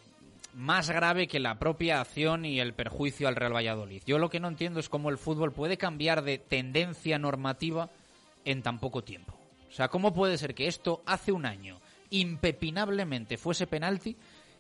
más 0.55 0.89
grave 0.89 1.29
que 1.29 1.41
la 1.41 1.59
propia 1.59 2.01
acción 2.01 2.47
y 2.47 2.59
el 2.59 2.73
perjuicio 2.73 3.29
al 3.29 3.37
Real 3.37 3.55
Valladolid. 3.55 4.03
Yo 4.07 4.19
lo 4.19 4.31
que 4.31 4.41
no 4.41 4.49
entiendo 4.49 4.81
es 4.81 4.89
cómo 4.89 5.11
el 5.11 5.19
fútbol 5.19 5.53
puede 5.53 5.77
cambiar 5.77 6.25
de 6.25 6.39
tendencia 6.39 7.19
normativa 7.19 7.91
en 8.47 8.63
tan 8.63 8.81
poco 8.81 9.05
tiempo. 9.05 9.39
O 9.69 9.73
sea, 9.73 9.89
¿cómo 9.89 10.15
puede 10.15 10.39
ser 10.39 10.55
que 10.55 10.69
esto 10.69 11.03
hace 11.05 11.33
un 11.33 11.45
año 11.45 11.83
impepinablemente 12.09 13.37
fuese 13.37 13.67
penalti 13.67 14.17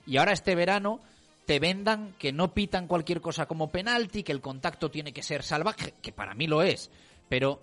y 0.06 0.18
ahora 0.18 0.32
este 0.32 0.54
verano 0.54 1.00
te 1.46 1.58
vendan 1.58 2.14
que 2.18 2.32
no 2.32 2.54
pitan 2.54 2.86
cualquier 2.86 3.20
cosa 3.20 3.46
como 3.46 3.70
penalti, 3.70 4.22
que 4.22 4.32
el 4.32 4.40
contacto 4.40 4.90
tiene 4.90 5.12
que 5.12 5.22
ser 5.22 5.42
salvaje, 5.42 5.94
que 6.00 6.12
para 6.12 6.34
mí 6.34 6.46
lo 6.46 6.62
es. 6.62 6.90
Pero, 7.28 7.60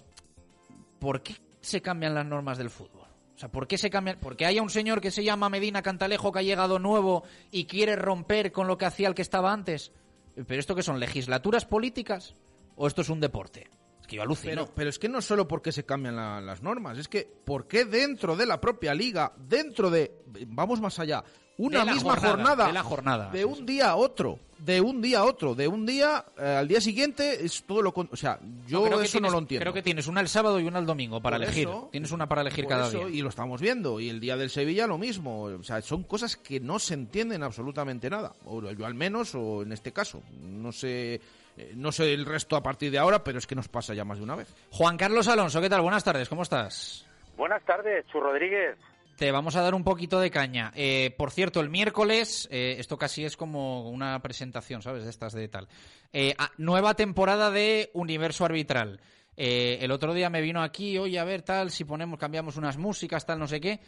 ¿por 1.00 1.22
qué 1.22 1.36
se 1.62 1.82
cambian 1.82 2.16
las 2.16 2.26
normas 2.26 2.58
del 2.58 2.70
fútbol? 2.70 3.08
O 3.36 3.40
sea, 3.40 3.50
¿por 3.50 3.68
qué 3.68 3.78
se 3.78 3.90
cambian? 3.90 4.18
Porque 4.20 4.46
haya 4.46 4.62
un 4.62 4.70
señor 4.70 5.00
que 5.00 5.12
se 5.12 5.24
llama 5.24 5.48
Medina 5.48 5.82
Cantalejo 5.82 6.32
que 6.32 6.40
ha 6.40 6.44
llegado 6.44 6.78
nuevo 6.78 7.24
y 7.52 7.66
quiere 7.66 7.96
romper 7.96 8.52
con 8.52 8.68
lo 8.68 8.78
que 8.78 8.86
hacía 8.86 9.08
el 9.08 9.16
que 9.16 9.22
estaba 9.22 9.54
antes. 9.54 9.94
¿Pero 10.36 10.60
esto 10.60 10.76
qué 10.76 10.84
son? 10.84 11.00
¿Legislaturas 11.00 11.66
políticas? 11.66 12.36
¿O 12.76 12.86
esto 12.88 13.02
es 13.02 13.10
un 13.10 13.22
deporte? 13.22 13.70
Que 14.10 14.18
yo 14.18 14.22
alucino. 14.24 14.64
Pero, 14.66 14.72
pero 14.76 14.90
es 14.90 15.00
que 15.00 15.08
no 15.08 15.22
solo 15.22 15.48
porque 15.48 15.72
se 15.72 15.86
cambian 15.86 16.16
la- 16.16 16.42
las 16.42 16.62
normas, 16.64 16.98
es 16.98 17.08
que 17.08 17.28
porque 17.46 17.86
dentro 17.86 18.36
de 18.36 18.46
la 18.46 18.60
propia 18.60 18.94
liga, 18.94 19.32
dentro 19.38 19.90
de, 19.90 20.12
vamos 20.48 20.82
más 20.82 21.00
allá, 21.00 21.24
una 21.58 21.84
misma 21.84 22.12
jornada, 22.16 22.30
jornada, 22.32 22.68
de 22.68 22.74
la 22.74 22.84
jornada, 22.84 23.30
de 23.32 23.44
un 23.46 23.66
día 23.66 23.90
a 23.90 23.96
otro, 23.98 24.40
de 24.60 24.80
un 24.80 25.02
día 25.02 25.20
a 25.20 25.24
otro, 25.26 25.56
de 25.56 25.68
un 25.68 25.86
día 25.86 26.24
eh, 26.38 26.56
al 26.58 26.70
día 26.70 26.80
siguiente 26.80 27.44
es 27.44 27.64
todo 27.64 27.82
lo 27.82 27.94
con- 27.94 28.08
o 28.14 28.16
sea, 28.16 28.40
yo 28.66 28.80
No, 28.80 28.86
creo 28.86 28.98
que 29.00 29.04
eso 29.06 29.12
tienes- 29.18 29.30
no 29.30 29.36
lo 29.36 29.40
entiendo. 29.40 29.64
Creo 29.64 29.74
que 29.74 29.82
tienes 29.82 30.08
una 30.08 30.22
el 30.22 30.30
sábado 30.30 30.58
y 30.62 30.64
una 30.66 30.80
el 30.80 30.86
domingo 30.86 31.22
para 31.22 31.36
Por 31.36 31.44
elegir. 31.44 31.68
eso- 31.68 31.90
tienes 31.92 32.12
una 32.14 32.30
para 32.30 32.42
elegir 32.44 32.66
cada 32.66 32.88
eso, 32.88 33.08
día. 33.08 33.18
Y 33.18 33.22
lo 33.22 33.28
estamos 33.28 33.60
viendo. 33.60 34.00
Y 34.00 34.08
el 34.10 34.22
día 34.22 34.38
del 34.38 34.50
Sevilla 34.50 34.88
lo 34.88 34.98
mismo. 34.98 35.44
O 35.44 35.64
sea, 35.64 35.82
son 35.82 36.04
cosas 36.04 36.38
que 36.38 36.62
no 36.62 36.80
se 36.80 36.94
entienden 36.94 37.44
absolutamente 37.44 38.10
nada. 38.10 38.34
O 38.46 38.62
yo 38.72 38.86
al 38.86 38.94
menos, 38.96 39.36
o 39.36 39.64
en 39.64 39.74
este 39.74 39.92
caso. 39.92 40.24
No 40.42 40.72
sé, 40.72 41.20
eh, 41.60 41.74
no 41.76 41.92
sé 41.92 42.14
el 42.14 42.26
resto 42.26 42.56
a 42.56 42.64
partir 42.64 42.90
de 42.90 43.00
ahora, 43.00 43.24
pero 43.24 43.38
es 43.38 43.46
que 43.46 43.56
nos 43.56 43.68
pasa 43.68 43.94
ya 43.94 44.06
más 44.06 44.18
de 44.18 44.24
una 44.24 44.36
vez. 44.36 44.56
Juan 44.72 44.96
Carlos 44.96 45.28
Alonso, 45.28 45.60
¿qué 45.60 45.70
tal? 45.70 45.82
Buenas 45.82 46.04
tardes, 46.04 46.30
¿cómo 46.30 46.44
estás? 46.44 47.06
Buenas 47.36 47.64
tardes, 47.66 48.06
Chu 48.08 48.20
Rodríguez. 48.20 48.78
Te 49.18 49.32
vamos 49.34 49.58
a 49.58 49.62
dar 49.62 49.76
un 49.76 49.84
poquito 49.84 50.22
de 50.22 50.32
caña. 50.32 50.72
Eh, 50.76 51.14
por 51.18 51.32
cierto, 51.32 51.60
el 51.60 51.70
miércoles, 51.70 52.48
eh, 52.50 52.78
esto 52.80 52.98
casi 52.98 53.26
es 53.26 53.36
como 53.36 53.90
una 53.90 54.18
presentación, 54.22 54.82
¿sabes? 54.82 55.04
De 55.04 55.10
estas 55.10 55.34
de 55.34 55.50
tal. 55.50 55.68
Eh, 56.14 56.34
ah, 56.38 56.52
nueva 56.58 56.94
temporada 56.94 57.52
de 57.52 57.92
Universo 57.94 58.46
Arbitral. 58.46 59.02
Eh, 59.42 59.80
el 59.82 59.92
otro 59.92 60.14
día 60.14 60.30
me 60.30 60.42
vino 60.42 60.62
aquí, 60.62 60.98
oye, 60.98 61.18
a 61.18 61.24
ver, 61.24 61.44
tal, 61.44 61.72
si 61.72 61.86
ponemos, 61.86 62.20
cambiamos 62.20 62.58
unas 62.58 62.78
músicas, 62.78 63.26
tal, 63.26 63.40
no 63.40 63.48
sé 63.48 63.62
qué. 63.62 63.80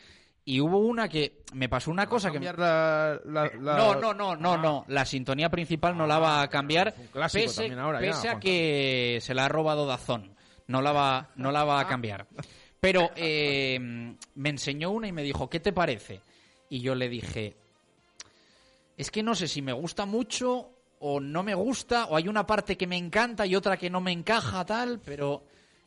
Y 0.43 0.59
hubo 0.59 0.79
una 0.79 1.07
que 1.07 1.43
me 1.53 1.69
pasó 1.69 1.91
una 1.91 2.07
cosa 2.07 2.29
que... 2.29 2.33
cambiar 2.35 2.57
la- 2.57 3.19
la- 3.25 3.51
la- 3.59 3.77
No, 3.77 3.95
no, 3.95 4.13
no, 4.13 4.35
no, 4.35 4.57
no. 4.57 4.85
La 4.87 5.05
sintonía 5.05 5.49
principal 5.49 5.95
no 5.97 6.07
la 6.07 6.17
va 6.19 6.41
a 6.41 6.49
cambiar. 6.49 6.93
clásico 7.13 7.43
pese 7.45 7.61
también 7.61 7.79
ahora 7.79 8.01
ya, 8.01 8.07
pese 8.11 8.29
a 8.29 8.39
que 8.39 9.19
se 9.21 9.33
la 9.35 9.45
ha 9.45 9.49
robado 9.49 9.85
Dazón. 9.85 10.35
No 10.67 10.81
la 10.81 10.91
va, 10.91 11.29
no 11.35 11.51
la 11.51 11.63
va 11.63 11.79
a 11.79 11.87
cambiar. 11.87 12.25
Pero 12.79 13.11
eh, 13.15 13.77
me 14.35 14.49
enseñó 14.49 14.89
una 14.89 15.07
y 15.07 15.11
me 15.11 15.21
dijo, 15.21 15.47
¿qué 15.49 15.59
te 15.59 15.71
parece? 15.73 16.21
Y 16.69 16.79
yo 16.81 16.95
le 16.95 17.07
dije, 17.09 17.55
es 18.97 19.11
que 19.11 19.21
no 19.23 19.35
sé 19.35 19.47
si 19.47 19.61
me 19.61 19.73
gusta 19.73 20.05
mucho 20.05 20.71
o 20.99 21.19
no 21.19 21.43
me 21.43 21.53
gusta, 21.55 22.05
o 22.05 22.15
hay 22.15 22.27
una 22.27 22.45
parte 22.47 22.77
que 22.77 22.87
me 22.87 22.97
encanta 22.97 23.45
y 23.45 23.55
otra 23.55 23.77
que 23.77 23.89
no 23.89 24.01
me 24.01 24.11
encaja, 24.11 24.65
tal, 24.65 24.99
pero 25.03 25.43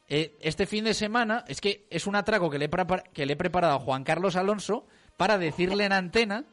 eh, 0.08 0.36
este 0.40 0.66
fin 0.66 0.84
de 0.84 0.94
semana 0.94 1.44
es 1.48 1.60
que 1.60 1.86
es 1.90 2.06
un 2.06 2.16
atraco 2.16 2.50
que 2.50 2.58
le, 2.58 2.70
que 3.12 3.26
le 3.26 3.32
he 3.32 3.36
preparado 3.36 3.76
a 3.76 3.80
Juan 3.80 4.04
Carlos 4.04 4.36
Alonso 4.36 4.86
para 5.16 5.38
decirle 5.38 5.84
en 5.84 5.92
antena 5.92 6.44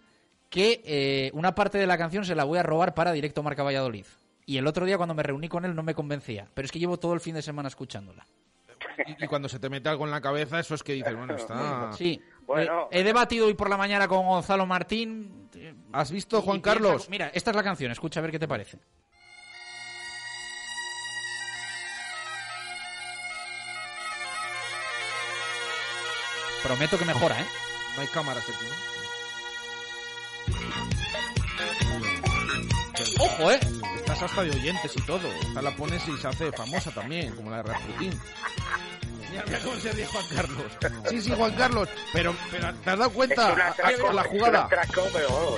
que 0.50 0.82
eh, 0.86 1.32
una 1.34 1.56
parte 1.56 1.78
de 1.78 1.88
la 1.88 1.98
canción 1.98 2.26
se 2.26 2.36
la 2.36 2.44
voy 2.44 2.60
a 2.60 2.64
robar 2.64 2.94
para 2.94 3.12
Directo 3.12 3.44
Marca 3.44 3.64
Valladolid. 3.64 4.06
Y 4.46 4.58
el 4.58 4.68
otro 4.68 4.86
día 4.86 4.98
cuando 4.98 5.14
me 5.16 5.24
reuní 5.24 5.48
con 5.48 5.66
él 5.66 5.76
no 5.76 5.84
me 5.84 5.94
convencía, 5.94 6.48
pero 6.54 6.66
es 6.66 6.72
que 6.72 6.80
llevo 6.80 6.98
todo 7.00 7.14
el 7.14 7.20
fin 7.20 7.36
de 7.36 7.42
semana 7.42 7.68
escuchándola. 7.68 8.26
Y, 9.06 9.24
y 9.24 9.28
cuando 9.28 9.48
se 9.48 9.60
te 9.60 9.70
mete 9.70 9.90
algo 9.90 10.06
en 10.06 10.12
la 10.12 10.22
cabeza, 10.22 10.60
eso 10.60 10.76
es 10.76 10.84
que 10.84 10.94
dices, 10.94 11.16
bueno, 11.16 11.36
está. 11.36 11.92
Sí. 11.98 12.22
Bueno. 12.46 12.90
Eh, 12.92 13.00
he 13.00 13.04
debatido 13.04 13.48
hoy 13.48 13.54
por 13.54 13.70
la 13.70 13.78
mañana 13.78 14.08
con 14.08 14.26
Gonzalo 14.26 14.66
Martín. 14.66 15.50
¿Has 15.94 16.12
visto, 16.12 16.42
Juan 16.42 16.60
Carlos? 16.60 17.10
Mira, 17.10 17.32
esta 17.34 17.52
es 17.52 17.56
la 17.56 17.64
canción, 17.64 17.92
escucha 17.92 18.20
a 18.20 18.24
ver 18.24 18.32
qué 18.32 18.40
te 18.40 18.48
parece. 18.48 18.80
Prometo 26.72 26.98
que 26.98 27.04
mejora, 27.04 27.38
¿eh? 27.42 27.46
No 27.98 28.02
hay 28.02 28.08
cámaras 28.08 28.46
aquí, 28.46 28.66
¿no? 33.18 33.26
Ojo, 33.26 33.52
¿eh? 33.52 33.60
Estás 33.98 34.24
hasta 34.24 34.44
de 34.44 34.52
oyentes 34.52 34.94
y 34.96 35.02
todo. 35.02 35.28
Esta 35.42 35.62
la 35.62 35.72
pones 35.72 36.02
y 36.08 36.16
se 36.18 36.30
hace 36.30 36.50
famosa 36.54 36.90
también, 36.92 37.36
como 37.36 37.52
la 37.52 37.58
de 37.58 37.64
Rasputín. 37.64 38.18
Mira, 39.32 39.44
mira 39.48 39.60
cómo 39.60 39.76
se 39.82 39.92
ríe 39.92 40.06
Juan 40.06 40.26
Carlos. 40.34 40.64
Sí, 41.10 41.22
sí, 41.22 41.34
Juan 41.36 41.52
Carlos. 41.56 41.90
Pero, 42.14 42.34
pero 42.50 42.74
¿te 42.74 42.90
has 42.90 42.98
dado 43.00 43.12
cuenta 43.12 43.50
Es 43.50 43.54
un 43.56 43.62
atraco, 43.62 44.08
a- 44.10 44.14
la 44.14 44.22
es 44.22 44.28
un 44.32 44.38
jugada? 44.40 44.64
atraco, 44.66 45.04
pero- 45.12 45.58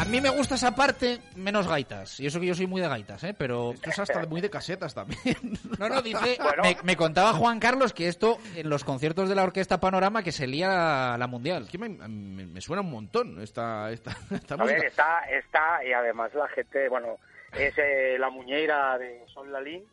A 0.00 0.04
mí 0.06 0.20
me 0.20 0.30
gusta 0.30 0.54
esa 0.54 0.74
parte 0.74 1.20
menos 1.36 1.68
gaitas. 1.68 2.18
Y 2.20 2.26
eso 2.26 2.40
que 2.40 2.46
yo 2.46 2.54
soy 2.54 2.66
muy 2.66 2.80
de 2.80 2.88
gaitas, 2.88 3.22
¿eh? 3.24 3.34
Pero... 3.36 3.72
Esto 3.72 3.90
es 3.90 3.98
hasta 3.98 4.24
muy 4.26 4.40
de 4.40 4.48
casetas 4.50 4.94
también. 4.94 5.36
No, 5.78 5.88
no, 5.88 6.00
dice... 6.02 6.38
Bueno. 6.42 6.62
Me, 6.62 6.76
me 6.82 6.96
contaba 6.96 7.32
Juan 7.34 7.60
Carlos 7.60 7.92
que 7.92 8.08
esto, 8.08 8.38
en 8.56 8.68
los 8.70 8.82
conciertos 8.84 9.28
de 9.28 9.34
la 9.34 9.42
Orquesta 9.44 9.78
Panorama, 9.80 10.22
que 10.22 10.32
se 10.32 10.46
lía 10.46 11.16
la 11.18 11.26
mundial. 11.26 11.68
Que 11.70 11.78
me, 11.78 11.88
me- 11.88 12.46
me 12.46 12.60
suena 12.60 12.80
un 12.82 12.90
montón 12.90 13.40
esta, 13.42 13.90
esta, 13.90 14.10
esta 14.30 14.54
A 14.54 14.58
música. 14.58 14.78
ver, 14.78 14.86
está, 14.86 15.20
está, 15.30 15.84
y 15.84 15.92
además 15.92 16.32
la 16.34 16.48
gente, 16.48 16.88
bueno, 16.88 17.16
es 17.52 17.74
eh, 17.78 18.16
la 18.18 18.30
muñeira 18.30 18.96
de 18.98 19.24
Sol 19.32 19.52
Lalín, 19.52 19.84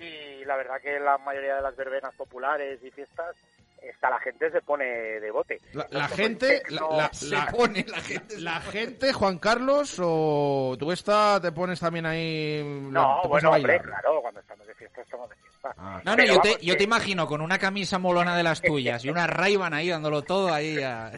y 0.00 0.44
la 0.44 0.56
verdad 0.56 0.80
que 0.80 0.98
la 1.00 1.18
mayoría 1.18 1.56
de 1.56 1.62
las 1.62 1.76
verbenas 1.76 2.14
populares 2.14 2.78
y 2.84 2.90
fiestas, 2.90 3.34
está 3.82 4.10
la 4.10 4.18
gente 4.20 4.50
se 4.50 4.60
pone 4.62 4.84
de 4.84 5.30
bote. 5.30 5.58
La, 5.72 5.86
la 5.90 6.08
gente, 6.08 6.62
la, 6.70 6.80
la- 6.90 7.08
Se 7.12 7.36
pone 7.50 7.84
la 7.88 7.98
gente... 8.00 8.40
la 8.40 8.60
gente, 8.60 9.12
Juan 9.12 9.38
Carlos, 9.38 9.98
o 10.02 10.76
tú 10.78 10.90
esta 10.92 11.40
te 11.40 11.52
pones 11.52 11.80
también 11.80 12.06
ahí. 12.06 12.62
No, 12.64 13.22
bueno, 13.24 13.50
hombre, 13.50 13.80
claro, 13.80 14.20
cuando 14.22 14.40
estamos 14.40 14.66
de 14.66 14.74
fiesta, 14.74 15.02
estamos 15.02 15.28
de 15.30 15.36
fiesta. 15.36 15.74
Ah, 15.76 16.00
No, 16.04 16.16
no, 16.16 16.24
yo 16.24 16.40
te, 16.40 16.56
yo 16.64 16.76
te 16.76 16.84
imagino 16.84 17.26
con 17.26 17.40
una 17.40 17.58
camisa 17.58 17.98
molona 17.98 18.36
de 18.36 18.42
las 18.42 18.62
tuyas 18.62 19.04
y 19.04 19.10
una 19.10 19.26
ray 19.26 19.58
ahí 19.72 19.88
dándolo 19.90 20.22
todo 20.22 20.52
ahí 20.52 20.82
a... 20.82 21.10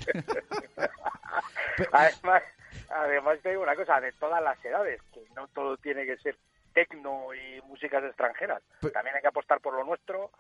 Además, 1.92 2.42
además 2.90 3.38
te 3.42 3.50
digo 3.50 3.62
una 3.62 3.76
cosa, 3.76 4.00
de 4.00 4.12
todas 4.12 4.42
las 4.42 4.62
edades, 4.64 5.00
que 5.12 5.20
no 5.36 5.46
todo 5.48 5.76
tiene 5.78 6.04
que 6.06 6.16
ser 6.18 6.36
tecno 6.72 7.34
y 7.34 7.60
músicas 7.62 8.04
extranjeras. 8.04 8.62
También 8.92 9.16
hay 9.16 9.22
que 9.22 9.28
apostar 9.28 9.60
por 9.60 9.74
lo 9.74 9.84
nuestro 9.84 10.30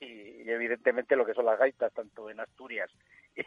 y, 0.00 0.04
y 0.46 0.50
evidentemente 0.50 1.16
lo 1.16 1.24
que 1.26 1.34
son 1.34 1.44
las 1.46 1.58
gaitas, 1.58 1.92
tanto 1.92 2.28
en 2.30 2.40
Asturias 2.40 2.90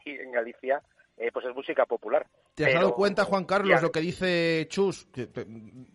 y 0.05 0.09
en 0.11 0.31
Galicia, 0.31 0.81
eh, 1.17 1.29
pues 1.31 1.45
es 1.45 1.53
música 1.55 1.85
popular. 1.85 2.25
¿Te 2.55 2.63
has 2.65 2.69
Pero- 2.69 2.79
dado 2.81 2.95
cuenta, 2.95 3.23
Juan 3.25 3.45
Carlos, 3.45 3.69
Ya. 3.69 3.81
lo 3.81 3.91
que 3.91 3.99
dice 3.99 4.65
Chus? 4.69 5.05
Que 5.13 5.27
te- 5.27 5.45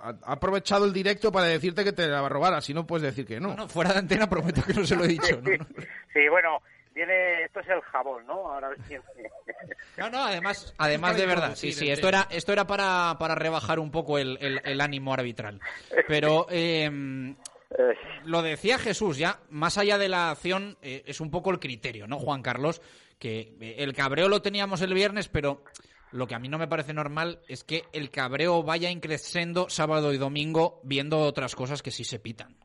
ha 0.01 0.09
ha 0.23 0.33
aprovechado 0.33 0.85
el 0.85 0.93
directo 0.93 1.33
para 1.33 1.47
decirte 1.47 1.83
que 1.85 1.93
te 1.93 2.07
la 2.07 2.21
va 2.21 2.27
a 2.27 2.31
robar, 2.31 2.55
así 2.55 2.73
no 2.75 2.87
puedes 2.87 3.03
decir 3.03 3.27
que 3.27 3.41
no. 3.41 3.49
No, 3.49 3.57
no, 3.57 3.69
fuera 3.69 3.93
de 3.93 3.99
antena 4.01 4.29
prometo 4.29 4.63
que 4.63 4.75
no 4.75 4.85
se 4.85 4.95
lo 4.97 5.05
he 5.05 5.09
dicho. 5.09 5.41
¿no? 5.43 5.67
Sí, 6.13 6.29
bueno, 6.31 6.59
viene, 6.95 7.45
esto 7.45 7.61
es 7.61 7.69
el 7.69 7.81
jabón, 7.81 8.27
¿no? 8.27 8.53
Ahora 8.53 8.71
No, 9.97 10.09
no, 10.11 10.23
además, 10.25 10.73
además 10.79 11.17
de 11.17 11.27
verdad, 11.27 11.55
sí, 11.57 11.73
sí, 11.73 11.91
esto 11.91 12.09
era, 12.09 12.29
esto 12.31 12.53
era 12.53 12.67
para, 12.67 13.17
para 13.19 13.35
rebajar 13.35 13.79
un 13.81 13.91
poco 13.91 14.19
el, 14.19 14.39
el- 14.41 14.61
el 14.65 14.81
ánimo 14.81 15.13
arbitral. 15.15 15.61
Pero 16.07 16.47
eh, 16.51 17.35
lo 18.25 18.43
decía 18.43 18.79
Jesús, 18.79 19.19
ya, 19.19 19.41
más 19.51 19.79
allá 19.79 19.99
de 19.99 20.09
la 20.09 20.31
acción, 20.31 20.77
eh, 20.83 21.03
es 21.07 21.21
un 21.21 21.31
poco 21.31 21.51
el 21.51 21.61
criterio, 21.61 22.07
¿no, 22.07 22.19
Juan 22.19 22.43
Carlos? 22.43 22.81
Que 23.19 23.55
eh, 23.61 23.77
el 23.79 23.95
cabreo 23.95 24.29
lo 24.29 24.43
teníamos 24.43 24.81
el 24.83 24.95
viernes, 24.95 25.29
pero 25.29 25.63
lo 26.13 26.27
que 26.27 26.35
a 26.35 26.39
mí 26.39 26.49
no 26.49 26.59
me 26.59 26.69
parece 26.69 26.95
normal 26.95 27.41
es 27.49 27.65
que 27.65 27.83
el 27.93 28.11
cabreo 28.11 28.63
vaya 28.63 28.91
increciendo 28.91 29.69
sábado 29.69 30.13
y 30.13 30.19
domingo 30.19 30.81
viendo 30.83 31.21
otras 31.21 31.55
cosas 31.55 31.83
que 31.83 31.91
sí 31.91 32.05
se 32.05 32.19
pitan. 32.19 32.57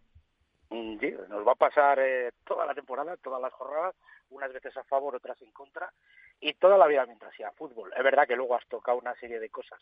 Mm, 0.69 0.99
sí, 0.99 1.13
nos 1.27 1.45
va 1.45 1.51
a 1.51 1.55
pasar 1.55 1.99
eh, 1.99 2.31
toda 2.45 2.65
la 2.65 2.73
temporada, 2.73 3.17
todas 3.17 3.41
las 3.41 3.53
jornadas, 3.53 3.95
unas 4.29 4.51
veces 4.53 4.75
a 4.77 4.83
favor, 4.83 5.15
otras 5.15 5.41
en 5.41 5.51
contra, 5.51 5.91
y 6.39 6.53
toda 6.53 6.77
la 6.77 6.87
vida 6.87 7.05
mientras 7.05 7.35
sea 7.35 7.51
fútbol. 7.51 7.91
Es 7.95 8.03
verdad 8.03 8.27
que 8.27 8.35
luego 8.35 8.55
has 8.55 8.67
tocado 8.67 8.97
una 8.97 9.15
serie 9.15 9.39
de 9.39 9.49
cosas 9.49 9.79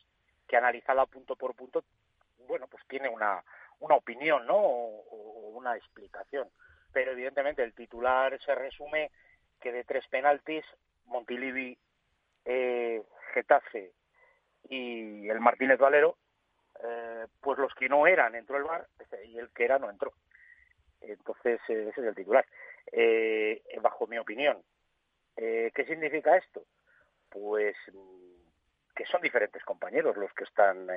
que 0.48 0.57
analizada 0.57 1.06
punto 1.06 1.35
por 1.35 1.56
punto, 1.56 1.84
bueno, 2.48 2.68
pues 2.68 2.84
tiene 2.88 3.07
una, 3.07 3.41
una 3.81 3.95
opinión, 3.95 4.45
¿no? 4.47 4.57
O, 4.57 5.51
una 5.53 5.75
explicación. 5.75 6.49
Pero 6.93 7.11
evidentemente 7.11 7.63
el 7.63 7.73
titular 7.73 8.39
se 8.41 8.55
resume 8.55 9.11
que 9.59 9.71
de 9.71 9.83
tres 9.83 10.07
penaltis, 10.07 10.65
Montilivi, 11.05 11.77
eh, 12.45 13.03
Getafe 13.33 13.91
y 14.69 15.29
el 15.29 15.39
Martínez 15.39 15.77
Valero, 15.77 16.17
eh, 16.83 17.27
pues 17.39 17.59
los 17.59 17.73
que 17.75 17.89
no 17.89 18.07
eran 18.07 18.33
entró 18.35 18.57
el 18.57 18.63
bar 18.63 18.87
y 19.25 19.37
el 19.37 19.49
que 19.49 19.65
era 19.65 19.77
no 19.77 19.89
entró. 19.89 20.13
Entonces, 21.01 21.59
eh, 21.67 21.87
ese 21.89 22.01
es 22.01 22.07
el 22.07 22.15
titular. 22.15 22.45
Eh, 22.91 23.61
bajo 23.81 24.07
mi 24.07 24.17
opinión, 24.17 24.61
¿qué 25.35 25.85
significa 25.87 26.37
esto? 26.37 26.63
Pues 27.29 27.75
mm, 27.91 28.93
que 28.95 29.05
son 29.05 29.21
diferentes 29.21 29.63
compañeros 29.63 30.17
los 30.17 30.33
que 30.33 30.43
están 30.43 30.87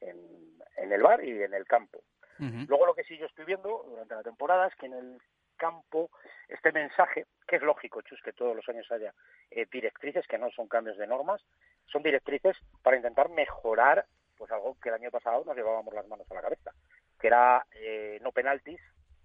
en, 0.00 0.51
en 0.76 0.92
el 0.92 1.02
bar 1.02 1.24
y 1.24 1.42
en 1.42 1.54
el 1.54 1.64
campo. 1.66 2.02
Luego 2.38 2.86
lo 2.86 2.94
que 2.94 3.04
sí 3.04 3.16
yo 3.18 3.26
estoy 3.26 3.44
viendo 3.44 3.84
durante 3.88 4.16
la 4.16 4.22
temporada 4.24 4.66
es 4.66 4.74
que 4.74 4.86
en 4.86 4.94
el 4.94 5.18
campo 5.56 6.10
este 6.48 6.72
mensaje, 6.72 7.26
que 7.46 7.56
es 7.56 7.62
lógico, 7.62 8.02
Chus, 8.02 8.20
que 8.20 8.32
todos 8.32 8.56
los 8.56 8.68
años 8.68 8.90
haya 8.90 9.14
eh, 9.50 9.66
directrices, 9.70 10.26
que 10.26 10.38
no 10.38 10.50
son 10.50 10.66
cambios 10.66 10.98
de 10.98 11.06
normas, 11.06 11.40
son 11.86 12.02
directrices 12.02 12.56
para 12.82 12.96
intentar 12.96 13.28
mejorar 13.28 14.06
pues 14.36 14.50
algo 14.50 14.76
que 14.82 14.88
el 14.88 14.96
año 14.96 15.12
pasado 15.12 15.44
nos 15.44 15.56
llevábamos 15.56 15.94
las 15.94 16.08
manos 16.08 16.28
a 16.32 16.34
la 16.34 16.42
cabeza, 16.42 16.72
que 17.20 17.28
era 17.28 17.64
eh, 17.76 18.18
no 18.22 18.32
penaltis 18.32 18.80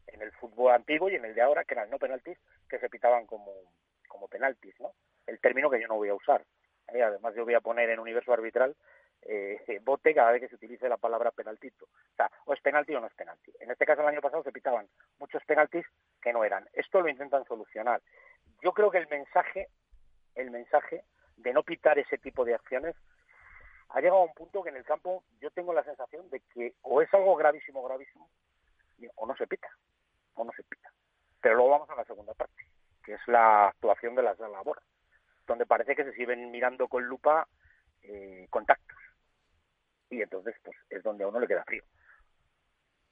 en 0.05 0.21
el 0.21 0.31
fútbol 0.33 0.73
antiguo 0.73 1.09
y 1.09 1.15
en 1.15 1.25
el 1.25 1.33
de 1.33 1.41
ahora, 1.41 1.63
que 1.63 1.73
eran 1.73 1.89
no 1.89 1.97
penaltis 1.97 2.37
que 2.69 2.77
se 2.77 2.89
pitaban 2.89 3.25
como, 3.25 3.51
como 4.07 4.27
penaltis, 4.27 4.79
¿no? 4.79 4.91
El 5.25 5.39
término 5.39 5.71
que 5.71 5.81
yo 5.81 5.87
no 5.87 5.95
voy 5.95 6.09
a 6.09 6.13
usar. 6.13 6.45
¿eh? 6.93 7.01
Además 7.01 7.33
yo 7.35 7.45
voy 7.45 7.55
a 7.55 7.61
poner 7.61 7.89
en 7.89 7.99
universo 7.99 8.31
arbitral 8.31 8.75
eh, 9.23 9.79
bote 9.83 10.13
cada 10.13 10.31
vez 10.31 10.41
que 10.41 10.49
se 10.49 10.55
utilice 10.55 10.89
la 10.89 10.97
palabra 10.97 11.31
penaltito. 11.31 11.85
O 11.85 12.15
sea, 12.15 12.29
o 12.45 12.53
es 12.53 12.61
penalti 12.61 12.95
o 12.95 13.01
no 13.01 13.07
es 13.07 13.13
penalti. 13.13 13.51
En 13.59 13.71
este 13.71 13.85
caso, 13.85 14.01
el 14.01 14.07
año 14.07 14.21
pasado 14.21 14.43
se 14.43 14.51
pitaban 14.51 14.87
muchos 15.19 15.43
penaltis 15.45 15.85
que 16.21 16.33
no 16.33 16.43
eran. 16.43 16.67
Esto 16.73 17.01
lo 17.01 17.09
intentan 17.09 17.45
solucionar. 17.45 18.01
Yo 18.61 18.73
creo 18.73 18.91
que 18.91 18.97
el 18.97 19.07
mensaje, 19.07 19.69
el 20.35 20.51
mensaje 20.51 21.03
de 21.37 21.53
no 21.53 21.63
pitar 21.63 21.99
ese 21.99 22.17
tipo 22.17 22.43
de 22.45 22.55
acciones 22.55 22.95
ha 23.89 24.01
llegado 24.01 24.21
a 24.21 24.25
un 24.25 24.33
punto 24.33 24.63
que 24.63 24.69
en 24.69 24.75
el 24.75 24.83
campo 24.83 25.23
yo 25.39 25.49
tengo 25.51 25.73
la 25.73 25.83
sensación 25.83 26.29
de 26.29 26.41
que 26.53 26.73
o 26.81 27.01
es 27.01 27.13
algo 27.13 27.35
gravísimo, 27.35 27.83
gravísimo, 27.83 28.29
o 29.15 29.27
no 29.27 29.35
se 29.35 29.47
pita, 29.47 29.69
o 30.33 30.43
no 30.43 30.51
se 30.51 30.63
pita. 30.63 30.91
Pero 31.41 31.55
luego 31.55 31.71
vamos 31.71 31.89
a 31.89 31.95
la 31.95 32.05
segunda 32.05 32.33
parte, 32.33 32.67
que 33.03 33.13
es 33.13 33.21
la 33.27 33.67
actuación 33.67 34.15
de 34.15 34.23
las 34.23 34.39
labor, 34.39 34.81
donde 35.45 35.65
parece 35.65 35.95
que 35.95 36.03
se 36.03 36.13
siguen 36.13 36.51
mirando 36.51 36.87
con 36.87 37.05
lupa 37.05 37.47
eh, 38.03 38.47
contactos. 38.49 38.96
Y 40.09 40.21
entonces, 40.21 40.55
pues, 40.63 40.77
es 40.89 41.03
donde 41.03 41.23
a 41.23 41.27
uno 41.27 41.39
le 41.39 41.47
queda 41.47 41.63
frío. 41.63 41.83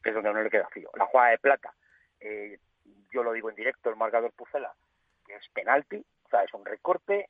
Es 0.04 0.14
donde 0.14 0.30
a 0.30 0.32
uno 0.32 0.44
le 0.44 0.50
queda 0.50 0.68
frío. 0.68 0.90
La 0.96 1.06
jugada 1.06 1.32
de 1.32 1.40
plata, 1.40 1.74
eh, 2.20 2.60
yo 3.12 3.24
lo 3.24 3.34
digo 3.34 3.50
en 3.50 3.56
directo, 3.56 3.90
el 3.90 3.96
marcador 3.96 4.32
Pucela, 4.34 4.74
que 5.26 5.36
es 5.36 5.50
penalti, 5.50 6.06
o 6.26 6.30
sea, 6.30 6.44
es 6.44 6.54
un 6.54 6.66
recorte 6.66 7.30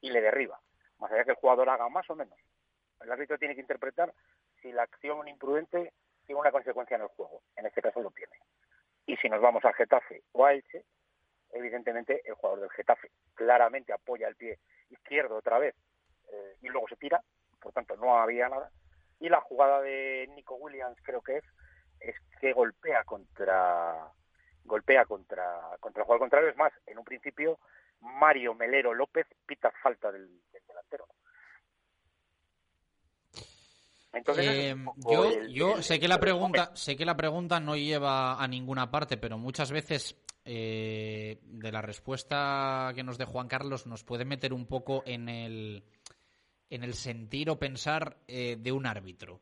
y 0.00 0.10
le 0.10 0.20
derriba. 0.20 0.60
Más 0.98 1.10
allá 1.10 1.24
que 1.24 1.30
el 1.30 1.36
jugador 1.36 1.68
haga 1.68 1.88
más 1.88 2.08
o 2.10 2.16
menos. 2.16 2.38
El 3.00 3.10
árbitro 3.10 3.38
tiene 3.38 3.54
que 3.54 3.60
interpretar 3.60 4.12
si 4.60 4.72
la 4.72 4.84
acción 4.84 5.26
imprudente 5.26 5.92
tiene 6.24 6.40
una 6.40 6.52
consecuencia 6.52 6.94
en 6.94 7.02
el 7.02 7.08
juego. 7.08 7.42
En 7.56 7.66
este 7.66 7.82
caso 7.82 8.00
lo 8.00 8.10
tiene. 8.10 8.36
Y 9.06 9.16
si 9.16 9.28
nos 9.28 9.40
vamos 9.40 9.64
al 9.64 9.74
Getafe 9.74 10.22
o 10.32 10.46
a 10.46 10.52
Elche, 10.52 10.84
evidentemente 11.50 12.22
el 12.24 12.34
jugador 12.34 12.60
del 12.60 12.70
Getafe 12.70 13.10
claramente 13.34 13.92
apoya 13.92 14.28
el 14.28 14.36
pie 14.36 14.58
izquierdo 14.90 15.36
otra 15.36 15.58
vez 15.58 15.74
eh, 16.32 16.56
y 16.60 16.68
luego 16.68 16.88
se 16.88 16.96
tira, 16.96 17.20
por 17.60 17.72
tanto 17.72 17.96
no 17.96 18.18
había 18.18 18.48
nada. 18.48 18.70
Y 19.22 19.28
la 19.28 19.40
jugada 19.40 19.80
de 19.80 20.28
Nico 20.34 20.56
Williams 20.56 20.98
creo 21.02 21.22
que 21.22 21.36
es, 21.36 21.44
es 22.00 22.16
que 22.40 22.52
golpea 22.52 23.04
contra 23.04 24.12
golpea 24.64 25.04
contra, 25.04 25.60
contra 25.80 26.02
el 26.02 26.04
jugador 26.04 26.20
contrario. 26.20 26.48
Es 26.48 26.56
más, 26.56 26.72
en 26.86 26.98
un 26.98 27.04
principio 27.04 27.58
Mario 28.00 28.54
Melero 28.54 28.92
López 28.94 29.26
pita 29.46 29.72
falta 29.82 30.10
del 30.10 30.28
delantero. 30.66 31.06
Eh, 34.36 34.76
yo, 35.08 35.42
yo 35.46 35.82
sé 35.82 35.98
que 35.98 36.06
la 36.06 36.20
pregunta, 36.20 36.70
sé 36.74 36.96
que 36.96 37.06
la 37.06 37.16
pregunta 37.16 37.60
no 37.60 37.76
lleva 37.76 38.42
a 38.42 38.46
ninguna 38.46 38.90
parte, 38.90 39.16
pero 39.16 39.38
muchas 39.38 39.72
veces 39.72 40.20
eh, 40.44 41.38
de 41.44 41.72
la 41.72 41.80
respuesta 41.80 42.92
que 42.94 43.04
nos 43.04 43.16
dé 43.16 43.24
Juan 43.24 43.48
Carlos 43.48 43.86
nos 43.86 44.04
puede 44.04 44.24
meter 44.24 44.52
un 44.52 44.66
poco 44.66 45.02
en 45.06 45.28
el 45.28 45.84
en 46.74 46.84
el 46.84 46.94
sentir 46.94 47.50
o 47.50 47.58
pensar 47.58 48.16
eh, 48.26 48.56
de 48.58 48.72
un 48.72 48.86
árbitro. 48.86 49.40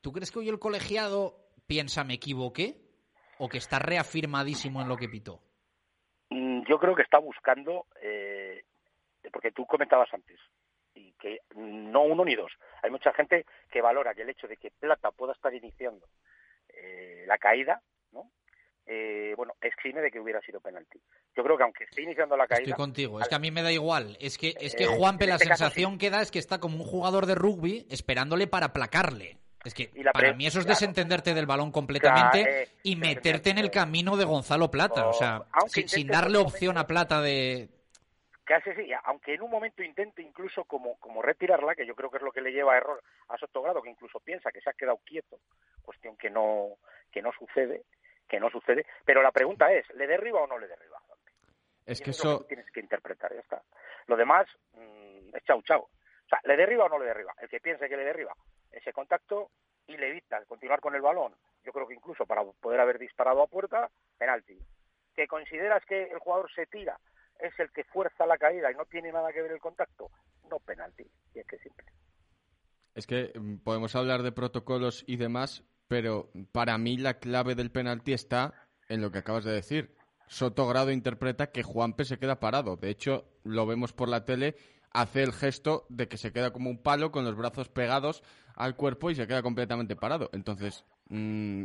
¿Tú 0.00 0.12
crees 0.12 0.30
que 0.30 0.38
hoy 0.38 0.48
el 0.48 0.58
colegiado 0.58 1.36
piensa 1.66 2.04
me 2.04 2.14
equivoqué 2.14 2.76
o 3.38 3.48
que 3.48 3.58
está 3.58 3.78
reafirmadísimo 3.78 4.80
en 4.80 4.88
lo 4.88 4.96
que 4.96 5.08
pitó? 5.08 5.42
Mm, 6.30 6.62
yo 6.68 6.78
creo 6.78 6.94
que 6.94 7.02
está 7.02 7.18
buscando, 7.18 7.86
porque 9.32 9.52
tú 9.52 9.66
comentabas 9.66 10.08
antes, 10.14 10.40
y 10.94 11.12
que 11.12 11.40
no 11.54 12.02
uno 12.02 12.24
ni 12.24 12.34
dos. 12.34 12.52
Hay 12.82 12.90
mucha 12.90 13.12
gente 13.12 13.44
que 13.70 13.82
valora 13.82 14.14
que 14.14 14.22
el 14.22 14.30
hecho 14.30 14.48
de 14.48 14.56
que 14.56 14.70
Plata 14.70 15.10
pueda 15.10 15.32
estar 15.32 15.54
iniciando 15.54 16.06
eh, 16.68 17.24
la 17.26 17.38
caída, 17.38 17.82
¿no? 18.12 18.30
Eh, 18.92 19.34
bueno, 19.36 19.54
exime 19.60 20.00
de 20.00 20.10
que 20.10 20.18
hubiera 20.18 20.40
sido 20.40 20.60
penalti. 20.60 21.00
Yo 21.36 21.44
creo 21.44 21.56
que 21.56 21.62
aunque 21.62 21.84
esté 21.84 22.02
iniciando 22.02 22.36
la 22.36 22.48
caída... 22.48 22.62
Estoy 22.62 22.76
contigo, 22.76 23.20
es 23.20 23.28
que 23.28 23.36
a 23.36 23.38
mí 23.38 23.52
me 23.52 23.62
da 23.62 23.70
igual. 23.70 24.16
Es 24.18 24.36
que, 24.36 24.52
es 24.60 24.74
que 24.74 24.82
eh, 24.82 24.88
Juanpe, 24.88 25.28
la 25.28 25.34
este 25.34 25.46
sensación 25.46 25.96
que 25.96 26.10
da 26.10 26.20
es 26.20 26.32
que 26.32 26.40
está 26.40 26.58
como 26.58 26.78
un 26.78 26.84
jugador 26.84 27.26
de 27.26 27.36
rugby 27.36 27.86
esperándole 27.88 28.48
para 28.48 28.66
aplacarle. 28.66 29.38
Es 29.64 29.74
que 29.74 29.92
para 30.12 30.32
mí 30.32 30.44
eso 30.44 30.58
es 30.58 30.66
desentenderte 30.66 31.34
del 31.34 31.46
balón 31.46 31.70
completamente 31.70 32.66
y 32.82 32.96
meterte 32.96 33.50
en 33.50 33.58
el 33.58 33.70
camino 33.70 34.16
de 34.16 34.24
Gonzalo 34.24 34.72
Plata. 34.72 35.06
O 35.06 35.12
sea, 35.12 35.44
sin 35.68 36.08
darle 36.08 36.38
opción 36.38 36.76
a 36.76 36.88
Plata 36.88 37.20
de, 37.20 37.68
casi 38.50 38.72
sí, 38.74 38.90
aunque 39.04 39.34
en 39.34 39.42
un 39.42 39.50
momento 39.52 39.84
intente 39.84 40.22
incluso 40.22 40.64
como, 40.64 40.96
como 40.96 41.22
retirarla, 41.22 41.76
que 41.76 41.86
yo 41.86 41.94
creo 41.94 42.10
que 42.10 42.16
es 42.16 42.22
lo 42.24 42.32
que 42.32 42.40
le 42.40 42.50
lleva 42.50 42.74
a 42.74 42.78
error 42.78 43.00
a 43.28 43.38
Sotogrado, 43.38 43.80
que 43.80 43.90
incluso 43.90 44.18
piensa 44.18 44.50
que 44.50 44.60
se 44.60 44.68
ha 44.68 44.72
quedado 44.72 44.98
quieto, 45.04 45.38
cuestión 45.82 46.16
que 46.16 46.30
no, 46.30 46.70
que 47.12 47.22
no 47.22 47.30
sucede, 47.30 47.84
que 48.30 48.40
no 48.40 48.48
sucede, 48.48 48.86
pero 49.04 49.22
la 49.22 49.32
pregunta 49.32 49.72
es, 49.72 49.84
¿le 49.94 50.06
derriba 50.06 50.40
o 50.40 50.46
no 50.46 50.58
le 50.58 50.68
derriba? 50.68 50.98
Es 51.84 52.00
que 52.00 52.10
eso... 52.10 52.46
tienes 52.46 52.70
que 52.70 52.80
interpretar, 52.80 53.34
ya 53.34 53.40
está. 53.40 53.62
Lo 54.06 54.16
demás 54.16 54.46
mm, 54.74 55.34
es 55.34 55.44
chau 55.44 55.60
chau. 55.62 55.82
O 55.82 56.28
sea, 56.28 56.38
¿le 56.44 56.56
derriba 56.56 56.84
o 56.84 56.88
no 56.88 56.98
le 56.98 57.06
derriba? 57.06 57.34
El 57.40 57.48
que 57.48 57.58
piense 57.58 57.88
que 57.88 57.96
le 57.96 58.04
derriba 58.04 58.32
ese 58.70 58.92
contacto 58.92 59.50
y 59.88 59.96
le 59.96 60.10
evita 60.10 60.44
continuar 60.44 60.80
con 60.80 60.94
el 60.94 61.02
balón, 61.02 61.34
yo 61.64 61.72
creo 61.72 61.88
que 61.88 61.94
incluso 61.94 62.24
para 62.24 62.44
poder 62.44 62.78
haber 62.78 62.98
disparado 63.00 63.42
a 63.42 63.48
puerta, 63.48 63.90
penalti. 64.16 64.56
Que 65.16 65.26
consideras 65.26 65.84
que 65.84 66.04
el 66.04 66.18
jugador 66.20 66.48
se 66.54 66.66
tira 66.66 66.98
es 67.40 67.58
el 67.58 67.70
que 67.72 67.84
fuerza 67.84 68.26
la 68.26 68.38
caída 68.38 68.70
y 68.70 68.76
no 68.76 68.84
tiene 68.84 69.10
nada 69.10 69.32
que 69.32 69.42
ver 69.42 69.52
el 69.52 69.60
contacto, 69.60 70.10
no 70.48 70.60
penalti. 70.60 71.10
Y 71.34 71.40
es 71.40 71.46
que 71.46 71.58
simple. 71.58 71.86
Es 72.94 73.06
que 73.06 73.32
mm, 73.34 73.58
podemos 73.64 73.96
hablar 73.96 74.22
de 74.22 74.30
protocolos 74.30 75.02
y 75.08 75.16
demás, 75.16 75.64
pero 75.90 76.30
para 76.52 76.78
mí 76.78 76.96
la 76.98 77.18
clave 77.18 77.56
del 77.56 77.72
penalti 77.72 78.12
está 78.12 78.54
en 78.88 79.02
lo 79.02 79.10
que 79.10 79.18
acabas 79.18 79.42
de 79.42 79.50
decir. 79.50 79.96
Soto 80.28 80.68
Grado 80.68 80.92
interpreta 80.92 81.50
que 81.50 81.64
Juanpe 81.64 82.04
se 82.04 82.16
queda 82.16 82.38
parado. 82.38 82.76
De 82.76 82.90
hecho, 82.90 83.24
lo 83.42 83.66
vemos 83.66 83.92
por 83.92 84.08
la 84.08 84.24
tele, 84.24 84.54
hace 84.92 85.24
el 85.24 85.32
gesto 85.32 85.86
de 85.88 86.06
que 86.06 86.16
se 86.16 86.32
queda 86.32 86.52
como 86.52 86.70
un 86.70 86.80
palo 86.80 87.10
con 87.10 87.24
los 87.24 87.34
brazos 87.34 87.70
pegados 87.70 88.22
al 88.54 88.76
cuerpo 88.76 89.10
y 89.10 89.16
se 89.16 89.26
queda 89.26 89.42
completamente 89.42 89.96
parado. 89.96 90.30
Entonces, 90.32 90.84
mm, 91.08 91.64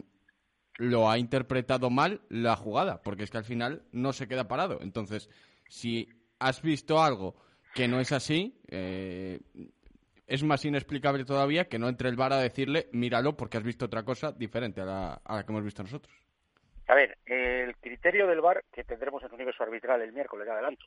lo 0.80 1.07
ha 1.07 1.19
interpretado 1.19 1.91
mal 1.91 2.22
la 2.27 2.56
jugada, 2.56 3.03
porque 3.03 3.26
es 3.26 3.30
que 3.30 3.38
al 3.38 3.45
final 3.45 3.84
no 3.91 4.11
se 4.11 4.27
queda 4.27 4.47
parado. 4.47 4.80
Entonces, 4.81 5.30
si 5.69 6.10
has 6.39 6.64
visto 6.64 7.03
algo 7.03 7.35
que 7.76 7.88
no 7.88 7.99
es 7.99 8.11
así, 8.11 8.60
eh, 8.69 9.39
es 10.27 10.43
más 10.43 10.65
inexplicable 10.65 11.26
todavía 11.26 11.68
que 11.68 11.80
no 11.80 11.88
entre 11.88 12.10
el 12.10 12.15
VAR 12.15 12.34
a 12.34 12.39
decirle, 12.39 12.88
míralo 12.91 13.38
porque 13.38 13.57
has 13.57 13.64
visto 13.64 13.85
otra 13.85 14.03
cosa 14.03 14.31
diferente 14.31 14.81
a 14.81 14.85
la, 14.85 15.43
que 15.45 15.52
hemos 15.52 15.64
visto 15.64 15.84
nosotros. 15.84 16.15
A 16.88 16.95
ver, 16.95 17.18
el 17.26 17.76
criterio 17.77 18.27
del 18.27 18.41
VAR 18.41 18.64
que 18.72 18.84
tendremos 18.84 19.23
en 19.23 19.34
Universo 19.34 19.64
Arbitral 19.64 20.02
el 20.02 20.14
miércoles, 20.14 20.47
adelanto, 20.47 20.85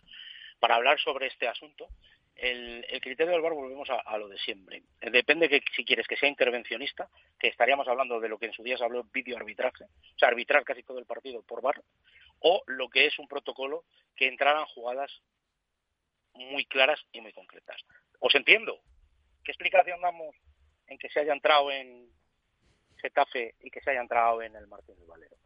para 0.61 0.77
hablar 0.77 0.99
sobre 1.01 1.27
este 1.27 1.49
asunto, 1.49 1.89
el, 2.37 2.85
criterio 3.01 3.33
del 3.33 3.43
VAR 3.43 3.53
volvemos 3.53 3.89
a, 3.91 4.17
lo 4.17 4.29
de 4.29 4.39
siempre. 4.39 4.83
Depende 5.01 5.49
que 5.49 5.61
si 5.75 5.85
quieres 5.85 6.07
que 6.07 6.17
sea 6.17 6.29
intervencionista, 6.29 7.09
que 7.39 7.49
estaríamos 7.49 7.89
hablando 7.89 8.21
de 8.21 8.29
lo 8.29 8.39
que 8.39 8.47
en 8.47 8.53
su 8.53 8.63
día 8.63 8.79
se 8.79 8.85
habló 8.85 9.05
vídeo 9.13 9.37
arbitraje, 9.37 9.85
o 9.85 10.19
sea, 10.19 10.29
arbitrar 10.29 10.65
casi 10.65 10.83
todo 10.83 10.99
el 10.99 11.07
partido 11.07 11.43
por 11.43 11.63
VAR, 11.63 11.83
o 12.41 12.63
lo 12.67 12.89
que 12.89 13.07
es 13.07 13.19
un 13.19 13.27
protocolo 13.27 13.85
que 14.15 14.29
entraran 14.29 14.67
jugadas 14.67 15.11
muy 16.35 16.65
claras 16.67 17.01
y 17.13 17.21
muy 17.21 17.33
concretas. 17.33 17.81
Os 18.21 18.35
entiendo. 18.35 18.81
¿Qué 19.49 19.53
explicación 19.53 20.03
damos 20.03 20.37
en 20.89 20.99
que 20.99 21.09
se 21.09 21.21
haya 21.21 21.33
entrado 21.33 21.71
en 21.71 22.07
Getafe 22.99 23.55
y 23.61 23.71
que 23.71 23.81
se 23.81 23.93
haya 23.93 24.03
entrado 24.03 24.43
en 24.43 24.55
el 24.55 24.67
Martín 24.67 24.95
del 24.97 25.07
Valero? 25.07 25.37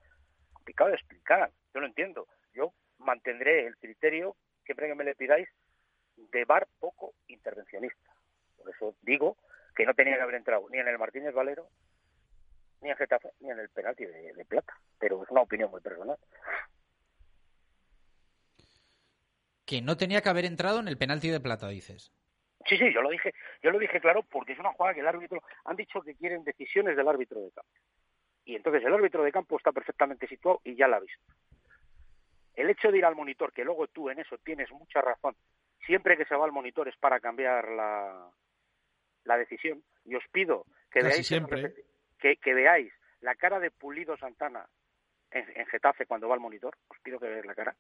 Complicado 0.53 0.91
de 0.91 0.97
explicar. 0.97 1.53
Yo 1.73 1.79
lo 1.79 1.87
entiendo. 1.87 2.27
Yo 2.53 2.75
mantendré 2.99 3.65
el 3.65 3.77
criterio, 3.77 4.35
siempre 4.65 4.89
que 4.89 4.97
me 4.97 5.05
le 5.05 5.15
pidáis, 5.15 5.49
de 6.17 6.45
bar 6.45 6.67
poco 6.81 7.15
intervencionista. 7.29 8.13
Por 8.57 8.75
eso 8.75 8.97
digo 9.03 9.37
que 9.77 9.87
no 9.87 9.95
tenía 9.95 10.17
que 10.17 10.23
haber 10.23 10.35
entrado 10.35 10.67
ni 10.69 10.79
en 10.79 10.89
el 10.89 10.99
Martínez 10.99 11.33
Valero, 11.33 11.69
ni 12.81 12.91
en 12.91 12.97
Getafe, 12.97 13.31
ni 13.39 13.51
en 13.51 13.61
el 13.61 13.69
penalti 13.69 14.05
de 14.05 14.45
plata. 14.47 14.81
Pero 14.99 15.23
es 15.23 15.31
una 15.31 15.43
opinión 15.43 15.71
muy 15.71 15.81
personal. 15.81 16.19
que 19.65 19.81
no 19.81 19.97
tenía 19.97 20.21
que 20.23 20.29
haber 20.29 20.45
entrado 20.45 20.81
en 20.81 20.89
el 20.89 20.99
penalti 20.99 21.31
de 21.31 21.41
plata, 21.41 21.69
dices. 21.69 22.13
Sí, 22.67 22.77
sí, 22.77 22.93
yo 22.93 23.03
lo 23.03 23.11
dije, 23.11 23.35
yo 23.63 23.71
lo 23.71 23.79
dije 23.79 24.01
claro 24.01 24.23
porque 24.23 24.53
es 24.53 24.59
una 24.59 24.73
jugada 24.73 24.95
que 24.95 25.01
el 25.01 25.09
árbitro 25.09 25.43
han 25.65 25.77
dicho 25.77 26.01
que 26.03 26.15
quieren 26.15 26.45
decisiones 26.45 26.97
del 26.97 27.09
árbitro 27.09 27.41
de 27.41 27.51
campo. 27.51 27.71
Y 28.45 28.57
entonces 28.57 28.85
el 28.85 28.93
árbitro 28.93 29.23
de 29.23 29.33
campo 29.33 29.57
está 29.57 29.73
perfectamente 29.73 30.27
situado 30.27 30.61
y 30.65 30.75
ya 30.75 30.89
la 30.89 30.97
ha 30.97 31.01
visto. 31.01 31.23
El 32.55 32.71
hecho 32.71 32.91
de 32.91 32.99
ir 32.99 33.05
al 33.05 33.17
monitor, 33.17 33.53
que 33.53 33.65
luego 33.65 33.87
tú 33.87 34.11
en 34.11 34.19
eso 34.19 34.37
tienes 34.39 34.71
mucha 34.71 35.01
razón, 35.01 35.35
siempre 35.87 36.17
que 36.17 36.25
se 36.25 36.37
va 36.37 36.45
al 36.45 36.53
monitor 36.53 36.89
es 36.89 36.97
para 36.97 37.21
cambiar 37.21 37.69
la, 37.69 38.31
la 39.25 39.39
decisión. 39.39 39.83
Y 40.05 40.15
os 40.15 40.25
pido 40.31 40.67
que 40.91 41.03
veáis, 41.03 41.29
que, 42.19 42.37
que, 42.37 42.55
veáis 42.55 42.93
la 43.21 43.35
cara 43.37 43.59
de 43.59 43.71
Pulido 43.71 44.17
Santana 44.17 44.67
en, 45.31 45.45
en 45.55 45.67
Getafe 45.67 46.07
cuando 46.07 46.29
va 46.29 46.35
al 46.35 46.41
monitor. 46.41 46.77
Os 46.89 46.99
pido 47.01 47.19
que 47.19 47.29
veáis 47.29 47.47
la 47.47 47.55
cara 47.55 47.75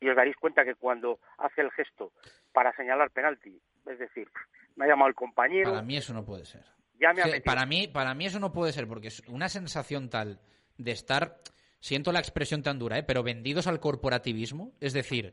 y 0.00 0.08
os 0.08 0.16
daréis 0.16 0.36
cuenta 0.36 0.64
que 0.64 0.74
cuando 0.74 1.20
hace 1.38 1.60
el 1.60 1.70
gesto 1.70 2.12
para 2.52 2.74
señalar 2.74 3.10
penalti, 3.10 3.60
es 3.86 3.98
decir, 3.98 4.28
me 4.76 4.84
ha 4.84 4.88
llamado 4.88 5.08
el 5.08 5.14
compañero. 5.14 5.70
Para 5.70 5.82
mí 5.82 5.96
eso 5.96 6.12
no 6.14 6.24
puede 6.24 6.44
ser. 6.44 6.64
Ya 6.98 7.12
me 7.14 7.40
para 7.40 7.64
mí, 7.66 7.88
para 7.88 8.14
mí 8.14 8.26
eso 8.26 8.38
no 8.40 8.52
puede 8.52 8.72
ser 8.72 8.86
porque 8.86 9.08
es 9.08 9.20
una 9.28 9.48
sensación 9.48 10.10
tal 10.10 10.38
de 10.76 10.90
estar, 10.92 11.38
siento 11.80 12.12
la 12.12 12.18
expresión 12.18 12.62
tan 12.62 12.78
dura, 12.78 12.98
¿eh? 12.98 13.02
pero 13.02 13.22
vendidos 13.22 13.66
al 13.66 13.80
corporativismo, 13.80 14.72
es 14.80 14.92
decir, 14.92 15.32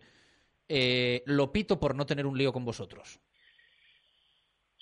eh, 0.69 1.23
lo 1.25 1.51
pito 1.51 1.79
por 1.79 1.93
no 1.95 2.05
tener 2.05 2.25
un 2.25 2.37
lío 2.37 2.53
con 2.53 2.63
vosotros. 2.65 3.19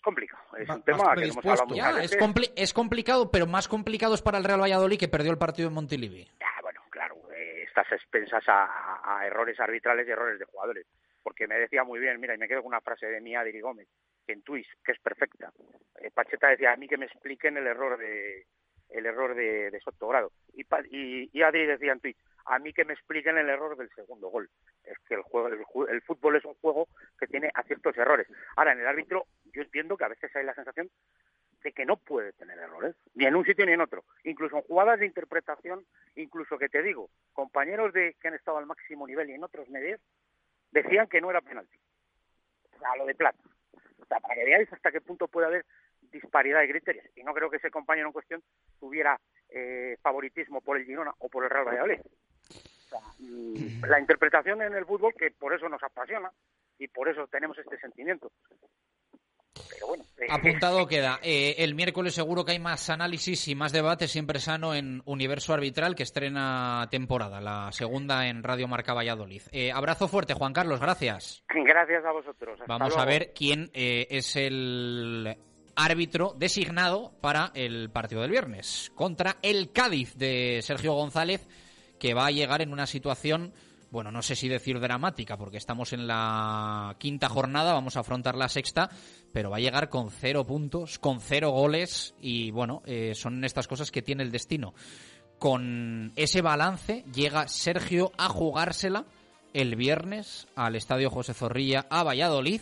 complicado. 0.03 0.43
Es 0.57 0.69
Va- 0.69 0.75
un 0.75 0.83
tema 0.83 1.15
que 1.15 1.23
hemos 1.25 1.37
hablado 1.45 1.75
Ya, 1.75 1.99
es, 2.03 2.15
compli- 2.17 2.51
es 2.55 2.73
complicado, 2.73 3.31
pero 3.31 3.47
más 3.47 3.67
complicado 3.67 4.13
es 4.13 4.21
para 4.21 4.37
el 4.37 4.43
Real 4.43 4.61
Valladolid 4.61 4.99
que 4.99 5.07
perdió 5.07 5.31
el 5.31 5.37
partido 5.39 5.67
en 5.67 5.73
Montilivi. 5.73 6.29
Ah, 6.41 6.61
bueno, 6.61 6.81
claro, 6.91 7.15
eh, 7.33 7.63
estás 7.67 7.91
expensas 7.91 8.47
a, 8.47 8.65
a- 8.65 9.19
a 9.19 9.25
errores 9.25 9.59
arbitrales 9.59 10.07
y 10.07 10.11
errores 10.11 10.37
de 10.37 10.45
jugadores. 10.45 10.85
Porque 11.25 11.47
me 11.47 11.57
decía 11.57 11.83
muy 11.83 11.99
bien, 11.99 12.19
mira, 12.19 12.35
y 12.35 12.37
me 12.37 12.47
quedo 12.47 12.61
con 12.61 12.67
una 12.67 12.81
frase 12.81 13.07
de 13.07 13.19
Mía 13.19 13.43
Diri 13.43 13.59
Gómez, 13.59 13.87
en 14.27 14.43
Twitch, 14.43 14.67
que 14.83 14.91
es 14.91 14.99
perfecta. 14.99 15.51
Eh, 15.99 16.11
Pacheta 16.13 16.49
decía, 16.49 16.71
a 16.71 16.77
mí 16.77 16.87
que 16.87 16.99
me 16.99 17.07
expliquen 17.07 17.57
el 17.57 17.65
error 17.65 17.97
de 17.97 18.45
el 18.89 19.07
error 19.07 19.33
de, 19.33 19.71
de 19.71 19.79
Sotogrado. 19.79 20.31
Y, 20.53 20.61
y, 20.91 21.31
y 21.33 21.41
Adri 21.41 21.65
decía 21.65 21.93
en 21.93 21.99
Twitch, 21.99 22.19
a 22.45 22.59
mí 22.59 22.73
que 22.73 22.85
me 22.85 22.93
expliquen 22.93 23.39
el 23.39 23.49
error 23.49 23.75
del 23.75 23.89
segundo 23.95 24.29
gol. 24.29 24.47
Es 24.83 24.99
que 25.07 25.15
el, 25.15 25.23
juego, 25.23 25.47
el, 25.47 25.89
el 25.89 26.01
fútbol 26.03 26.35
es 26.35 26.45
un 26.45 26.53
juego 26.61 26.87
que 27.19 27.25
tiene 27.25 27.49
aciertos 27.55 27.97
errores. 27.97 28.27
Ahora, 28.55 28.73
en 28.73 28.81
el 28.81 28.87
árbitro, 28.87 29.25
yo 29.45 29.63
entiendo 29.63 29.97
que 29.97 30.05
a 30.05 30.09
veces 30.09 30.29
hay 30.35 30.45
la 30.45 30.53
sensación 30.53 30.91
de 31.63 31.71
que 31.71 31.85
no 31.85 31.97
puede 31.97 32.33
tener 32.33 32.59
errores, 32.59 32.95
ni 33.15 33.25
en 33.25 33.35
un 33.35 33.43
sitio 33.43 33.65
ni 33.65 33.71
en 33.71 33.81
otro. 33.81 34.05
Incluso 34.23 34.57
en 34.57 34.61
jugadas 34.61 34.99
de 34.99 35.07
interpretación, 35.07 35.83
incluso 36.15 36.59
que 36.59 36.69
te 36.69 36.83
digo, 36.83 37.09
compañeros 37.33 37.91
de 37.93 38.15
que 38.21 38.27
han 38.27 38.35
estado 38.35 38.59
al 38.59 38.67
máximo 38.67 39.07
nivel 39.07 39.31
y 39.31 39.33
en 39.33 39.43
otros 39.43 39.67
medios 39.69 39.99
decían 40.75 41.07
que 41.07 41.21
no 41.21 41.29
era 41.29 41.41
penalti. 41.41 41.77
Sea, 42.77 42.95
lo 42.97 43.05
de 43.05 43.15
plata. 43.15 43.39
O 44.01 44.05
sea, 44.05 44.19
para 44.19 44.35
que 44.35 44.45
veáis 44.45 44.71
hasta 44.71 44.91
qué 44.91 45.01
punto 45.01 45.27
puede 45.27 45.47
haber 45.47 45.65
disparidad 46.11 46.59
de 46.59 46.69
criterios. 46.69 47.05
Y 47.15 47.23
no 47.23 47.33
creo 47.33 47.49
que 47.49 47.57
ese 47.57 47.71
compañero 47.71 48.07
en 48.07 48.13
cuestión 48.13 48.43
tuviera 48.79 49.19
eh, 49.49 49.97
favoritismo 50.01 50.61
por 50.61 50.77
el 50.77 50.85
Girona 50.85 51.13
o 51.19 51.29
por 51.29 51.43
el 51.43 51.49
Real 51.49 51.65
Valladolid. 51.65 51.99
O 51.99 52.89
sea, 52.89 52.99
mm, 53.19 53.85
la 53.85 53.99
interpretación 53.99 54.61
en 54.61 54.75
el 54.75 54.85
fútbol, 54.85 55.13
que 55.17 55.31
por 55.31 55.53
eso 55.53 55.67
nos 55.69 55.81
apasiona 55.81 56.31
y 56.77 56.87
por 56.89 57.07
eso 57.09 57.25
tenemos 57.27 57.57
este 57.57 57.79
sentimiento. 57.79 58.31
Pero 59.69 59.87
bueno, 59.87 60.03
eh, 60.17 60.27
Apuntado 60.29 60.87
queda. 60.87 61.19
Eh, 61.21 61.55
el 61.59 61.75
miércoles 61.75 62.13
seguro 62.13 62.45
que 62.45 62.53
hay 62.53 62.59
más 62.59 62.89
análisis 62.89 63.47
y 63.47 63.55
más 63.55 63.71
debate, 63.71 64.07
siempre 64.07 64.39
sano, 64.39 64.73
en 64.73 65.01
Universo 65.05 65.53
Arbitral, 65.53 65.95
que 65.95 66.03
estrena 66.03 66.87
temporada, 66.91 67.41
la 67.41 67.71
segunda 67.71 68.27
en 68.27 68.43
Radio 68.43 68.67
Marca 68.67 68.93
Valladolid. 68.93 69.41
Eh, 69.51 69.71
abrazo 69.71 70.07
fuerte, 70.07 70.33
Juan 70.33 70.53
Carlos, 70.53 70.79
gracias. 70.79 71.43
gracias 71.49 72.05
a 72.05 72.11
vosotros. 72.11 72.59
Hasta 72.59 72.65
Vamos 72.77 72.97
a 72.97 73.05
ver 73.05 73.33
quién 73.33 73.69
es 73.73 74.35
el 74.35 75.37
árbitro 75.75 76.33
designado 76.37 77.11
para 77.21 77.51
el 77.53 77.89
partido 77.89 78.21
del 78.21 78.31
viernes 78.31 78.91
contra 78.95 79.37
el 79.41 79.71
Cádiz 79.71 80.15
de 80.15 80.61
Sergio 80.61 80.93
González, 80.93 81.47
que 81.99 82.13
va 82.13 82.27
a 82.27 82.31
llegar 82.31 82.61
en 82.61 82.71
una 82.71 82.87
situación, 82.87 83.53
bueno, 83.91 84.11
no 84.11 84.21
sé 84.21 84.35
si 84.35 84.47
decir 84.47 84.79
dramática, 84.79 85.37
porque 85.37 85.57
estamos 85.57 85.93
en 85.93 86.07
la 86.07 86.95
quinta 86.97 87.29
jornada, 87.29 87.73
vamos 87.73 87.97
a 87.97 88.01
afrontar 88.01 88.35
la 88.35 88.49
sexta, 88.49 88.89
pero 89.35 89.49
va 89.49 89.57
a 89.57 89.59
llegar 89.59 89.89
con 89.89 90.11
cero 90.11 90.47
puntos, 90.47 90.97
con 90.97 91.19
cero 91.19 91.49
goles, 91.49 92.15
y 92.21 92.51
bueno, 92.51 92.81
eh, 92.85 93.11
son 93.15 93.43
estas 93.43 93.67
cosas 93.67 93.91
que 93.91 94.01
tiene 94.01 94.23
el 94.23 94.31
destino. 94.31 94.73
Con 95.39 96.13
ese 96.15 96.41
balance 96.41 97.03
llega 97.13 97.49
Sergio 97.49 98.13
a 98.17 98.29
jugársela 98.29 99.03
el 99.51 99.75
viernes 99.75 100.47
al 100.55 100.77
Estadio 100.77 101.09
José 101.09 101.33
Zorrilla 101.33 101.85
a 101.89 102.03
Valladolid. 102.03 102.61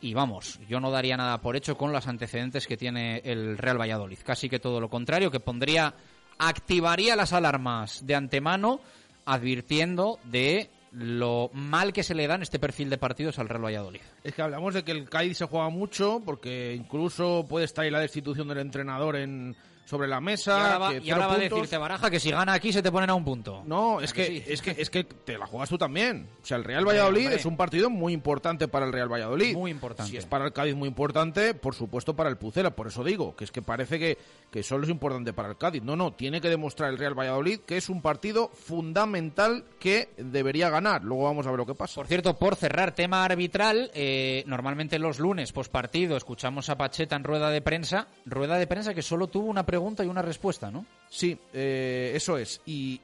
Y 0.00 0.14
vamos, 0.14 0.58
yo 0.66 0.80
no 0.80 0.90
daría 0.90 1.18
nada 1.18 1.42
por 1.42 1.54
hecho 1.54 1.76
con 1.76 1.92
los 1.92 2.06
antecedentes 2.06 2.66
que 2.66 2.78
tiene 2.78 3.20
el 3.22 3.58
Real 3.58 3.78
Valladolid. 3.78 4.20
Casi 4.24 4.48
que 4.48 4.58
todo 4.58 4.80
lo 4.80 4.88
contrario, 4.88 5.30
que 5.30 5.40
pondría, 5.40 5.96
activaría 6.38 7.14
las 7.14 7.34
alarmas 7.34 8.06
de 8.06 8.14
antemano, 8.14 8.80
advirtiendo 9.26 10.18
de 10.24 10.70
lo 10.92 11.50
mal 11.52 11.92
que 11.92 12.02
se 12.02 12.14
le 12.14 12.26
dan 12.26 12.42
este 12.42 12.58
perfil 12.58 12.90
de 12.90 12.98
partidos 12.98 13.38
al 13.38 13.48
Real 13.48 13.64
Valladolid. 13.64 14.00
Es 14.24 14.34
que 14.34 14.42
hablamos 14.42 14.74
de 14.74 14.84
que 14.84 14.92
el 14.92 15.08
Cádiz 15.08 15.38
se 15.38 15.46
juega 15.46 15.68
mucho, 15.68 16.22
porque 16.24 16.74
incluso 16.74 17.46
puede 17.48 17.64
estar 17.64 17.84
ahí 17.84 17.90
la 17.90 18.00
destitución 18.00 18.48
del 18.48 18.58
entrenador 18.58 19.16
en 19.16 19.56
sobre 19.86 20.06
la 20.08 20.18
Y 20.18 20.20
mesa. 20.20 20.60
ahora 20.60 20.78
va, 20.78 20.90
que 20.90 20.98
y 21.06 21.10
ahora 21.10 21.26
va 21.28 21.34
a 21.34 21.38
decirte 21.38 21.78
Baraja 21.78 22.10
que 22.10 22.20
si 22.20 22.30
gana 22.30 22.52
aquí 22.52 22.72
se 22.72 22.82
te 22.82 22.92
ponen 22.92 23.08
a 23.08 23.14
un 23.14 23.24
punto. 23.24 23.62
No, 23.64 24.00
es 24.02 24.10
¿A 24.10 24.14
que, 24.14 24.26
que 24.26 24.40
sí? 24.40 24.44
es 24.46 24.60
que 24.60 24.70
es 24.76 24.90
que 24.90 25.04
te 25.04 25.38
la 25.38 25.46
juegas 25.46 25.68
tú 25.70 25.78
también. 25.78 26.28
O 26.42 26.44
sea, 26.44 26.58
el 26.58 26.64
Real 26.64 26.84
Valladolid 26.86 27.22
hombre. 27.26 27.36
es 27.36 27.46
un 27.46 27.56
partido 27.56 27.88
muy 27.88 28.12
importante 28.12 28.68
para 28.68 28.84
el 28.84 28.92
Real 28.92 29.10
Valladolid. 29.10 29.54
Muy 29.56 29.70
importante. 29.70 30.10
Si 30.10 30.18
es 30.18 30.26
para 30.26 30.44
el 30.44 30.52
Cádiz 30.52 30.74
muy 30.74 30.88
importante, 30.88 31.54
por 31.54 31.74
supuesto 31.74 32.14
para 32.14 32.28
el 32.28 32.36
Pucela. 32.36 32.70
Por 32.76 32.88
eso 32.88 33.02
digo 33.02 33.34
que 33.36 33.44
es 33.44 33.52
que 33.52 33.62
parece 33.62 33.98
que, 33.98 34.18
que 34.50 34.62
solo 34.62 34.84
es 34.84 34.90
importante 34.90 35.32
para 35.32 35.48
el 35.48 35.56
Cádiz. 35.56 35.82
No, 35.82 35.96
no, 35.96 36.12
tiene 36.12 36.40
que 36.40 36.48
demostrar 36.50 36.90
el 36.90 36.98
Real 36.98 37.18
Valladolid 37.18 37.60
que 37.60 37.76
es 37.76 37.88
un 37.88 38.02
partido 38.02 38.50
fundamental 38.50 39.64
que 39.78 40.10
debería 40.18 40.68
ganar. 40.68 41.04
Luego 41.04 41.24
vamos 41.24 41.46
a 41.46 41.50
ver 41.50 41.58
lo 41.58 41.66
que 41.66 41.74
pasa. 41.74 41.94
Por 41.94 42.06
cierto, 42.06 42.38
por 42.38 42.56
cerrar 42.56 42.92
tema 42.94 43.24
arbitral, 43.24 43.90
eh, 43.94 44.42
normalmente 44.46 44.98
los 44.98 45.18
lunes, 45.18 45.52
post 45.52 45.70
partido, 45.70 46.16
escuchamos 46.16 46.68
a 46.70 46.76
Pacheta 46.76 47.16
en 47.16 47.24
rueda 47.24 47.50
de 47.50 47.60
prensa. 47.62 48.08
Rueda 48.24 48.56
de 48.56 48.66
prensa 48.66 48.94
que 48.94 49.02
solo 49.02 49.28
tuvo 49.28 49.46
una 49.46 49.64
pregunta 49.76 50.02
y 50.02 50.06
una 50.08 50.22
respuesta, 50.22 50.70
¿no? 50.70 50.86
Sí, 51.10 51.38
eh, 51.52 52.12
eso 52.14 52.38
es. 52.38 52.62
Y, 52.64 52.98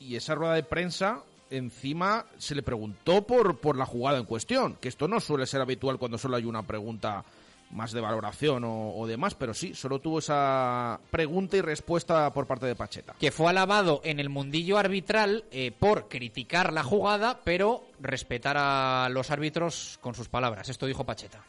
y 0.00 0.16
esa 0.16 0.34
rueda 0.34 0.54
de 0.54 0.62
prensa, 0.62 1.22
encima, 1.50 2.24
se 2.38 2.54
le 2.54 2.62
preguntó 2.62 3.26
por, 3.26 3.58
por 3.58 3.76
la 3.76 3.84
jugada 3.84 4.16
en 4.16 4.24
cuestión, 4.24 4.76
que 4.80 4.88
esto 4.88 5.06
no 5.06 5.20
suele 5.20 5.44
ser 5.44 5.60
habitual 5.60 5.98
cuando 5.98 6.16
solo 6.16 6.36
hay 6.36 6.46
una 6.46 6.62
pregunta 6.62 7.26
más 7.72 7.92
de 7.92 8.00
valoración 8.00 8.64
o, 8.64 8.96
o 8.96 9.06
demás, 9.06 9.34
pero 9.34 9.52
sí, 9.52 9.74
solo 9.74 9.98
tuvo 10.00 10.20
esa 10.20 10.98
pregunta 11.10 11.58
y 11.58 11.60
respuesta 11.60 12.32
por 12.32 12.46
parte 12.46 12.64
de 12.64 12.74
Pacheta. 12.74 13.14
Que 13.18 13.30
fue 13.30 13.50
alabado 13.50 14.00
en 14.02 14.18
el 14.18 14.30
mundillo 14.30 14.78
arbitral 14.78 15.44
eh, 15.50 15.72
por 15.78 16.08
criticar 16.08 16.72
la 16.72 16.84
jugada, 16.84 17.40
pero 17.44 17.84
respetar 18.00 18.56
a 18.58 19.08
los 19.10 19.30
árbitros 19.30 19.98
con 20.00 20.14
sus 20.14 20.30
palabras. 20.30 20.70
Esto 20.70 20.86
dijo 20.86 21.04
Pacheta. 21.04 21.44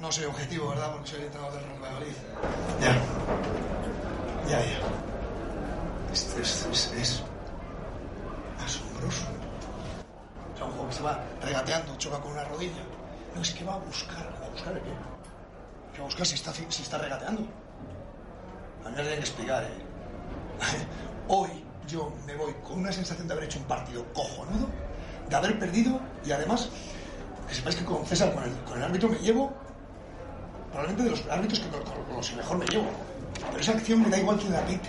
No 0.00 0.12
soy 0.12 0.26
objetivo, 0.26 0.68
¿verdad? 0.68 0.92
Porque 0.92 1.08
soy 1.08 1.18
el 1.20 1.24
entrenador 1.26 1.54
del 1.54 1.64
Real 1.64 1.82
Valladolid. 1.82 2.16
Ya. 2.80 2.94
Ya, 4.48 4.64
ya. 4.64 4.78
Esto 6.12 6.40
es, 6.40 6.66
es, 6.66 6.92
es 6.92 7.22
asombroso. 8.64 9.26
O 10.54 10.56
sea, 10.56 10.66
un 10.66 10.72
juego 10.72 10.88
que 10.88 10.94
se 10.94 11.02
va 11.02 11.20
regateando, 11.42 11.96
choca 11.96 12.20
con 12.20 12.30
una 12.30 12.44
rodilla. 12.44 12.82
No, 13.34 13.42
es 13.42 13.50
que 13.50 13.64
va 13.64 13.74
a 13.74 13.78
buscar. 13.78 14.32
¿Va 14.40 14.46
a 14.46 14.50
buscar 14.50 14.74
qué? 14.74 14.90
¿Qué 15.92 15.98
va 15.98 16.04
a 16.04 16.06
buscar 16.06 16.26
si 16.26 16.36
está, 16.36 16.52
si 16.52 16.82
está 16.82 16.98
regateando? 16.98 17.42
A 18.84 18.90
mí 18.90 18.94
me 18.94 19.02
tienen 19.02 19.18
que 19.18 19.24
explicar, 19.24 19.64
¿eh? 19.64 19.68
Hoy 21.28 21.64
yo 21.88 22.12
me 22.24 22.36
voy 22.36 22.54
con 22.66 22.78
una 22.78 22.92
sensación 22.92 23.26
de 23.26 23.32
haber 23.32 23.46
hecho 23.46 23.58
un 23.58 23.64
partido 23.64 24.04
cojonudo, 24.12 24.68
de 25.28 25.36
haber 25.36 25.58
perdido 25.58 26.00
y 26.24 26.30
además, 26.30 26.68
que 27.48 27.54
sepáis 27.54 27.76
que 27.76 27.84
con 27.84 28.06
César, 28.06 28.32
con 28.32 28.44
el, 28.44 28.52
con 28.62 28.78
el 28.78 28.84
árbitro, 28.84 29.08
me 29.08 29.18
llevo 29.18 29.52
probablemente 30.70 31.04
de 31.04 31.10
los 31.10 31.26
árbitros 31.28 31.60
que 31.60 31.68
con, 31.68 32.16
los 32.16 32.30
que 32.30 32.36
mejor 32.36 32.58
me 32.58 32.66
llevo. 32.66 32.86
Pero 33.50 33.60
esa 33.60 33.72
acción 33.72 34.02
me 34.02 34.10
da 34.10 34.18
igual 34.18 34.38
quien 34.38 34.52
la 34.52 34.64
pite. 34.64 34.88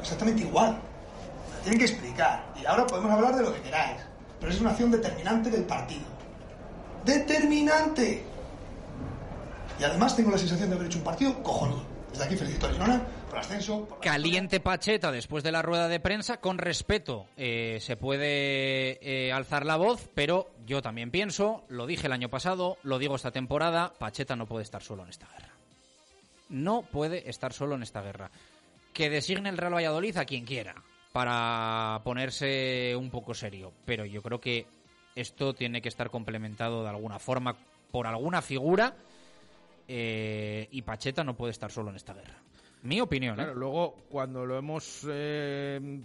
Exactamente 0.00 0.42
igual. 0.42 0.78
La 1.52 1.62
tienen 1.62 1.78
que 1.78 1.86
explicar. 1.86 2.44
Y 2.60 2.66
ahora 2.66 2.86
podemos 2.86 3.10
hablar 3.10 3.36
de 3.36 3.42
lo 3.42 3.54
que 3.54 3.62
queráis. 3.62 4.02
Pero 4.40 4.52
es 4.52 4.60
una 4.60 4.70
acción 4.70 4.90
determinante 4.90 5.50
del 5.50 5.64
partido. 5.64 6.04
¡Determinante! 7.04 8.24
Y 9.78 9.84
además 9.84 10.16
tengo 10.16 10.30
la 10.30 10.38
sensación 10.38 10.70
de 10.70 10.74
haber 10.76 10.86
hecho 10.88 10.98
un 10.98 11.04
partido 11.04 11.42
cojonudo. 11.42 11.84
Caliente 14.00 14.60
Pacheta 14.60 15.12
después 15.12 15.44
de 15.44 15.52
la 15.52 15.62
rueda 15.62 15.88
de 15.88 16.00
prensa, 16.00 16.38
con 16.38 16.58
respeto 16.58 17.26
eh, 17.36 17.78
se 17.80 17.96
puede 17.96 18.98
eh, 19.02 19.32
alzar 19.32 19.66
la 19.66 19.76
voz, 19.76 20.08
pero 20.14 20.50
yo 20.66 20.82
también 20.82 21.10
pienso, 21.10 21.64
lo 21.68 21.86
dije 21.86 22.06
el 22.06 22.12
año 22.12 22.28
pasado, 22.28 22.78
lo 22.82 22.98
digo 22.98 23.16
esta 23.16 23.30
temporada, 23.30 23.92
Pacheta 23.98 24.36
no 24.36 24.46
puede 24.46 24.62
estar 24.62 24.82
solo 24.82 25.02
en 25.02 25.10
esta 25.10 25.26
guerra. 25.28 25.52
No 26.48 26.82
puede 26.82 27.28
estar 27.28 27.52
solo 27.52 27.74
en 27.74 27.82
esta 27.82 28.02
guerra. 28.02 28.30
Que 28.92 29.10
designe 29.10 29.48
el 29.48 29.58
Real 29.58 29.74
Valladolid 29.74 30.16
a 30.16 30.24
quien 30.24 30.44
quiera 30.44 30.74
para 31.12 32.00
ponerse 32.04 32.94
un 32.96 33.10
poco 33.10 33.34
serio, 33.34 33.72
pero 33.84 34.04
yo 34.04 34.22
creo 34.22 34.40
que 34.40 34.66
esto 35.14 35.54
tiene 35.54 35.82
que 35.82 35.88
estar 35.88 36.10
complementado 36.10 36.82
de 36.82 36.90
alguna 36.90 37.18
forma 37.18 37.56
por 37.90 38.06
alguna 38.06 38.42
figura 38.42 38.94
eh, 39.88 40.68
y 40.70 40.82
Pacheta 40.82 41.22
no 41.24 41.36
puede 41.36 41.52
estar 41.52 41.70
solo 41.70 41.90
en 41.90 41.96
esta 41.96 42.14
guerra. 42.14 42.40
Mi 42.82 43.00
opinión. 43.00 43.34
¿eh? 43.34 43.44
Claro, 43.44 43.54
luego 43.54 43.96
cuando 44.08 44.46
lo 44.46 44.56
hemos 44.56 45.06
eh, 45.08 46.00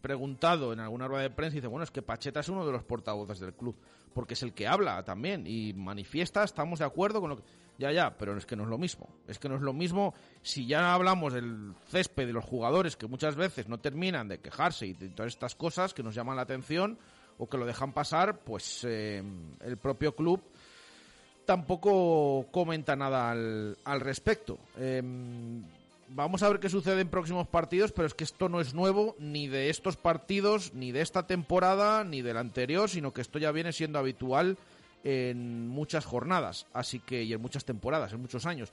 preguntado 0.00 0.72
en 0.72 0.80
alguna 0.80 1.08
rueda 1.08 1.22
de 1.22 1.30
prensa, 1.30 1.56
dice, 1.56 1.66
bueno, 1.66 1.84
es 1.84 1.90
que 1.90 2.02
Pacheta 2.02 2.40
es 2.40 2.48
uno 2.48 2.64
de 2.64 2.72
los 2.72 2.84
portavoces 2.84 3.40
del 3.40 3.54
club, 3.54 3.76
porque 4.14 4.34
es 4.34 4.42
el 4.42 4.52
que 4.52 4.66
habla 4.66 5.02
también 5.04 5.44
y 5.46 5.72
manifiesta, 5.74 6.44
estamos 6.44 6.78
de 6.78 6.84
acuerdo 6.84 7.20
con 7.20 7.30
lo 7.30 7.36
que... 7.36 7.42
Ya, 7.78 7.92
ya, 7.92 8.18
pero 8.18 8.36
es 8.36 8.44
que 8.44 8.56
no 8.56 8.64
es 8.64 8.68
lo 8.68 8.76
mismo. 8.76 9.08
Es 9.28 9.38
que 9.38 9.48
no 9.48 9.54
es 9.54 9.60
lo 9.60 9.72
mismo 9.72 10.12
si 10.42 10.66
ya 10.66 10.94
hablamos 10.94 11.32
del 11.32 11.74
césped 11.86 12.26
de 12.26 12.32
los 12.32 12.44
jugadores 12.44 12.96
que 12.96 13.06
muchas 13.06 13.36
veces 13.36 13.68
no 13.68 13.78
terminan 13.78 14.26
de 14.26 14.40
quejarse 14.40 14.86
y 14.86 14.94
de 14.94 15.10
todas 15.10 15.32
estas 15.32 15.54
cosas 15.54 15.94
que 15.94 16.02
nos 16.02 16.12
llaman 16.12 16.34
la 16.34 16.42
atención 16.42 16.98
o 17.38 17.48
que 17.48 17.56
lo 17.56 17.64
dejan 17.64 17.92
pasar, 17.92 18.40
pues 18.40 18.84
eh, 18.84 19.22
el 19.60 19.76
propio 19.76 20.16
club 20.16 20.42
tampoco 21.48 22.44
comenta 22.50 22.94
nada 22.94 23.30
al, 23.30 23.78
al 23.82 24.00
respecto. 24.02 24.58
Em, 24.78 25.62
vamos 26.10 26.42
a 26.42 26.48
ver 26.50 26.60
qué 26.60 26.68
sucede 26.68 27.00
en 27.00 27.08
próximos 27.08 27.46
partidos, 27.46 27.90
pero 27.90 28.06
es 28.06 28.12
que 28.12 28.24
esto 28.24 28.50
no 28.50 28.60
es 28.60 28.74
nuevo 28.74 29.16
ni 29.18 29.48
de 29.48 29.70
estos 29.70 29.96
partidos, 29.96 30.74
ni 30.74 30.92
de 30.92 31.00
esta 31.00 31.26
temporada, 31.26 32.04
ni 32.04 32.20
del 32.20 32.36
anterior, 32.36 32.90
sino 32.90 33.14
que 33.14 33.22
esto 33.22 33.38
ya 33.38 33.50
viene 33.50 33.72
siendo 33.72 33.98
habitual 33.98 34.58
en 35.04 35.68
muchas 35.68 36.04
jornadas, 36.04 36.66
así 36.74 37.00
que 37.00 37.22
y 37.22 37.32
en 37.32 37.40
muchas 37.40 37.64
temporadas, 37.64 38.12
en 38.12 38.20
muchos 38.20 38.44
años. 38.44 38.70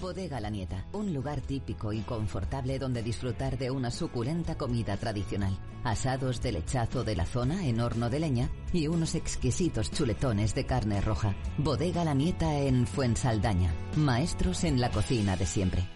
Bodega 0.00 0.38
La 0.38 0.50
Nieta, 0.50 0.86
un 0.92 1.12
lugar 1.12 1.40
típico 1.40 1.92
y 1.92 2.02
confortable 2.02 2.78
donde 2.78 3.02
disfrutar 3.02 3.58
de 3.58 3.72
una 3.72 3.90
suculenta 3.90 4.56
comida 4.56 4.96
tradicional. 4.98 5.58
Asados 5.82 6.40
de 6.40 6.52
lechazo 6.52 7.02
de 7.02 7.16
la 7.16 7.26
zona 7.26 7.66
en 7.66 7.80
horno 7.80 8.10
de 8.10 8.20
leña 8.20 8.50
y 8.72 8.86
unos 8.86 9.16
exquisitos 9.16 9.90
chuletones 9.90 10.54
de 10.54 10.66
carne 10.66 11.00
roja. 11.00 11.34
Bodega 11.58 12.04
La 12.04 12.14
Nieta 12.14 12.60
en 12.60 12.86
Fuensaldaña. 12.86 13.74
Maestros 13.96 14.62
en 14.62 14.80
la 14.80 14.90
cocina 14.90 15.36
de 15.36 15.46
siempre. 15.46 15.95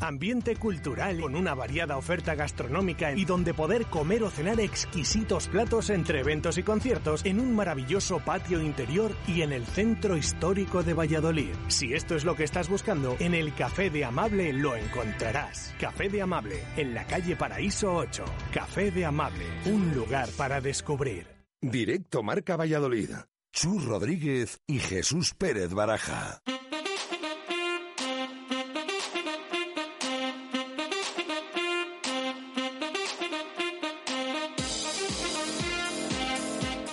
Ambiente 0.00 0.56
cultural 0.56 1.20
con 1.20 1.34
una 1.34 1.54
variada 1.54 1.98
oferta 1.98 2.34
gastronómica 2.34 3.12
y 3.12 3.26
donde 3.26 3.52
poder 3.52 3.86
comer 3.86 4.22
o 4.22 4.30
cenar 4.30 4.58
exquisitos 4.58 5.48
platos 5.48 5.90
entre 5.90 6.20
eventos 6.20 6.56
y 6.56 6.62
conciertos 6.62 7.24
en 7.26 7.38
un 7.38 7.54
maravilloso 7.54 8.18
patio 8.20 8.62
interior 8.62 9.14
y 9.26 9.42
en 9.42 9.52
el 9.52 9.66
centro 9.66 10.16
histórico 10.16 10.82
de 10.82 10.94
Valladolid. 10.94 11.54
Si 11.68 11.92
esto 11.92 12.14
es 12.16 12.24
lo 12.24 12.34
que 12.34 12.44
estás 12.44 12.68
buscando, 12.68 13.16
en 13.20 13.34
el 13.34 13.54
Café 13.54 13.90
de 13.90 14.04
Amable 14.04 14.52
lo 14.54 14.74
encontrarás. 14.74 15.74
Café 15.78 16.08
de 16.08 16.22
Amable, 16.22 16.64
en 16.76 16.94
la 16.94 17.06
calle 17.06 17.36
Paraíso 17.36 17.94
8. 17.94 18.24
Café 18.54 18.90
de 18.90 19.04
Amable, 19.04 19.44
un 19.66 19.94
lugar 19.94 20.28
para 20.36 20.60
descubrir. 20.60 21.26
Directo 21.60 22.22
Marca 22.22 22.56
Valladolid. 22.56 23.10
Chus 23.52 23.84
Rodríguez 23.84 24.60
y 24.66 24.78
Jesús 24.78 25.34
Pérez 25.34 25.74
Baraja. 25.74 26.40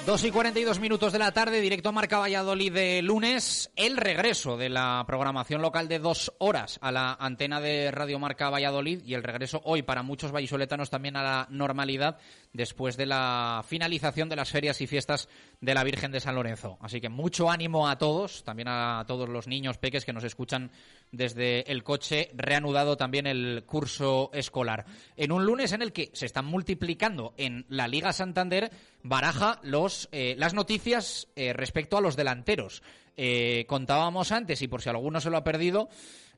2 0.08 0.24
y 0.24 0.32
42 0.32 0.80
minutos 0.80 1.12
de 1.12 1.20
la 1.20 1.34
tarde, 1.34 1.60
directo 1.60 1.92
Marca 1.92 2.18
Valladolid 2.18 2.72
de 2.72 3.02
lunes, 3.02 3.70
el 3.76 3.98
regreso 3.98 4.56
de 4.56 4.70
la 4.70 5.04
programación 5.06 5.62
local 5.62 5.90
de 5.90 6.00
dos 6.00 6.32
horas 6.38 6.80
a 6.82 6.94
la 6.94 7.18
antena 7.20 7.60
de 7.60 7.92
Radio 7.92 8.18
Marca 8.18 8.50
Valladolid 8.50 9.02
y 9.04 9.16
el 9.16 9.24
regreso 9.24 9.62
hoy 9.66 9.82
para 9.82 10.04
muchos 10.04 10.32
vallisoletanos 10.32 10.90
también 10.90 11.18
a 11.18 11.24
la 11.24 11.48
normalidad 11.50 12.20
después 12.54 12.96
de 12.96 13.06
la 13.06 13.66
finalización 13.68 14.30
de 14.30 14.38
las 14.38 14.50
ferias 14.50 14.80
y 14.80 14.88
fiestas 14.88 15.28
de 15.60 15.74
la 15.74 15.84
Virgen 15.84 16.14
de 16.14 16.22
San 16.22 16.36
Lorenzo. 16.36 16.78
Así 16.80 17.02
que 17.02 17.10
mucho 17.10 17.52
ánimo 17.52 17.90
a 17.90 17.98
todos, 17.98 18.46
también 18.46 18.70
a 18.70 19.04
todos 19.10 19.28
los 19.28 19.48
niños 19.48 19.78
peques 19.78 20.06
que 20.06 20.14
nos 20.14 20.24
escuchan 20.24 20.72
desde 21.12 21.70
el 21.70 21.84
coche, 21.84 22.32
reanudado 22.34 22.96
también 22.96 23.28
el 23.28 23.66
curso 23.66 24.30
escolar. 24.34 24.86
En 25.18 25.34
un 25.34 25.46
lunes 25.46 25.74
en 25.74 25.82
el 25.82 25.92
que 25.92 26.12
se 26.14 26.26
están 26.26 26.46
multiplicando 26.46 27.34
en 27.36 27.66
la 27.68 27.90
Liga 27.90 28.14
Santander, 28.14 28.72
baraja 29.04 29.60
los, 29.64 30.10
eh, 30.12 30.36
las 30.38 30.54
noticias 30.54 31.28
eh, 31.36 31.54
respecto 31.54 31.98
a 31.98 32.02
los 32.02 32.16
delanteros. 32.16 32.84
Eh, 33.16 33.66
contábamos 33.68 34.32
antes, 34.32 34.62
y 34.62 34.68
por 34.68 34.82
si 34.82 34.90
alguno 34.90 35.22
se 35.22 35.30
lo 35.30 35.38
ha 35.38 35.44
perdido, 35.44 35.90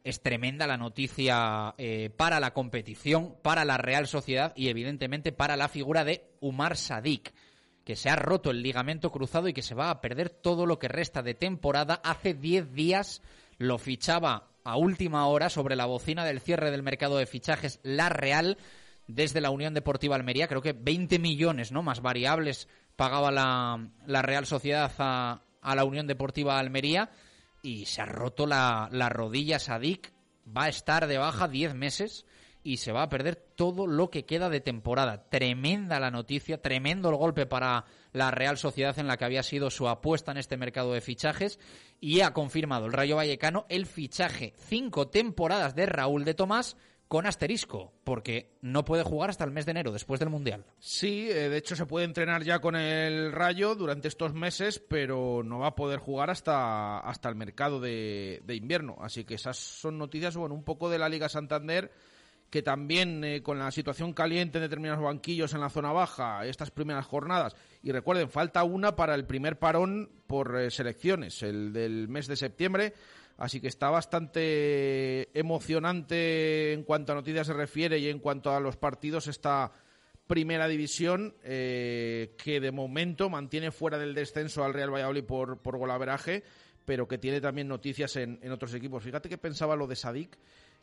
es 0.03 0.21
tremenda 0.21 0.65
la 0.65 0.77
noticia 0.77 1.75
para 2.15 2.39
la 2.39 2.53
competición, 2.53 3.35
para 3.41 3.65
la 3.65 3.77
Real 3.77 4.07
Sociedad 4.07 4.53
y 4.55 4.69
evidentemente 4.69 5.33
para 5.33 5.57
la 5.57 5.67
figura 5.67 6.05
de 6.05 6.23
Umar 6.39 6.77
Sadik 6.77 7.33
que 7.83 7.95
se 7.95 8.09
ha 8.09 8.15
roto 8.15 8.51
el 8.51 8.61
ligamento 8.61 9.11
cruzado 9.11 9.47
y 9.47 9.53
que 9.53 9.63
se 9.63 9.73
va 9.73 9.89
a 9.89 9.99
perder 9.99 10.29
todo 10.29 10.67
lo 10.67 10.77
que 10.77 10.87
resta 10.87 11.23
de 11.23 11.33
temporada. 11.33 11.99
Hace 12.03 12.35
10 12.35 12.71
días 12.71 13.23
lo 13.57 13.79
fichaba 13.79 14.51
a 14.63 14.77
última 14.77 15.25
hora 15.25 15.49
sobre 15.49 15.75
la 15.75 15.87
bocina 15.87 16.23
del 16.23 16.39
cierre 16.39 16.69
del 16.69 16.83
mercado 16.83 17.17
de 17.17 17.25
fichajes 17.25 17.79
La 17.81 18.09
Real 18.09 18.57
desde 19.09 19.41
la 19.41 19.49
Unión 19.49 19.73
Deportiva 19.73 20.15
Almería. 20.15 20.47
Creo 20.47 20.61
que 20.61 20.73
20 20.73 21.17
millones 21.19 21.71
¿no? 21.71 21.81
más 21.81 22.01
variables 22.01 22.69
pagaba 22.95 23.31
la, 23.31 23.89
la 24.05 24.21
Real 24.21 24.45
Sociedad 24.45 24.91
a, 24.99 25.41
a, 25.61 25.75
la 25.75 25.83
Unión 25.83 26.05
Deportiva 26.05 26.59
Almería 26.59 27.09
y 27.63 27.85
se 27.85 28.01
ha 28.01 28.05
roto 28.05 28.45
la, 28.45 28.87
la 28.91 29.09
rodilla 29.09 29.57
Sadik. 29.57 30.13
Va 30.55 30.65
a 30.65 30.69
estar 30.69 31.07
de 31.07 31.17
baja 31.17 31.47
10 31.47 31.73
meses 31.73 32.25
y 32.63 32.77
se 32.77 32.91
va 32.91 33.01
a 33.01 33.09
perder 33.09 33.35
todo 33.35 33.87
lo 33.87 34.11
que 34.11 34.25
queda 34.25 34.47
de 34.47 34.61
temporada. 34.61 35.27
Tremenda 35.29 35.99
la 35.99 36.11
noticia, 36.11 36.61
tremendo 36.61 37.09
el 37.09 37.15
golpe 37.15 37.47
para 37.47 37.85
la 38.11 38.29
Real 38.29 38.59
Sociedad 38.59 38.97
en 38.99 39.07
la 39.07 39.17
que 39.17 39.25
había 39.25 39.41
sido 39.41 39.71
su 39.71 39.87
apuesta 39.87 40.31
en 40.31 40.37
este 40.37 40.55
mercado 40.55 40.93
de 40.93 41.01
fichajes 41.01 41.59
y 41.99 42.21
ha 42.21 42.33
confirmado 42.33 42.85
el 42.85 42.93
Rayo 42.93 43.15
Vallecano 43.15 43.65
el 43.69 43.87
fichaje 43.87 44.53
cinco 44.55 45.07
temporadas 45.07 45.73
de 45.73 45.87
Raúl 45.87 46.25
de 46.25 46.35
Tomás 46.35 46.77
con 47.09 47.25
asterisco, 47.25 47.91
porque 48.03 48.51
no 48.61 48.85
puede 48.85 49.01
jugar 49.01 49.31
hasta 49.31 49.43
el 49.43 49.49
mes 49.49 49.65
de 49.65 49.71
enero, 49.71 49.91
después 49.91 50.19
del 50.19 50.29
Mundial. 50.29 50.63
Sí, 50.77 51.27
eh, 51.27 51.49
de 51.49 51.57
hecho 51.57 51.75
se 51.75 51.87
puede 51.87 52.05
entrenar 52.05 52.43
ya 52.43 52.59
con 52.59 52.75
el 52.75 53.31
Rayo 53.31 53.73
durante 53.73 54.07
estos 54.07 54.35
meses, 54.35 54.77
pero 54.77 55.41
no 55.43 55.57
va 55.57 55.69
a 55.69 55.75
poder 55.75 55.97
jugar 55.97 56.29
hasta, 56.29 56.99
hasta 56.99 57.27
el 57.27 57.33
mercado 57.33 57.79
de, 57.79 58.43
invierno. 58.47 58.95
Así 59.01 59.25
que 59.25 59.33
esas 59.33 59.57
son 59.57 59.97
noticias, 59.97 60.37
bueno, 60.37 60.53
un 60.53 60.63
poco 60.63 60.87
de 60.87 60.99
la 60.99 61.09
Liga 61.09 61.27
Santander 61.27 61.91
que 62.51 62.61
también 62.61 63.23
eh, 63.23 63.41
con 63.43 63.59
la 63.59 63.71
situación 63.71 64.13
caliente 64.13 64.57
en 64.57 64.63
determinados 64.63 65.03
banquillos 65.03 65.53
en 65.53 65.61
la 65.61 65.69
zona 65.69 65.91
baja, 65.91 66.45
estas 66.45 66.71
primeras 66.71 67.05
jornadas, 67.05 67.55
y 67.83 67.91
recuerden, 67.91 68.29
falta 68.29 68.63
una 68.63 68.95
para 68.95 69.13
el 69.13 69.25
primer 69.25 69.59
parón 69.59 70.09
por 70.25 70.59
eh, 70.59 70.71
selecciones, 70.71 71.43
el 71.43 71.73
del 71.73 72.07
mes 72.07 72.25
de 72.25 72.35
septiembre, 72.35 72.93
así 73.39 73.59
que 73.61 73.67
está 73.67 73.89
bastante 73.89 75.29
emocionante 75.37 76.73
en 76.73 76.83
cuanto 76.83 77.13
a 77.13 77.15
noticias 77.15 77.47
se 77.47 77.53
refiere 77.53 77.97
y 77.97 78.09
en 78.09 78.19
cuanto 78.19 78.53
a 78.53 78.59
los 78.59 78.77
partidos 78.77 79.27
esta 79.27 79.71
primera 80.27 80.67
división 80.67 81.33
eh, 81.43 82.35
que 82.37 82.59
de 82.59 82.71
momento 82.71 83.29
mantiene 83.29 83.71
fuera 83.71 83.97
del 83.97 84.13
descenso 84.13 84.63
al 84.63 84.73
Real 84.73 84.93
Valladolid 84.93 85.23
por, 85.23 85.57
por 85.57 85.77
golaveraje, 85.77 86.43
pero 86.85 87.07
que 87.07 87.17
tiene 87.17 87.41
también 87.41 87.67
noticias 87.67 88.15
en, 88.17 88.39
en 88.43 88.51
otros 88.51 88.73
equipos. 88.73 89.01
Fíjate 89.01 89.29
que 89.29 89.37
pensaba 89.37 89.75
lo 89.75 89.87
de 89.87 89.95
Sadik, 89.95 90.37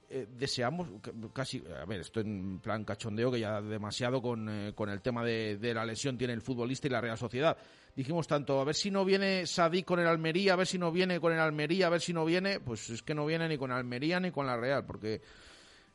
eh, 0.08 0.26
deseamos 0.30 0.88
casi, 1.32 1.62
a 1.80 1.84
ver, 1.84 2.00
esto 2.00 2.20
en 2.20 2.60
plan 2.60 2.84
cachondeo 2.84 3.30
que 3.30 3.40
ya 3.40 3.60
demasiado 3.60 4.22
con, 4.22 4.48
eh, 4.48 4.72
con 4.74 4.88
el 4.88 5.00
tema 5.00 5.24
de, 5.24 5.56
de, 5.56 5.74
la 5.74 5.84
lesión 5.84 6.16
tiene 6.16 6.32
el 6.32 6.42
futbolista 6.42 6.86
y 6.86 6.90
la 6.90 7.00
Real 7.00 7.18
Sociedad. 7.18 7.56
Dijimos 7.94 8.26
tanto, 8.26 8.60
a 8.60 8.64
ver 8.64 8.74
si 8.74 8.90
no 8.90 9.04
viene 9.04 9.46
Sadí 9.46 9.82
con 9.82 9.98
el 9.98 10.06
Almería, 10.06 10.52
a 10.52 10.56
ver 10.56 10.66
si 10.66 10.78
no 10.78 10.92
viene 10.92 11.18
con 11.18 11.32
el 11.32 11.40
Almería, 11.40 11.86
a 11.86 11.90
ver 11.90 12.00
si 12.00 12.12
no 12.12 12.24
viene, 12.24 12.60
pues 12.60 12.90
es 12.90 13.02
que 13.02 13.14
no 13.14 13.26
viene 13.26 13.48
ni 13.48 13.58
con 13.58 13.72
Almería 13.72 14.20
ni 14.20 14.30
con 14.30 14.46
la 14.46 14.56
Real, 14.56 14.84
porque 14.84 15.22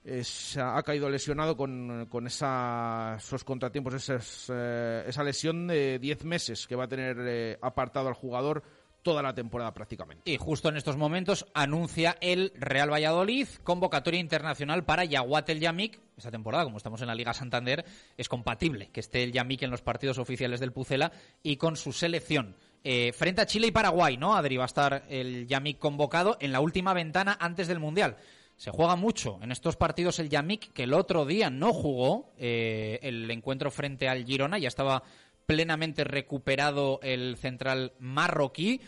es, 0.04 0.58
ha 0.58 0.82
caído 0.84 1.10
lesionado 1.10 1.56
con, 1.56 2.08
con 2.08 2.28
esa, 2.28 3.16
esos 3.18 3.44
contratiempos, 3.44 3.94
esas, 3.94 4.48
eh, 4.52 5.04
esa 5.08 5.24
lesión 5.24 5.68
de 5.68 6.00
10 6.00 6.26
meses 6.26 6.68
que 6.68 6.76
va 6.76 6.86
a 6.86 6.88
tener 6.88 7.18
eh, 7.22 7.58
apartado 7.62 8.08
al 8.08 8.16
jugador 8.16 8.64
toda 9.02 9.22
la 9.22 9.34
temporada 9.34 9.74
prácticamente. 9.74 10.30
Y 10.32 10.38
justo 10.38 10.70
en 10.70 10.78
estos 10.78 10.98
momentos 10.98 11.46
anuncia 11.54 12.18
el 12.22 12.54
Real 12.56 12.92
Valladolid 12.92 13.48
convocatoria 13.64 14.20
internacional 14.20 14.84
para 14.84 15.06
Yaguat 15.06 15.50
el 15.50 15.60
Yamik. 15.60 16.00
Esta 16.18 16.32
temporada, 16.32 16.64
como 16.64 16.78
estamos 16.78 17.02
en 17.02 17.08
la 17.08 17.16
Liga 17.16 17.34
Santander, 17.34 17.86
es 18.18 18.30
compatible 18.30 18.90
que 18.92 19.00
esté 19.00 19.24
el 19.24 19.32
Yamik 19.32 19.64
en 19.64 19.72
los 19.72 19.82
partidos 19.82 20.18
oficiales 20.18 20.60
del 20.60 20.72
Pucela 20.72 21.12
y 21.42 21.58
con 21.58 21.76
su 21.76 21.92
selección. 21.92 22.56
Eh, 22.84 23.12
frente 23.14 23.42
a 23.42 23.46
Chile 23.46 23.68
y 23.68 23.72
Paraguay, 23.72 24.18
¿no? 24.18 24.36
Adri 24.36 24.58
va 24.58 24.64
a 24.64 24.66
estar 24.66 25.06
el 25.10 25.48
Yamik 25.48 25.78
convocado 25.78 26.38
en 26.40 26.52
la 26.52 26.62
última 26.62 26.94
ventana 26.94 27.38
antes 27.40 27.68
del 27.68 27.80
Mundial. 27.80 28.18
Se 28.56 28.70
juega 28.70 28.96
mucho 28.96 29.40
en 29.42 29.52
estos 29.52 29.76
partidos 29.76 30.20
el 30.20 30.30
Yamik, 30.30 30.72
que 30.74 30.84
el 30.84 30.94
otro 30.94 31.26
día 31.26 31.50
no 31.50 31.74
jugó 31.74 32.32
eh, 32.38 33.00
el 33.02 33.30
encuentro 33.32 33.72
frente 33.72 34.08
al 34.08 34.26
Girona, 34.26 34.60
ya 34.60 34.68
estaba 34.68 35.04
plenamente 35.46 36.04
recuperado 36.04 37.00
el 37.04 37.38
central 37.38 37.94
marroquí, 38.00 38.82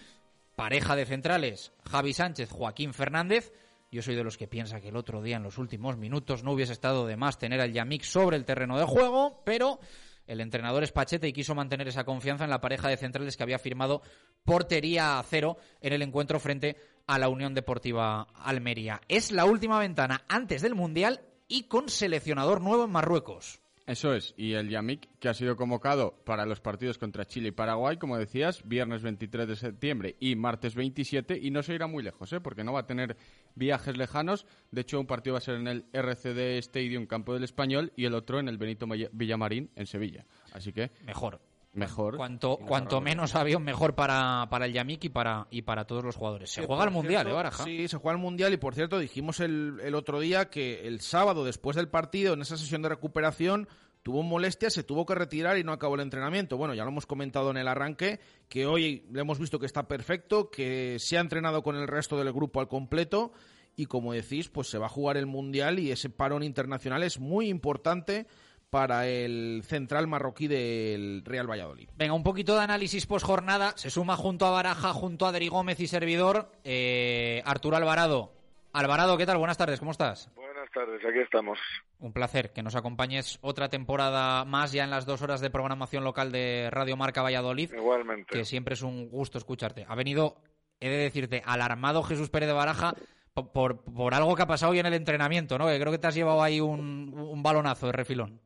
pareja 0.56 0.96
de 0.96 1.06
centrales, 1.06 1.72
Javi 1.90 2.14
Sánchez, 2.14 2.52
Joaquín 2.52 2.94
Fernández. 2.94 3.54
Yo 3.92 4.02
soy 4.02 4.16
de 4.16 4.24
los 4.24 4.38
que 4.38 4.48
piensa 4.48 4.82
que 4.82 4.90
el 4.90 4.96
otro 4.96 5.22
día 5.22 5.38
en 5.38 5.44
los 5.44 5.58
últimos 5.58 5.98
minutos 5.98 6.44
no 6.44 6.54
hubiese 6.54 6.74
estado 6.74 7.06
de 7.06 7.18
más 7.18 7.38
tener 7.38 7.62
al 7.62 7.74
Yamik 7.74 8.04
sobre 8.04 8.38
el 8.38 8.46
terreno 8.46 8.78
de 8.78 8.86
juego, 8.86 9.42
pero 9.46 9.80
el 10.26 10.42
entrenador 10.42 10.84
es 10.84 10.92
Pachete 10.92 11.28
y 11.28 11.34
quiso 11.34 11.54
mantener 11.54 11.88
esa 11.88 12.06
confianza 12.06 12.44
en 12.44 12.50
la 12.50 12.62
pareja 12.62 12.88
de 12.88 12.98
centrales 12.98 13.36
que 13.36 13.44
había 13.44 13.60
firmado 13.60 14.02
portería 14.46 15.20
a 15.20 15.24
cero 15.24 15.58
en 15.82 15.94
el 15.94 16.02
encuentro 16.02 16.40
frente 16.40 16.78
a 17.08 17.20
la 17.20 17.30
Unión 17.30 17.54
Deportiva 17.54 18.28
Almería. 18.34 19.02
Es 19.08 19.32
la 19.32 19.46
última 19.46 19.80
ventana 19.80 20.24
antes 20.28 20.62
del 20.62 20.76
Mundial 20.76 21.22
y 21.48 21.64
con 21.64 21.90
seleccionador 21.90 22.62
nuevo 22.62 22.86
en 22.86 22.92
Marruecos. 22.92 23.63
Eso 23.86 24.14
es, 24.14 24.34
y 24.38 24.54
el 24.54 24.70
Yamik, 24.70 25.10
que 25.20 25.28
ha 25.28 25.34
sido 25.34 25.58
convocado 25.58 26.16
para 26.24 26.46
los 26.46 26.62
partidos 26.62 26.98
contra 26.98 27.26
Chile 27.26 27.50
y 27.50 27.52
Paraguay, 27.52 27.98
como 27.98 28.18
decías, 28.18 28.66
viernes 28.66 29.02
23 29.02 29.46
de 29.46 29.56
septiembre 29.58 30.16
y 30.22 30.38
martes 30.38 30.74
27, 30.74 31.38
y 31.42 31.52
no 31.52 31.64
se 31.64 31.74
irá 31.74 31.86
muy 31.88 32.02
lejos, 32.02 32.32
¿eh? 32.32 32.40
porque 32.40 32.64
no 32.64 32.72
va 32.72 32.82
a 32.82 32.88
tener 32.88 33.18
viajes 33.56 33.98
lejanos. 33.98 34.46
De 34.72 34.82
hecho, 34.82 35.02
un 35.02 35.06
partido 35.06 35.34
va 35.34 35.40
a 35.40 35.42
ser 35.42 35.56
en 35.56 35.68
el 35.68 35.86
RCD 35.92 36.60
Stadium 36.60 37.08
Campo 37.08 37.34
del 37.34 37.44
Español 37.44 37.92
y 37.98 38.06
el 38.06 38.14
otro 38.14 38.40
en 38.40 38.48
el 38.48 38.58
Benito 38.58 38.88
Villamarín 39.12 39.70
en 39.76 39.86
Sevilla. 39.86 40.26
Así 40.54 40.72
que. 40.72 40.92
Mejor. 41.06 41.42
Mejor. 41.74 42.18
Cuanto, 42.18 42.58
cuanto 42.58 43.02
menos 43.02 43.34
avión, 43.34 43.64
mejor 43.64 43.96
para, 43.96 44.48
para 44.52 44.68
el 44.68 44.74
Yamik 44.74 45.06
y 45.06 45.10
para, 45.10 45.48
y 45.50 45.64
para 45.64 45.86
todos 45.86 46.04
los 46.04 46.16
jugadores. 46.16 46.52
Se 46.52 46.66
juega 46.66 46.84
el 46.84 46.92
Mundial, 46.92 47.28
¿eh, 47.28 47.32
Baraja? 47.32 47.64
Sí, 47.64 47.88
se 47.88 47.98
juega 47.98 48.16
el 48.16 48.22
Mundial 48.22 48.54
y 48.54 48.58
por 48.58 48.76
cierto 48.76 49.00
dijimos 49.00 49.40
el, 49.40 49.80
el 49.84 49.96
otro 49.96 50.20
día 50.20 50.50
que 50.52 50.88
el 50.88 51.02
sábado 51.02 51.44
después 51.44 51.76
del 51.76 51.88
partido, 51.90 52.36
en 52.36 52.42
esa 52.42 52.58
sesión 52.58 52.84
de 52.84 52.90
recuperación, 52.90 53.68
tuvo 54.04 54.22
molestias, 54.22 54.74
se 54.74 54.84
tuvo 54.84 55.06
que 55.06 55.16
retirar 55.16 55.58
y 55.58 55.64
no 55.64 55.72
acabó 55.72 55.96
el 55.96 56.02
entrenamiento. 56.02 56.58
Bueno, 56.58 56.76
ya 56.76 56.84
lo 56.84 56.92
hemos 56.92 57.08
comentado 57.08 57.50
en 57.50 57.58
el 57.58 57.68
arranque, 57.68 58.20
que 58.50 58.68
hoy 58.68 59.08
le 59.12 59.22
hemos 59.22 59.40
visto 59.40 59.58
que 59.58 59.66
está 59.66 59.88
perfecto, 59.88 60.52
que 60.52 60.98
se 61.00 61.18
ha 61.18 61.22
entrenado 61.22 61.64
con 61.64 61.76
el 61.76 61.88
resto 61.88 62.18
del 62.18 62.32
grupo 62.34 62.60
al 62.60 62.68
completo 62.68 63.32
y 63.76 63.88
como 63.88 64.14
decís, 64.14 64.50
pues 64.50 64.70
se 64.70 64.78
va 64.78 64.86
a 64.86 64.90
jugar 64.90 65.18
el 65.18 65.26
Mundial 65.26 65.80
y 65.80 65.92
ese 65.92 66.10
parón 66.10 66.44
internacional 66.44 67.02
es 67.02 67.20
muy 67.20 67.48
importante 67.48 68.28
para 68.74 69.08
el 69.08 69.62
central 69.64 70.08
marroquí 70.08 70.48
del 70.48 71.22
Real 71.24 71.48
Valladolid. 71.48 71.90
Venga, 71.96 72.16
un 72.16 72.24
poquito 72.24 72.56
de 72.56 72.62
análisis 72.62 73.06
post 73.06 73.24
jornada. 73.24 73.74
Se 73.76 73.92
suma 73.92 74.18
junto 74.18 74.48
a 74.48 74.50
Baraja, 74.50 74.94
junto 74.94 75.28
a 75.28 75.30
Adri 75.30 75.48
Gómez 75.48 75.80
y 75.80 75.86
servidor, 75.86 76.50
eh, 76.64 77.44
Arturo 77.46 77.78
Alvarado. 77.78 78.34
Alvarado, 78.72 79.16
¿qué 79.16 79.28
tal? 79.28 79.38
Buenas 79.38 79.60
tardes, 79.60 79.78
¿cómo 79.78 79.92
estás? 79.92 80.32
Buenas 80.36 80.72
tardes, 80.72 81.06
aquí 81.06 81.20
estamos. 81.20 81.60
Un 82.00 82.14
placer 82.14 82.52
que 82.52 82.64
nos 82.64 82.76
acompañes 82.76 83.38
otra 83.42 83.70
temporada 83.70 84.44
más 84.44 84.72
ya 84.72 84.84
en 84.84 84.90
las 84.90 85.06
dos 85.06 85.22
horas 85.22 85.40
de 85.40 85.52
programación 85.52 86.04
local 86.04 86.32
de 86.32 86.70
Radio 86.72 86.98
Marca 86.98 87.22
Valladolid. 87.22 87.72
Igualmente. 87.76 88.36
Que 88.36 88.44
siempre 88.44 88.74
es 88.74 88.82
un 88.82 89.08
gusto 89.08 89.38
escucharte. 89.38 89.86
Ha 89.88 89.94
venido, 89.94 90.38
he 90.80 90.90
de 90.90 90.98
decirte, 90.98 91.44
alarmado 91.46 92.02
Jesús 92.02 92.32
Pérez 92.32 92.48
de 92.48 92.54
Baraja 92.54 92.96
por, 93.36 93.84
por, 93.84 94.16
algo 94.16 94.36
que 94.36 94.42
ha 94.42 94.48
pasado 94.48 94.72
hoy 94.72 94.80
en 94.80 94.88
el 94.88 94.96
entrenamiento, 94.96 95.60
¿no? 95.60 95.68
Que 95.68 95.80
creo 95.80 95.92
que 95.92 96.00
te 96.00 96.08
has 96.08 96.16
llevado 96.16 96.42
ahí 96.42 96.60
un, 96.60 97.14
un 97.16 97.44
balonazo 97.44 97.86
de 97.86 97.92
refilón. 97.92 98.42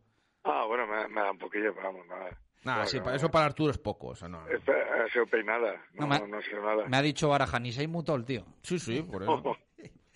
Ah, 0.48 0.66
bueno, 0.66 0.88
me, 0.88 1.08
me 1.10 1.22
da 1.22 1.32
un 1.32 1.38
poquillo, 1.38 1.74
pero 1.76 1.88
vamos, 1.88 2.08
nada. 2.08 2.30
Nada, 2.64 2.86
sí, 2.86 3.00
para 3.00 3.16
eso 3.16 3.30
para 3.30 3.46
Arturo 3.46 3.72
es 3.72 3.78
poco, 3.78 4.08
o 4.08 4.16
sea, 4.16 4.28
no. 4.28 4.40
Ha 4.40 5.10
sido 5.10 5.26
peinada, 5.28 5.82
no, 5.94 6.08
no, 6.08 6.28
me, 6.28 6.38
ha 6.38 6.42
sido 6.42 6.62
nada. 6.62 6.86
Me 6.88 6.98
ha 6.98 7.02
dicho 7.02 7.30
Baraja, 7.30 7.60
ni 7.60 7.72
se 7.72 7.84
el 7.84 8.26
tío. 8.26 8.46
Sí, 8.62 8.80
sí, 8.80 9.02
por 9.12 9.24
eso. 9.24 9.58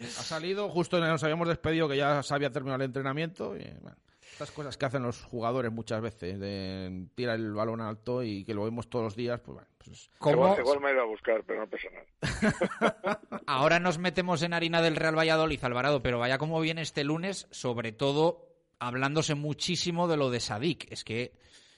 ha 0.01 0.05
salido, 0.05 0.69
justo 0.69 0.99
nos 0.99 1.23
habíamos 1.23 1.47
despedido 1.47 1.87
que 1.87 1.97
ya 1.97 2.21
se 2.23 2.33
había 2.33 2.51
terminado 2.51 2.83
el 2.83 2.87
entrenamiento 2.87 3.55
y, 3.55 3.63
bueno, 3.81 3.95
estas 4.19 4.51
cosas 4.51 4.77
que 4.77 4.85
hacen 4.85 5.03
los 5.03 5.23
jugadores 5.23 5.71
muchas 5.71 6.01
veces, 6.01 6.39
de 6.39 7.05
tirar 7.15 7.35
el 7.35 7.53
balón 7.53 7.79
alto 7.79 8.23
y 8.23 8.43
que 8.43 8.53
lo 8.53 8.65
vemos 8.65 8.89
todos 8.89 9.05
los 9.05 9.15
días, 9.15 9.39
pues 9.39 9.55
bueno. 9.55 9.67
Pues, 9.77 10.11
igual, 10.31 10.59
igual, 10.59 10.79
me 10.79 10.89
he 10.89 10.93
ido 10.93 11.01
a 11.01 11.05
buscar, 11.05 11.43
pero 11.43 11.61
no 11.61 11.67
pasa 11.67 11.87
nada. 11.89 13.19
Ahora 13.47 13.79
nos 13.79 13.97
metemos 13.97 14.43
en 14.43 14.53
harina 14.53 14.81
del 14.81 14.95
Real 14.95 15.17
Valladolid, 15.17 15.63
Alvarado, 15.63 16.03
pero 16.03 16.19
vaya 16.19 16.37
como 16.37 16.59
viene 16.59 16.81
este 16.81 17.03
lunes, 17.03 17.47
sobre 17.49 17.91
todo 17.91 18.50
hablándose 18.81 19.35
muchísimo 19.35 20.07
de 20.07 20.17
lo 20.17 20.29
de 20.29 20.39
Sadik. 20.39 20.91
Es 20.91 21.03
que 21.03 21.31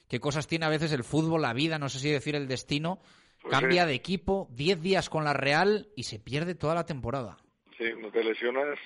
qué 0.08 0.20
cosas 0.20 0.48
tiene 0.48 0.66
a 0.66 0.70
veces 0.70 0.92
el 0.94 1.04
fútbol, 1.04 1.42
la 1.42 1.54
vida, 1.54 1.78
no 1.78 1.90
sé 1.90 2.00
si 2.00 2.10
decir 2.10 2.36
el 2.36 2.48
destino. 2.48 3.00
Pues 3.42 3.52
Cambia 3.52 3.84
sí. 3.84 3.90
de 3.90 3.96
equipo, 3.96 4.48
10 4.52 4.82
días 4.82 5.10
con 5.10 5.26
la 5.26 5.34
Real 5.34 5.90
y 5.98 6.04
se 6.04 6.20
pierde 6.20 6.56
toda 6.56 6.76
la 6.76 6.86
temporada. 6.86 7.38
Sí, 7.78 7.86
no 8.00 8.10
te 8.10 8.24
lesionas 8.24 8.80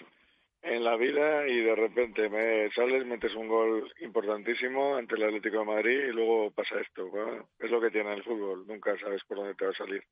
en 0.64 0.84
la 0.84 0.98
vida 0.98 1.48
y 1.48 1.62
de 1.62 1.76
repente 1.76 2.28
me 2.28 2.72
sales, 2.72 3.06
metes 3.06 3.36
un 3.36 3.48
gol 3.48 3.94
importantísimo 4.02 4.96
ante 4.96 5.16
el 5.16 5.24
Atlético 5.24 5.60
de 5.60 5.66
Madrid 5.66 6.00
y 6.10 6.12
luego 6.12 6.50
pasa 6.52 6.80
esto. 6.82 7.12
Es 7.60 7.70
lo 7.70 7.80
que 7.80 7.92
tiene 7.92 8.16
el 8.16 8.24
fútbol, 8.24 8.66
nunca 8.66 8.98
sabes 8.98 9.24
por 9.26 9.38
dónde 9.38 9.54
te 9.54 9.66
va 9.66 9.72
a 9.72 9.76
salir. 9.76 10.04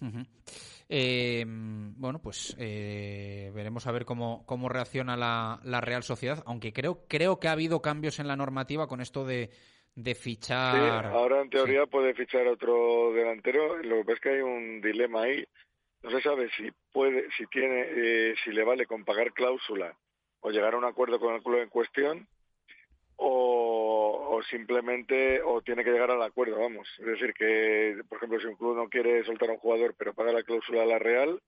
Uh 0.00 0.06
-huh. 0.06 0.26
eh, 0.88 1.44
bueno, 1.46 2.20
pues 2.20 2.56
eh, 2.58 3.50
veremos 3.54 3.86
a 3.86 3.92
ver 3.92 4.04
cómo, 4.04 4.44
cómo 4.46 4.68
reacciona 4.68 5.16
la, 5.16 5.60
la, 5.64 5.80
Real 5.80 6.02
Sociedad, 6.02 6.42
aunque 6.46 6.72
creo, 6.72 7.06
creo 7.08 7.40
que 7.40 7.48
ha 7.48 7.52
habido 7.52 7.80
cambios 7.82 8.18
en 8.18 8.28
la 8.28 8.36
normativa 8.36 8.86
con 8.86 9.00
esto 9.00 9.24
de, 9.24 9.50
de 9.94 10.14
fichar. 10.14 11.04
Sí, 11.04 11.10
ahora 11.16 11.40
en 11.40 11.50
teoría 11.50 11.84
sí. 11.84 11.90
puede 11.90 12.14
fichar 12.14 12.46
otro 12.46 13.12
delantero, 13.12 13.82
lo 13.82 13.96
que 13.96 14.04
pasa 14.04 14.14
es 14.14 14.20
que 14.20 14.30
hay 14.30 14.40
un 14.40 14.80
dilema 14.80 15.22
ahí. 15.22 15.44
No 16.02 16.10
se 16.10 16.20
sabe 16.20 16.48
si 16.56 16.70
puede, 16.92 17.26
si 17.36 17.46
tiene, 17.46 17.86
eh, 17.88 18.34
si 18.44 18.52
le 18.52 18.62
vale 18.64 18.86
con 18.86 19.04
pagar 19.04 19.32
cláusula 19.32 19.96
o 20.40 20.50
llegar 20.50 20.74
a 20.74 20.78
un 20.78 20.84
acuerdo 20.84 21.18
con 21.18 21.34
el 21.34 21.42
club 21.42 21.60
en 21.62 21.68
cuestión 21.68 22.28
o, 23.16 24.40
simplemente 24.50 25.40
o 25.42 25.62
tiene 25.62 25.82
que 25.82 25.90
llegar 25.90 26.10
al 26.10 26.22
acuerdo, 26.22 26.58
vamos. 26.60 26.88
Es 26.98 27.06
decir, 27.06 27.32
que, 27.34 28.00
por 28.08 28.18
ejemplo, 28.18 28.40
si 28.40 28.46
un 28.46 28.56
club 28.56 28.76
no 28.76 28.88
quiere 28.88 29.24
soltar 29.24 29.48
a 29.48 29.52
un 29.52 29.58
jugador 29.58 29.94
pero 29.98 30.14
paga 30.14 30.32
la 30.32 30.42
cláusula 30.42 30.82
a 30.82 30.86
la 30.86 30.98
Real, 30.98 31.40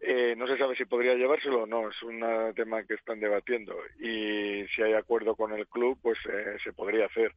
eh, 0.00 0.34
no 0.36 0.46
se 0.46 0.56
sabe 0.56 0.76
si 0.76 0.84
podría 0.84 1.14
llevárselo 1.14 1.62
o 1.62 1.66
no, 1.66 1.88
es 1.88 2.02
un 2.02 2.24
tema 2.54 2.84
que 2.84 2.94
están 2.94 3.20
debatiendo. 3.20 3.76
Y 4.00 4.66
si 4.68 4.82
hay 4.82 4.94
acuerdo 4.94 5.36
con 5.36 5.52
el 5.52 5.66
club, 5.66 5.98
pues 6.02 6.18
eh, 6.26 6.56
se 6.62 6.72
podría 6.72 7.06
hacer. 7.06 7.32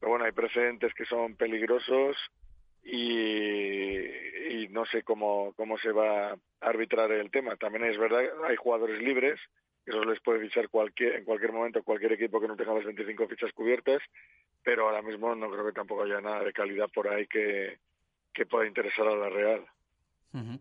Pero 0.00 0.10
bueno, 0.10 0.24
hay 0.24 0.32
precedentes 0.32 0.92
que 0.94 1.04
son 1.06 1.36
peligrosos 1.36 2.16
y, 2.82 3.98
y 3.98 4.68
no 4.70 4.84
sé 4.86 5.02
cómo, 5.02 5.52
cómo 5.56 5.78
se 5.78 5.92
va 5.92 6.32
a 6.32 6.36
arbitrar 6.60 7.10
el 7.12 7.30
tema. 7.30 7.56
También 7.56 7.84
es 7.84 7.98
verdad, 7.98 8.22
hay 8.44 8.56
jugadores 8.56 9.00
libres 9.00 9.40
eso 9.86 10.04
les 10.04 10.20
puede 10.20 10.40
fichar 10.40 10.68
cualquier, 10.68 11.16
en 11.16 11.24
cualquier 11.24 11.52
momento 11.52 11.82
cualquier 11.82 12.12
equipo 12.12 12.40
que 12.40 12.48
no 12.48 12.56
tenga 12.56 12.74
las 12.74 12.84
25 12.84 13.28
fichas 13.28 13.52
cubiertas, 13.52 14.00
pero 14.62 14.86
ahora 14.86 15.02
mismo 15.02 15.34
no 15.34 15.50
creo 15.50 15.66
que 15.66 15.72
tampoco 15.72 16.04
haya 16.04 16.20
nada 16.20 16.42
de 16.42 16.52
calidad 16.52 16.88
por 16.88 17.08
ahí 17.08 17.26
que, 17.26 17.78
que 18.32 18.46
pueda 18.46 18.66
interesar 18.66 19.06
a 19.06 19.16
la 19.16 19.28
Real. 19.28 19.64
Uh 20.32 20.38
-huh. 20.38 20.60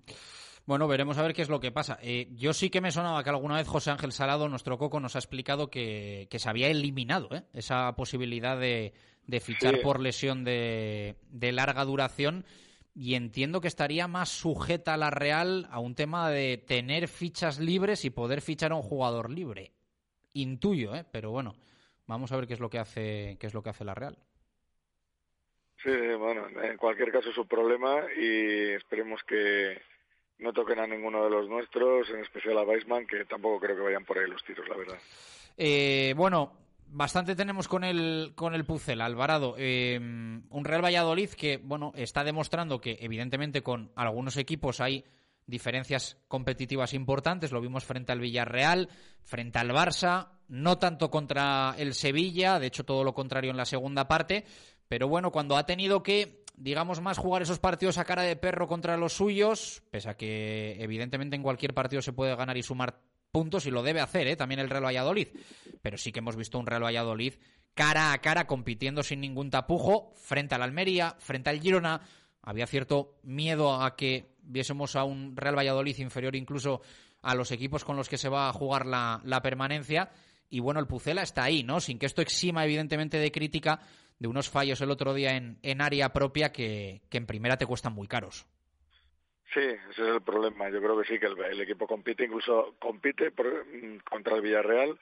Bueno, 0.66 0.88
veremos 0.88 1.18
a 1.18 1.24
ver 1.24 1.34
qué 1.34 1.42
es 1.42 1.50
lo 1.50 1.60
que 1.60 1.72
pasa. 1.72 2.00
Eh, 2.02 2.30
yo 2.32 2.54
sí 2.54 2.70
que 2.70 2.80
me 2.80 2.92
sonaba 2.92 3.22
que 3.24 3.30
alguna 3.30 3.58
vez 3.58 3.68
José 3.68 3.92
Ángel 3.92 4.14
Salado, 4.14 4.48
nuestro 4.48 4.78
coco, 4.78 5.00
nos 5.02 5.16
ha 5.16 5.20
explicado 5.20 5.70
que, 5.70 6.28
que 6.30 6.40
se 6.40 6.50
había 6.50 6.70
eliminado 6.70 7.28
¿eh? 7.36 7.44
esa 7.54 7.94
posibilidad 7.96 8.58
de, 8.58 8.94
de 9.28 9.40
fichar 9.42 9.76
sí. 9.76 9.82
por 9.84 10.00
lesión 10.00 10.46
de, 10.46 11.16
de 11.30 11.52
larga 11.52 11.84
duración 11.84 12.46
y 12.94 13.16
entiendo 13.16 13.62
que 13.62 13.68
estaría 13.68 14.08
más 14.08 14.30
sujeta 14.30 14.98
la 14.98 15.10
Real 15.10 15.68
a 15.72 15.80
un 15.80 15.96
tema 15.96 16.30
de 16.30 16.58
tener 16.58 17.08
fichas 17.08 17.60
libres 17.60 18.06
y 18.06 18.10
poder 18.10 18.42
fichar 18.42 18.72
a 18.72 18.76
un 18.76 18.84
jugador 18.84 19.30
libre. 19.30 19.72
Intuyo, 20.34 20.96
¿eh? 20.96 21.06
pero 21.12 21.32
bueno, 21.32 21.56
vamos 22.08 22.32
a 22.32 22.38
ver 22.38 22.48
qué 22.48 22.54
es 22.54 22.60
lo 22.60 22.70
que 22.70 22.80
hace 22.80 23.38
qué 23.40 23.48
es 23.48 23.54
lo 23.54 23.64
que 23.64 23.70
hace 23.70 23.86
la 23.86 23.96
Real. 23.96 24.18
Sí, 25.82 25.92
bueno, 26.18 26.48
en 26.62 26.78
cualquier 26.78 27.12
caso 27.12 27.30
es 27.30 27.38
un 27.38 27.48
problema 27.48 28.04
y 28.16 28.72
esperemos 28.72 29.22
que 29.24 29.82
no 30.38 30.44
no 30.44 30.54
toquen 30.54 30.80
a 30.80 30.88
ninguno 30.88 31.24
de 31.24 31.30
los 31.30 31.48
nuestros, 31.48 32.10
en 32.10 32.20
especial 32.20 32.58
a 32.58 32.64
Weisman, 32.64 33.08
que 33.08 33.26
tampoco 33.26 33.62
creo 33.62 33.78
que 33.78 33.82
vayan 33.82 34.04
por 34.04 34.18
ahí 34.18 34.30
los 34.30 34.44
tiros, 34.44 34.68
la 34.68 34.76
verdad. 34.76 34.98
Eh, 35.58 36.14
bueno, 36.18 36.63
bastante 36.94 37.36
tenemos 37.36 37.68
con 37.68 37.84
el, 37.84 38.34
con 38.36 38.54
el 38.54 38.66
Pucel, 38.66 39.02
Alvarado. 39.02 39.56
Eh, 39.58 39.98
un 39.98 40.66
Real 40.66 40.84
Valladolid 40.84 41.30
que, 41.32 41.58
bueno, 41.58 41.92
está 41.96 42.24
demostrando 42.24 42.80
que, 42.80 42.98
evidentemente, 43.02 43.62
con 43.62 43.92
algunos 43.96 44.38
equipos 44.38 44.80
hay 44.80 45.04
diferencias 45.46 46.18
competitivas 46.28 46.94
importantes. 46.94 47.52
Lo 47.52 47.62
vimos 47.62 47.84
frente 47.84 48.12
al 48.12 48.20
Villarreal, 48.20 48.90
frente 49.24 49.60
al 49.60 49.72
Barça, 49.72 50.30
no 50.48 50.78
tanto 50.78 51.10
contra 51.10 51.76
el 51.78 51.94
Sevilla, 51.94 52.60
de 52.60 52.68
hecho, 52.68 52.86
todo 52.86 53.04
lo 53.04 53.14
contrario 53.14 53.52
en 53.52 53.58
la 53.58 53.66
segunda 53.66 54.08
parte. 54.08 54.46
Pero 54.88 55.08
bueno, 55.08 55.32
cuando 55.32 55.58
ha 55.58 55.66
tenido 55.66 56.04
que, 56.04 56.46
digamos, 56.56 57.02
más 57.02 57.18
jugar 57.18 57.42
esos 57.42 57.60
partidos 57.60 57.98
a 57.98 58.06
cara 58.06 58.22
de 58.22 58.36
perro 58.36 58.68
contra 58.68 58.98
los 58.98 59.14
suyos, 59.14 59.82
pese 59.90 60.10
a 60.10 60.16
que, 60.16 60.78
evidentemente, 60.80 61.36
en 61.36 61.44
cualquier 61.44 61.74
partido 61.74 62.02
se 62.02 62.14
puede 62.14 62.36
ganar 62.36 62.58
y 62.58 62.64
sumar 62.64 63.00
puntos 63.34 63.66
y 63.66 63.72
lo 63.72 63.82
debe 63.82 64.00
hacer 64.00 64.28
¿eh? 64.28 64.36
también 64.36 64.60
el 64.60 64.70
Real 64.70 64.86
Valladolid. 64.86 65.28
Pero 65.82 65.98
sí 65.98 66.12
que 66.12 66.20
hemos 66.20 66.36
visto 66.36 66.60
un 66.60 66.68
Real 66.68 66.84
Valladolid 66.84 67.34
cara 67.74 68.14
a 68.14 68.18
cara 68.20 68.46
compitiendo 68.46 69.02
sin 69.02 69.20
ningún 69.20 69.50
tapujo 69.50 70.12
frente 70.14 70.54
al 70.54 70.62
Almería, 70.62 71.16
frente 71.18 71.50
al 71.50 71.60
Girona. 71.60 72.02
Había 72.44 72.68
cierto 72.68 73.18
miedo 73.24 73.82
a 73.82 73.96
que 73.96 74.36
viésemos 74.44 74.96
a 74.96 75.04
un 75.04 75.36
Real 75.36 75.58
Valladolid 75.58 75.98
inferior 75.98 76.36
incluso 76.36 76.82
a 77.24 77.34
los 77.34 77.52
equipos 77.52 77.84
con 77.84 77.96
los 77.96 78.08
que 78.08 78.20
se 78.20 78.30
va 78.30 78.50
a 78.50 78.54
jugar 78.54 78.86
la, 78.86 79.42
permanencia. 79.42 80.12
Y 80.50 80.60
bueno, 80.60 80.80
el 80.80 80.86
Pucela 80.86 81.24
está 81.24 81.44
ahí, 81.44 81.64
¿no? 81.64 81.80
Sin 81.80 81.98
que 81.98 82.06
esto 82.06 82.22
exima 82.22 82.64
evidentemente 82.64 83.18
de 83.18 83.32
crítica 83.32 83.80
de 84.20 84.28
unos 84.28 84.48
fallos 84.48 84.80
el 84.82 84.92
otro 84.92 85.16
día 85.16 85.36
en, 85.36 85.58
en 85.64 85.82
área 85.82 86.14
propia 86.14 86.52
que 86.52 87.02
en 87.10 87.26
primera 87.26 87.58
te 87.58 87.66
cuestan 87.66 87.94
muy 87.94 88.08
caros. 88.08 88.46
Sí, 89.54 89.60
ese 89.60 89.90
es 89.90 90.00
el 90.00 90.22
problema. 90.22 90.70
Yo 90.70 90.82
creo 90.82 91.00
que 91.00 91.08
sí, 91.08 91.20
que 91.20 91.28
el, 91.28 91.62
equipo 91.62 91.86
compite, 91.86 92.26
incluso 92.26 92.76
compite 92.80 93.30
mm, 93.30 93.98
contra 94.10 94.36
el 94.36 94.42
Villarreal. 94.42 94.98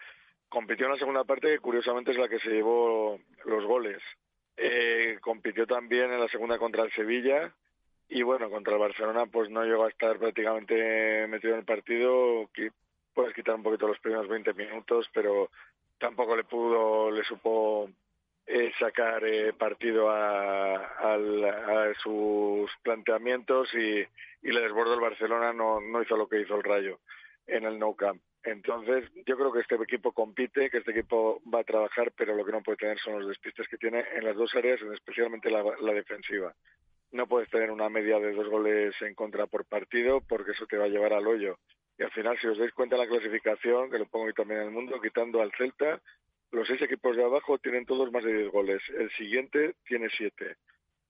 Compitió 0.49 0.87
en 0.87 0.93
la 0.93 0.97
segunda 0.97 1.23
parte, 1.23 1.47
que 1.47 1.59
curiosamente 1.59 2.11
es 2.11 2.17
la 2.17 2.27
que 2.27 2.39
se 2.39 2.49
llevó 2.49 3.19
los 3.45 3.65
goles. 3.65 4.01
Eh, 4.57 5.17
compitió 5.21 5.65
también 5.65 6.11
en 6.11 6.19
la 6.19 6.27
segunda 6.27 6.57
contra 6.57 6.83
el 6.83 6.91
Sevilla. 6.91 7.53
Y 8.09 8.23
bueno, 8.23 8.49
contra 8.49 8.73
el 8.73 8.79
Barcelona, 8.79 9.25
pues 9.27 9.49
no 9.49 9.63
llegó 9.63 9.85
a 9.85 9.89
estar 9.89 10.19
prácticamente 10.19 11.27
metido 11.27 11.53
en 11.53 11.59
el 11.59 11.65
partido. 11.65 12.49
Puedes 13.13 13.33
quitar 13.33 13.55
un 13.55 13.63
poquito 13.63 13.87
los 13.87 13.99
primeros 13.99 14.27
20 14.27 14.53
minutos, 14.53 15.09
pero 15.13 15.49
tampoco 15.97 16.35
le 16.35 16.43
pudo, 16.43 17.09
le 17.09 17.23
supo 17.23 17.89
eh, 18.47 18.71
sacar 18.79 19.23
eh, 19.25 19.53
partido 19.53 20.09
a, 20.09 20.75
a, 20.75 21.93
sus 22.01 22.71
planteamientos 22.83 23.73
y, 23.73 23.99
y, 24.41 24.51
le 24.51 24.61
desbordó 24.61 24.93
el 24.95 24.99
Barcelona, 24.99 25.53
no, 25.53 25.79
no 25.79 26.01
hizo 26.01 26.17
lo 26.17 26.27
que 26.27 26.41
hizo 26.41 26.55
el 26.55 26.63
Rayo 26.63 26.99
en 27.47 27.65
el 27.65 27.79
No 27.79 27.95
Camp. 27.95 28.21
Entonces, 28.43 29.07
yo 29.27 29.37
creo 29.37 29.51
que 29.51 29.59
este 29.59 29.75
equipo 29.75 30.13
compite, 30.13 30.69
que 30.69 30.79
este 30.79 30.91
equipo 30.91 31.41
va 31.53 31.59
a 31.59 31.63
trabajar, 31.63 32.11
pero 32.15 32.35
lo 32.35 32.43
que 32.43 32.51
no 32.51 32.63
puede 32.63 32.77
tener 32.77 32.99
son 32.99 33.19
los 33.19 33.27
despistes 33.27 33.67
que 33.67 33.77
tiene 33.77 34.03
en 34.15 34.25
las 34.25 34.35
dos 34.35 34.53
áreas, 34.55 34.81
especialmente 34.81 35.51
la, 35.51 35.63
la 35.79 35.93
defensiva. 35.93 36.53
No 37.11 37.27
puedes 37.27 37.49
tener 37.49 37.69
una 37.69 37.89
media 37.89 38.19
de 38.19 38.33
dos 38.33 38.47
goles 38.47 38.95
en 39.01 39.13
contra 39.13 39.45
por 39.45 39.65
partido, 39.65 40.21
porque 40.21 40.51
eso 40.51 40.65
te 40.65 40.77
va 40.77 40.85
a 40.85 40.89
llevar 40.89 41.13
al 41.13 41.27
hoyo. 41.27 41.59
Y 41.99 42.03
al 42.03 42.11
final, 42.11 42.37
si 42.39 42.47
os 42.47 42.57
dais 42.57 42.73
cuenta 42.73 42.95
de 42.95 43.03
la 43.03 43.09
clasificación, 43.09 43.91
que 43.91 43.99
lo 43.99 44.07
pongo 44.07 44.25
hoy 44.25 44.33
también 44.33 44.61
en 44.61 44.67
el 44.67 44.73
mundo, 44.73 44.99
quitando 44.99 45.41
al 45.41 45.51
Celta, 45.51 46.01
los 46.51 46.67
seis 46.67 46.81
equipos 46.81 47.15
de 47.15 47.23
abajo 47.23 47.57
tienen 47.59 47.85
todos 47.85 48.11
más 48.11 48.23
de 48.23 48.33
10 48.33 48.51
goles. 48.51 48.81
El 48.97 49.09
siguiente 49.11 49.75
tiene 49.85 50.09
siete. 50.09 50.57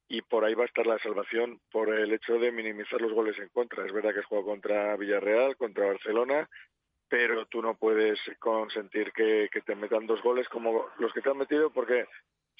Y 0.07 0.21
por 0.21 0.43
ahí 0.43 0.53
va 0.53 0.63
a 0.63 0.67
estar 0.67 0.85
la 0.85 0.99
salvación 0.99 1.59
por 1.71 1.93
el 1.93 2.11
hecho 2.13 2.37
de 2.37 2.51
minimizar 2.51 3.01
los 3.01 3.13
goles 3.13 3.39
en 3.39 3.49
contra. 3.49 3.85
Es 3.85 3.93
verdad 3.93 4.13
que 4.13 4.19
has 4.19 4.27
contra 4.27 4.95
Villarreal, 4.97 5.55
contra 5.55 5.87
Barcelona, 5.87 6.49
pero 7.07 7.45
tú 7.45 7.61
no 7.61 7.75
puedes 7.75 8.19
consentir 8.39 9.11
que, 9.13 9.49
te 9.65 9.75
metan 9.75 10.05
dos 10.05 10.21
goles 10.21 10.47
como 10.49 10.87
los 10.97 11.13
que 11.13 11.21
te 11.21 11.29
han 11.29 11.37
metido, 11.37 11.71
porque 11.71 12.05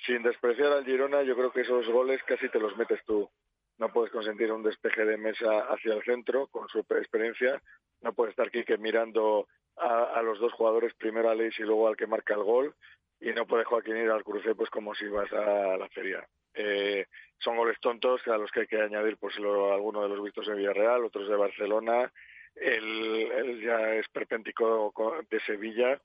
sin 0.05 0.23
despreciar 0.23 0.71
al 0.71 0.85
Girona, 0.85 1.23
yo 1.23 1.35
creo 1.35 1.51
que 1.51 1.61
esos 1.61 1.87
goles 1.87 2.21
casi 2.23 2.49
te 2.49 2.59
los 2.59 2.75
metes 2.77 3.03
tú. 3.05 3.29
No 3.77 3.91
puedes 3.91 4.11
consentir 4.11 4.51
un 4.51 4.63
despeje 4.63 5.05
de 5.05 5.17
mesa 5.17 5.61
hacia 5.69 5.93
el 5.93 6.03
centro 6.03 6.47
con 6.47 6.67
su 6.69 6.79
experiencia. 6.79 7.61
No 8.01 8.13
puedes 8.13 8.31
estar 8.31 8.47
aquí 8.47 8.63
que 8.63 8.77
mirando 8.77 9.47
a, 9.77 10.21
los 10.21 10.39
dos 10.39 10.53
jugadores, 10.53 10.93
primero 10.93 11.29
a 11.29 11.35
Leis 11.35 11.57
y 11.59 11.63
luego 11.63 11.87
al 11.87 11.97
que 11.97 12.07
marca 12.07 12.33
el 12.33 12.43
gol, 12.43 12.75
y 13.19 13.31
no 13.31 13.45
puede 13.45 13.63
Joaquín 13.63 13.97
ir 13.97 14.09
al 14.09 14.23
cruce 14.23 14.55
pues 14.55 14.69
como 14.69 14.95
si 14.95 15.07
vas 15.07 15.31
a 15.33 15.77
la 15.77 15.87
feria. 15.89 16.27
Eh, 16.53 17.05
son 17.39 17.55
goles 17.55 17.79
tontos 17.79 18.27
a 18.27 18.37
los 18.37 18.51
que 18.51 18.61
hay 18.61 18.67
que 18.67 18.81
añadir 18.81 19.17
pues 19.17 19.37
lo, 19.39 19.73
algunos 19.73 20.03
de 20.03 20.09
los 20.09 20.23
vistos 20.23 20.47
en 20.47 20.57
Villarreal, 20.57 21.05
otros 21.05 21.27
de 21.27 21.35
Barcelona, 21.35 22.11
el, 22.55 23.61
ya 23.63 23.95
es 23.95 24.07
perpéntico 24.09 24.93
de 25.29 25.39
Sevilla 25.41 25.99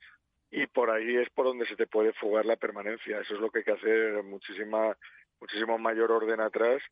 y 0.50 0.66
por 0.66 0.90
ahí 0.90 1.16
es 1.16 1.28
por 1.30 1.46
donde 1.46 1.66
se 1.66 1.76
te 1.76 1.86
puede 1.86 2.12
fugar 2.12 2.46
la 2.46 2.56
permanencia. 2.56 3.20
Eso 3.20 3.34
es 3.34 3.40
lo 3.40 3.50
que 3.50 3.58
hay 3.58 3.64
que 3.64 3.72
hacer 3.72 4.22
muchísima 4.22 4.96
muchísimo 5.40 5.78
mayor 5.78 6.12
orden 6.12 6.40
atrás 6.40 6.82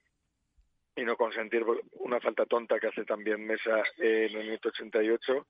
y 0.96 1.02
no 1.02 1.16
consentir 1.16 1.64
una 1.92 2.20
falta 2.20 2.46
tonta 2.46 2.78
que 2.78 2.88
hace 2.88 3.04
también 3.04 3.44
Mesa 3.44 3.82
en 3.98 4.36
el 4.36 4.44
minuto 4.44 4.68
88 4.68 5.46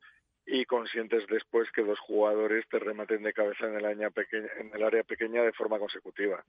y 0.46 0.64
conscientes 0.66 1.26
después 1.26 1.70
que 1.72 1.82
dos 1.82 1.98
jugadores 2.00 2.66
te 2.68 2.78
rematen 2.78 3.22
de 3.22 3.32
cabeza 3.32 3.66
en 3.66 3.76
el, 3.76 3.84
área 3.84 4.10
pequeña, 4.10 4.48
en 4.58 4.74
el 4.74 4.82
área 4.82 5.02
pequeña 5.02 5.42
de 5.42 5.52
forma 5.52 5.78
consecutiva. 5.78 6.44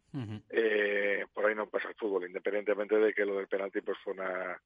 eh, 0.50 1.26
por 1.34 1.46
ahí 1.46 1.56
no 1.56 1.68
pasa 1.68 1.90
el 1.90 1.96
fútbol, 1.96 2.26
independientemente 2.26 2.98
de 2.98 3.14
que 3.14 3.26
lo 3.26 3.38
del 3.38 3.48
penalti 3.48 3.82
pues 3.82 3.98
fue 4.00 4.14
una 4.14 4.60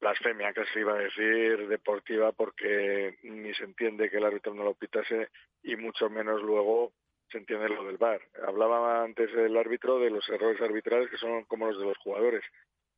blasfemia, 0.00 0.52
que 0.52 0.64
se 0.66 0.80
iba 0.80 0.94
a 0.94 0.98
decir, 0.98 1.68
deportiva, 1.68 2.32
porque 2.32 3.18
ni 3.22 3.54
se 3.54 3.64
entiende 3.64 4.10
que 4.10 4.18
el 4.18 4.24
árbitro 4.24 4.54
no 4.54 4.64
lo 4.64 4.74
pitase 4.74 5.28
y 5.62 5.76
mucho 5.76 6.08
menos 6.10 6.42
luego 6.42 6.92
se 7.30 7.38
entiende 7.38 7.68
lo 7.68 7.84
del 7.84 7.96
VAR. 7.96 8.20
Hablaba 8.46 9.02
antes 9.02 9.30
el 9.34 9.56
árbitro 9.56 9.98
de 9.98 10.10
los 10.10 10.28
errores 10.28 10.60
arbitrales 10.60 11.10
que 11.10 11.16
son 11.16 11.44
como 11.44 11.66
los 11.66 11.78
de 11.78 11.86
los 11.86 11.98
jugadores 11.98 12.44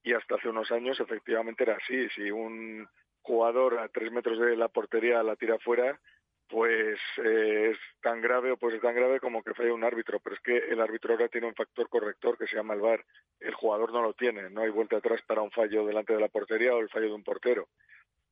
y 0.02 0.12
hasta 0.12 0.36
hace 0.36 0.48
unos 0.48 0.70
años 0.70 0.98
efectivamente 1.00 1.64
era 1.64 1.76
así. 1.76 2.08
Si 2.10 2.30
un 2.30 2.88
jugador 3.26 3.80
a 3.80 3.88
tres 3.88 4.12
metros 4.12 4.38
de 4.38 4.56
la 4.56 4.68
portería 4.68 5.22
la 5.22 5.34
tira 5.34 5.58
fuera, 5.58 5.98
pues 6.48 6.98
eh, 7.24 7.72
es 7.72 7.78
tan 8.00 8.20
grave 8.20 8.52
o 8.52 8.56
puede 8.56 8.74
ser 8.74 8.82
tan 8.82 8.94
grave 8.94 9.18
como 9.18 9.42
que 9.42 9.52
falla 9.52 9.74
un 9.74 9.82
árbitro, 9.82 10.20
pero 10.20 10.36
es 10.36 10.42
que 10.42 10.56
el 10.56 10.80
árbitro 10.80 11.12
ahora 11.12 11.28
tiene 11.28 11.48
un 11.48 11.54
factor 11.54 11.88
corrector 11.88 12.38
que 12.38 12.46
se 12.46 12.54
llama 12.54 12.74
el 12.74 12.80
VAR. 12.80 13.04
El 13.40 13.54
jugador 13.54 13.92
no 13.92 14.00
lo 14.00 14.14
tiene, 14.14 14.48
no 14.48 14.62
hay 14.62 14.70
vuelta 14.70 14.98
atrás 14.98 15.20
para 15.26 15.42
un 15.42 15.50
fallo 15.50 15.84
delante 15.84 16.14
de 16.14 16.20
la 16.20 16.28
portería 16.28 16.72
o 16.74 16.78
el 16.78 16.88
fallo 16.88 17.08
de 17.08 17.14
un 17.14 17.24
portero 17.24 17.68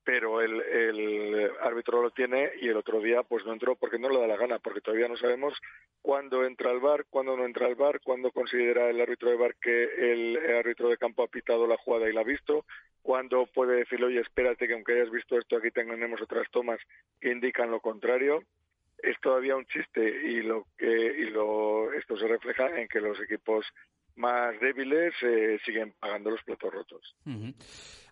pero 0.05 0.43
el, 0.43 0.60
el, 0.60 1.51
árbitro 1.62 2.02
lo 2.02 2.10
tiene 2.10 2.51
y 2.60 2.68
el 2.68 2.76
otro 2.76 3.01
día 3.01 3.22
pues 3.22 3.44
no 3.47 3.52
entró 3.52 3.74
porque 3.74 3.98
no 3.98 4.10
le 4.10 4.20
da 4.20 4.26
la 4.26 4.36
gana, 4.36 4.59
porque 4.59 4.82
todavía 4.82 5.09
no 5.09 5.16
sabemos 5.16 5.55
cuándo 6.02 6.44
entra 6.44 6.70
el 6.70 6.81
bar, 6.81 7.06
cuándo 7.09 7.36
no 7.36 7.44
entra 7.47 7.66
el 7.66 7.74
bar, 7.74 8.01
cuándo 8.02 8.31
considera 8.31 8.90
el 8.90 9.01
árbitro 9.01 9.31
de 9.31 9.36
bar 9.36 9.56
que 9.56 9.85
el, 10.12 10.39
árbitro 10.59 10.90
de 10.90 10.98
campo 10.98 11.22
ha 11.22 11.28
pitado 11.28 11.66
la 11.66 11.78
jugada 11.78 12.09
y 12.09 12.12
la 12.12 12.20
ha 12.20 12.24
visto, 12.24 12.66
cuándo 13.02 13.47
puede 13.47 13.76
decirle, 13.78 14.06
oye, 14.06 14.20
espérate 14.20 14.68
que 14.68 14.74
aunque 14.74 14.93
hayas 14.93 15.10
visto 15.10 15.39
esto, 15.39 15.56
aquí 15.56 15.70
tenemos 15.70 16.20
otras 16.20 16.51
tomas 16.51 16.78
que 17.20 17.32
indican 17.32 17.70
lo 17.70 17.81
contrario. 17.81 18.44
Es 18.98 19.18
todavía 19.20 19.56
un 19.56 19.66
chiste 19.66 20.02
y 20.02 20.43
lo 20.43 20.66
que 20.78 20.86
y 20.86 21.31
lo 21.31 21.93
esto 21.93 22.16
se 22.16 22.26
refleja 22.26 22.81
en 22.81 22.89
que 22.89 23.01
los 23.01 23.20
equipos 23.20 23.66
más 24.16 24.59
débiles 24.60 25.12
eh, 25.22 25.59
siguen 25.64 25.93
pagando 25.98 26.31
los 26.31 26.43
platos 26.43 26.72
rotos. 26.72 27.14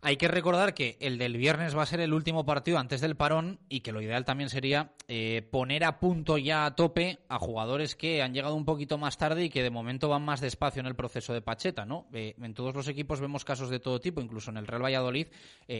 Hay 0.04 0.16
que 0.16 0.26
recordar 0.26 0.74
que 0.74 0.96
el 1.00 1.16
del 1.16 1.36
viernes 1.36 1.76
va 1.76 1.84
a 1.84 1.86
ser 1.86 2.00
el 2.00 2.12
último 2.12 2.44
partido 2.44 2.76
antes 2.76 3.00
del 3.00 3.14
parón 3.14 3.60
y 3.68 3.82
que 3.82 3.92
lo 3.92 4.02
ideal 4.02 4.24
también 4.24 4.50
sería 4.50 4.94
eh, 5.06 5.46
poner 5.48 5.84
a 5.84 6.00
punto 6.00 6.38
ya 6.38 6.66
a 6.66 6.74
tope 6.74 7.20
a 7.28 7.38
jugadores 7.38 7.94
que 7.94 8.20
han 8.20 8.34
llegado 8.34 8.56
un 8.56 8.64
poquito 8.64 8.98
más 8.98 9.16
tarde 9.16 9.44
y 9.44 9.48
que 9.48 9.62
de 9.62 9.70
momento 9.70 10.08
van 10.08 10.24
más 10.24 10.40
despacio 10.40 10.80
en 10.80 10.86
el 10.86 10.96
proceso 10.96 11.32
de 11.32 11.40
Pacheta, 11.40 11.84
¿no? 11.84 12.08
Eh, 12.12 12.34
en 12.42 12.52
todos 12.52 12.74
los 12.74 12.88
equipos 12.88 13.20
vemos 13.20 13.44
casos 13.44 13.70
de 13.70 13.78
todo 13.78 14.00
tipo, 14.00 14.20
incluso 14.20 14.50
en 14.50 14.56
el 14.56 14.66
Real 14.66 14.82
Valladolid. 14.82 15.28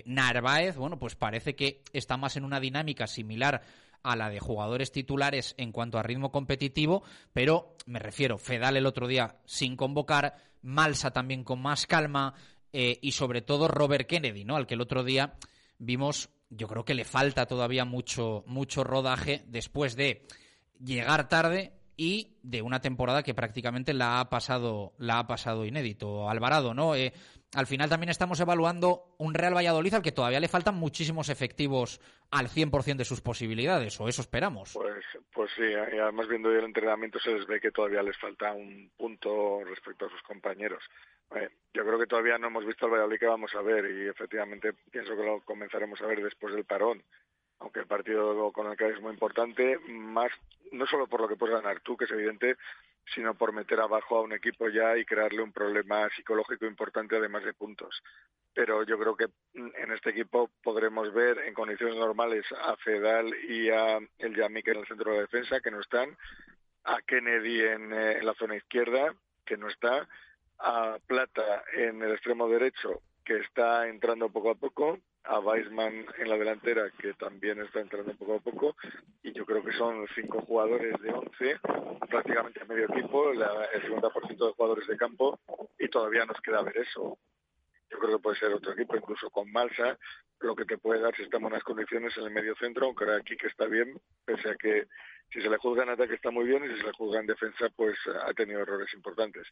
Narváez, 0.04 0.76
bueno, 0.76 1.00
pues 1.00 1.16
parece 1.16 1.56
que 1.56 1.82
está 1.92 2.16
más 2.16 2.36
en 2.36 2.44
una 2.44 2.60
dinámica 2.60 3.08
similar 3.08 3.62
a 4.04 4.14
la 4.14 4.30
de 4.30 4.38
jugadores 4.38 4.92
titulares 4.92 5.56
en 5.58 5.72
cuanto 5.72 5.98
a 5.98 6.02
ritmo 6.04 6.30
competitivo, 6.30 7.02
pero 7.32 7.76
me 7.86 7.98
refiero, 7.98 8.38
Fedal 8.38 8.76
el 8.76 8.86
otro 8.86 9.08
día 9.08 9.36
sin 9.46 9.76
convocar, 9.76 10.36
Malsa 10.62 11.10
también 11.10 11.42
con 11.42 11.60
más 11.60 11.86
calma 11.86 12.34
eh, 12.72 12.98
y 13.02 13.12
sobre 13.12 13.42
todo 13.42 13.68
Robert 13.68 14.06
Kennedy, 14.06 14.44
¿no? 14.44 14.56
Al 14.56 14.66
que 14.66 14.74
el 14.74 14.80
otro 14.80 15.04
día 15.04 15.34
vimos, 15.78 16.30
yo 16.48 16.68
creo 16.68 16.84
que 16.84 16.94
le 16.94 17.04
falta 17.04 17.46
todavía 17.46 17.84
mucho, 17.84 18.44
mucho 18.46 18.84
rodaje 18.84 19.42
después 19.46 19.96
de 19.96 20.22
llegar 20.78 21.28
tarde 21.28 21.72
y 21.96 22.38
de 22.42 22.62
una 22.62 22.80
temporada 22.80 23.22
que 23.22 23.34
prácticamente 23.34 23.92
la 23.92 24.20
ha 24.20 24.28
pasado, 24.28 24.94
la 24.98 25.18
ha 25.18 25.26
pasado 25.26 25.64
inédito. 25.64 26.28
Alvarado, 26.28 26.74
¿no? 26.74 26.94
Eh, 26.94 27.12
al 27.54 27.66
final 27.66 27.90
también 27.90 28.08
estamos 28.08 28.40
evaluando 28.40 29.14
un 29.18 29.34
Real 29.34 29.54
Valladolid 29.54 29.94
al 29.94 30.02
que 30.02 30.12
todavía 30.12 30.40
le 30.40 30.48
faltan 30.48 30.74
muchísimos 30.74 31.28
efectivos 31.28 32.00
al 32.30 32.48
100% 32.48 32.96
de 32.96 33.04
sus 33.04 33.20
posibilidades, 33.20 34.00
o 34.00 34.08
eso 34.08 34.22
esperamos. 34.22 34.72
Pues, 34.72 35.04
pues 35.34 35.50
sí, 35.54 35.74
además 35.74 36.28
viendo 36.28 36.50
el 36.50 36.64
entrenamiento 36.64 37.18
se 37.20 37.30
les 37.34 37.46
ve 37.46 37.60
que 37.60 37.70
todavía 37.70 38.02
les 38.02 38.16
falta 38.18 38.52
un 38.52 38.90
punto 38.96 39.62
respecto 39.64 40.06
a 40.06 40.10
sus 40.10 40.22
compañeros. 40.22 40.82
Eh, 41.34 41.48
yo 41.74 41.84
creo 41.84 41.98
que 41.98 42.06
todavía 42.06 42.38
no 42.38 42.48
hemos 42.48 42.66
visto 42.66 42.86
el 42.86 42.92
Valladolid 42.92 43.18
que 43.18 43.26
vamos 43.26 43.54
a 43.54 43.62
ver 43.62 43.90
y 43.90 44.08
efectivamente 44.08 44.72
pienso 44.90 45.16
que 45.16 45.24
lo 45.24 45.40
comenzaremos 45.40 46.00
a 46.02 46.06
ver 46.06 46.22
después 46.22 46.54
del 46.54 46.64
parón. 46.64 47.02
Aunque 47.58 47.80
el 47.80 47.86
partido 47.86 48.52
con 48.52 48.66
el 48.66 48.76
que 48.76 48.88
es 48.88 49.00
muy 49.00 49.12
importante, 49.12 49.78
más 49.88 50.32
no 50.72 50.86
solo 50.86 51.06
por 51.06 51.20
lo 51.20 51.28
que 51.28 51.36
puedes 51.36 51.54
ganar 51.54 51.80
tú, 51.80 51.96
que 51.96 52.06
es 52.06 52.10
evidente, 52.10 52.56
sino 53.14 53.34
por 53.34 53.52
meter 53.52 53.80
abajo 53.80 54.16
a 54.16 54.22
un 54.22 54.32
equipo 54.32 54.68
ya 54.68 54.96
y 54.96 55.04
crearle 55.04 55.42
un 55.42 55.52
problema 55.52 56.08
psicológico 56.10 56.66
importante 56.66 57.16
además 57.16 57.44
de 57.44 57.54
puntos. 57.54 58.02
Pero 58.54 58.82
yo 58.84 58.98
creo 58.98 59.16
que 59.16 59.28
en 59.54 59.92
este 59.92 60.10
equipo 60.10 60.50
podremos 60.62 61.12
ver 61.12 61.38
en 61.38 61.54
condiciones 61.54 61.96
normales 61.96 62.44
a 62.52 62.76
Fedal 62.76 63.34
y 63.48 63.70
a 63.70 63.98
el 64.18 64.36
Yamik 64.36 64.68
en 64.68 64.78
el 64.78 64.86
centro 64.86 65.12
de 65.12 65.20
defensa, 65.20 65.60
que 65.60 65.70
no 65.70 65.80
están, 65.80 66.16
a 66.84 67.00
Kennedy 67.02 67.62
en, 67.62 67.92
eh, 67.92 68.18
en 68.18 68.26
la 68.26 68.34
zona 68.34 68.56
izquierda, 68.56 69.14
que 69.44 69.56
no 69.56 69.68
está, 69.68 70.08
a 70.62 70.98
Plata 71.06 71.64
en 71.74 72.02
el 72.02 72.12
extremo 72.12 72.48
derecho, 72.48 73.02
que 73.24 73.38
está 73.38 73.88
entrando 73.88 74.30
poco 74.30 74.50
a 74.50 74.54
poco, 74.54 74.98
a 75.24 75.38
Weisman 75.40 76.06
en 76.18 76.28
la 76.28 76.36
delantera, 76.36 76.90
que 76.98 77.14
también 77.14 77.60
está 77.60 77.80
entrando 77.80 78.14
poco 78.14 78.34
a 78.34 78.40
poco, 78.40 78.76
y 79.22 79.32
yo 79.32 79.44
creo 79.44 79.64
que 79.64 79.72
son 79.72 80.06
cinco 80.14 80.40
jugadores 80.42 81.00
de 81.00 81.12
once, 81.12 81.58
prácticamente 82.08 82.64
medio 82.64 82.86
equipo, 82.86 83.32
la, 83.32 83.64
el 83.72 83.82
50% 83.82 84.46
de 84.46 84.52
jugadores 84.52 84.86
de 84.86 84.96
campo, 84.96 85.38
y 85.78 85.88
todavía 85.88 86.24
nos 86.24 86.40
queda 86.40 86.62
ver 86.62 86.78
eso. 86.78 87.18
Yo 87.90 87.98
creo 87.98 88.16
que 88.16 88.22
puede 88.22 88.38
ser 88.38 88.52
otro 88.52 88.72
equipo, 88.72 88.96
incluso 88.96 89.30
con 89.30 89.50
Malsa, 89.52 89.98
lo 90.40 90.56
que 90.56 90.64
te 90.64 90.78
puede 90.78 91.00
dar 91.00 91.14
si 91.14 91.22
estamos 91.22 91.46
en 91.46 91.50
buenas 91.50 91.64
condiciones 91.64 92.16
en 92.16 92.24
el 92.24 92.30
medio 92.30 92.54
centro, 92.56 92.86
aunque 92.86 93.04
ahora 93.04 93.18
aquí 93.18 93.36
que 93.36 93.48
está 93.48 93.66
bien, 93.66 94.00
pese 94.24 94.50
a 94.50 94.54
que 94.56 94.86
si 95.32 95.40
se 95.40 95.48
le 95.48 95.56
juzga 95.56 95.84
en 95.84 95.90
ataque 95.90 96.14
está 96.14 96.30
muy 96.30 96.44
bien 96.44 96.64
y 96.64 96.68
si 96.68 96.80
se 96.80 96.86
le 96.86 96.92
juzga 96.92 97.20
en 97.20 97.26
defensa 97.26 97.68
pues 97.74 97.96
ha 98.26 98.32
tenido 98.34 98.60
errores 98.60 98.92
importantes. 98.94 99.46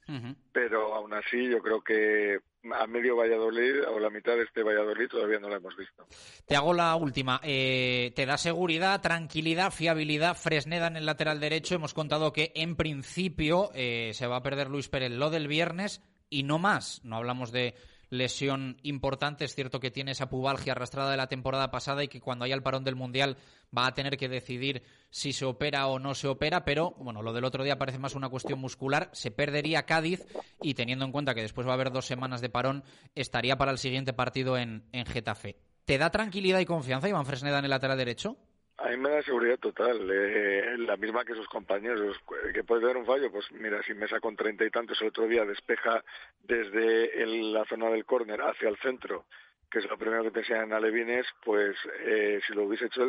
Pero 0.53 0.95
aún 0.95 1.13
así 1.15 1.49
yo 1.49 1.61
creo 1.61 1.81
que 1.83 2.39
a 2.73 2.87
medio 2.87 3.17
Valladolid 3.17 3.85
o 3.89 3.99
la 3.99 4.11
mitad 4.11 4.37
de 4.37 4.43
este 4.43 4.63
Valladolid 4.63 5.09
todavía 5.09 5.39
no 5.39 5.49
lo 5.49 5.57
hemos 5.57 5.77
visto. 5.77 6.07
Te 6.47 6.57
hago 6.57 6.75
la 6.75 6.95
última. 6.97 7.41
Eh, 7.43 8.13
¿Te 8.15 8.27
da 8.27 8.37
seguridad, 8.37 9.01
tranquilidad, 9.01 9.71
fiabilidad 9.71 10.37
Fresneda 10.37 10.89
en 10.89 10.97
el 10.97 11.07
lateral 11.07 11.41
derecho? 11.41 11.75
Hemos 11.75 11.95
contado 11.95 12.33
que 12.33 12.53
en 12.55 12.77
principio 12.77 13.71
eh, 13.75 14.11
se 14.13 14.27
va 14.27 14.37
a 14.37 14.43
perder 14.43 14.69
Luis 14.69 14.89
Pérez 14.89 15.11
lo 15.11 15.31
del 15.31 15.49
viernes 15.49 16.03
y 16.29 16.43
no 16.43 16.59
más. 16.59 17.03
No 17.05 17.17
hablamos 17.17 17.53
de 17.53 17.75
lesión 18.11 18.77
importante. 18.83 19.45
Es 19.45 19.55
cierto 19.55 19.81
que 19.81 19.91
tiene 19.91 20.11
esa 20.11 20.29
pubalgia 20.29 20.73
arrastrada 20.73 21.11
de 21.11 21.17
la 21.17 21.29
temporada 21.29 21.71
pasada 21.71 22.05
y 22.05 22.09
que 22.09 22.21
cuando 22.21 22.45
haya 22.45 22.55
el 22.55 22.63
parón 22.63 22.85
del 22.85 22.97
Mundial 22.97 23.39
va 23.77 23.87
a 23.87 23.95
tener 23.95 24.17
que 24.17 24.29
decidir 24.29 24.83
si 25.09 25.33
se 25.33 25.45
opera 25.45 25.87
o 25.87 25.99
no 25.99 26.15
se 26.15 26.29
opera, 26.29 26.65
pero 26.65 26.91
bueno, 26.99 27.23
lo 27.23 27.33
del 27.33 27.45
otro 27.45 27.65
día 27.65 27.79
parece 27.79 27.99
más 27.99 28.15
una 28.15 28.29
cuestión 28.29 28.61
muscular. 28.61 29.09
Se 29.13 29.31
perdería 29.31 29.87
Cádiz 29.87 30.27
y 30.61 30.75
teniendo 30.75 31.05
en 31.05 31.13
cuenta 31.13 31.35
que 31.35 31.43
después 31.43 31.67
va 31.67 31.71
a 31.71 31.75
haber 31.75 31.93
dos 31.93 32.05
semanas 32.05 32.41
de 32.41 32.51
parón, 32.51 32.85
estaría 33.15 33.57
para 33.57 33.71
el 33.71 33.79
siguiente 33.79 34.13
partido 34.13 34.59
en, 34.59 34.85
en 34.93 35.07
Getafe. 35.07 35.57
¿Te 35.85 35.99
da 35.99 36.11
tranquilidad 36.11 36.61
y 36.61 36.67
confianza 36.67 37.09
Iván 37.09 37.27
Fresneda 37.27 37.59
en 37.59 37.65
el 37.65 37.71
lateral 37.71 37.97
derecho? 37.97 38.37
A 38.83 38.89
mí 38.89 38.97
me 38.97 39.11
da 39.11 39.23
seguridad 39.23 39.59
total, 39.59 40.09
eh, 40.11 40.75
la 40.79 40.97
misma 40.97 41.25
que 41.25 41.35
sus 41.35 41.47
compañeros. 41.49 42.17
¿Que 42.55 42.65
puede 42.65 42.81
tener 42.81 42.97
un 42.97 43.05
fallo? 43.05 43.31
Pues 43.31 43.45
mira, 43.53 43.83
si 43.83 43.93
Mesa 43.93 44.21
con 44.21 44.37
treinta 44.37 44.65
y 44.65 44.71
tantos 44.71 45.01
el 45.03 45.09
otro 45.09 45.27
día 45.27 45.45
despeja 45.45 46.03
desde 46.45 47.27
la 47.53 47.67
zona 47.67 47.91
del 47.91 48.07
córner 48.07 48.41
hacia 48.41 48.71
el 48.71 48.79
centro, 48.79 49.27
que 49.71 49.81
es 49.81 49.85
lo 49.85 49.99
primero 49.99 50.23
que 50.23 50.31
te 50.31 50.41
enseñan 50.41 50.73
alevines, 50.73 51.27
pues 51.45 51.77
eh, 52.07 52.41
si 52.47 52.55
lo 52.55 52.65
hubiese 52.65 52.87
hecho 52.87 53.03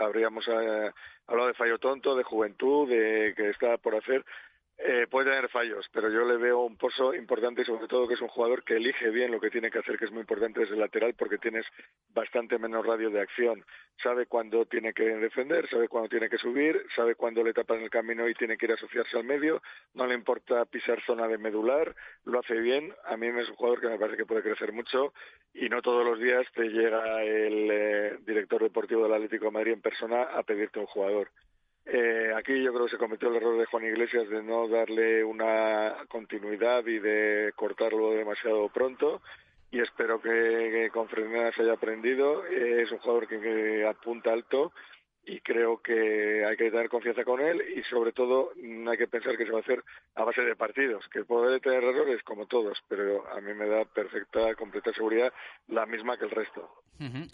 habríamos 0.00 0.46
eh, 0.46 0.92
hablado 1.26 1.48
de 1.48 1.54
fallo 1.54 1.78
tonto, 1.78 2.14
de 2.14 2.22
juventud, 2.22 2.88
de 2.88 3.34
que 3.36 3.50
está 3.50 3.78
por 3.78 3.96
hacer. 3.96 4.24
Eh, 4.78 5.06
puede 5.10 5.30
tener 5.30 5.48
fallos, 5.48 5.88
pero 5.90 6.10
yo 6.10 6.24
le 6.26 6.36
veo 6.36 6.60
un 6.60 6.76
pozo 6.76 7.14
importante 7.14 7.62
y 7.62 7.64
sobre 7.64 7.88
todo 7.88 8.06
que 8.06 8.12
es 8.12 8.20
un 8.20 8.28
jugador 8.28 8.62
que 8.62 8.76
elige 8.76 9.08
bien 9.08 9.32
lo 9.32 9.40
que 9.40 9.48
tiene 9.48 9.70
que 9.70 9.78
hacer, 9.78 9.98
que 9.98 10.04
es 10.04 10.10
muy 10.10 10.20
importante 10.20 10.60
desde 10.60 10.74
el 10.74 10.80
lateral 10.80 11.14
porque 11.14 11.38
tienes 11.38 11.64
bastante 12.12 12.58
menos 12.58 12.84
radio 12.84 13.08
de 13.08 13.20
acción. 13.20 13.64
Sabe 14.02 14.26
cuándo 14.26 14.66
tiene 14.66 14.92
que 14.92 15.04
defender, 15.04 15.66
sabe 15.70 15.88
cuándo 15.88 16.10
tiene 16.10 16.28
que 16.28 16.36
subir, 16.36 16.84
sabe 16.94 17.14
cuándo 17.14 17.42
le 17.42 17.54
tapan 17.54 17.80
el 17.80 17.88
camino 17.88 18.28
y 18.28 18.34
tiene 18.34 18.58
que 18.58 18.66
ir 18.66 18.72
a 18.72 18.74
asociarse 18.74 19.16
al 19.16 19.24
medio. 19.24 19.62
No 19.94 20.06
le 20.06 20.14
importa 20.14 20.66
pisar 20.66 21.02
zona 21.06 21.26
de 21.26 21.38
medular, 21.38 21.96
lo 22.24 22.40
hace 22.40 22.56
bien. 22.60 22.92
A 23.06 23.16
mí 23.16 23.28
es 23.28 23.48
un 23.48 23.56
jugador 23.56 23.80
que 23.80 23.88
me 23.88 23.98
parece 23.98 24.18
que 24.18 24.26
puede 24.26 24.42
crecer 24.42 24.72
mucho 24.72 25.14
y 25.54 25.70
no 25.70 25.80
todos 25.80 26.04
los 26.04 26.20
días 26.20 26.46
te 26.54 26.68
llega 26.68 27.22
el 27.22 27.70
eh, 27.70 28.18
director 28.26 28.62
deportivo 28.62 29.04
del 29.04 29.14
Atlético 29.14 29.46
de 29.46 29.52
Madrid 29.52 29.72
en 29.72 29.80
persona 29.80 30.22
a 30.22 30.42
pedirte 30.42 30.80
un 30.80 30.86
jugador. 30.86 31.30
Eh, 31.86 32.32
aquí 32.36 32.62
yo 32.62 32.72
creo 32.72 32.86
que 32.86 32.92
se 32.92 32.98
cometió 32.98 33.28
el 33.28 33.36
error 33.36 33.58
de 33.58 33.66
Juan 33.66 33.84
Iglesias 33.84 34.28
de 34.28 34.42
no 34.42 34.66
darle 34.66 35.22
una 35.22 35.94
continuidad 36.08 36.84
y 36.84 36.98
de 36.98 37.52
cortarlo 37.54 38.10
demasiado 38.10 38.68
pronto 38.68 39.22
y 39.70 39.80
espero 39.80 40.20
que, 40.20 40.90
con 40.92 41.08
Fresneda 41.08 41.52
se 41.52 41.62
haya 41.62 41.74
aprendido. 41.74 42.44
Es 42.46 42.90
un 42.92 42.98
jugador 42.98 43.28
que, 43.28 43.86
apunta 43.86 44.32
alto 44.32 44.72
y 45.26 45.40
creo 45.40 45.78
que 45.82 46.44
hay 46.46 46.56
que 46.56 46.70
tener 46.70 46.88
confianza 46.88 47.24
con 47.24 47.40
él 47.40 47.60
y 47.76 47.82
sobre 47.90 48.12
todo 48.12 48.52
no 48.62 48.92
hay 48.92 48.96
que 48.96 49.08
pensar 49.08 49.36
que 49.36 49.44
se 49.44 49.50
va 49.50 49.58
a 49.58 49.62
hacer 49.62 49.82
a 50.14 50.22
base 50.22 50.42
de 50.42 50.54
partidos, 50.54 51.04
que 51.08 51.24
puede 51.24 51.58
tener 51.58 51.82
errores 51.82 52.22
como 52.22 52.46
todos, 52.46 52.78
pero 52.88 53.28
a 53.28 53.40
mí 53.40 53.52
me 53.52 53.66
da 53.66 53.84
perfecta, 53.84 54.54
completa 54.54 54.92
seguridad, 54.92 55.32
la 55.66 55.84
misma 55.84 56.16
que 56.16 56.26
el 56.26 56.30
resto. 56.30 56.70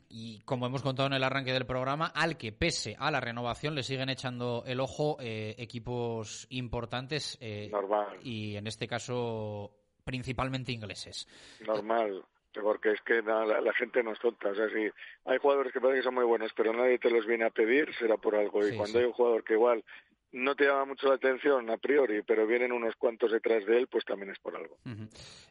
Y 0.09 0.43
como 0.45 0.67
hemos 0.67 0.83
contado 0.83 1.07
en 1.07 1.13
el 1.13 1.23
arranque 1.23 1.53
del 1.53 1.67
programa, 1.67 2.07
al 2.07 2.37
que 2.37 2.51
pese 2.51 2.97
a 2.99 3.11
la 3.11 3.21
renovación 3.21 3.75
le 3.75 3.85
siguen 3.85 4.09
echando 4.09 4.65
el 4.67 4.81
ojo 4.81 5.19
eh, 5.21 5.55
equipos 5.59 6.47
importantes 6.51 7.39
eh, 7.41 7.69
Normal. 7.71 8.19
y 8.25 8.57
en 8.57 8.67
este 8.67 8.89
caso 8.89 9.71
principalmente 10.05 10.73
ingleses. 10.73 11.29
Normal 11.65 12.25
porque 12.61 12.93
es 12.93 13.01
que 13.03 13.23
la, 13.23 13.73
gente 13.75 14.03
no 14.03 14.13
es 14.13 14.19
tonta. 14.19 14.51
O 14.51 14.55
sea, 14.55 14.69
si 14.69 14.91
hay 15.25 15.39
jugadores 15.39 15.73
que 15.73 15.81
parece 15.81 16.01
que 16.01 16.05
son 16.05 16.15
muy 16.15 16.25
buenos, 16.25 16.53
pero 16.55 16.73
nadie 16.73 16.99
te 16.99 17.11
los 17.11 17.27
viene 17.27 17.45
a 17.45 17.51
pedir, 17.51 17.95
será 17.95 18.17
por 18.17 18.35
algo. 18.35 18.67
Y 18.67 18.77
cuando 18.77 18.99
hay 18.99 19.05
un 19.05 19.13
jugador 19.13 19.45
que 19.45 19.55
igual 19.55 19.85
no 20.33 20.55
te 20.55 20.65
llama 20.65 20.87
mucho 20.87 21.09
la 21.09 21.15
atención 21.15 21.69
a 21.71 21.77
priori, 21.77 22.23
pero 22.23 22.47
vienen 22.47 22.73
unos 22.73 22.97
cuantos 22.97 23.31
detrás 23.33 23.67
de 23.67 23.79
él, 23.79 23.87
pues 23.87 24.05
también 24.05 24.31
es 24.31 24.39
por 24.39 24.57
algo. 24.57 24.79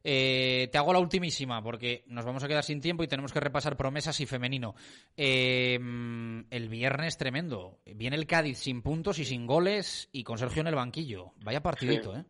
Eh, 0.03 0.69
te 0.71 0.77
hago 0.77 0.91
la 0.91 0.99
ultimísima, 0.99 1.63
porque 1.63 2.03
nos 2.07 2.25
vamos 2.25 2.43
a 2.43 2.47
quedar 2.47 2.63
sin 2.63 2.81
tiempo 2.81 3.03
y 3.03 3.07
tenemos 3.07 3.31
que 3.31 3.39
repasar 3.39 3.77
promesas 3.77 4.19
y 4.19 4.25
femenino. 4.25 4.73
Eh, 5.15 5.75
el 5.75 6.69
viernes 6.69 7.17
tremendo. 7.17 7.79
Viene 7.85 8.15
el 8.15 8.25
Cádiz 8.25 8.57
sin 8.57 8.81
puntos 8.81 9.19
y 9.19 9.25
sin 9.25 9.45
goles 9.45 10.09
y 10.11 10.23
con 10.23 10.39
Sergio 10.39 10.61
en 10.61 10.67
el 10.67 10.75
banquillo. 10.75 11.33
Vaya 11.43 11.61
partidito, 11.61 12.15
¿eh? 12.15 12.25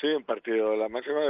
Sí, 0.00 0.08
un 0.08 0.24
partido 0.24 0.76
la 0.76 0.90
máxima, 0.90 1.20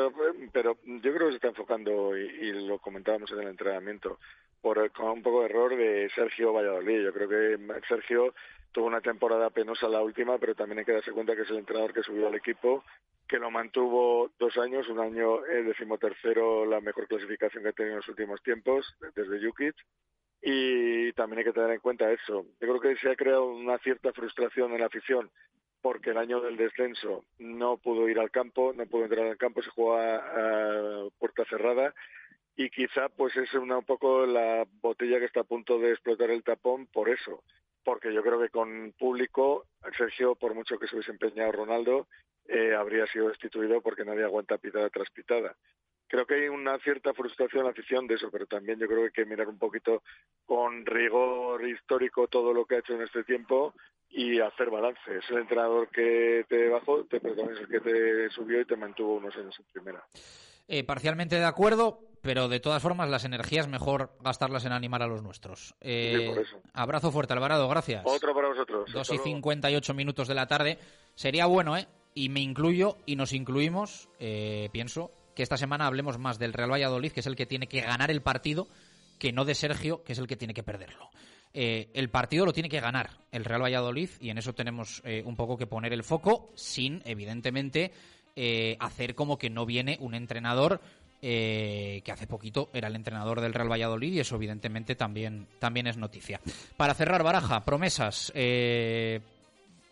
pero 0.52 0.76
yo 0.84 1.14
creo 1.14 1.26
que 1.26 1.32
se 1.32 1.36
está 1.36 1.48
enfocando, 1.48 2.16
y, 2.16 2.52
lo 2.66 2.80
comentábamos 2.80 3.30
en 3.30 3.40
el 3.40 3.48
entrenamiento, 3.48 4.18
por 4.60 4.90
con 4.90 5.10
un 5.10 5.22
poco 5.22 5.40
de 5.40 5.47
error 5.47 5.76
de 5.76 6.10
Sergio 6.12 6.52
Valladolid. 6.52 7.05
Yo 7.05 7.12
creo 7.12 7.28
que 7.28 7.59
Sergio 7.86 8.34
tuvo 8.72 8.86
una 8.86 9.01
temporada 9.01 9.51
penosa 9.51 9.88
la 9.88 10.02
última, 10.02 10.38
pero 10.38 10.56
también 10.56 10.80
hay 10.80 10.84
que 10.84 10.93
darse 10.93 11.12
cuenta 11.12 11.36
que 11.36 11.43
es 11.43 11.51
el 11.51 11.59
entrenador 11.59 11.94
que 11.94 12.02
subió 12.02 12.26
al 12.26 12.34
equipo, 12.34 12.82
que 13.28 13.38
lo 13.38 13.52
mantuvo 13.52 14.32
dos 14.36 14.59
años, 14.59 14.88
un 14.88 14.98
año 14.98 15.44
el 15.47 15.66
decimotercero, 15.66 16.66
la 16.66 16.80
mejor 16.80 17.06
clasificación 17.06 17.62
que 17.62 17.68
ha 17.68 17.72
tenido 17.72 17.94
en 17.94 17.98
los 17.98 18.09
últimos 18.09 18.43
tiempos, 18.43 18.97
desde 19.14 19.47
Jukic, 19.47 19.76
y 20.43 21.12
también 21.12 21.38
hay 21.38 21.44
que 21.44 21.52
tener 21.52 21.70
en 21.70 21.80
cuenta 21.80 22.10
eso. 22.10 22.44
Yo 22.60 22.68
creo 22.68 22.80
que 22.80 22.97
se 22.97 23.10
ha 23.10 23.16
creado 23.16 23.47
una 23.47 23.78
cierta 23.78 24.12
frustración 24.12 24.72
en 24.72 24.80
la 24.80 24.86
afición 24.86 25.30
porque 25.86 26.10
el 26.10 26.18
año 26.18 26.40
del 26.40 26.56
descenso 26.56 27.26
no 27.38 27.76
pudo 27.76 28.08
ir 28.08 28.18
al 28.18 28.32
campo, 28.32 28.72
no 28.74 28.86
pudo 28.86 29.04
entrar 29.04 29.24
al 29.24 29.36
campo, 29.36 29.62
se 29.62 29.70
jugaba 29.70 30.16
a 30.16 31.08
puerta 31.16 31.44
cerrada 31.44 31.94
y 32.56 32.70
quizá 32.70 33.08
pues 33.08 33.36
es 33.36 33.54
una, 33.54 33.78
un 33.78 33.84
poco 33.84 34.26
la 34.26 34.66
botella 34.80 35.20
que 35.20 35.26
está 35.26 35.42
a 35.42 35.44
punto 35.44 35.78
de 35.78 35.92
explotar 35.92 36.30
el 36.30 36.42
tapón 36.42 36.88
por 36.88 37.08
eso, 37.08 37.44
porque 37.84 38.12
yo 38.12 38.24
creo 38.24 38.40
que 38.40 38.48
con 38.48 38.94
público 38.98 39.66
Sergio, 39.96 40.34
por 40.34 40.56
mucho 40.56 40.76
que 40.76 40.88
se 40.88 40.96
hubiese 40.96 41.12
empeñado 41.12 41.52
Ronaldo, 41.52 42.08
eh, 42.48 42.74
habría 42.74 43.06
sido 43.06 43.28
destituido 43.28 43.80
porque 43.80 44.04
nadie 44.04 44.24
aguanta 44.24 44.58
pitada 44.58 44.90
tras 44.90 45.08
pitada. 45.10 45.54
Creo 46.08 46.26
que 46.26 46.34
hay 46.34 46.48
una 46.48 46.78
cierta 46.78 47.12
frustración 47.14 47.60
en 47.60 47.64
la 47.66 47.70
afición 47.72 48.06
de 48.06 48.14
eso, 48.14 48.30
pero 48.30 48.46
también 48.46 48.78
yo 48.78 48.86
creo 48.86 48.98
que 49.00 49.04
hay 49.06 49.24
que 49.24 49.26
mirar 49.26 49.48
un 49.48 49.58
poquito 49.58 50.02
con 50.44 50.86
rigor 50.86 51.66
histórico 51.68 52.28
todo 52.28 52.52
lo 52.52 52.64
que 52.64 52.76
ha 52.76 52.78
hecho 52.78 52.94
en 52.94 53.02
este 53.02 53.24
tiempo 53.24 53.74
y 54.08 54.40
hacer 54.40 54.70
balance. 54.70 55.00
Es 55.18 55.28
el 55.30 55.38
entrenador 55.38 55.88
que 55.88 56.44
te 56.48 56.68
bajó, 56.68 57.04
te, 57.04 57.20
perdón, 57.20 57.52
es 57.54 57.60
el 57.60 57.68
que 57.68 57.80
te 57.80 58.30
subió 58.30 58.60
y 58.60 58.64
te 58.64 58.76
mantuvo 58.76 59.16
unos 59.16 59.34
años 59.36 59.54
en 59.58 59.64
primera. 59.72 60.04
Eh, 60.68 60.84
parcialmente 60.84 61.36
de 61.36 61.44
acuerdo, 61.44 62.00
pero 62.22 62.48
de 62.48 62.60
todas 62.60 62.82
formas 62.82 63.08
las 63.08 63.24
energías 63.24 63.68
mejor 63.68 64.10
gastarlas 64.20 64.64
en 64.64 64.72
animar 64.72 65.02
a 65.02 65.06
los 65.06 65.22
nuestros. 65.22 65.74
Eh, 65.80 66.30
por 66.34 66.42
eso. 66.42 66.60
Abrazo 66.72 67.12
fuerte, 67.12 67.32
Alvarado, 67.32 67.68
gracias. 67.68 68.02
Otro 68.04 68.34
para 68.34 68.48
vosotros. 68.48 68.92
Dos 68.92 69.12
y 69.12 69.18
cincuenta 69.18 69.70
y 69.70 69.76
ocho 69.76 69.94
minutos 69.94 70.26
de 70.28 70.34
la 70.34 70.46
tarde. 70.46 70.78
Sería 71.14 71.46
bueno, 71.46 71.76
¿eh? 71.76 71.86
Y 72.14 72.28
me 72.28 72.40
incluyo 72.40 72.96
y 73.06 73.14
nos 73.16 73.32
incluimos, 73.32 74.08
eh, 74.18 74.70
pienso, 74.72 75.12
que 75.36 75.42
esta 75.42 75.58
semana 75.58 75.86
hablemos 75.86 76.18
más 76.18 76.38
del 76.38 76.54
Real 76.54 76.72
Valladolid, 76.72 77.12
que 77.12 77.20
es 77.20 77.26
el 77.26 77.36
que 77.36 77.44
tiene 77.44 77.68
que 77.68 77.82
ganar 77.82 78.10
el 78.10 78.22
partido, 78.22 78.66
que 79.18 79.32
no 79.32 79.44
de 79.44 79.54
Sergio, 79.54 80.02
que 80.02 80.14
es 80.14 80.18
el 80.18 80.26
que 80.26 80.34
tiene 80.34 80.54
que 80.54 80.62
perderlo. 80.62 81.10
Eh, 81.52 81.90
el 81.92 82.08
partido 82.08 82.46
lo 82.46 82.54
tiene 82.54 82.70
que 82.70 82.80
ganar 82.80 83.10
el 83.30 83.44
Real 83.44 83.62
Valladolid 83.62 84.08
y 84.18 84.30
en 84.30 84.38
eso 84.38 84.54
tenemos 84.54 85.02
eh, 85.04 85.22
un 85.26 85.36
poco 85.36 85.58
que 85.58 85.66
poner 85.66 85.92
el 85.92 86.04
foco 86.04 86.50
sin, 86.54 87.02
evidentemente, 87.04 87.92
eh, 88.34 88.78
hacer 88.80 89.14
como 89.14 89.38
que 89.38 89.50
no 89.50 89.66
viene 89.66 89.98
un 90.00 90.14
entrenador 90.14 90.80
que 91.18 92.12
hace 92.12 92.28
poquito 92.28 92.70
era 92.72 92.86
el 92.86 92.94
entrenador 92.94 93.40
del 93.40 93.52
Real 93.52 93.72
Valladolid 93.72 94.12
y 94.12 94.20
eso 94.20 94.36
evidentemente 94.36 94.94
también, 94.94 95.48
también 95.58 95.88
es 95.88 95.96
noticia. 95.96 96.40
Para 96.76 96.94
cerrar, 96.94 97.24
Baraja, 97.24 97.64
promesas. 97.64 98.32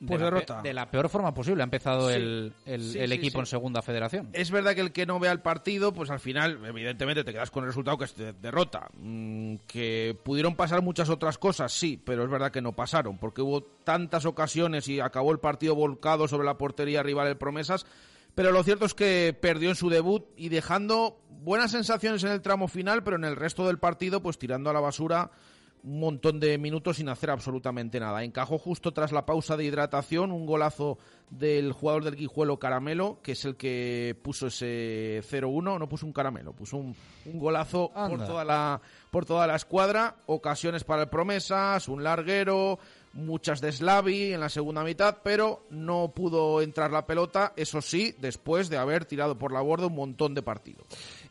De 0.04 0.08
Pues 0.08 0.20
la 0.20 0.28
pe- 0.28 0.34
derrota. 0.34 0.62
de 0.62 0.74
la 0.74 0.90
peor 0.90 1.08
forma 1.08 1.34
posible 1.34 1.62
ha 1.62 1.64
empezado 1.64 2.08
Sí. 2.08 2.14
el, 2.16 2.52
el- 2.66 2.82
Sí, 2.92 2.98
el 2.98 3.08
sí, 3.10 3.14
equipo 3.14 3.38
sí. 3.38 3.40
en 3.40 3.46
segunda 3.46 3.82
federación. 3.82 4.28
Es 4.32 4.50
verdad 4.50 4.74
que 4.74 4.80
el 4.82 4.92
que 4.92 5.06
no 5.06 5.18
vea 5.18 5.32
el 5.32 5.40
partido, 5.40 5.92
pues 5.92 6.10
al 6.10 6.20
final, 6.20 6.60
evidentemente, 6.64 7.24
te 7.24 7.32
quedas 7.32 7.50
con 7.50 7.64
el 7.64 7.68
resultado 7.68 7.98
que 7.98 8.04
es 8.04 8.16
de- 8.16 8.32
derrota. 8.32 8.88
Mm, 8.98 9.56
que 9.66 10.16
pudieron 10.22 10.54
pasar 10.56 10.82
muchas 10.82 11.08
otras 11.08 11.38
cosas, 11.38 11.72
sí, 11.72 12.00
pero 12.04 12.24
es 12.24 12.30
verdad 12.30 12.50
que 12.52 12.60
no 12.62 12.72
pasaron, 12.72 13.18
porque 13.18 13.42
hubo 13.42 13.62
tantas 13.62 14.24
ocasiones 14.26 14.88
y 14.88 15.00
acabó 15.00 15.32
el 15.32 15.38
partido 15.38 15.74
volcado 15.74 16.28
sobre 16.28 16.44
la 16.46 16.58
portería 16.58 17.02
rival 17.02 17.28
el 17.28 17.36
Promesas. 17.36 17.86
Pero 18.34 18.50
lo 18.50 18.64
cierto 18.64 18.84
es 18.84 18.94
que 18.94 19.36
perdió 19.40 19.68
en 19.68 19.76
su 19.76 19.88
debut 19.90 20.24
y 20.36 20.48
dejando 20.48 21.20
buenas 21.30 21.70
sensaciones 21.70 22.24
en 22.24 22.30
el 22.32 22.42
tramo 22.42 22.66
final, 22.66 23.04
pero 23.04 23.16
en 23.16 23.22
el 23.24 23.36
resto 23.36 23.64
del 23.66 23.78
partido, 23.78 24.20
pues 24.22 24.38
tirando 24.38 24.70
a 24.70 24.72
la 24.72 24.80
basura 24.80 25.30
un 25.84 26.00
montón 26.00 26.40
de 26.40 26.56
minutos 26.56 26.96
sin 26.96 27.08
hacer 27.10 27.30
absolutamente 27.30 28.00
nada. 28.00 28.24
Encajó 28.24 28.58
justo 28.58 28.92
tras 28.92 29.12
la 29.12 29.26
pausa 29.26 29.56
de 29.56 29.64
hidratación 29.64 30.32
un 30.32 30.46
golazo 30.46 30.98
del 31.30 31.72
jugador 31.72 32.04
del 32.04 32.16
Guijuelo 32.16 32.58
Caramelo, 32.58 33.18
que 33.22 33.32
es 33.32 33.44
el 33.44 33.56
que 33.56 34.16
puso 34.22 34.46
ese 34.46 35.20
0-1, 35.30 35.78
no 35.78 35.88
puso 35.88 36.06
un 36.06 36.12
caramelo, 36.12 36.52
puso 36.52 36.76
un, 36.78 36.96
un 37.26 37.38
golazo 37.38 37.90
por 37.92 38.24
toda, 38.24 38.44
la, 38.44 38.80
por 39.10 39.26
toda 39.26 39.46
la 39.46 39.56
escuadra, 39.56 40.16
ocasiones 40.26 40.84
para 40.84 41.02
el 41.02 41.08
Promesas, 41.08 41.88
un 41.88 42.02
larguero, 42.02 42.78
muchas 43.14 43.60
de 43.60 43.72
Slavi 43.72 44.32
en 44.32 44.40
la 44.40 44.48
segunda 44.48 44.84
mitad, 44.84 45.18
pero 45.22 45.66
no 45.70 46.12
pudo 46.14 46.60
entrar 46.60 46.90
la 46.90 47.06
pelota, 47.06 47.52
eso 47.56 47.80
sí, 47.80 48.14
después 48.18 48.68
de 48.68 48.76
haber 48.76 49.04
tirado 49.04 49.38
por 49.38 49.52
la 49.52 49.60
borda 49.60 49.86
un 49.86 49.94
montón 49.94 50.34
de 50.34 50.42
partidos. 50.42 50.86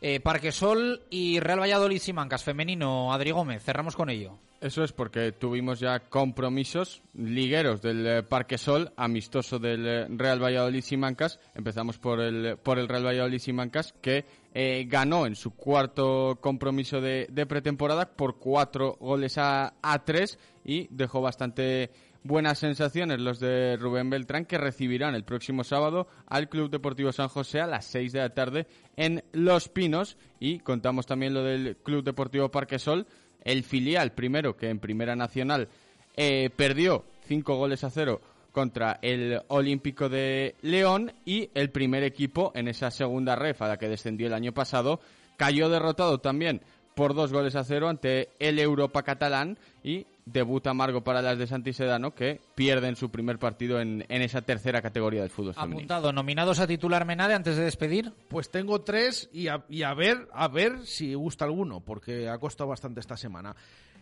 Eh, 0.06 0.20
Parquesol 0.20 1.00
y 1.08 1.40
Real 1.40 1.60
Valladolid 1.60 1.98
Simancas, 1.98 2.44
femenino, 2.44 3.10
Adri 3.10 3.30
Gómez, 3.30 3.62
cerramos 3.62 3.96
con 3.96 4.10
ello. 4.10 4.38
Eso 4.60 4.84
es 4.84 4.92
porque 4.92 5.32
tuvimos 5.32 5.80
ya 5.80 5.98
compromisos 5.98 7.02
ligueros 7.14 7.80
del 7.80 8.06
eh, 8.06 8.22
Parque 8.22 8.58
Sol, 8.58 8.92
amistoso 8.98 9.58
del 9.58 9.86
eh, 9.86 10.06
Real 10.10 10.42
Valladolid 10.42 10.82
Simancas. 10.82 11.40
Empezamos 11.54 11.96
por 11.96 12.20
el, 12.20 12.58
por 12.58 12.78
el 12.78 12.86
Real 12.86 13.06
Valladolid 13.06 13.38
Simancas, 13.38 13.94
que 14.02 14.26
eh, 14.52 14.84
ganó 14.86 15.24
en 15.24 15.36
su 15.36 15.54
cuarto 15.54 16.36
compromiso 16.38 17.00
de, 17.00 17.26
de 17.30 17.46
pretemporada 17.46 18.14
por 18.14 18.38
cuatro 18.38 18.98
goles 19.00 19.38
a, 19.38 19.72
a 19.80 20.04
tres 20.04 20.38
y 20.66 20.86
dejó 20.90 21.22
bastante 21.22 21.90
buenas 22.24 22.58
sensaciones 22.58 23.20
los 23.20 23.38
de 23.38 23.76
Rubén 23.76 24.10
Beltrán, 24.10 24.46
que 24.46 24.58
recibirán 24.58 25.14
el 25.14 25.24
próximo 25.24 25.62
sábado 25.62 26.08
al 26.26 26.48
Club 26.48 26.70
Deportivo 26.70 27.12
San 27.12 27.28
José 27.28 27.60
a 27.60 27.66
las 27.66 27.84
6 27.84 28.12
de 28.12 28.18
la 28.18 28.30
tarde 28.30 28.66
en 28.96 29.22
Los 29.32 29.68
Pinos. 29.68 30.16
Y 30.40 30.58
contamos 30.58 31.06
también 31.06 31.34
lo 31.34 31.44
del 31.44 31.76
Club 31.76 32.02
Deportivo 32.02 32.50
Parque 32.50 32.78
Sol, 32.78 33.06
el 33.44 33.62
filial 33.62 34.12
primero 34.12 34.56
que 34.56 34.70
en 34.70 34.80
Primera 34.80 35.14
Nacional 35.14 35.68
eh, 36.16 36.50
perdió 36.56 37.04
cinco 37.26 37.56
goles 37.56 37.84
a 37.84 37.90
cero 37.90 38.20
contra 38.52 38.98
el 39.02 39.40
Olímpico 39.48 40.08
de 40.08 40.56
León. 40.62 41.12
Y 41.24 41.50
el 41.54 41.70
primer 41.70 42.02
equipo 42.02 42.52
en 42.54 42.68
esa 42.68 42.90
segunda 42.90 43.36
ref 43.36 43.62
a 43.62 43.68
la 43.68 43.76
que 43.76 43.88
descendió 43.88 44.26
el 44.26 44.34
año 44.34 44.52
pasado 44.52 45.00
cayó 45.36 45.68
derrotado 45.68 46.18
también 46.18 46.62
por 46.94 47.14
dos 47.14 47.32
goles 47.32 47.56
a 47.56 47.64
cero 47.64 47.88
ante 47.88 48.30
el 48.38 48.58
Europa 48.58 49.02
catalán. 49.02 49.58
Y 49.82 50.06
debut 50.26 50.66
amargo 50.66 51.04
para 51.04 51.20
las 51.20 51.38
de 51.38 51.46
Santisedano 51.46 52.14
que 52.14 52.40
pierden 52.54 52.96
su 52.96 53.10
primer 53.10 53.38
partido 53.38 53.80
en, 53.80 54.04
en 54.08 54.22
esa 54.22 54.42
tercera 54.42 54.80
categoría 54.80 55.20
del 55.20 55.30
fútbol 55.30 55.54
femenino. 55.54 55.76
Apuntado, 55.76 56.12
nominados 56.12 56.60
a 56.60 56.66
titular 56.66 57.04
Menade 57.04 57.34
antes 57.34 57.56
de 57.56 57.64
despedir. 57.64 58.12
Pues 58.28 58.50
tengo 58.50 58.80
tres 58.80 59.28
y 59.32 59.48
a, 59.48 59.64
y 59.68 59.82
a 59.82 59.92
ver, 59.94 60.28
a 60.32 60.48
ver 60.48 60.86
si 60.86 61.14
gusta 61.14 61.44
alguno, 61.44 61.80
porque 61.80 62.28
ha 62.28 62.38
costado 62.38 62.70
bastante 62.70 63.00
esta 63.00 63.16
semana. 63.16 63.54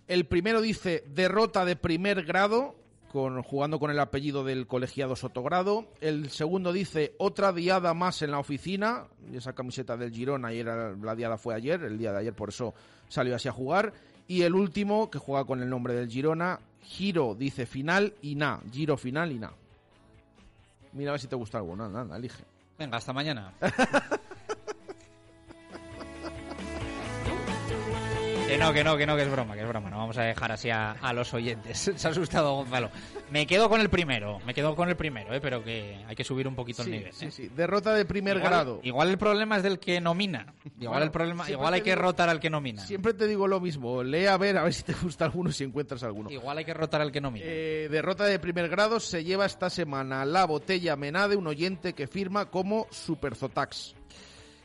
El 0.07 0.27
primero 0.27 0.61
dice 0.61 1.05
derrota 1.09 1.65
de 1.65 1.77
primer 1.77 2.24
grado, 2.24 2.77
con, 3.12 3.43
jugando 3.43 3.78
con 3.78 3.90
el 3.90 4.01
apellido 4.01 4.43
del 4.43 4.66
colegiado 4.66 5.16
Sotogrado. 5.16 5.86
El 6.01 6.31
segundo 6.31 6.73
dice 6.73 7.15
otra 7.19 7.53
diada 7.53 7.94
más 7.94 8.23
en 8.23 8.31
la 8.31 8.39
oficina, 8.39 9.07
y 9.31 9.36
esa 9.36 9.55
camiseta 9.55 9.97
del 9.97 10.12
Girona, 10.12 10.49
ayer 10.49 10.66
la 10.66 11.15
diada 11.15 11.36
fue 11.36 11.55
ayer, 11.55 11.82
el 11.82 11.99
día 11.99 12.12
de 12.12 12.19
ayer 12.19 12.32
por 12.32 12.49
eso 12.49 12.74
salió 13.09 13.36
así 13.36 13.49
a 13.49 13.53
jugar. 13.53 13.93
Y 14.28 14.43
el 14.43 14.55
último, 14.55 15.11
que 15.11 15.19
juega 15.19 15.44
con 15.44 15.62
el 15.62 15.69
nombre 15.69 15.94
del 15.94 16.09
Girona, 16.09 16.61
giro 16.82 17.35
dice 17.35 17.66
final 17.66 18.15
y 18.23 18.35
na, 18.35 18.61
giro 18.70 18.97
final 18.97 19.32
y 19.32 19.39
na. 19.39 19.53
Mira 20.93 21.11
a 21.11 21.12
ver 21.12 21.20
si 21.20 21.27
te 21.27 21.36
gusta 21.36 21.59
alguno, 21.59 21.89
nada, 21.89 22.05
nada, 22.05 22.16
elige. 22.16 22.44
Venga, 22.78 22.99
hasta 22.99 23.12
mañana. 23.12 23.53
Que 28.52 28.58
no, 28.58 28.72
que 28.72 28.84
no, 28.84 28.96
que 28.96 29.06
no, 29.06 29.16
que 29.16 29.22
es 29.22 29.30
broma, 29.30 29.54
que 29.54 29.60
es 29.62 29.68
broma. 29.68 29.90
No 29.90 29.98
vamos 29.98 30.16
a 30.18 30.22
dejar 30.22 30.52
así 30.52 30.70
a, 30.70 30.92
a 30.92 31.12
los 31.12 31.32
oyentes. 31.34 31.78
Se 31.96 32.06
ha 32.06 32.10
asustado 32.10 32.54
Gonzalo. 32.56 32.90
Me 33.30 33.46
quedo 33.46 33.68
con 33.68 33.80
el 33.80 33.88
primero, 33.88 34.38
me 34.46 34.52
quedo 34.54 34.76
con 34.76 34.88
el 34.88 34.96
primero, 34.96 35.32
eh, 35.34 35.40
pero 35.40 35.64
que 35.64 36.04
hay 36.06 36.14
que 36.14 36.24
subir 36.24 36.46
un 36.46 36.54
poquito 36.54 36.82
Sí, 36.84 36.90
el 36.90 36.96
nivel. 36.98 37.12
sí, 37.12 37.26
eh. 37.26 37.30
sí. 37.30 37.48
Derrota 37.48 37.94
de 37.94 38.04
primer 38.04 38.36
Igual- 38.36 38.50
grado. 38.50 38.80
Igual 38.82 39.08
el 39.08 39.18
problema 39.18 39.56
es 39.56 39.62
del 39.62 39.78
que 39.78 40.00
nomina. 40.00 40.54
Igual 40.64 40.88
Bueno, 40.90 41.04
el 41.04 41.10
problema, 41.10 41.50
igual 41.50 41.74
hay 41.74 41.80
que 41.80 41.90
digo- 41.92 42.02
rotar 42.02 42.28
al 42.28 42.40
que 42.40 42.50
nomina. 42.50 42.84
Siempre 42.84 43.14
te 43.14 43.26
digo 43.26 43.48
lo 43.48 43.60
mismo. 43.60 44.02
Lee 44.02 44.26
a 44.26 44.36
ver, 44.36 44.58
a 44.58 44.64
ver 44.64 44.74
si 44.74 44.82
te 44.82 44.92
gusta 44.92 45.24
alguno, 45.24 45.50
si 45.50 45.64
encuentras 45.64 46.02
alguno. 46.02 46.30
Igual 46.30 46.58
hay 46.58 46.64
que 46.64 46.74
rotar 46.74 47.00
al 47.00 47.10
que 47.10 47.20
nomina. 47.20 47.46
Eh, 47.48 47.88
derrota 47.90 48.24
de 48.24 48.38
primer 48.38 48.68
grado 48.68 49.00
se 49.00 49.24
lleva 49.24 49.46
esta 49.46 49.70
semana 49.70 50.24
la 50.24 50.44
botella 50.44 50.94
Menade, 50.96 51.36
un 51.36 51.46
oyente 51.46 51.94
que 51.94 52.06
firma 52.06 52.50
como 52.50 52.86
Superzotax. 52.90 53.94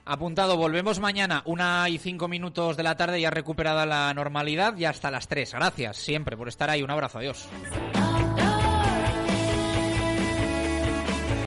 Apuntado, 0.10 0.56
volvemos 0.56 1.02
mañana, 1.02 1.42
una 1.44 1.90
y 1.90 1.98
cinco 1.98 2.30
minutos 2.30 2.78
de 2.78 2.84
la 2.84 2.96
tarde, 2.96 3.20
ya 3.20 3.30
recuperada 3.30 3.86
la 3.86 4.14
normalidad, 4.14 4.78
y 4.78 4.86
hasta 4.86 5.12
las 5.12 5.28
tres. 5.28 5.54
Gracias 5.54 5.98
siempre 5.98 6.38
por 6.38 6.48
estar 6.48 6.70
ahí. 6.70 6.82
Un 6.82 6.92
abrazo, 6.92 7.18
adiós. 7.20 7.50